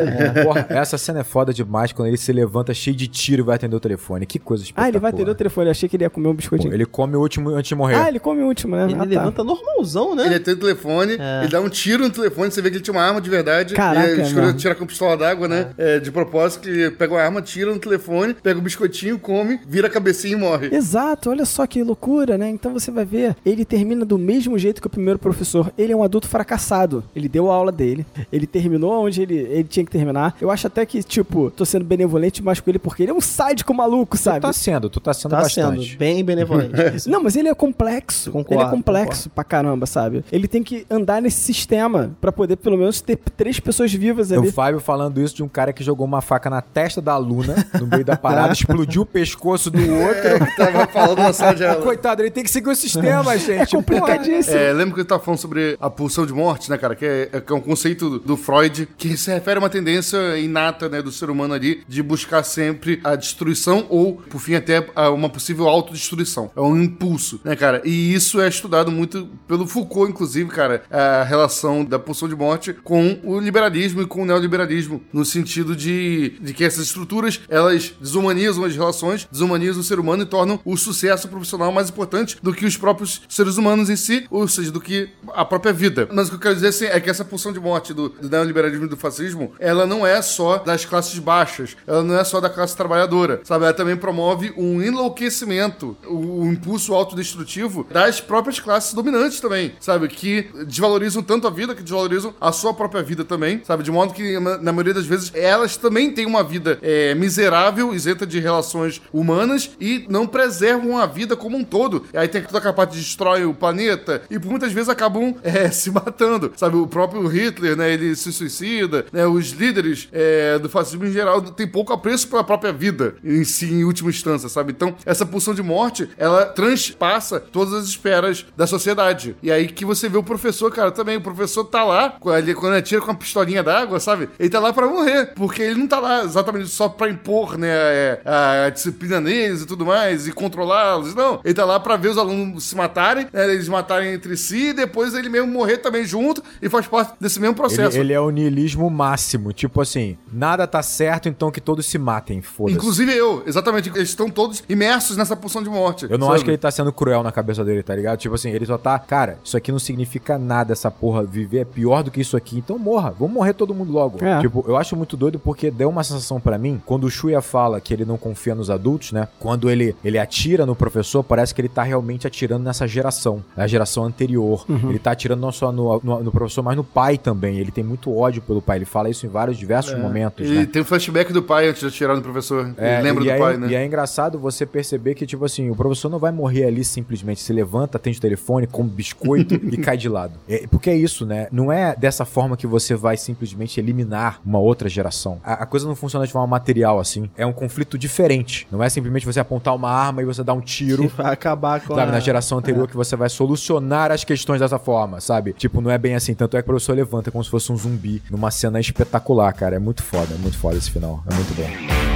Porra, 0.43 0.65
essa 0.69 0.97
cena 0.97 1.19
é 1.19 1.23
foda 1.29 1.53
demais 1.53 1.91
quando 1.91 2.07
ele 2.07 2.17
se 2.17 2.31
levanta 2.33 2.73
cheio 2.73 2.95
de 2.95 3.07
tiro 3.07 3.43
e 3.43 3.45
vai 3.45 3.55
atender 3.55 3.75
o 3.75 3.79
telefone. 3.79 4.25
Que 4.25 4.39
coisa 4.39 4.63
espetacular. 4.63 4.85
Ah, 4.85 4.89
ele 4.89 4.99
vai 4.99 5.11
atender 5.11 5.29
o 5.31 5.35
telefone. 5.35 5.67
Eu 5.67 5.71
achei 5.71 5.87
que 5.87 5.95
ele 5.95 6.03
ia 6.03 6.09
comer 6.09 6.27
um 6.27 6.31
Pô, 6.31 6.37
biscoitinho. 6.37 6.73
ele 6.73 6.85
come 6.85 7.15
o 7.15 7.19
último 7.21 7.49
antes 7.51 7.69
de 7.69 7.75
morrer. 7.75 7.95
Ah, 7.95 8.09
ele 8.09 8.19
come 8.19 8.41
o 8.41 8.47
último, 8.47 8.75
né? 8.75 8.85
Ele 8.85 8.95
Ah, 8.95 8.97
tá. 8.97 9.03
levanta 9.05 9.43
normalzão, 9.43 10.15
né? 10.15 10.25
Ele 10.25 10.35
atende 10.35 10.57
o 10.57 10.61
telefone, 10.61 11.17
É. 11.19 11.41
ele 11.43 11.51
dá 11.51 11.61
um 11.61 11.69
tiro 11.69 12.03
no 12.03 12.09
telefone, 12.09 12.51
você 12.51 12.61
vê 12.61 12.69
que 12.71 12.77
ele 12.77 12.83
tinha 12.83 12.93
uma 12.93 13.03
arma 13.03 13.21
de 13.21 13.29
verdade. 13.29 13.73
Caraca, 13.75 14.09
ele 14.09 14.21
escolheu 14.23 14.55
tirar 14.57 14.75
com 14.75 14.85
pistola 14.85 15.15
d'água, 15.15 15.47
né? 15.47 15.69
É, 15.77 15.99
de 15.99 16.11
propósito, 16.11 16.61
que 16.63 16.69
ele 16.69 16.91
pega 16.91 17.13
uma 17.13 17.21
arma, 17.21 17.41
tira 17.41 17.71
no 17.71 17.79
telefone, 17.79 18.33
pega 18.33 18.57
o 18.59 18.61
biscoitinho, 18.61 19.19
come, 19.19 19.59
vira 19.67 19.87
a 19.87 19.89
cabecinha 19.89 20.33
e 20.33 20.35
morre. 20.39 20.69
Exato, 20.73 21.29
olha 21.29 21.45
só 21.45 21.65
que 21.67 21.83
loucura, 21.83 22.37
né? 22.37 22.49
Então 22.49 22.73
você 22.73 22.89
vai 22.91 23.05
ver, 23.05 23.35
ele 23.45 23.63
termina 23.65 24.03
do 24.05 24.17
mesmo 24.17 24.57
jeito 24.57 24.81
que 24.81 24.87
o 24.87 24.89
primeiro 24.89 25.19
professor. 25.19 25.71
Ele 25.77 25.93
é 25.93 25.95
um 25.95 26.03
adulto 26.03 26.27
fracassado. 26.27 27.03
Ele 27.15 27.29
deu 27.29 27.51
a 27.51 27.53
aula 27.55 27.71
dele, 27.71 28.05
ele 28.31 28.47
terminou 28.47 29.05
onde 29.05 29.21
ele, 29.21 29.35
ele 29.37 29.63
tinha 29.65 29.85
que 29.85 29.91
terminar. 29.91 30.35
Eu 30.41 30.49
acho 30.49 30.67
até 30.67 30.85
que, 30.85 31.03
tipo, 31.23 31.51
tô 31.51 31.65
sendo 31.65 31.85
benevolente 31.85 32.43
mais 32.43 32.59
com 32.59 32.69
ele 32.69 32.79
porque 32.79 33.03
ele 33.03 33.11
é 33.11 33.13
um 33.13 33.21
sádico 33.21 33.73
maluco, 33.73 34.17
Tu 34.17 34.21
sabe? 34.23 34.39
tá 34.41 34.53
sendo, 34.53 34.89
tu 34.89 34.99
tá 34.99 35.13
sendo 35.13 35.31
Tá 35.31 35.41
bastante. 35.41 35.87
sendo 35.89 35.97
bem 35.97 36.23
benevolente. 36.23 36.73
Não, 37.09 37.21
mas 37.23 37.35
ele 37.35 37.47
é 37.49 37.53
complexo. 37.53 38.31
Concordo, 38.31 38.63
ele 38.63 38.67
é 38.67 38.71
complexo 38.71 39.29
pra 39.29 39.43
caramba, 39.43 39.85
sabe? 39.85 40.23
Ele 40.31 40.47
tem 40.47 40.63
que 40.63 40.85
andar 40.89 41.21
nesse 41.21 41.39
sistema 41.41 42.11
pra 42.21 42.31
poder 42.31 42.55
pelo 42.57 42.77
menos 42.77 43.01
ter 43.01 43.17
três 43.37 43.59
pessoas 43.59 43.93
vivas 43.93 44.31
ali. 44.31 44.47
O 44.47 44.51
Fábio 44.51 44.79
falando 44.79 45.21
isso 45.21 45.35
de 45.35 45.43
um 45.43 45.47
cara 45.47 45.71
que 45.73 45.83
jogou 45.83 46.05
uma 46.05 46.21
faca 46.21 46.49
na 46.49 46.61
testa 46.61 47.01
da 47.01 47.13
aluna, 47.13 47.55
no 47.79 47.87
meio 47.87 48.05
da 48.05 48.15
parada, 48.17 48.53
explodiu 48.53 49.01
o 49.03 49.05
pescoço 49.05 49.69
do 49.69 49.79
outro. 49.79 50.45
Tava 50.57 50.87
falando 50.87 51.17
na 51.19 51.33
sala 51.33 51.55
de 51.55 51.65
aula. 51.65 51.81
Coitado, 51.81 52.21
ele 52.21 52.31
tem 52.31 52.43
que 52.43 52.49
seguir 52.51 52.69
o 52.69 52.75
sistema, 52.75 53.37
gente. 53.37 53.61
É 53.61 53.65
complicadíssimo. 53.65 54.57
É, 54.57 54.71
lembra 54.73 54.93
que 54.95 54.99
ele 55.01 55.07
tava 55.07 55.21
falando 55.23 55.39
sobre 55.39 55.77
a 55.79 55.89
pulsão 55.89 56.25
de 56.25 56.33
morte, 56.33 56.69
né, 56.69 56.77
cara? 56.77 56.95
Que 56.95 57.05
é, 57.31 57.41
que 57.41 57.51
é 57.51 57.55
um 57.55 57.61
conceito 57.61 58.09
do- 58.09 58.19
do 58.19 58.37
Freud 58.37 58.87
que 58.97 59.17
se 59.17 59.31
refere 59.31 59.57
a 59.57 59.59
uma 59.59 59.69
tendência 59.69 60.37
inata, 60.37 60.87
né, 60.89 61.01
do 61.01 61.08
ser 61.11 61.29
humano 61.29 61.53
ali 61.53 61.83
de 61.87 62.01
buscar 62.01 62.43
sempre 62.43 62.99
a 63.03 63.15
destruição 63.15 63.85
ou, 63.89 64.15
por 64.15 64.39
fim, 64.39 64.55
até 64.55 64.85
uma 65.09 65.29
possível 65.29 65.67
autodestruição. 65.67 66.51
É 66.55 66.61
um 66.61 66.81
impulso, 66.81 67.39
né, 67.43 67.55
cara? 67.55 67.81
E 67.85 68.13
isso 68.13 68.39
é 68.39 68.47
estudado 68.47 68.91
muito 68.91 69.27
pelo 69.47 69.67
Foucault, 69.67 70.11
inclusive, 70.11 70.49
cara, 70.49 70.83
a 70.89 71.23
relação 71.23 71.83
da 71.83 71.99
pulsão 71.99 72.27
de 72.27 72.35
morte 72.35 72.73
com 72.73 73.19
o 73.23 73.39
liberalismo 73.39 74.01
e 74.01 74.05
com 74.05 74.23
o 74.23 74.25
neoliberalismo, 74.25 75.01
no 75.11 75.25
sentido 75.25 75.75
de, 75.75 76.37
de 76.41 76.53
que 76.53 76.63
essas 76.63 76.85
estruturas, 76.85 77.41
elas 77.49 77.93
desumanizam 77.99 78.63
as 78.63 78.75
relações, 78.75 79.27
desumanizam 79.31 79.81
o 79.81 79.83
ser 79.83 79.99
humano 79.99 80.23
e 80.23 80.25
tornam 80.25 80.59
o 80.65 80.77
sucesso 80.77 81.27
profissional 81.27 81.71
mais 81.71 81.89
importante 81.89 82.37
do 82.41 82.53
que 82.53 82.65
os 82.65 82.77
próprios 82.77 83.21
seres 83.29 83.57
humanos 83.57 83.89
em 83.89 83.95
si, 83.95 84.25
ou 84.29 84.47
seja, 84.47 84.71
do 84.71 84.81
que 84.81 85.09
a 85.33 85.45
própria 85.45 85.73
vida. 85.73 86.07
Mas 86.11 86.27
o 86.27 86.31
que 86.31 86.35
eu 86.35 86.39
quero 86.39 86.55
dizer 86.55 86.67
assim, 86.67 86.85
é 86.85 86.99
que 86.99 87.09
essa 87.09 87.25
pulsão 87.25 87.51
de 87.51 87.59
morte 87.59 87.93
do, 87.93 88.09
do 88.09 88.29
neoliberalismo 88.29 88.85
e 88.85 88.89
do 88.89 88.97
fascismo, 88.97 89.53
ela 89.59 89.85
não 89.85 90.05
é 90.05 90.21
só 90.21 90.57
das 90.57 90.85
classes 90.85 90.98
baixas, 91.17 91.77
ela 91.87 92.03
não 92.03 92.19
é 92.19 92.23
só 92.23 92.41
da 92.41 92.49
classe 92.49 92.75
trabalhadora, 92.75 93.41
sabe? 93.43 93.65
Ela 93.65 93.73
também 93.73 93.95
promove 93.95 94.53
um 94.57 94.81
enlouquecimento, 94.81 95.95
o, 96.05 96.41
o 96.41 96.51
impulso 96.51 96.93
autodestrutivo 96.93 97.87
das 97.89 98.19
próprias 98.19 98.59
classes 98.59 98.93
dominantes 98.93 99.39
também, 99.39 99.73
sabe? 99.79 100.07
Que 100.07 100.49
desvalorizam 100.67 101.23
tanto 101.23 101.47
a 101.47 101.49
vida, 101.49 101.75
que 101.75 101.83
desvalorizam 101.83 102.33
a 102.39 102.51
sua 102.51 102.73
própria 102.73 103.01
vida 103.01 103.23
também, 103.23 103.61
sabe? 103.63 103.83
De 103.83 103.91
modo 103.91 104.13
que, 104.13 104.39
na, 104.39 104.71
maioria 104.71 104.93
das 104.93 105.05
vezes, 105.05 105.31
elas 105.33 105.77
também 105.77 106.11
têm 106.11 106.25
uma 106.25 106.43
vida 106.43 106.77
é, 106.81 107.13
miserável, 107.15 107.93
isenta 107.93 108.25
de 108.25 108.39
relações 108.39 109.01
humanas 109.13 109.71
e 109.79 110.05
não 110.09 110.27
preservam 110.27 110.97
a 110.97 111.05
vida 111.05 111.35
como 111.35 111.57
um 111.57 111.63
todo. 111.63 112.05
E 112.13 112.17
aí 112.17 112.27
tem 112.27 112.41
toda 112.41 112.57
aquela 112.57 112.73
parte 112.73 112.91
que 112.91 112.97
destrói 112.97 113.45
o 113.45 113.53
planeta 113.53 114.21
e 114.29 114.39
por 114.39 114.49
muitas 114.49 114.71
vezes 114.71 114.89
acabam 114.89 115.35
é, 115.43 115.69
se 115.71 115.91
matando, 115.91 116.51
sabe? 116.55 116.77
O 116.77 116.87
próprio 116.87 117.27
Hitler, 117.27 117.75
né? 117.75 117.93
Ele 117.93 118.15
se 118.15 118.31
suicida, 118.31 119.05
né? 119.11 119.25
Os 119.25 119.51
líderes 119.51 120.07
é, 120.11 120.57
do 120.59 120.69
fascismo 120.79 121.05
em 121.05 121.11
geral 121.11 121.41
têm 121.41 121.67
pouco 121.67 121.93
apreço 121.93 122.27
pela 122.27 122.43
própria 122.43 122.71
vida 122.71 123.15
em 123.23 123.43
si, 123.43 123.65
em 123.65 123.83
última 123.83 124.09
instância, 124.09 124.49
sabe? 124.49 124.71
Então, 124.71 124.95
essa 125.05 125.25
pulsão 125.25 125.53
de 125.53 125.61
morte, 125.61 126.09
ela 126.17 126.45
transpassa 126.45 127.39
todas 127.39 127.73
as 127.73 127.85
esferas 127.85 128.45
da 128.55 128.65
sociedade. 128.65 129.35
E 129.41 129.51
aí 129.51 129.67
que 129.67 129.85
você 129.85 130.07
vê 130.07 130.17
o 130.17 130.23
professor, 130.23 130.71
cara, 130.71 130.91
também. 130.91 131.17
O 131.17 131.21
professor 131.21 131.63
tá 131.65 131.83
lá, 131.83 132.15
ele, 132.37 132.53
quando 132.53 132.73
ele 132.73 132.81
tira 132.81 133.01
com 133.01 133.07
uma 133.07 133.15
pistolinha 133.15 133.63
d'água, 133.63 133.99
sabe? 133.99 134.29
Ele 134.39 134.49
tá 134.49 134.59
lá 134.59 134.71
pra 134.71 134.87
morrer. 134.87 135.33
Porque 135.35 135.61
ele 135.61 135.79
não 135.79 135.87
tá 135.87 135.99
lá 135.99 136.23
exatamente 136.23 136.69
só 136.69 136.87
pra 136.87 137.09
impor, 137.09 137.57
né, 137.57 137.69
é, 137.69 138.21
a, 138.25 138.69
disciplina 138.69 139.19
neles 139.19 139.61
e 139.61 139.65
tudo 139.65 139.85
mais, 139.85 140.27
e 140.27 140.31
controlá-los. 140.31 141.13
Não. 141.13 141.41
Ele 141.43 141.53
tá 141.53 141.65
lá 141.65 141.79
pra 141.79 141.97
ver 141.97 142.09
os 142.09 142.17
alunos 142.17 142.63
se 142.63 142.75
matarem, 142.75 143.27
né, 143.31 143.51
eles 143.51 143.67
matarem 143.67 144.13
entre 144.13 144.37
si, 144.37 144.69
e 144.69 144.73
depois 144.73 145.13
ele 145.13 145.29
mesmo 145.29 145.47
morrer 145.47 145.77
também 145.77 146.05
junto, 146.05 146.43
e 146.61 146.69
faz 146.69 146.87
parte 146.87 147.13
desse 147.19 147.39
mesmo 147.39 147.55
processo. 147.55 147.95
Ele, 147.97 148.07
ele 148.07 148.13
é 148.13 148.19
o 148.19 148.29
niilismo 148.29 148.89
máximo. 148.89 149.51
Tipo 149.53 149.81
assim, 149.81 150.17
nada 150.31 150.67
tá 150.69 150.81
certo, 150.81 151.27
então 151.27 151.51
que 151.51 151.61
todos 151.61 151.85
se 151.85 151.97
matem. 151.97 152.41
Foda-se. 152.41 152.77
Inclusive 152.77 153.13
eu, 153.13 153.43
exatamente. 153.45 153.89
Eles 153.89 154.09
estão 154.09 154.29
todos 154.29 154.63
imersos 154.69 155.17
nessa 155.17 155.35
pulsão 155.35 155.61
de 155.63 155.69
morte. 155.69 156.05
Eu 156.09 156.17
não 156.17 156.27
sabe? 156.27 156.35
acho 156.35 156.45
que 156.45 156.51
ele 156.51 156.57
tá 156.57 156.71
sendo 156.71 156.91
cruel 156.93 157.23
na 157.23 157.31
cabeça 157.31 157.63
dele, 157.63 157.83
tá 157.83 157.95
ligado? 157.95 158.17
Tipo 158.17 158.35
assim, 158.35 158.49
ele 158.51 158.65
só 158.65 158.77
tá, 158.77 158.97
cara, 158.99 159.39
isso 159.43 159.57
aqui 159.57 159.71
não 159.71 159.79
significa 159.79 160.37
nada, 160.37 160.73
essa 160.73 160.89
porra. 160.89 161.23
Viver 161.23 161.59
é 161.59 161.65
pior 161.65 162.03
do 162.03 162.11
que 162.11 162.21
isso 162.21 162.37
aqui, 162.37 162.57
então 162.57 162.77
morra. 162.77 163.13
Vamos 163.17 163.33
morrer 163.33 163.53
todo 163.53 163.73
mundo 163.73 163.91
logo. 163.91 164.23
É. 164.23 164.39
Tipo, 164.39 164.63
eu 164.67 164.77
acho 164.77 164.95
muito 164.95 165.17
doido 165.17 165.39
porque 165.39 165.71
deu 165.71 165.89
uma 165.89 166.03
sensação 166.03 166.39
pra 166.39 166.57
mim, 166.57 166.81
quando 166.85 167.05
o 167.05 167.09
Shuya 167.09 167.41
fala 167.41 167.81
que 167.81 167.93
ele 167.93 168.05
não 168.05 168.17
confia 168.17 168.55
nos 168.55 168.69
adultos, 168.69 169.11
né? 169.11 169.27
Quando 169.39 169.69
ele, 169.69 169.95
ele 170.03 170.17
atira 170.17 170.65
no 170.65 170.75
professor, 170.75 171.23
parece 171.23 171.53
que 171.53 171.61
ele 171.61 171.69
tá 171.69 171.83
realmente 171.83 172.27
atirando 172.27 172.63
nessa 172.63 172.87
geração, 172.87 173.43
na 173.55 173.67
geração 173.67 174.05
anterior. 174.05 174.65
Ele 174.89 174.99
tá 174.99 175.11
atirando 175.11 175.41
não 175.41 175.51
só 175.51 175.71
no, 175.71 175.99
no, 176.03 176.23
no 176.23 176.31
professor, 176.31 176.63
mas 176.63 176.75
no 176.75 176.83
pai 176.83 177.17
também. 177.17 177.57
Ele 177.59 177.71
tem 177.71 177.83
muito 177.83 178.15
ódio 178.15 178.41
pelo 178.41 178.61
pai. 178.61 178.77
Ele 178.77 178.85
fala 178.85 179.09
isso 179.09 179.25
em 179.25 179.29
vários 179.29 179.57
diversos 179.57 179.97
momentos, 179.97 180.45
Ele 180.47 180.58
né? 180.59 180.65
tem 180.65 180.81
um 180.81 180.85
flashback 180.85 181.31
do 181.33 181.41
pai 181.43 181.67
antes 181.67 181.81
de 181.81 181.87
atirar 181.87 182.15
no 182.15 182.21
professor. 182.21 182.73
É, 182.77 182.95
ele 182.95 183.03
lembra 183.03 183.23
e 183.23 183.27
do 183.27 183.31
aí- 183.33 183.39
pai, 183.39 183.57
né? 183.57 183.67
E 183.69 183.75
é 183.75 183.85
engraçado 183.85 184.39
você 184.39 184.65
perceber 184.65 185.15
que, 185.15 185.25
tipo 185.25 185.43
assim, 185.45 185.69
o 185.69 185.75
professor 185.75 186.09
não 186.09 186.19
vai 186.19 186.31
morrer 186.31 186.65
ali 186.65 186.83
simplesmente 186.83 187.41
se 187.41 187.51
levanta, 187.53 187.97
atende 187.97 188.17
o 188.17 188.21
telefone, 188.21 188.67
come 188.67 188.89
biscoito 188.89 189.55
e 189.71 189.77
cai 189.77 189.97
de 189.97 190.09
lado. 190.09 190.33
É, 190.47 190.65
porque 190.67 190.89
é 190.89 190.95
isso, 190.95 191.25
né? 191.25 191.47
Não 191.51 191.71
é 191.71 191.95
dessa 191.95 192.25
forma 192.25 192.55
que 192.57 192.67
você 192.67 192.95
vai 192.95 193.17
simplesmente 193.17 193.79
eliminar 193.79 194.39
uma 194.45 194.59
outra 194.59 194.89
geração. 194.89 195.39
A, 195.43 195.63
a 195.63 195.65
coisa 195.65 195.87
não 195.87 195.95
funciona 195.95 196.25
de 196.25 196.31
forma 196.31 196.47
material, 196.47 196.99
assim. 196.99 197.29
É 197.37 197.45
um 197.45 197.53
conflito 197.53 197.97
diferente. 197.97 198.67
Não 198.71 198.83
é 198.83 198.89
simplesmente 198.89 199.25
você 199.25 199.39
apontar 199.39 199.75
uma 199.75 199.89
arma 199.89 200.21
e 200.21 200.25
você 200.25 200.43
dar 200.43 200.53
um 200.53 200.61
tiro. 200.61 201.03
Que 201.09 201.15
vai 201.17 201.33
acabar 201.33 201.81
com 201.81 201.95
Sabe, 201.95 202.09
a... 202.09 202.13
na 202.13 202.19
geração 202.19 202.57
anterior 202.57 202.87
que 202.87 202.95
você 202.95 203.15
vai 203.15 203.29
solucionar 203.29 204.11
as 204.11 204.23
questões 204.23 204.59
dessa 204.59 204.79
forma, 204.79 205.19
sabe? 205.21 205.53
Tipo, 205.53 205.81
não 205.81 205.91
é 205.91 205.97
bem 205.97 206.15
assim. 206.15 206.33
Tanto 206.33 206.57
é 206.57 206.61
que 206.61 206.65
o 206.65 206.71
professor 206.71 206.95
levanta 206.95 207.31
como 207.31 207.43
se 207.43 207.49
fosse 207.49 207.71
um 207.71 207.77
zumbi 207.77 208.21
numa 208.29 208.51
cena 208.51 208.79
espetacular, 208.79 209.53
cara. 209.53 209.75
É 209.75 209.79
muito 209.79 210.03
foda, 210.03 210.33
é 210.33 210.37
muito 210.37 210.48
foda 210.57 210.77
esse 210.77 210.91
final. 210.91 211.23
É 211.29 211.33
muito 211.33 211.53
bom. 211.55 212.08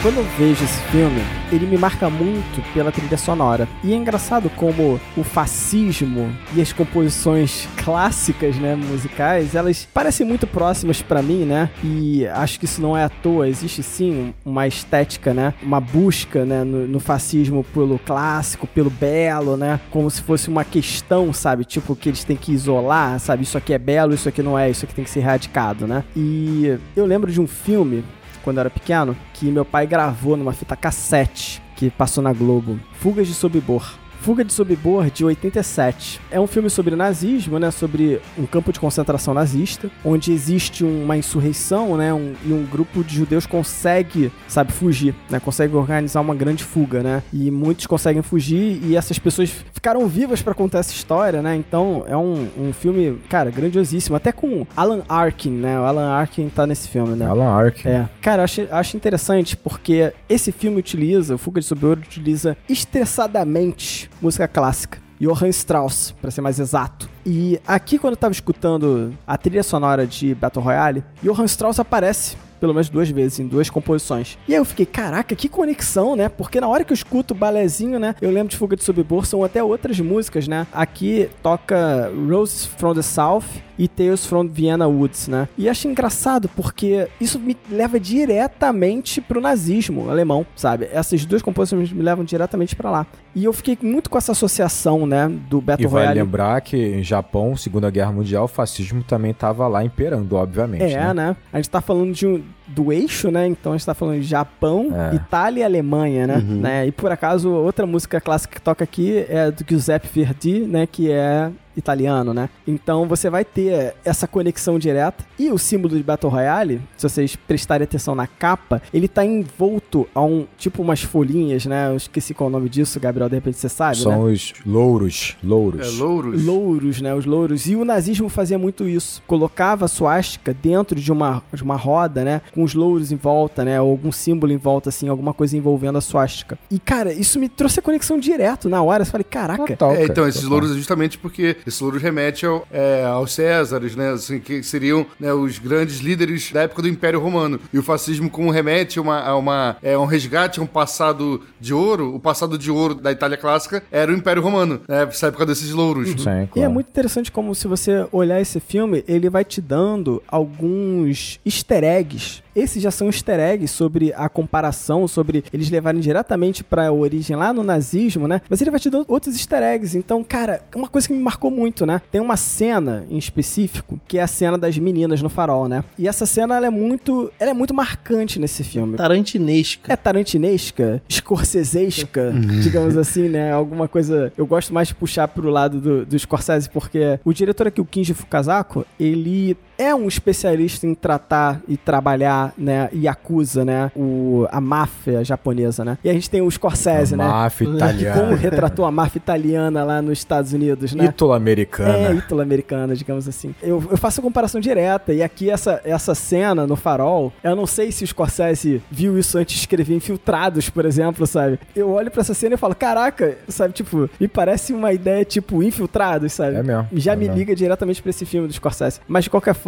Quando 0.00 0.18
eu 0.18 0.24
vejo 0.38 0.64
esse 0.64 0.80
filme, 0.92 1.20
ele 1.50 1.66
me 1.66 1.76
marca 1.76 2.08
muito 2.08 2.62
pela 2.72 2.92
trilha 2.92 3.18
sonora. 3.18 3.66
E 3.82 3.92
é 3.92 3.96
engraçado 3.96 4.48
como 4.50 5.00
o 5.16 5.24
fascismo 5.24 6.32
e 6.54 6.62
as 6.62 6.72
composições 6.72 7.68
clássicas, 7.84 8.54
né, 8.56 8.76
musicais, 8.76 9.56
elas 9.56 9.88
parecem 9.92 10.24
muito 10.24 10.46
próximas 10.46 11.02
pra 11.02 11.20
mim, 11.20 11.44
né? 11.44 11.68
E 11.82 12.24
acho 12.28 12.60
que 12.60 12.64
isso 12.64 12.80
não 12.80 12.96
é 12.96 13.02
à 13.02 13.08
toa. 13.08 13.48
Existe 13.48 13.82
sim 13.82 14.32
uma 14.44 14.68
estética, 14.68 15.34
né? 15.34 15.52
Uma 15.60 15.80
busca, 15.80 16.44
né, 16.44 16.62
no, 16.62 16.86
no 16.86 17.00
fascismo 17.00 17.64
pelo 17.64 17.98
clássico, 17.98 18.68
pelo 18.68 18.90
belo, 18.90 19.56
né? 19.56 19.80
Como 19.90 20.08
se 20.08 20.22
fosse 20.22 20.48
uma 20.48 20.64
questão, 20.64 21.32
sabe? 21.32 21.64
Tipo, 21.64 21.96
que 21.96 22.08
eles 22.08 22.22
têm 22.22 22.36
que 22.36 22.52
isolar, 22.52 23.18
sabe? 23.18 23.42
Isso 23.42 23.58
aqui 23.58 23.72
é 23.74 23.78
belo, 23.78 24.14
isso 24.14 24.28
aqui 24.28 24.44
não 24.44 24.56
é, 24.56 24.70
isso 24.70 24.84
aqui 24.84 24.94
tem 24.94 25.04
que 25.04 25.10
ser 25.10 25.20
erradicado, 25.20 25.88
né? 25.88 26.04
E 26.14 26.78
eu 26.94 27.04
lembro 27.04 27.32
de 27.32 27.40
um 27.40 27.48
filme 27.48 28.04
quando 28.48 28.56
eu 28.56 28.60
era 28.60 28.70
pequeno, 28.70 29.14
que 29.34 29.50
meu 29.50 29.62
pai 29.62 29.86
gravou 29.86 30.34
numa 30.34 30.54
fita 30.54 30.74
cassete 30.74 31.60
que 31.76 31.90
passou 31.90 32.22
na 32.24 32.32
Globo. 32.32 32.80
Fugas 32.94 33.26
de 33.28 33.34
Sobibor. 33.34 33.92
Fuga 34.20 34.44
de 34.44 34.52
Sobibor, 34.52 35.10
de 35.10 35.24
87. 35.24 36.20
É 36.30 36.40
um 36.40 36.46
filme 36.46 36.68
sobre 36.68 36.94
nazismo, 36.94 37.58
né? 37.58 37.70
Sobre 37.70 38.20
um 38.36 38.46
campo 38.46 38.72
de 38.72 38.80
concentração 38.80 39.32
nazista, 39.32 39.90
onde 40.04 40.32
existe 40.32 40.84
uma 40.84 41.16
insurreição, 41.16 41.96
né? 41.96 42.12
Um, 42.12 42.34
e 42.44 42.52
um 42.52 42.64
grupo 42.64 43.02
de 43.02 43.14
judeus 43.14 43.46
consegue, 43.46 44.30
sabe, 44.46 44.72
fugir, 44.72 45.14
né? 45.30 45.40
Consegue 45.40 45.74
organizar 45.74 46.20
uma 46.20 46.34
grande 46.34 46.64
fuga, 46.64 47.02
né? 47.02 47.22
E 47.32 47.50
muitos 47.50 47.86
conseguem 47.86 48.22
fugir 48.22 48.80
e 48.84 48.96
essas 48.96 49.18
pessoas 49.18 49.50
ficaram 49.72 50.06
vivas 50.06 50.42
para 50.42 50.54
contar 50.54 50.80
essa 50.80 50.92
história, 50.92 51.40
né? 51.40 51.56
Então 51.56 52.04
é 52.06 52.16
um, 52.16 52.48
um 52.58 52.72
filme, 52.72 53.18
cara, 53.28 53.50
grandiosíssimo. 53.50 54.16
Até 54.16 54.32
com 54.32 54.66
Alan 54.76 55.02
Arkin, 55.08 55.50
né? 55.50 55.78
O 55.80 55.84
Alan 55.84 56.10
Arkin 56.10 56.48
tá 56.48 56.66
nesse 56.66 56.88
filme, 56.88 57.16
né? 57.16 57.26
Alan 57.26 57.48
Arkin. 57.48 57.88
É. 57.88 58.08
Cara, 58.20 58.40
eu 58.40 58.44
acho, 58.44 58.68
acho 58.70 58.96
interessante 58.96 59.56
porque 59.56 60.12
esse 60.28 60.52
filme 60.52 60.78
utiliza, 60.78 61.34
o 61.34 61.38
Fuga 61.38 61.60
de 61.60 61.66
Sobreouro 61.66 62.00
utiliza 62.00 62.56
estressadamente 62.68 64.07
música 64.20 64.46
clássica. 64.48 64.98
Johann 65.20 65.48
Strauss, 65.48 66.14
para 66.20 66.30
ser 66.30 66.40
mais 66.40 66.60
exato. 66.60 67.08
E 67.26 67.60
aqui, 67.66 67.98
quando 67.98 68.12
eu 68.12 68.16
tava 68.16 68.32
escutando 68.32 69.12
a 69.26 69.36
trilha 69.36 69.62
sonora 69.62 70.06
de 70.06 70.34
Battle 70.34 70.64
Royale, 70.64 71.04
Johann 71.22 71.46
Strauss 71.46 71.80
aparece 71.80 72.36
pelo 72.58 72.74
menos 72.74 72.88
duas 72.88 73.08
vezes, 73.08 73.38
em 73.38 73.46
duas 73.46 73.70
composições. 73.70 74.36
E 74.48 74.52
aí 74.52 74.58
eu 74.58 74.64
fiquei, 74.64 74.84
caraca, 74.84 75.34
que 75.34 75.48
conexão, 75.48 76.16
né? 76.16 76.28
Porque 76.28 76.60
na 76.60 76.68
hora 76.68 76.84
que 76.84 76.92
eu 76.92 76.94
escuto 76.94 77.32
o 77.32 77.36
balézinho, 77.36 77.98
né? 77.98 78.14
Eu 78.20 78.30
lembro 78.30 78.48
de 78.48 78.56
Fuga 78.56 78.76
de 78.76 78.82
Subibor, 78.82 79.24
são 79.26 79.44
até 79.44 79.62
outras 79.62 79.98
músicas, 80.00 80.48
né? 80.48 80.66
Aqui 80.72 81.30
toca 81.42 82.10
Roses 82.28 82.66
from 82.66 82.94
the 82.94 83.02
South 83.02 83.44
e 83.78 83.86
Tales 83.86 84.26
from 84.26 84.48
Vienna 84.48 84.86
Woods, 84.88 85.28
né? 85.28 85.48
E 85.56 85.68
acho 85.68 85.86
engraçado 85.86 86.48
porque 86.56 87.08
isso 87.20 87.38
me 87.38 87.56
leva 87.70 87.98
diretamente 88.00 89.20
pro 89.20 89.40
nazismo 89.40 90.10
alemão, 90.10 90.44
sabe? 90.56 90.88
Essas 90.92 91.24
duas 91.24 91.42
composições 91.42 91.92
me 91.92 92.02
levam 92.02 92.24
diretamente 92.24 92.74
para 92.74 92.90
lá. 92.90 93.06
E 93.34 93.44
eu 93.44 93.52
fiquei 93.52 93.78
muito 93.80 94.10
com 94.10 94.18
essa 94.18 94.32
associação, 94.32 95.06
né, 95.06 95.28
do 95.48 95.60
Battle 95.60 95.86
E 95.88 95.90
Royale. 95.90 96.18
lembrar 96.20 96.60
que 96.60 96.76
em 96.76 97.04
Japão, 97.04 97.56
Segunda 97.56 97.88
Guerra 97.90 98.10
Mundial, 98.10 98.44
o 98.44 98.48
fascismo 98.48 99.02
também 99.04 99.32
tava 99.32 99.68
lá 99.68 99.84
imperando, 99.84 100.34
obviamente. 100.34 100.82
É, 100.82 100.96
né? 101.08 101.14
né? 101.14 101.36
A 101.52 101.58
gente 101.58 101.70
tá 101.70 101.80
falando 101.80 102.12
de 102.12 102.26
um, 102.26 102.42
do 102.66 102.92
eixo, 102.92 103.30
né? 103.30 103.46
Então 103.46 103.72
a 103.72 103.76
gente 103.76 103.86
tá 103.86 103.94
falando 103.94 104.16
de 104.20 104.26
Japão, 104.26 104.88
É. 105.12 105.14
Itália 105.14 105.60
e 105.60 105.64
Alemanha, 105.64 106.26
né? 106.26 106.36
Uhum. 106.38 106.60
né? 106.60 106.86
E 106.86 106.90
por 106.92 107.12
acaso, 107.12 107.50
outra 107.50 107.86
música 107.86 108.20
clássica 108.20 108.56
que 108.56 108.60
toca 108.62 108.82
aqui 108.82 109.24
é 109.28 109.50
do 109.50 109.64
Giuseppe 109.68 110.08
Verdi, 110.12 110.60
né? 110.60 110.86
Que 110.86 111.10
é 111.12 111.50
italiano, 111.78 112.34
né? 112.34 112.48
Então 112.66 113.06
você 113.06 113.30
vai 113.30 113.44
ter 113.44 113.94
essa 114.04 114.26
conexão 114.26 114.78
direta. 114.78 115.24
E 115.38 115.50
o 115.50 115.58
símbolo 115.58 115.96
de 115.96 116.02
Battle 116.02 116.30
Royale, 116.30 116.80
se 116.96 117.08
vocês 117.08 117.36
prestarem 117.36 117.84
atenção 117.84 118.14
na 118.14 118.26
capa, 118.26 118.82
ele 118.92 119.08
tá 119.08 119.24
envolto 119.24 120.06
a 120.14 120.22
um, 120.22 120.46
tipo 120.56 120.82
umas 120.82 121.02
folhinhas, 121.02 121.66
né? 121.66 121.88
Eu 121.90 121.96
esqueci 121.96 122.34
qual 122.34 122.48
é 122.48 122.50
o 122.50 122.52
nome 122.52 122.68
disso, 122.68 122.98
Gabriel, 123.00 123.28
de 123.28 123.36
repente 123.36 123.58
você 123.58 123.68
sabe, 123.68 123.96
né? 123.98 124.02
São 124.02 124.24
os 124.24 124.52
louros. 124.66 125.36
Louros. 125.42 125.86
É, 125.86 126.02
louros. 126.02 126.44
Louros, 126.44 127.00
né? 127.00 127.14
Os 127.14 127.24
louros. 127.24 127.66
E 127.68 127.76
o 127.76 127.84
nazismo 127.84 128.28
fazia 128.28 128.58
muito 128.58 128.88
isso. 128.88 129.22
Colocava 129.26 129.84
a 129.84 129.88
suástica 129.88 130.52
dentro 130.54 130.98
de 131.00 131.12
uma, 131.12 131.42
de 131.52 131.62
uma 131.62 131.76
roda, 131.76 132.24
né? 132.24 132.40
Com 132.52 132.62
os 132.62 132.74
louros 132.74 133.12
em 133.12 133.16
volta, 133.16 133.64
né? 133.64 133.80
Ou 133.80 133.90
algum 133.90 134.12
símbolo 134.12 134.52
em 134.52 134.56
volta, 134.56 134.88
assim, 134.88 135.08
alguma 135.08 135.32
coisa 135.32 135.56
envolvendo 135.56 135.98
a 135.98 136.00
suástica. 136.00 136.58
E, 136.70 136.78
cara, 136.78 137.12
isso 137.12 137.38
me 137.38 137.48
trouxe 137.48 137.78
a 137.80 137.82
conexão 137.82 138.18
direto 138.18 138.68
na 138.68 138.82
hora. 138.82 139.02
Eu 139.02 139.06
falei, 139.06 139.24
caraca. 139.24 139.66
Total, 139.66 139.92
É, 139.92 139.94
cara, 139.94 140.06
então, 140.06 140.28
esses 140.28 140.44
louros 140.44 140.70
é 140.72 140.74
justamente 140.74 141.18
porque 141.18 141.56
esses 141.68 141.80
louros 141.80 142.02
remetem 142.02 142.48
ao, 142.48 142.66
é, 142.70 143.04
aos 143.04 143.32
Césares, 143.32 143.94
né? 143.94 144.10
Assim, 144.10 144.40
que 144.40 144.62
seriam 144.62 145.06
né, 145.18 145.32
os 145.32 145.58
grandes 145.58 145.98
líderes 145.98 146.50
da 146.52 146.62
época 146.62 146.82
do 146.82 146.88
Império 146.88 147.20
Romano. 147.20 147.60
E 147.72 147.78
o 147.78 147.82
fascismo, 147.82 148.28
como 148.30 148.50
remete 148.50 148.98
a, 148.98 149.02
uma, 149.02 149.20
a 149.20 149.36
uma, 149.36 149.76
é, 149.82 149.96
um 149.96 150.04
resgate 150.04 150.60
a 150.60 150.62
um 150.62 150.66
passado 150.66 151.42
de 151.60 151.72
ouro, 151.72 152.14
o 152.14 152.20
passado 152.20 152.58
de 152.58 152.70
ouro 152.70 152.94
da 152.94 153.12
Itália 153.12 153.36
clássica 153.36 153.82
era 153.90 154.10
o 154.10 154.14
Império 154.14 154.42
Romano, 154.42 154.80
né? 154.88 155.02
Essa 155.04 155.28
época 155.28 155.46
desses 155.46 155.70
louros. 155.70 156.08
Sim, 156.10 156.28
E 156.28 156.42
é 156.42 156.46
claro. 156.46 156.72
muito 156.72 156.88
interessante 156.88 157.30
como 157.30 157.54
se 157.54 157.68
você 157.68 158.06
olhar 158.10 158.40
esse 158.40 158.60
filme, 158.60 159.04
ele 159.06 159.28
vai 159.28 159.44
te 159.44 159.60
dando 159.60 160.22
alguns 160.28 161.38
easter 161.44 161.84
eggs. 161.84 162.42
Esses 162.58 162.82
já 162.82 162.90
são 162.90 163.06
easter 163.06 163.38
eggs 163.38 163.72
sobre 163.72 164.12
a 164.14 164.28
comparação, 164.28 165.06
sobre 165.06 165.44
eles 165.52 165.70
levarem 165.70 166.00
diretamente 166.00 166.64
pra 166.64 166.90
origem 166.90 167.36
lá 167.36 167.52
no 167.52 167.62
nazismo, 167.62 168.26
né? 168.26 168.40
Mas 168.50 168.60
ele 168.60 168.70
vai 168.70 168.80
te 168.80 168.90
dando 168.90 169.04
outros 169.06 169.36
easter 169.36 169.62
eggs. 169.62 169.96
Então, 169.96 170.24
cara, 170.24 170.62
é 170.72 170.76
uma 170.76 170.88
coisa 170.88 171.06
que 171.06 171.14
me 171.14 171.22
marcou 171.22 171.52
muito, 171.52 171.86
né? 171.86 172.02
Tem 172.10 172.20
uma 172.20 172.36
cena 172.36 173.06
em 173.08 173.16
específico 173.16 174.00
que 174.08 174.18
é 174.18 174.22
a 174.22 174.26
cena 174.26 174.58
das 174.58 174.76
meninas 174.76 175.22
no 175.22 175.28
farol, 175.28 175.68
né? 175.68 175.84
E 175.96 176.08
essa 176.08 176.26
cena 176.26 176.56
ela 176.56 176.66
é 176.66 176.70
muito, 176.70 177.30
ela 177.38 177.52
é 177.52 177.54
muito 177.54 177.72
marcante 177.72 178.40
nesse 178.40 178.64
filme. 178.64 178.96
Tarantinesca. 178.96 179.92
É 179.92 179.96
tarantinesca, 179.96 181.00
escorsesesca, 181.08 182.32
digamos 182.60 182.96
assim, 182.96 183.28
né? 183.28 183.52
Alguma 183.52 183.86
coisa. 183.86 184.32
Eu 184.36 184.46
gosto 184.46 184.74
mais 184.74 184.88
de 184.88 184.96
puxar 184.96 185.28
pro 185.28 185.48
lado 185.48 185.80
do, 185.80 186.04
do 186.04 186.18
Scorsese, 186.18 186.68
porque 186.68 187.20
o 187.24 187.32
diretor 187.32 187.68
aqui, 187.68 187.80
o 187.80 187.84
Kinji 187.84 188.14
Fukazako, 188.14 188.84
ele 188.98 189.56
é 189.78 189.94
um 189.94 190.08
especialista 190.08 190.86
em 190.86 190.94
tratar 190.94 191.60
e 191.68 191.76
trabalhar, 191.76 192.52
né? 192.58 192.88
Yakuza, 192.92 193.64
né? 193.64 193.90
O, 193.96 194.46
a 194.50 194.60
máfia 194.60 195.24
japonesa, 195.24 195.84
né? 195.84 195.96
E 196.02 196.10
a 196.10 196.12
gente 196.12 196.28
tem 196.28 196.42
o 196.42 196.50
Scorsese, 196.50 197.16
né? 197.16 197.24
Máfia 197.24 197.66
Que 197.66 197.72
como 197.72 197.76
italiana. 197.78 198.34
retratou 198.36 198.84
a 198.84 198.90
máfia 198.90 199.18
italiana 199.18 199.84
lá 199.84 200.02
nos 200.02 200.18
Estados 200.18 200.52
Unidos, 200.52 200.92
né? 200.94 201.04
É, 201.04 201.08
Ítalo-americana. 201.08 202.12
ítalo-americana, 202.12 202.94
digamos 202.94 203.28
assim. 203.28 203.54
Eu, 203.62 203.82
eu 203.90 203.96
faço 203.96 204.20
a 204.20 204.22
comparação 204.22 204.60
direta, 204.60 205.12
e 205.12 205.22
aqui 205.22 205.50
essa, 205.50 205.80
essa 205.84 206.14
cena 206.14 206.66
no 206.66 206.76
farol, 206.76 207.32
eu 207.42 207.54
não 207.54 207.66
sei 207.66 207.92
se 207.92 208.04
o 208.04 208.06
Scorsese 208.06 208.82
viu 208.90 209.18
isso 209.18 209.38
antes 209.38 209.54
de 209.54 209.60
escrever 209.60 209.94
Infiltrados, 209.94 210.68
por 210.68 210.84
exemplo, 210.84 211.26
sabe? 211.26 211.58
Eu 211.74 211.90
olho 211.90 212.10
pra 212.10 212.20
essa 212.20 212.34
cena 212.34 212.54
e 212.54 212.58
falo, 212.58 212.74
caraca, 212.74 213.38
sabe, 213.48 213.72
tipo, 213.74 214.08
me 214.20 214.26
parece 214.28 214.72
uma 214.72 214.92
ideia 214.92 215.24
tipo 215.24 215.62
Infiltrados, 215.62 216.32
sabe? 216.32 216.56
É 216.56 216.62
mesmo, 216.62 216.86
E 216.92 217.00
já 217.00 217.12
é 217.12 217.16
me 217.16 217.24
mesmo. 217.26 217.38
liga 217.38 217.54
diretamente 217.54 218.02
pra 218.02 218.10
esse 218.10 218.24
filme 218.26 218.46
do 218.48 218.52
Scorsese. 218.52 219.00
Mas 219.06 219.24
de 219.24 219.30
qualquer 219.30 219.54
forma, 219.54 219.67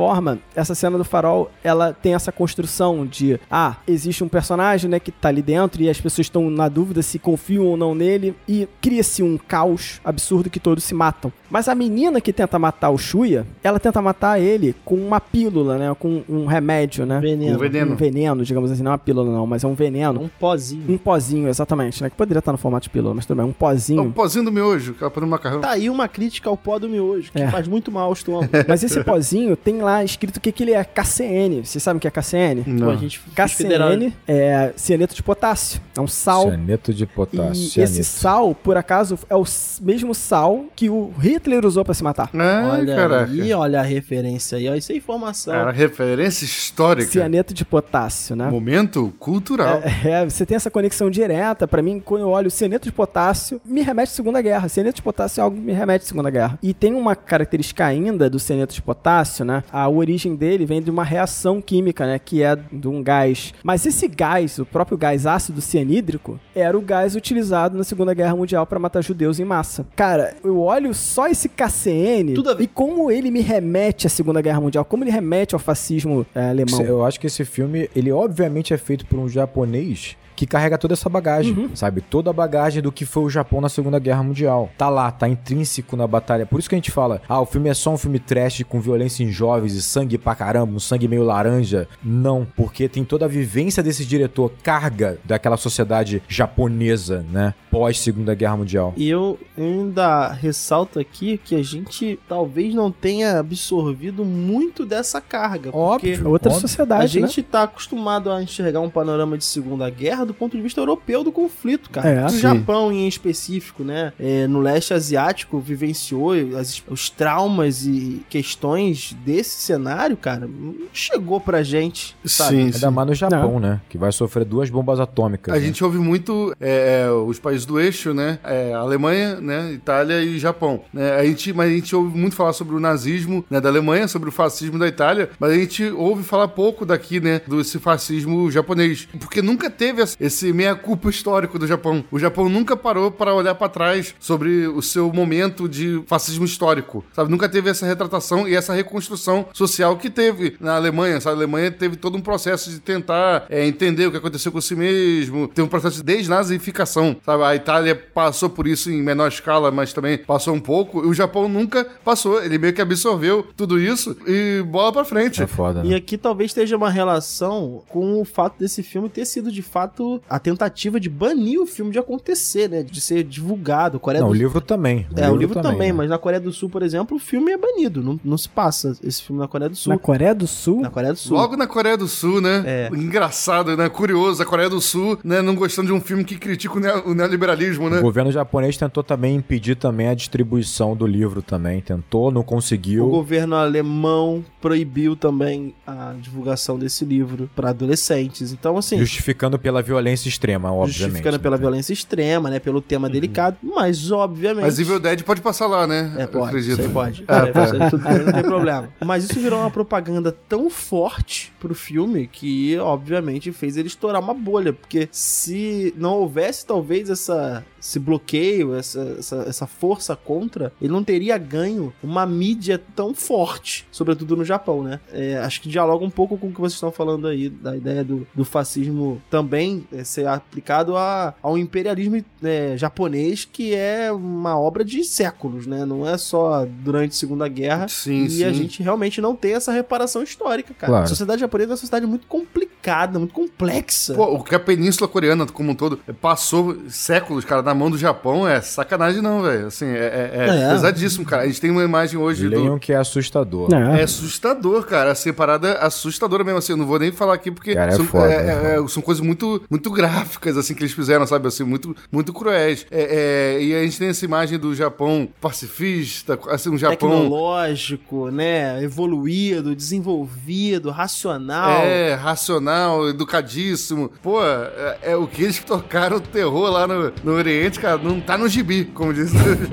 essa 0.55 0.75
cena 0.75 0.97
do 0.99 1.05
farol, 1.05 1.51
ela 1.63 1.93
tem 1.93 2.15
essa 2.15 2.33
construção 2.33 3.07
de, 3.07 3.39
ah, 3.51 3.77
existe 3.87 4.23
um 4.25 4.29
personagem, 4.29 4.89
né, 4.91 4.99
que 5.01 5.11
tá 5.11 5.29
ali 5.29 5.43
dentro 5.43 5.83
e 5.83 5.89
as 5.91 6.01
pessoas 6.01 6.27
estão 6.27 6.49
na 6.51 6.69
dúvida 6.69 7.03
se 7.03 7.19
confiam 7.19 7.65
ou 7.67 7.77
não 7.77 7.95
nele 7.95 8.35
e 8.49 8.69
cria-se 8.81 9.23
um 9.23 9.37
caos 9.39 10.01
absurdo 10.05 10.49
que 10.51 10.61
todos 10.61 10.85
se 10.85 10.95
matam. 10.95 11.33
Mas 11.51 11.69
a 11.69 11.75
menina 11.75 12.21
que 12.21 12.33
tenta 12.33 12.59
matar 12.59 12.91
o 12.91 12.99
Shuya, 12.99 13.47
ela 13.63 13.81
tenta 13.81 14.01
matar 14.01 14.41
ele 14.41 14.75
com 14.85 14.95
uma 14.95 15.21
pílula, 15.21 15.77
né, 15.79 15.95
com 15.99 16.23
um 16.29 16.47
remédio, 16.47 17.05
né? 17.05 17.19
Veneno. 17.21 17.57
Um 17.57 17.59
veneno. 17.59 17.93
Um 17.93 17.97
veneno, 17.97 18.45
digamos 18.45 18.71
assim, 18.71 18.83
não 18.83 18.91
é 18.91 18.95
uma 18.95 18.99
pílula 18.99 19.31
não, 19.33 19.47
mas 19.47 19.65
é 19.65 19.67
um 19.67 19.75
veneno. 19.75 20.21
Um 20.23 20.29
pozinho. 20.29 20.85
Um 20.89 20.97
pozinho, 20.99 21.49
exatamente, 21.49 22.03
né? 22.03 22.11
Que 22.11 22.17
poderia 22.17 22.39
estar 22.39 22.53
no 22.53 22.59
formato 22.59 22.85
de 22.85 22.91
pílula, 22.91 23.15
mas 23.15 23.27
tudo 23.27 23.37
bem, 23.37 23.47
um 23.47 23.49
É 23.49 23.51
o 23.51 23.55
pozinho. 23.55 24.13
pozinho 24.13 24.45
do 24.45 24.53
miojo, 24.53 24.95
que 24.95 25.11
põe 25.11 25.21
no 25.23 25.27
macarrão. 25.27 25.61
Tá 25.61 25.71
aí 25.71 25.91
uma 25.91 26.07
crítica 26.07 26.49
ao 26.49 26.57
pó 26.57 26.79
do 26.79 26.89
miojo, 26.89 27.33
que 27.33 27.41
É. 27.41 27.49
faz 27.51 27.67
muito 27.67 27.91
mal 27.91 28.07
ao 28.07 28.13
estômago. 28.13 28.51
Mas 28.69 28.83
esse 28.85 29.03
pozinho 29.03 29.57
tem 29.57 29.81
lá 29.83 29.90
escrito 30.05 30.41
que, 30.41 30.51
que 30.53 30.63
ele 30.63 30.73
é 30.73 30.83
KCN. 30.85 31.65
Vocês 31.65 31.83
sabem 31.83 31.99
o 31.99 32.01
que 32.01 32.09
é 32.09 32.11
KCN? 32.11 32.63
Pô, 32.65 32.71
Não. 32.71 32.91
a 32.91 32.97
gente. 32.97 33.21
KCN 33.35 34.13
é 34.27 34.73
cianeto 34.77 35.15
de 35.15 35.23
potássio. 35.23 35.81
É 35.97 36.01
um 36.01 36.07
sal. 36.07 36.45
Cianeto 36.49 36.95
de 36.95 37.07
potássio. 37.07 37.53
E 37.65 37.69
cianeto. 37.71 37.93
esse 38.01 38.05
sal, 38.05 38.55
por 38.55 38.77
acaso, 38.77 39.19
é 39.29 39.37
o 39.37 39.45
mesmo 39.81 40.15
sal 40.15 40.65
que 40.75 40.89
o 40.89 41.13
Hitler 41.19 41.65
usou 41.67 41.85
pra 41.85 41.95
se 41.95 42.03
matar. 42.03 42.31
Ah, 42.35 42.71
Olha 42.73 42.97
caraca. 42.97 43.31
aí, 43.33 43.53
olha 43.53 43.81
a 43.81 43.83
referência 43.83 44.59
aí, 44.59 44.69
ó. 44.69 44.75
Isso 44.75 44.93
é 44.93 44.97
informação. 44.97 45.53
Cara, 45.55 45.71
referência 45.71 46.45
histórica. 46.45 47.11
Cianeto 47.11 47.53
de 47.53 47.65
potássio, 47.65 48.35
né? 48.37 48.49
Momento 48.49 49.13
cultural. 49.19 49.81
É, 50.05 50.25
você 50.25 50.47
tem 50.47 50.57
essa 50.57 50.71
conexão 50.71 51.11
direta. 51.11 51.67
Pra 51.69 51.83
mim, 51.83 52.01
quando 52.05 52.23
eu 52.23 52.29
olho 52.31 52.51
cianeto 52.51 52.85
de 52.87 52.93
potássio, 52.93 53.61
me 53.65 53.83
remete 53.83 54.13
à 54.13 54.15
Segunda 54.15 54.41
Guerra. 54.41 54.69
Cianeto 54.69 54.97
de 54.97 55.03
potássio 55.03 55.41
é 55.41 55.45
algo 55.45 55.57
que 55.57 55.63
me 55.63 55.73
remete 55.73 56.05
à 56.05 56.09
Segunda 56.09 56.31
Guerra. 56.31 56.59
E 56.63 56.73
tem 56.73 56.95
uma 56.95 57.15
característica 57.17 57.85
ainda 57.85 58.29
do 58.31 58.39
cianeto 58.39 58.75
de 58.75 58.83
potássio, 58.83 59.45
né? 59.45 59.63
A 59.73 59.80
origem 59.89 60.35
dele 60.35 60.67
vem 60.67 60.83
de 60.83 60.91
uma 60.91 61.05
reação 61.05 61.61
química, 61.61 62.07
né? 62.07 62.19
Que 62.19 62.43
é 62.43 62.57
de 62.57 62.89
um 62.89 63.03
gás. 63.03 63.55
Mas 63.63 63.87
esse 63.87 64.09
gás, 64.09 64.59
o 64.59 64.67
próprio 64.67 64.99
gás 64.99 65.27
ácido 65.27 65.61
cianídrico, 65.61 66.39
era 66.55 66.77
o 66.77 66.81
gás 66.81 67.15
utilizado 67.15 67.77
na 67.77 67.85
Segunda 67.85 68.15
Guerra 68.15 68.37
Mundial 68.37 68.67
pra 68.67 68.79
matar 68.79 69.03
judeus 69.03 69.39
em 69.39 69.45
massa. 69.45 69.87
Cara, 69.97 70.35
eu 70.43 70.61
olho 70.61 70.93
só 70.95 71.29
esse 71.29 71.49
KCN 71.49 72.35
a 72.49 72.63
e 72.63 72.67
como 72.67 73.11
ele 73.11 73.31
me 73.31 73.41
remete 73.41 74.07
à 74.07 74.11
Segunda 74.11 74.41
Guerra 74.41 74.61
Mundial, 74.61 74.85
como 74.85 75.05
ele 75.05 75.11
remete 75.11 75.55
ao 75.55 75.59
fascismo 75.59 76.27
é, 76.35 76.51
alemão. 76.51 76.81
Eu 76.83 77.05
acho 77.05 77.19
que 77.19 77.27
esse 77.27 77.45
filme, 77.45 77.89
ele 77.95 78.13
obviamente 78.13 78.75
é 78.75 78.79
feito 78.79 79.07
por 79.07 79.19
um 79.19 79.29
japonês 79.29 80.17
que 80.41 80.47
carrega 80.47 80.79
toda 80.79 80.95
essa 80.95 81.07
bagagem, 81.07 81.53
Uhum. 81.53 81.77
sabe? 81.77 82.01
Toda 82.01 82.31
a 82.31 82.33
bagagem 82.33 82.81
do 82.83 82.91
que 82.91 83.05
foi 83.05 83.25
o 83.25 83.29
Japão 83.29 83.61
na 83.61 83.69
Segunda 83.69 83.99
Guerra 83.99 84.23
Mundial. 84.23 84.71
Tá 84.79 84.89
lá, 84.89 85.11
tá 85.11 85.29
intrínseco 85.29 85.99
na 85.99 86.07
batalha. 86.07 86.47
Por 86.47 86.59
isso 86.59 86.67
que 86.67 86.75
a 86.75 86.79
gente 86.79 86.91
fala, 86.91 87.21
ah, 87.29 87.39
o 87.43 87.45
filme 87.45 87.69
é 87.69 87.75
só 87.75 87.93
um 87.93 87.99
filme 87.99 88.19
trash 88.19 88.63
com 88.67 88.81
violência 88.81 89.23
em 89.23 89.31
jovens 89.31 89.75
e 89.75 89.83
sangue 89.83 90.17
pra 90.17 90.35
caramba, 90.35 90.75
um 90.75 90.81
sangue 90.81 91.07
meio 91.07 91.25
laranja. 91.25 91.87
Não, 92.03 92.47
porque 92.57 92.89
tem 92.89 93.05
toda 93.05 93.27
a 93.27 93.29
vivência 93.29 93.83
desse 93.83 94.03
diretor, 94.07 94.51
carga 94.63 95.19
daquela 95.27 95.59
sociedade 95.59 96.23
japonesa, 96.27 97.23
né? 97.31 97.53
Pós 97.71 97.99
Segunda 98.01 98.35
Guerra 98.35 98.57
Mundial. 98.57 98.95
E 98.97 99.11
eu 99.11 99.39
ainda 99.59 100.29
ressalto 100.33 100.99
aqui 100.99 101.39
que 101.39 101.55
a 101.55 101.63
gente 101.63 102.19
talvez 102.27 102.75
não 102.75 102.91
tenha 102.91 103.39
absorvido 103.39 104.25
muito 104.25 104.87
dessa 104.87 105.21
carga. 105.21 105.71
Óbvio. 105.77 106.15
Porque 106.17 106.29
Outra 106.29 106.49
Óbvio. 106.51 106.61
sociedade, 106.63 107.19
a 107.19 107.21
né? 107.21 107.27
gente 107.27 107.43
tá 107.43 107.65
acostumado 107.65 108.31
a 108.31 108.43
enxergar 108.43 108.81
um 108.81 108.89
panorama 108.91 109.37
de 109.37 109.45
Segunda 109.45 109.89
Guerra 109.91 110.30
do 110.31 110.35
ponto 110.35 110.57
de 110.57 110.63
vista 110.63 110.81
europeu 110.81 111.23
do 111.25 111.33
conflito, 111.33 111.91
cara. 111.91 112.09
É. 112.09 112.29
Japão, 112.31 112.91
em 112.93 113.07
específico, 113.09 113.83
né? 113.85 114.13
é, 114.19 114.47
no 114.47 114.61
leste 114.61 114.95
asiático, 114.95 115.59
vivenciou 115.61 116.33
as- 116.59 116.83
os 116.89 117.11
traumas 117.11 117.85
e 117.87 118.23
questões 118.29 119.17
desse 119.25 119.61
cenário, 119.63 120.17
cara. 120.17 120.47
Não 120.47 120.75
chegou 120.93 121.41
pra 121.41 121.63
gente, 121.63 122.17
sabe? 122.25 122.51
Sim, 122.57 122.65
Ainda 122.67 122.79
sim. 122.79 122.91
mais 122.91 123.09
no 123.09 123.15
Japão, 123.15 123.61
né? 123.61 123.81
Que 123.89 123.99
vai 123.99 124.13
sofrer 124.13 124.45
duas 124.45 124.71
bombas 124.71 125.01
atômicas. 125.01 125.55
A 125.55 125.59
né? 125.59 125.65
gente 125.65 125.83
ouve 125.85 125.99
muito 125.99 126.55
é, 126.61 127.05
é, 127.07 127.11
os 127.11 127.39
países 127.39 127.65
do 127.67 127.79
eixo, 127.81 128.13
né? 128.15 128.39
É, 128.45 128.73
Alemanha, 128.75 129.41
né? 129.41 129.73
Itália 129.73 130.21
e 130.23 130.39
Japão. 130.39 130.83
Né? 130.93 131.13
A 131.13 131.25
gente, 131.25 131.53
mas 131.53 131.71
a 131.71 131.75
gente 131.75 131.95
ouve 131.95 132.17
muito 132.19 132.35
falar 132.37 132.53
sobre 132.53 132.75
o 132.75 132.81
nazismo 132.81 133.45
né, 133.51 133.61
da 133.61 133.69
Alemanha, 133.69 134.09
sobre 134.09 134.29
o 134.29 134.33
fascismo 134.33 134.79
da 134.79 134.87
Itália, 134.89 135.31
mas 135.39 135.51
a 135.53 135.55
gente 135.55 135.85
ouve 135.91 136.23
falar 136.23 136.49
pouco 136.49 136.85
daqui, 136.87 137.21
né? 137.21 137.41
Desse 137.47 137.79
fascismo 137.79 138.51
japonês. 138.51 139.09
Porque 139.19 139.41
nunca 139.43 139.71
teve 139.71 140.03
esse- 140.03 140.17
esse 140.21 140.53
meia-culpa 140.53 141.09
histórico 141.09 141.59
do 141.59 141.67
Japão. 141.67 142.05
O 142.11 142.19
Japão 142.19 142.49
nunca 142.49 142.77
parou 142.77 143.11
para 143.11 143.35
olhar 143.35 143.55
para 143.55 143.69
trás 143.69 144.15
sobre 144.21 144.67
o 144.67 144.83
seu 144.83 145.13
momento 145.13 145.69
de 145.69 146.03
fascismo 146.07 146.45
histórico, 146.45 147.05
sabe? 147.15 147.31
Nunca 147.31 147.49
teve 147.49 147.71
essa 147.71 147.87
retratação 147.87 148.47
e 148.47 148.55
essa 148.55 148.75
reconstrução 148.75 149.47
social 149.53 149.97
que 149.97 150.11
teve 150.11 150.57
na 150.61 150.77
Alemanha, 150.77 151.21
sabe? 151.21 151.35
A 151.35 151.39
Alemanha 151.39 151.71
teve 151.71 151.97
todo 151.97 152.17
um 152.17 152.21
processo 152.21 152.71
de 152.71 152.79
tentar 152.81 153.47
é, 153.49 153.67
entender 153.67 154.07
o 154.07 154.11
que 154.11 154.17
aconteceu 154.19 154.53
com 154.53 154.61
si 154.61 154.75
mesmo, 154.77 155.49
teve 155.49 155.63
um 155.67 155.69
processo 155.71 155.97
de 155.97 156.03
desnazificação, 156.03 157.17
sabe? 157.25 157.43
A 157.45 157.55
Itália 157.57 157.95
passou 157.95 158.51
por 158.51 158.67
isso 158.67 158.91
em 158.91 159.03
menor 159.03 159.29
escala, 159.29 159.71
mas 159.71 159.93
também 159.93 160.19
passou 160.19 160.55
um 160.55 160.61
pouco, 160.61 161.05
e 161.05 161.09
o 161.09 161.15
Japão 161.15 161.49
nunca 161.49 161.87
passou, 162.05 162.43
ele 162.43 162.59
meio 162.59 162.73
que 162.73 162.81
absorveu 162.83 163.47
tudo 163.57 163.79
isso 163.81 164.17
e 164.27 164.63
bola 164.67 164.93
pra 164.93 165.05
frente. 165.05 165.43
É 165.43 165.47
foda, 165.47 165.83
E 165.85 165.91
né? 165.91 165.97
aqui 165.97 166.19
talvez 166.19 166.51
esteja 166.51 166.77
uma 166.77 166.91
relação 166.91 167.83
com 167.89 168.21
o 168.21 168.25
fato 168.25 168.59
desse 168.59 168.83
filme 168.83 169.09
ter 169.09 169.25
sido, 169.25 169.51
de 169.51 169.63
fato, 169.63 170.00
a 170.29 170.39
tentativa 170.39 170.99
de 171.01 171.09
banir 171.09 171.61
o 171.61 171.67
filme 171.67 171.91
de 171.93 171.99
acontecer, 171.99 172.69
né? 172.69 172.83
De 172.83 173.01
ser 173.01 173.23
divulgado. 173.25 173.99
Coreia 174.01 174.21
Não, 174.23 174.29
do 174.29 174.35
o 174.35 174.37
livro 174.37 174.61
também. 174.61 175.07
É, 175.17 175.29
o 175.31 175.37
livro 175.37 175.61
também, 175.61 175.89
né? 175.89 175.93
mas 175.93 176.09
na 176.11 176.19
Coreia 176.19 176.41
do 176.41 176.53
Sul, 176.53 176.69
por 176.71 176.83
exemplo, 176.83 177.17
o 177.17 177.21
filme 177.21 177.53
é 177.53 177.57
banido. 177.59 178.03
Não, 178.03 178.19
não 178.25 178.39
se 178.39 178.49
passa 178.49 178.97
esse 179.03 179.23
filme 179.23 179.41
na 179.41 179.49
Coreia 179.49 179.69
do 179.71 179.77
Sul. 179.77 179.93
Na 179.93 179.99
Coreia 179.99 180.35
do 180.35 180.47
Sul? 180.47 180.81
Na 180.81 180.91
Coreia 180.91 181.13
do 181.13 181.19
Sul. 181.19 181.37
Logo 181.37 181.57
na 181.57 181.67
Coreia 181.67 181.97
do 181.97 182.09
Sul, 182.09 182.41
né? 182.41 182.63
É. 182.67 182.91
Engraçado, 182.93 183.77
né? 183.77 183.89
Curioso, 183.89 184.43
a 184.43 184.47
Coreia 184.47 184.69
do 184.71 184.81
Sul, 184.81 185.19
né? 185.25 185.43
Não 185.43 185.55
gostando 185.55 185.89
de 185.89 185.93
um 185.93 186.01
filme 186.01 186.25
que 186.25 186.37
critica 186.37 186.77
o, 186.77 186.81
neo- 186.81 187.03
o 187.07 187.15
neoliberalismo, 187.15 187.91
né? 187.91 187.99
O 187.99 188.03
governo 188.03 188.31
japonês 188.33 188.77
tentou 188.77 189.03
também 189.03 189.37
impedir 189.37 189.75
também 189.77 190.09
a 190.09 190.15
distribuição 190.15 190.95
do 190.97 191.07
livro 191.07 191.43
também. 191.43 191.81
Tentou, 191.81 192.31
não 192.31 192.41
O 192.41 192.45
conseguiu. 192.45 193.09
governo 193.09 193.57
alemão 193.57 194.45
proibiu 194.61 195.17
também 195.17 195.75
a 195.87 196.15
divulgação 196.21 196.79
desse 196.79 197.05
livro 197.05 197.51
para 197.55 197.71
adolescentes. 197.71 198.53
Então, 198.53 198.77
assim, 198.77 198.99
Justificando 198.99 199.59
pela 199.59 199.83
violência 199.91 200.29
extrema, 200.29 200.71
obviamente. 200.73 200.99
justificando 200.99 201.41
pela 201.41 201.57
né? 201.57 201.61
violência 201.61 201.93
extrema, 201.93 202.49
né? 202.49 202.59
Pelo 202.59 202.81
tema 202.81 203.09
delicado, 203.09 203.57
mas 203.63 204.11
obviamente. 204.13 204.63
Mas 204.63 204.79
Evil 204.79 205.01
Dead 205.01 205.23
pode 205.23 205.41
passar 205.41 205.67
lá, 205.67 205.87
né? 205.87 206.15
É, 206.17 206.23
Eu 206.25 206.29
pode, 206.29 206.47
acredito. 206.47 206.81
aí 206.81 206.89
pode. 206.89 207.25
Ah, 207.27 207.39
É, 207.39 207.53
tá. 207.53 207.65
isso 207.65 207.75
aí 208.07 208.25
não 208.25 208.33
tem 208.33 208.43
problema. 208.43 208.89
Mas 209.05 209.25
isso 209.25 209.41
virou 209.41 209.61
uma 209.61 209.71
propaganda 209.71 210.31
tão 210.49 210.71
forte 210.71 211.53
pro 211.59 211.75
filme 211.75 212.27
que, 212.27 212.79
obviamente, 212.79 213.53
fez 213.53 213.77
ele 213.77 213.89
estourar 213.89 214.21
uma 214.23 214.35
bolha. 214.35 214.73
Porque 214.73 215.09
se 215.11 215.93
não 215.97 216.15
houvesse, 216.15 216.65
talvez, 216.65 217.11
essa, 217.11 217.65
esse 217.81 217.99
bloqueio, 217.99 218.75
essa, 218.75 219.17
essa, 219.19 219.37
essa 219.49 219.67
força 219.67 220.15
contra, 220.15 220.73
ele 220.81 220.93
não 220.93 221.03
teria 221.03 221.37
ganho 221.39 221.93
uma 222.03 222.25
mídia 222.27 222.81
tão 222.95 223.13
forte, 223.15 223.87
sobretudo 223.91 224.37
no 224.37 224.45
Japão, 224.45 224.83
né? 224.83 225.01
É, 225.13 225.39
acho 225.39 225.61
que 225.61 225.69
dialoga 225.69 226.05
um 226.05 226.11
pouco 226.11 226.37
com 226.39 226.49
o 226.49 226.53
que 226.53 226.61
vocês 226.61 226.75
estão 226.75 226.93
falando 226.93 227.27
aí, 227.27 227.49
da 227.49 227.77
ideia 227.77 228.05
do, 228.05 228.27
do 228.35 228.45
fascismo 228.45 229.21
também 229.31 229.80
é, 229.93 230.05
ser 230.05 230.27
aplicado 230.27 230.97
a, 230.97 231.35
ao 231.43 231.57
imperialismo 231.59 232.23
é, 232.43 232.75
japonês, 232.77 233.49
que 233.51 233.75
é 233.75 234.11
uma 234.13 234.59
obra 234.59 234.85
de 234.85 235.05
séculos, 235.05 235.67
né? 235.67 235.85
Não 235.85 236.07
é 236.09 236.17
só 236.19 236.67
durante 236.69 237.13
a 237.13 237.15
Segunda 237.17 237.49
Guerra. 237.49 237.89
Sim, 237.89 238.25
e 238.25 238.31
sim. 238.31 238.45
a 238.45 238.53
gente 238.53 238.83
realmente 238.83 239.21
não 239.21 239.35
tem 239.35 239.55
essa 239.55 239.73
reparação 239.73 240.23
histórica, 240.23 240.73
cara. 240.75 240.91
Claro. 240.91 241.05
A 241.05 241.09
sociedade 241.09 241.41
japonesa 241.41 241.71
é 241.71 241.73
uma 241.73 241.77
sociedade 241.77 242.07
muito 242.07 242.27
complicada, 242.27 243.19
muito 243.19 243.35
complexa. 243.35 244.15
Pô, 244.15 244.25
o 244.35 244.43
que 244.45 244.55
a 244.55 244.61
Península 244.61 245.09
Coreana 245.09 245.47
como 245.47 245.71
um 245.71 245.75
todo 245.75 245.99
passou 246.21 246.77
séculos, 246.89 247.45
cara, 247.45 247.63
na 247.63 247.75
mão 247.75 247.91
do 247.91 247.99
Japão 247.99 248.47
é 248.47 248.61
sacanagem 248.61 249.21
não, 249.23 249.43
velho. 249.43 249.67
Assim, 249.67 249.87
é, 249.87 249.99
é- 249.99 250.31
é 250.33 250.61
É. 250.69 250.73
pesadíssimo, 250.73 251.25
cara. 251.25 251.43
A 251.43 251.47
gente 251.47 251.61
tem 251.61 251.71
uma 251.71 251.83
imagem 251.85 252.19
hoje 252.19 252.49
do... 252.49 252.51
Leiam 252.57 252.79
que 252.79 252.93
é 252.93 252.97
assustador. 252.97 253.71
né? 253.71 254.01
É 254.01 254.05
assustador, 254.05 254.85
cara. 254.85 255.13
Assim, 255.13 255.33
parada 255.33 255.75
assustadora 255.75 256.45
mesmo. 256.45 256.59
Assim, 256.59 256.73
eu 256.73 256.77
não 256.77 256.87
vou 256.87 256.99
nem 256.99 257.13
falar 257.13 257.35
aqui 257.35 257.51
porque 257.51 257.75
Cara, 257.75 257.93
é 257.93 257.97
são, 257.97 258.05
foda, 258.05 258.33
é- 258.33 258.77
é 258.77 258.77
é- 258.85 258.89
são 258.89 259.03
coisas 259.03 259.25
muito, 259.25 259.63
muito 259.71 259.91
gráficas, 259.91 260.57
assim, 260.57 260.75
que 260.75 260.83
eles 260.83 260.93
fizeram, 260.93 261.25
sabe? 261.27 261.47
Assim, 261.47 261.63
muito, 261.63 261.97
muito 262.11 262.33
cruéis. 262.33 262.85
É- 262.91 263.57
é, 263.57 263.63
e 263.63 263.75
a 263.75 263.83
gente 263.85 263.99
tem 263.99 264.09
essa 264.09 264.25
imagem 264.25 264.59
do 264.59 264.75
Japão 264.75 265.29
pacifista, 265.41 266.39
assim, 266.49 266.71
um 266.71 266.77
Japão. 266.77 267.11
Tecnológico, 267.11 268.31
né? 268.31 268.83
Evoluído, 268.83 269.75
desenvolvido, 269.77 270.91
racional. 270.91 271.83
É, 271.83 272.15
racional, 272.15 273.09
educadíssimo. 273.09 274.11
Pô, 274.23 274.43
é, 274.45 274.99
é 275.03 275.17
o 275.17 275.27
que 275.27 275.45
eles 275.45 275.59
tocaram 275.61 276.17
o 276.17 276.21
terror 276.21 276.71
lá 276.71 276.87
no, 276.87 277.13
no 277.23 277.33
Oriente, 277.33 277.79
cara, 277.79 277.97
não 277.99 278.21
tá 278.21 278.37
no 278.37 278.49
gibi, 278.49 278.87
como 278.87 279.15
diz. 279.15 279.31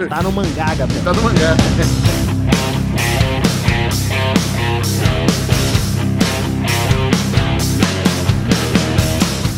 Tá 0.07 0.21
no 0.21 0.31
mangá, 0.31 0.75
Gabriel. 0.75 1.03
tá 1.03 1.13
no 1.13 1.23
mangá. 1.23 1.55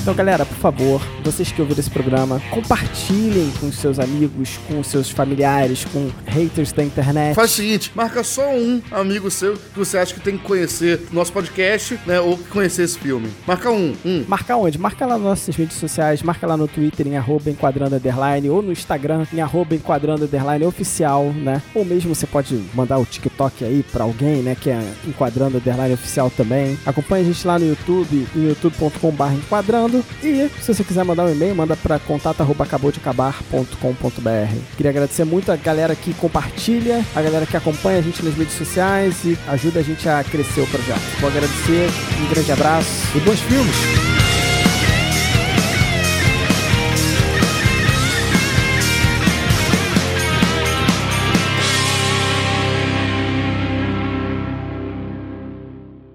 Então, 0.10 0.18
galera, 0.26 0.44
por 0.44 0.58
favor, 0.58 1.00
vocês 1.24 1.52
que 1.52 1.62
ouviram 1.62 1.80
esse 1.80 1.90
programa, 1.92 2.42
compartilhem 2.50 3.54
com 3.60 3.72
seus 3.72 4.00
amigos, 4.00 4.58
com 4.68 4.82
seus 4.84 5.12
familiares, 5.12 5.86
com 5.86 6.10
haters 6.26 6.72
da 6.72 6.84
internet. 6.84 7.36
Faz 7.36 7.52
o 7.52 7.54
seguinte, 7.54 7.92
marca 7.94 8.24
só 8.24 8.42
um 8.56 8.82
amigo 8.90 9.30
seu 9.30 9.54
que 9.54 9.78
você 9.78 10.00
acha 10.00 10.16
que 10.16 10.20
tem 10.20 10.36
que 10.36 10.44
conhecer 10.44 11.00
nosso 11.12 11.32
podcast, 11.32 12.00
né, 12.08 12.20
ou 12.20 12.36
conhecer 12.50 12.86
esse 12.86 12.98
filme. 12.98 13.30
Marca 13.46 13.70
um, 13.70 13.94
um. 14.04 14.26
Marca 14.28 14.58
onde? 14.58 14.80
Marca 14.80 15.06
lá 15.06 15.14
nas 15.14 15.24
nossas 15.24 15.56
redes 15.56 15.78
sociais, 15.78 16.24
marca 16.24 16.48
lá 16.48 16.58
no 16.58 16.68
Twitter 16.68 17.08
em 17.08 17.16
arroba 17.16 17.52
enquadrando 17.52 17.96
underline, 17.96 18.50
ou 18.50 18.64
no 18.64 18.72
Instagram 18.72 19.28
em 19.32 19.42
arroba 19.42 19.76
enquadrando 19.76 20.26
underline 20.26 20.66
oficial, 20.66 21.26
né? 21.26 21.62
Ou 21.76 21.86
mesmo 21.86 22.16
você 22.16 22.26
pode 22.26 22.60
mandar 22.74 22.98
o 22.98 23.06
TikTok 23.06 23.64
aí 23.64 23.86
pra 23.92 24.06
alguém, 24.06 24.42
né? 24.42 24.58
Que 24.60 24.72
é 24.72 24.82
enquadrando 25.08 25.58
underline 25.58 25.94
oficial 25.94 26.32
também. 26.32 26.80
Acompanhe 26.84 27.26
a 27.26 27.28
gente 27.28 27.46
lá 27.46 27.60
no 27.60 27.68
YouTube, 27.68 28.28
em 28.36 28.48
youtube.com.br 28.48 29.34
enquadrando. 29.34 29.99
E 30.24 30.50
se 30.62 30.74
você 30.74 30.84
quiser 30.84 31.04
mandar 31.04 31.26
um 31.26 31.32
e-mail, 31.32 31.56
manda 31.56 31.76
pra 31.76 32.00
contato 32.00 32.42
arroba 32.42 32.64
acabou 32.64 32.92
de 32.92 33.00
acabar.com.br. 33.00 34.56
Queria 34.76 34.92
agradecer 34.92 35.24
muito 35.24 35.52
a 35.52 35.56
galera 35.56 35.96
que 35.96 36.14
compartilha, 36.14 37.06
a 37.16 37.22
galera 37.22 37.46
que 37.46 37.58
acompanha 37.58 38.00
a 38.00 38.02
gente 38.02 38.24
nas 38.24 38.36
redes 38.36 38.54
sociais 38.54 39.24
e 39.26 39.38
ajuda 39.48 39.80
a 39.80 39.84
gente 39.84 40.08
a 40.08 40.24
crescer 40.24 40.62
o 40.62 40.68
projeto. 40.68 41.00
Vou 41.20 41.30
agradecer, 41.30 41.90
um 42.22 42.30
grande 42.30 42.52
abraço 42.52 42.90
e 43.16 43.20
bons 43.20 43.40
filmes! 43.42 43.76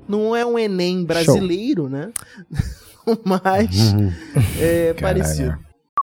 Não 0.06 0.36
é 0.36 0.44
um 0.47 0.59
Enem 0.59 1.05
brasileiro, 1.05 1.89
né? 1.89 2.12
Mas 3.24 3.94
é 4.60 4.94
Caralho. 4.94 5.01
parecido. 5.01 5.59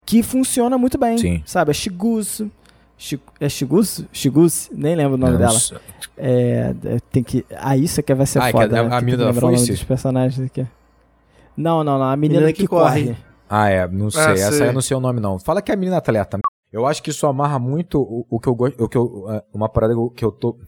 que 0.06 0.22
funciona 0.22 0.76
muito 0.78 0.98
bem. 0.98 1.18
Sim. 1.18 1.42
Sabe? 1.46 1.70
É 1.70 1.74
Shigusu. 1.74 2.50
Shi- 2.96 3.20
É 3.40 3.48
Shigusu? 3.48 4.06
Shigusu? 4.12 4.70
Nem 4.72 4.96
lembro 4.96 5.14
o 5.14 5.18
nome 5.18 5.32
Não, 5.32 5.38
dela. 5.38 5.58
É, 6.16 6.74
é, 6.84 6.98
tem 7.12 7.22
que. 7.22 7.44
Ah, 7.56 7.76
isso 7.76 8.00
aqui 8.00 8.12
vai 8.14 8.26
ser 8.26 8.40
Ah, 8.42 8.48
é 8.48 8.52
que 8.52 8.58
foda. 8.58 8.80
a- 8.80 8.82
né? 8.82 8.88
a 8.88 8.90
Tem 8.90 8.98
que 8.98 9.04
menina 9.04 9.24
da 9.24 9.30
lembrar 9.30 9.46
o 9.46 9.50
nome 9.50 9.58
foice? 9.58 9.72
dos 9.72 9.84
personagens 9.84 10.44
aqui. 10.46 10.66
Não, 11.56 11.84
não, 11.84 11.98
não. 11.98 12.04
A 12.06 12.16
menina, 12.16 12.40
Menina 12.40 12.52
que, 12.52 12.62
que 12.62 12.68
corre. 12.68 13.04
corre. 13.06 13.16
Ah, 13.48 13.68
é, 13.68 13.86
não 13.88 14.10
sei. 14.10 14.22
Ah, 14.22 14.30
Essa 14.32 14.52
sei. 14.52 14.68
eu 14.68 14.72
não 14.72 14.80
sei 14.80 14.96
o 14.96 15.00
nome, 15.00 15.20
não. 15.20 15.38
Fala 15.38 15.62
que 15.62 15.70
é 15.70 15.74
a 15.74 15.76
menina 15.76 15.96
atleta. 15.98 16.38
Eu 16.72 16.86
acho 16.86 17.02
que 17.02 17.10
isso 17.10 17.26
amarra 17.26 17.58
muito 17.58 18.00
o, 18.00 18.26
o 18.28 18.38
que 18.40 18.48
eu 18.48 18.54
gosto. 18.54 18.76
É, 19.30 19.42
uma 19.54 19.68
parada 19.68 19.94
que 20.14 20.24
eu 20.24 20.30
tô. 20.32 20.58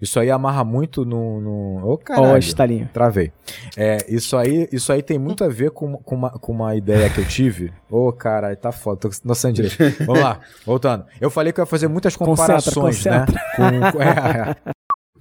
Isso 0.00 0.18
aí 0.18 0.30
amarra 0.30 0.64
muito 0.64 1.04
no. 1.04 1.40
no... 1.40 1.86
Ô, 1.86 1.92
Ó, 1.92 1.96
caralho. 1.98 2.32
o 2.34 2.38
estalinho. 2.38 2.88
Travei. 2.92 3.30
É, 3.76 3.98
isso 4.08 4.36
aí, 4.36 4.68
isso 4.72 4.92
aí 4.92 5.02
tem 5.02 5.18
muito 5.18 5.44
a 5.44 5.48
ver 5.48 5.70
com, 5.72 5.96
com, 5.98 6.14
uma, 6.14 6.30
com 6.30 6.52
uma 6.52 6.74
ideia 6.74 7.10
que 7.10 7.20
eu 7.20 7.24
tive. 7.26 7.72
Ô, 7.90 8.10
caralho, 8.12 8.56
tá 8.56 8.72
foda, 8.72 9.00
tô 9.00 9.10
noção 9.24 9.52
direito. 9.52 9.76
Vamos 10.06 10.22
lá, 10.22 10.40
voltando. 10.64 11.04
Eu 11.20 11.30
falei 11.30 11.52
que 11.52 11.60
eu 11.60 11.62
ia 11.62 11.66
fazer 11.66 11.88
muitas 11.88 12.16
Concentra, 12.16 12.56
comparações, 12.62 13.04
né? 13.04 13.26
Com, 13.56 13.92
com- 13.92 14.02
é, 14.02 14.56
é. 14.66 14.72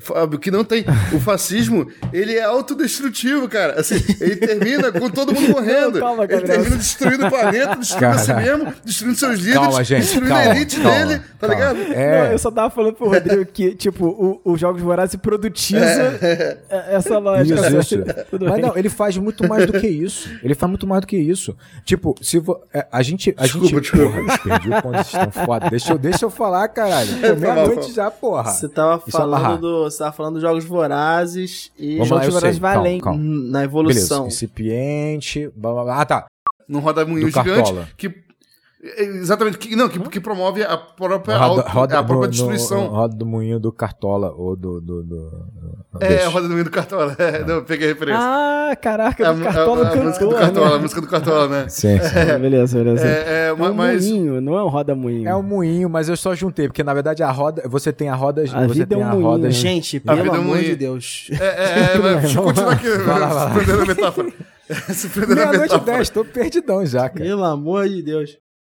Fábio, 0.02 0.40
que 0.40 0.50
não 0.50 0.64
tem. 0.64 0.86
O 1.14 1.20
fascismo, 1.20 1.86
ele 2.14 2.34
é 2.36 2.44
autodestrutivo, 2.44 3.50
cara. 3.50 3.80
Assim, 3.80 3.96
ele 4.22 4.38
termina 4.38 4.92
com 4.94 5.10
todo 5.10 5.34
mundo 5.34 5.50
morrendo. 5.50 6.00
Não, 6.00 6.08
calma, 6.08 6.24
ele 6.24 6.42
termina 6.42 6.76
destruindo 6.78 7.28
o 7.28 7.30
planeta, 7.30 7.76
destruindo 7.76 8.16
a 8.16 8.18
si 8.18 8.34
mesmo, 8.34 8.74
destruindo 8.86 9.18
seus 9.18 9.40
líderes, 9.40 9.60
Calma, 9.60 9.84
gente, 9.84 10.00
destruindo 10.02 10.28
calma, 10.30 10.42
a 10.52 10.56
elite 10.56 10.80
calma, 10.80 10.98
dele, 11.06 11.20
tá 11.20 11.48
calma. 11.48 11.54
ligado? 11.74 11.78
Não, 11.90 11.96
É, 11.96 12.34
eu 12.34 12.40
só 12.40 12.50
tava 12.50 12.70
falando 12.70 12.94
pro 12.94 13.10
Rodrigo 13.10 13.46
que, 13.46 13.76
tipo, 13.76 14.06
o- 14.08 14.42
os 14.54 14.60
Jogos 14.60 14.82
Vorazes 14.82 15.16
produtiza 15.18 16.18
essa 16.90 17.18
lógica. 17.18 17.60
Isso, 17.60 17.70
né? 17.72 17.80
isso. 17.80 18.26
Tudo 18.30 18.46
Mas 18.46 18.54
bem. 18.56 18.62
não, 18.64 18.78
ele 18.78 18.90
faz 18.90 19.18
muito 19.18 19.48
mais 19.48 19.66
do 19.66 19.74
que 19.80 19.88
isso. 19.88 20.30
Ele 20.42 20.56
faz 20.56 20.70
muito 20.70 20.88
mais 20.88 21.02
do 21.02 21.08
que 21.08 21.18
isso. 21.18 21.56
Tipo, 21.84 22.16
se 22.22 22.40
vo... 22.40 22.60
é, 22.74 22.88
a 22.92 23.02
gente. 23.02 23.34
A 23.38 23.44
Desculpa, 23.44 23.68
gente. 23.68 23.82
desculpa. 23.82 24.06
Porra, 24.10 24.20
eles 24.22 24.38
perdi 24.38 24.70
o 24.70 24.82
ponto, 24.82 24.98
vocês 24.98 25.24
estão 25.26 25.46
foda. 25.46 25.70
Deixa 25.70 25.92
eu, 25.94 25.98
deixa 25.98 26.26
eu 26.26 26.30
falar, 26.30 26.68
caralho. 26.70 27.10
Meia-noite 27.38 27.92
já, 27.94 28.10
porra. 28.10 28.52
Você 28.52 28.70
tava 28.70 29.04
é 29.06 29.12
falando 29.12 29.58
do. 29.60 29.89
Você 29.90 29.98
tava 30.00 30.12
falando 30.12 30.34
dos 30.34 30.42
jogos 30.42 30.66
vorazes 30.66 31.72
e 31.78 31.94
Vamos 31.98 32.10
lá, 32.10 32.16
jogos 32.18 32.26
eu 32.28 32.32
vorazes 32.34 32.56
sei. 32.56 32.62
vai 32.62 32.74
Calma, 32.74 32.88
além 32.88 33.00
calma. 33.02 33.20
hum, 33.20 33.24
na 33.50 33.60
Beleza, 33.60 33.64
evolução. 33.66 34.28
incipiente. 34.28 35.50
Blá, 35.56 35.74
blá, 35.74 35.84
blá. 35.84 36.02
Ah, 36.02 36.06
tá. 36.06 36.26
Num 36.68 36.80
roda-moinho 36.80 37.22
Do 37.26 37.32
gigante 37.32 37.56
Cartola. 37.74 37.88
que. 37.98 38.29
Exatamente, 38.82 39.58
que, 39.58 39.76
não, 39.76 39.90
que, 39.90 40.00
que 40.00 40.22
promove 40.22 40.64
a 40.64 40.78
própria, 40.78 41.38
Roda, 41.38 41.62
auto- 41.64 41.70
roda 41.74 42.00
a 42.00 42.04
própria 42.04 42.28
no- 42.28 42.32
destruição. 42.32 42.86
no- 42.86 42.90
roda 42.92 43.14
do 43.14 43.26
moinho 43.26 43.60
do 43.60 43.74
Cartola 43.74 44.32
ou 44.32 44.56
do. 44.56 44.80
do, 44.80 45.04
do- 45.04 45.46
é, 46.00 46.24
a 46.24 46.30
roda-moinho 46.30 46.64
do 46.64 46.70
Cartola. 46.72 47.14
É, 47.20 47.44
não, 47.44 47.62
peguei 47.64 47.88
a 47.88 47.94
referência. 47.94 48.22
Ah, 48.24 48.74
caraca, 48.82 49.34
do 49.34 49.42
a- 49.42 49.44
Cartola 49.52 49.86
a, 49.86 49.92
a 49.92 49.96
música 49.98 50.26
do 50.26 50.36
Cartola, 50.36 50.70
né? 50.70 50.76
a 50.76 50.80
música 50.80 51.02
do 51.02 51.08
Cartola, 51.08 51.48
né? 51.50 51.66
Sim, 51.68 52.00
sim. 52.00 52.18
É, 52.18 52.38
beleza, 52.40 52.78
beleza. 52.78 53.06
É, 53.06 53.12
é, 53.12 53.48
É 53.50 53.54
um 53.54 53.74
mas. 53.74 54.08
moinho, 54.10 54.40
não 54.40 54.58
é 54.58 54.64
um 54.64 54.70
roda-moinho. 54.70 55.28
É 55.28 55.36
um 55.36 55.44
moinho, 55.44 55.90
mas 55.90 56.08
eu 56.08 56.16
só 56.16 56.34
juntei, 56.34 56.68
porque 56.70 56.82
na 56.84 56.94
verdade 56.94 57.22
a 57.22 57.30
roda. 57.32 57.64
Você 57.68 57.92
tem 57.92 58.08
a 58.08 58.16
roda. 58.16 58.44
A 58.44 58.66
você 58.66 58.74
vida 58.76 58.86
tem 58.96 59.02
é 59.02 59.06
um 59.06 59.10
a 59.10 59.12
moinho. 59.12 59.28
roda. 59.28 59.52
Gente, 59.52 59.98
A 59.98 60.02
pelo 60.16 60.24
vida 60.24 60.38
é 60.38 60.40
amor 60.40 60.58
um- 60.58 60.62
de 60.62 60.76
Deus. 60.78 61.28
É, 61.32 61.44
é, 61.44 61.96
é, 61.96 61.98
mas 62.00 62.22
deixa 62.22 62.40
eu 62.40 62.44
continuar 62.44 62.72
aqui, 62.72 62.88
se 62.88 63.54
prendendo 63.66 63.82
a 63.82 63.86
metáfora. 63.86 64.30
Se 64.94 65.10
prendendo 65.10 65.34
a 65.34 65.36
Meia-noite 65.48 65.58
e 65.74 65.74
metáfora. 65.74 65.98
dez, 65.98 66.10
tô 66.12 66.24
perdidão 66.24 66.86
já, 66.86 67.10
cara. 67.10 67.26
Pelo 67.26 67.44
amor 67.44 67.90
de 67.90 68.04
Deus. 68.04 68.38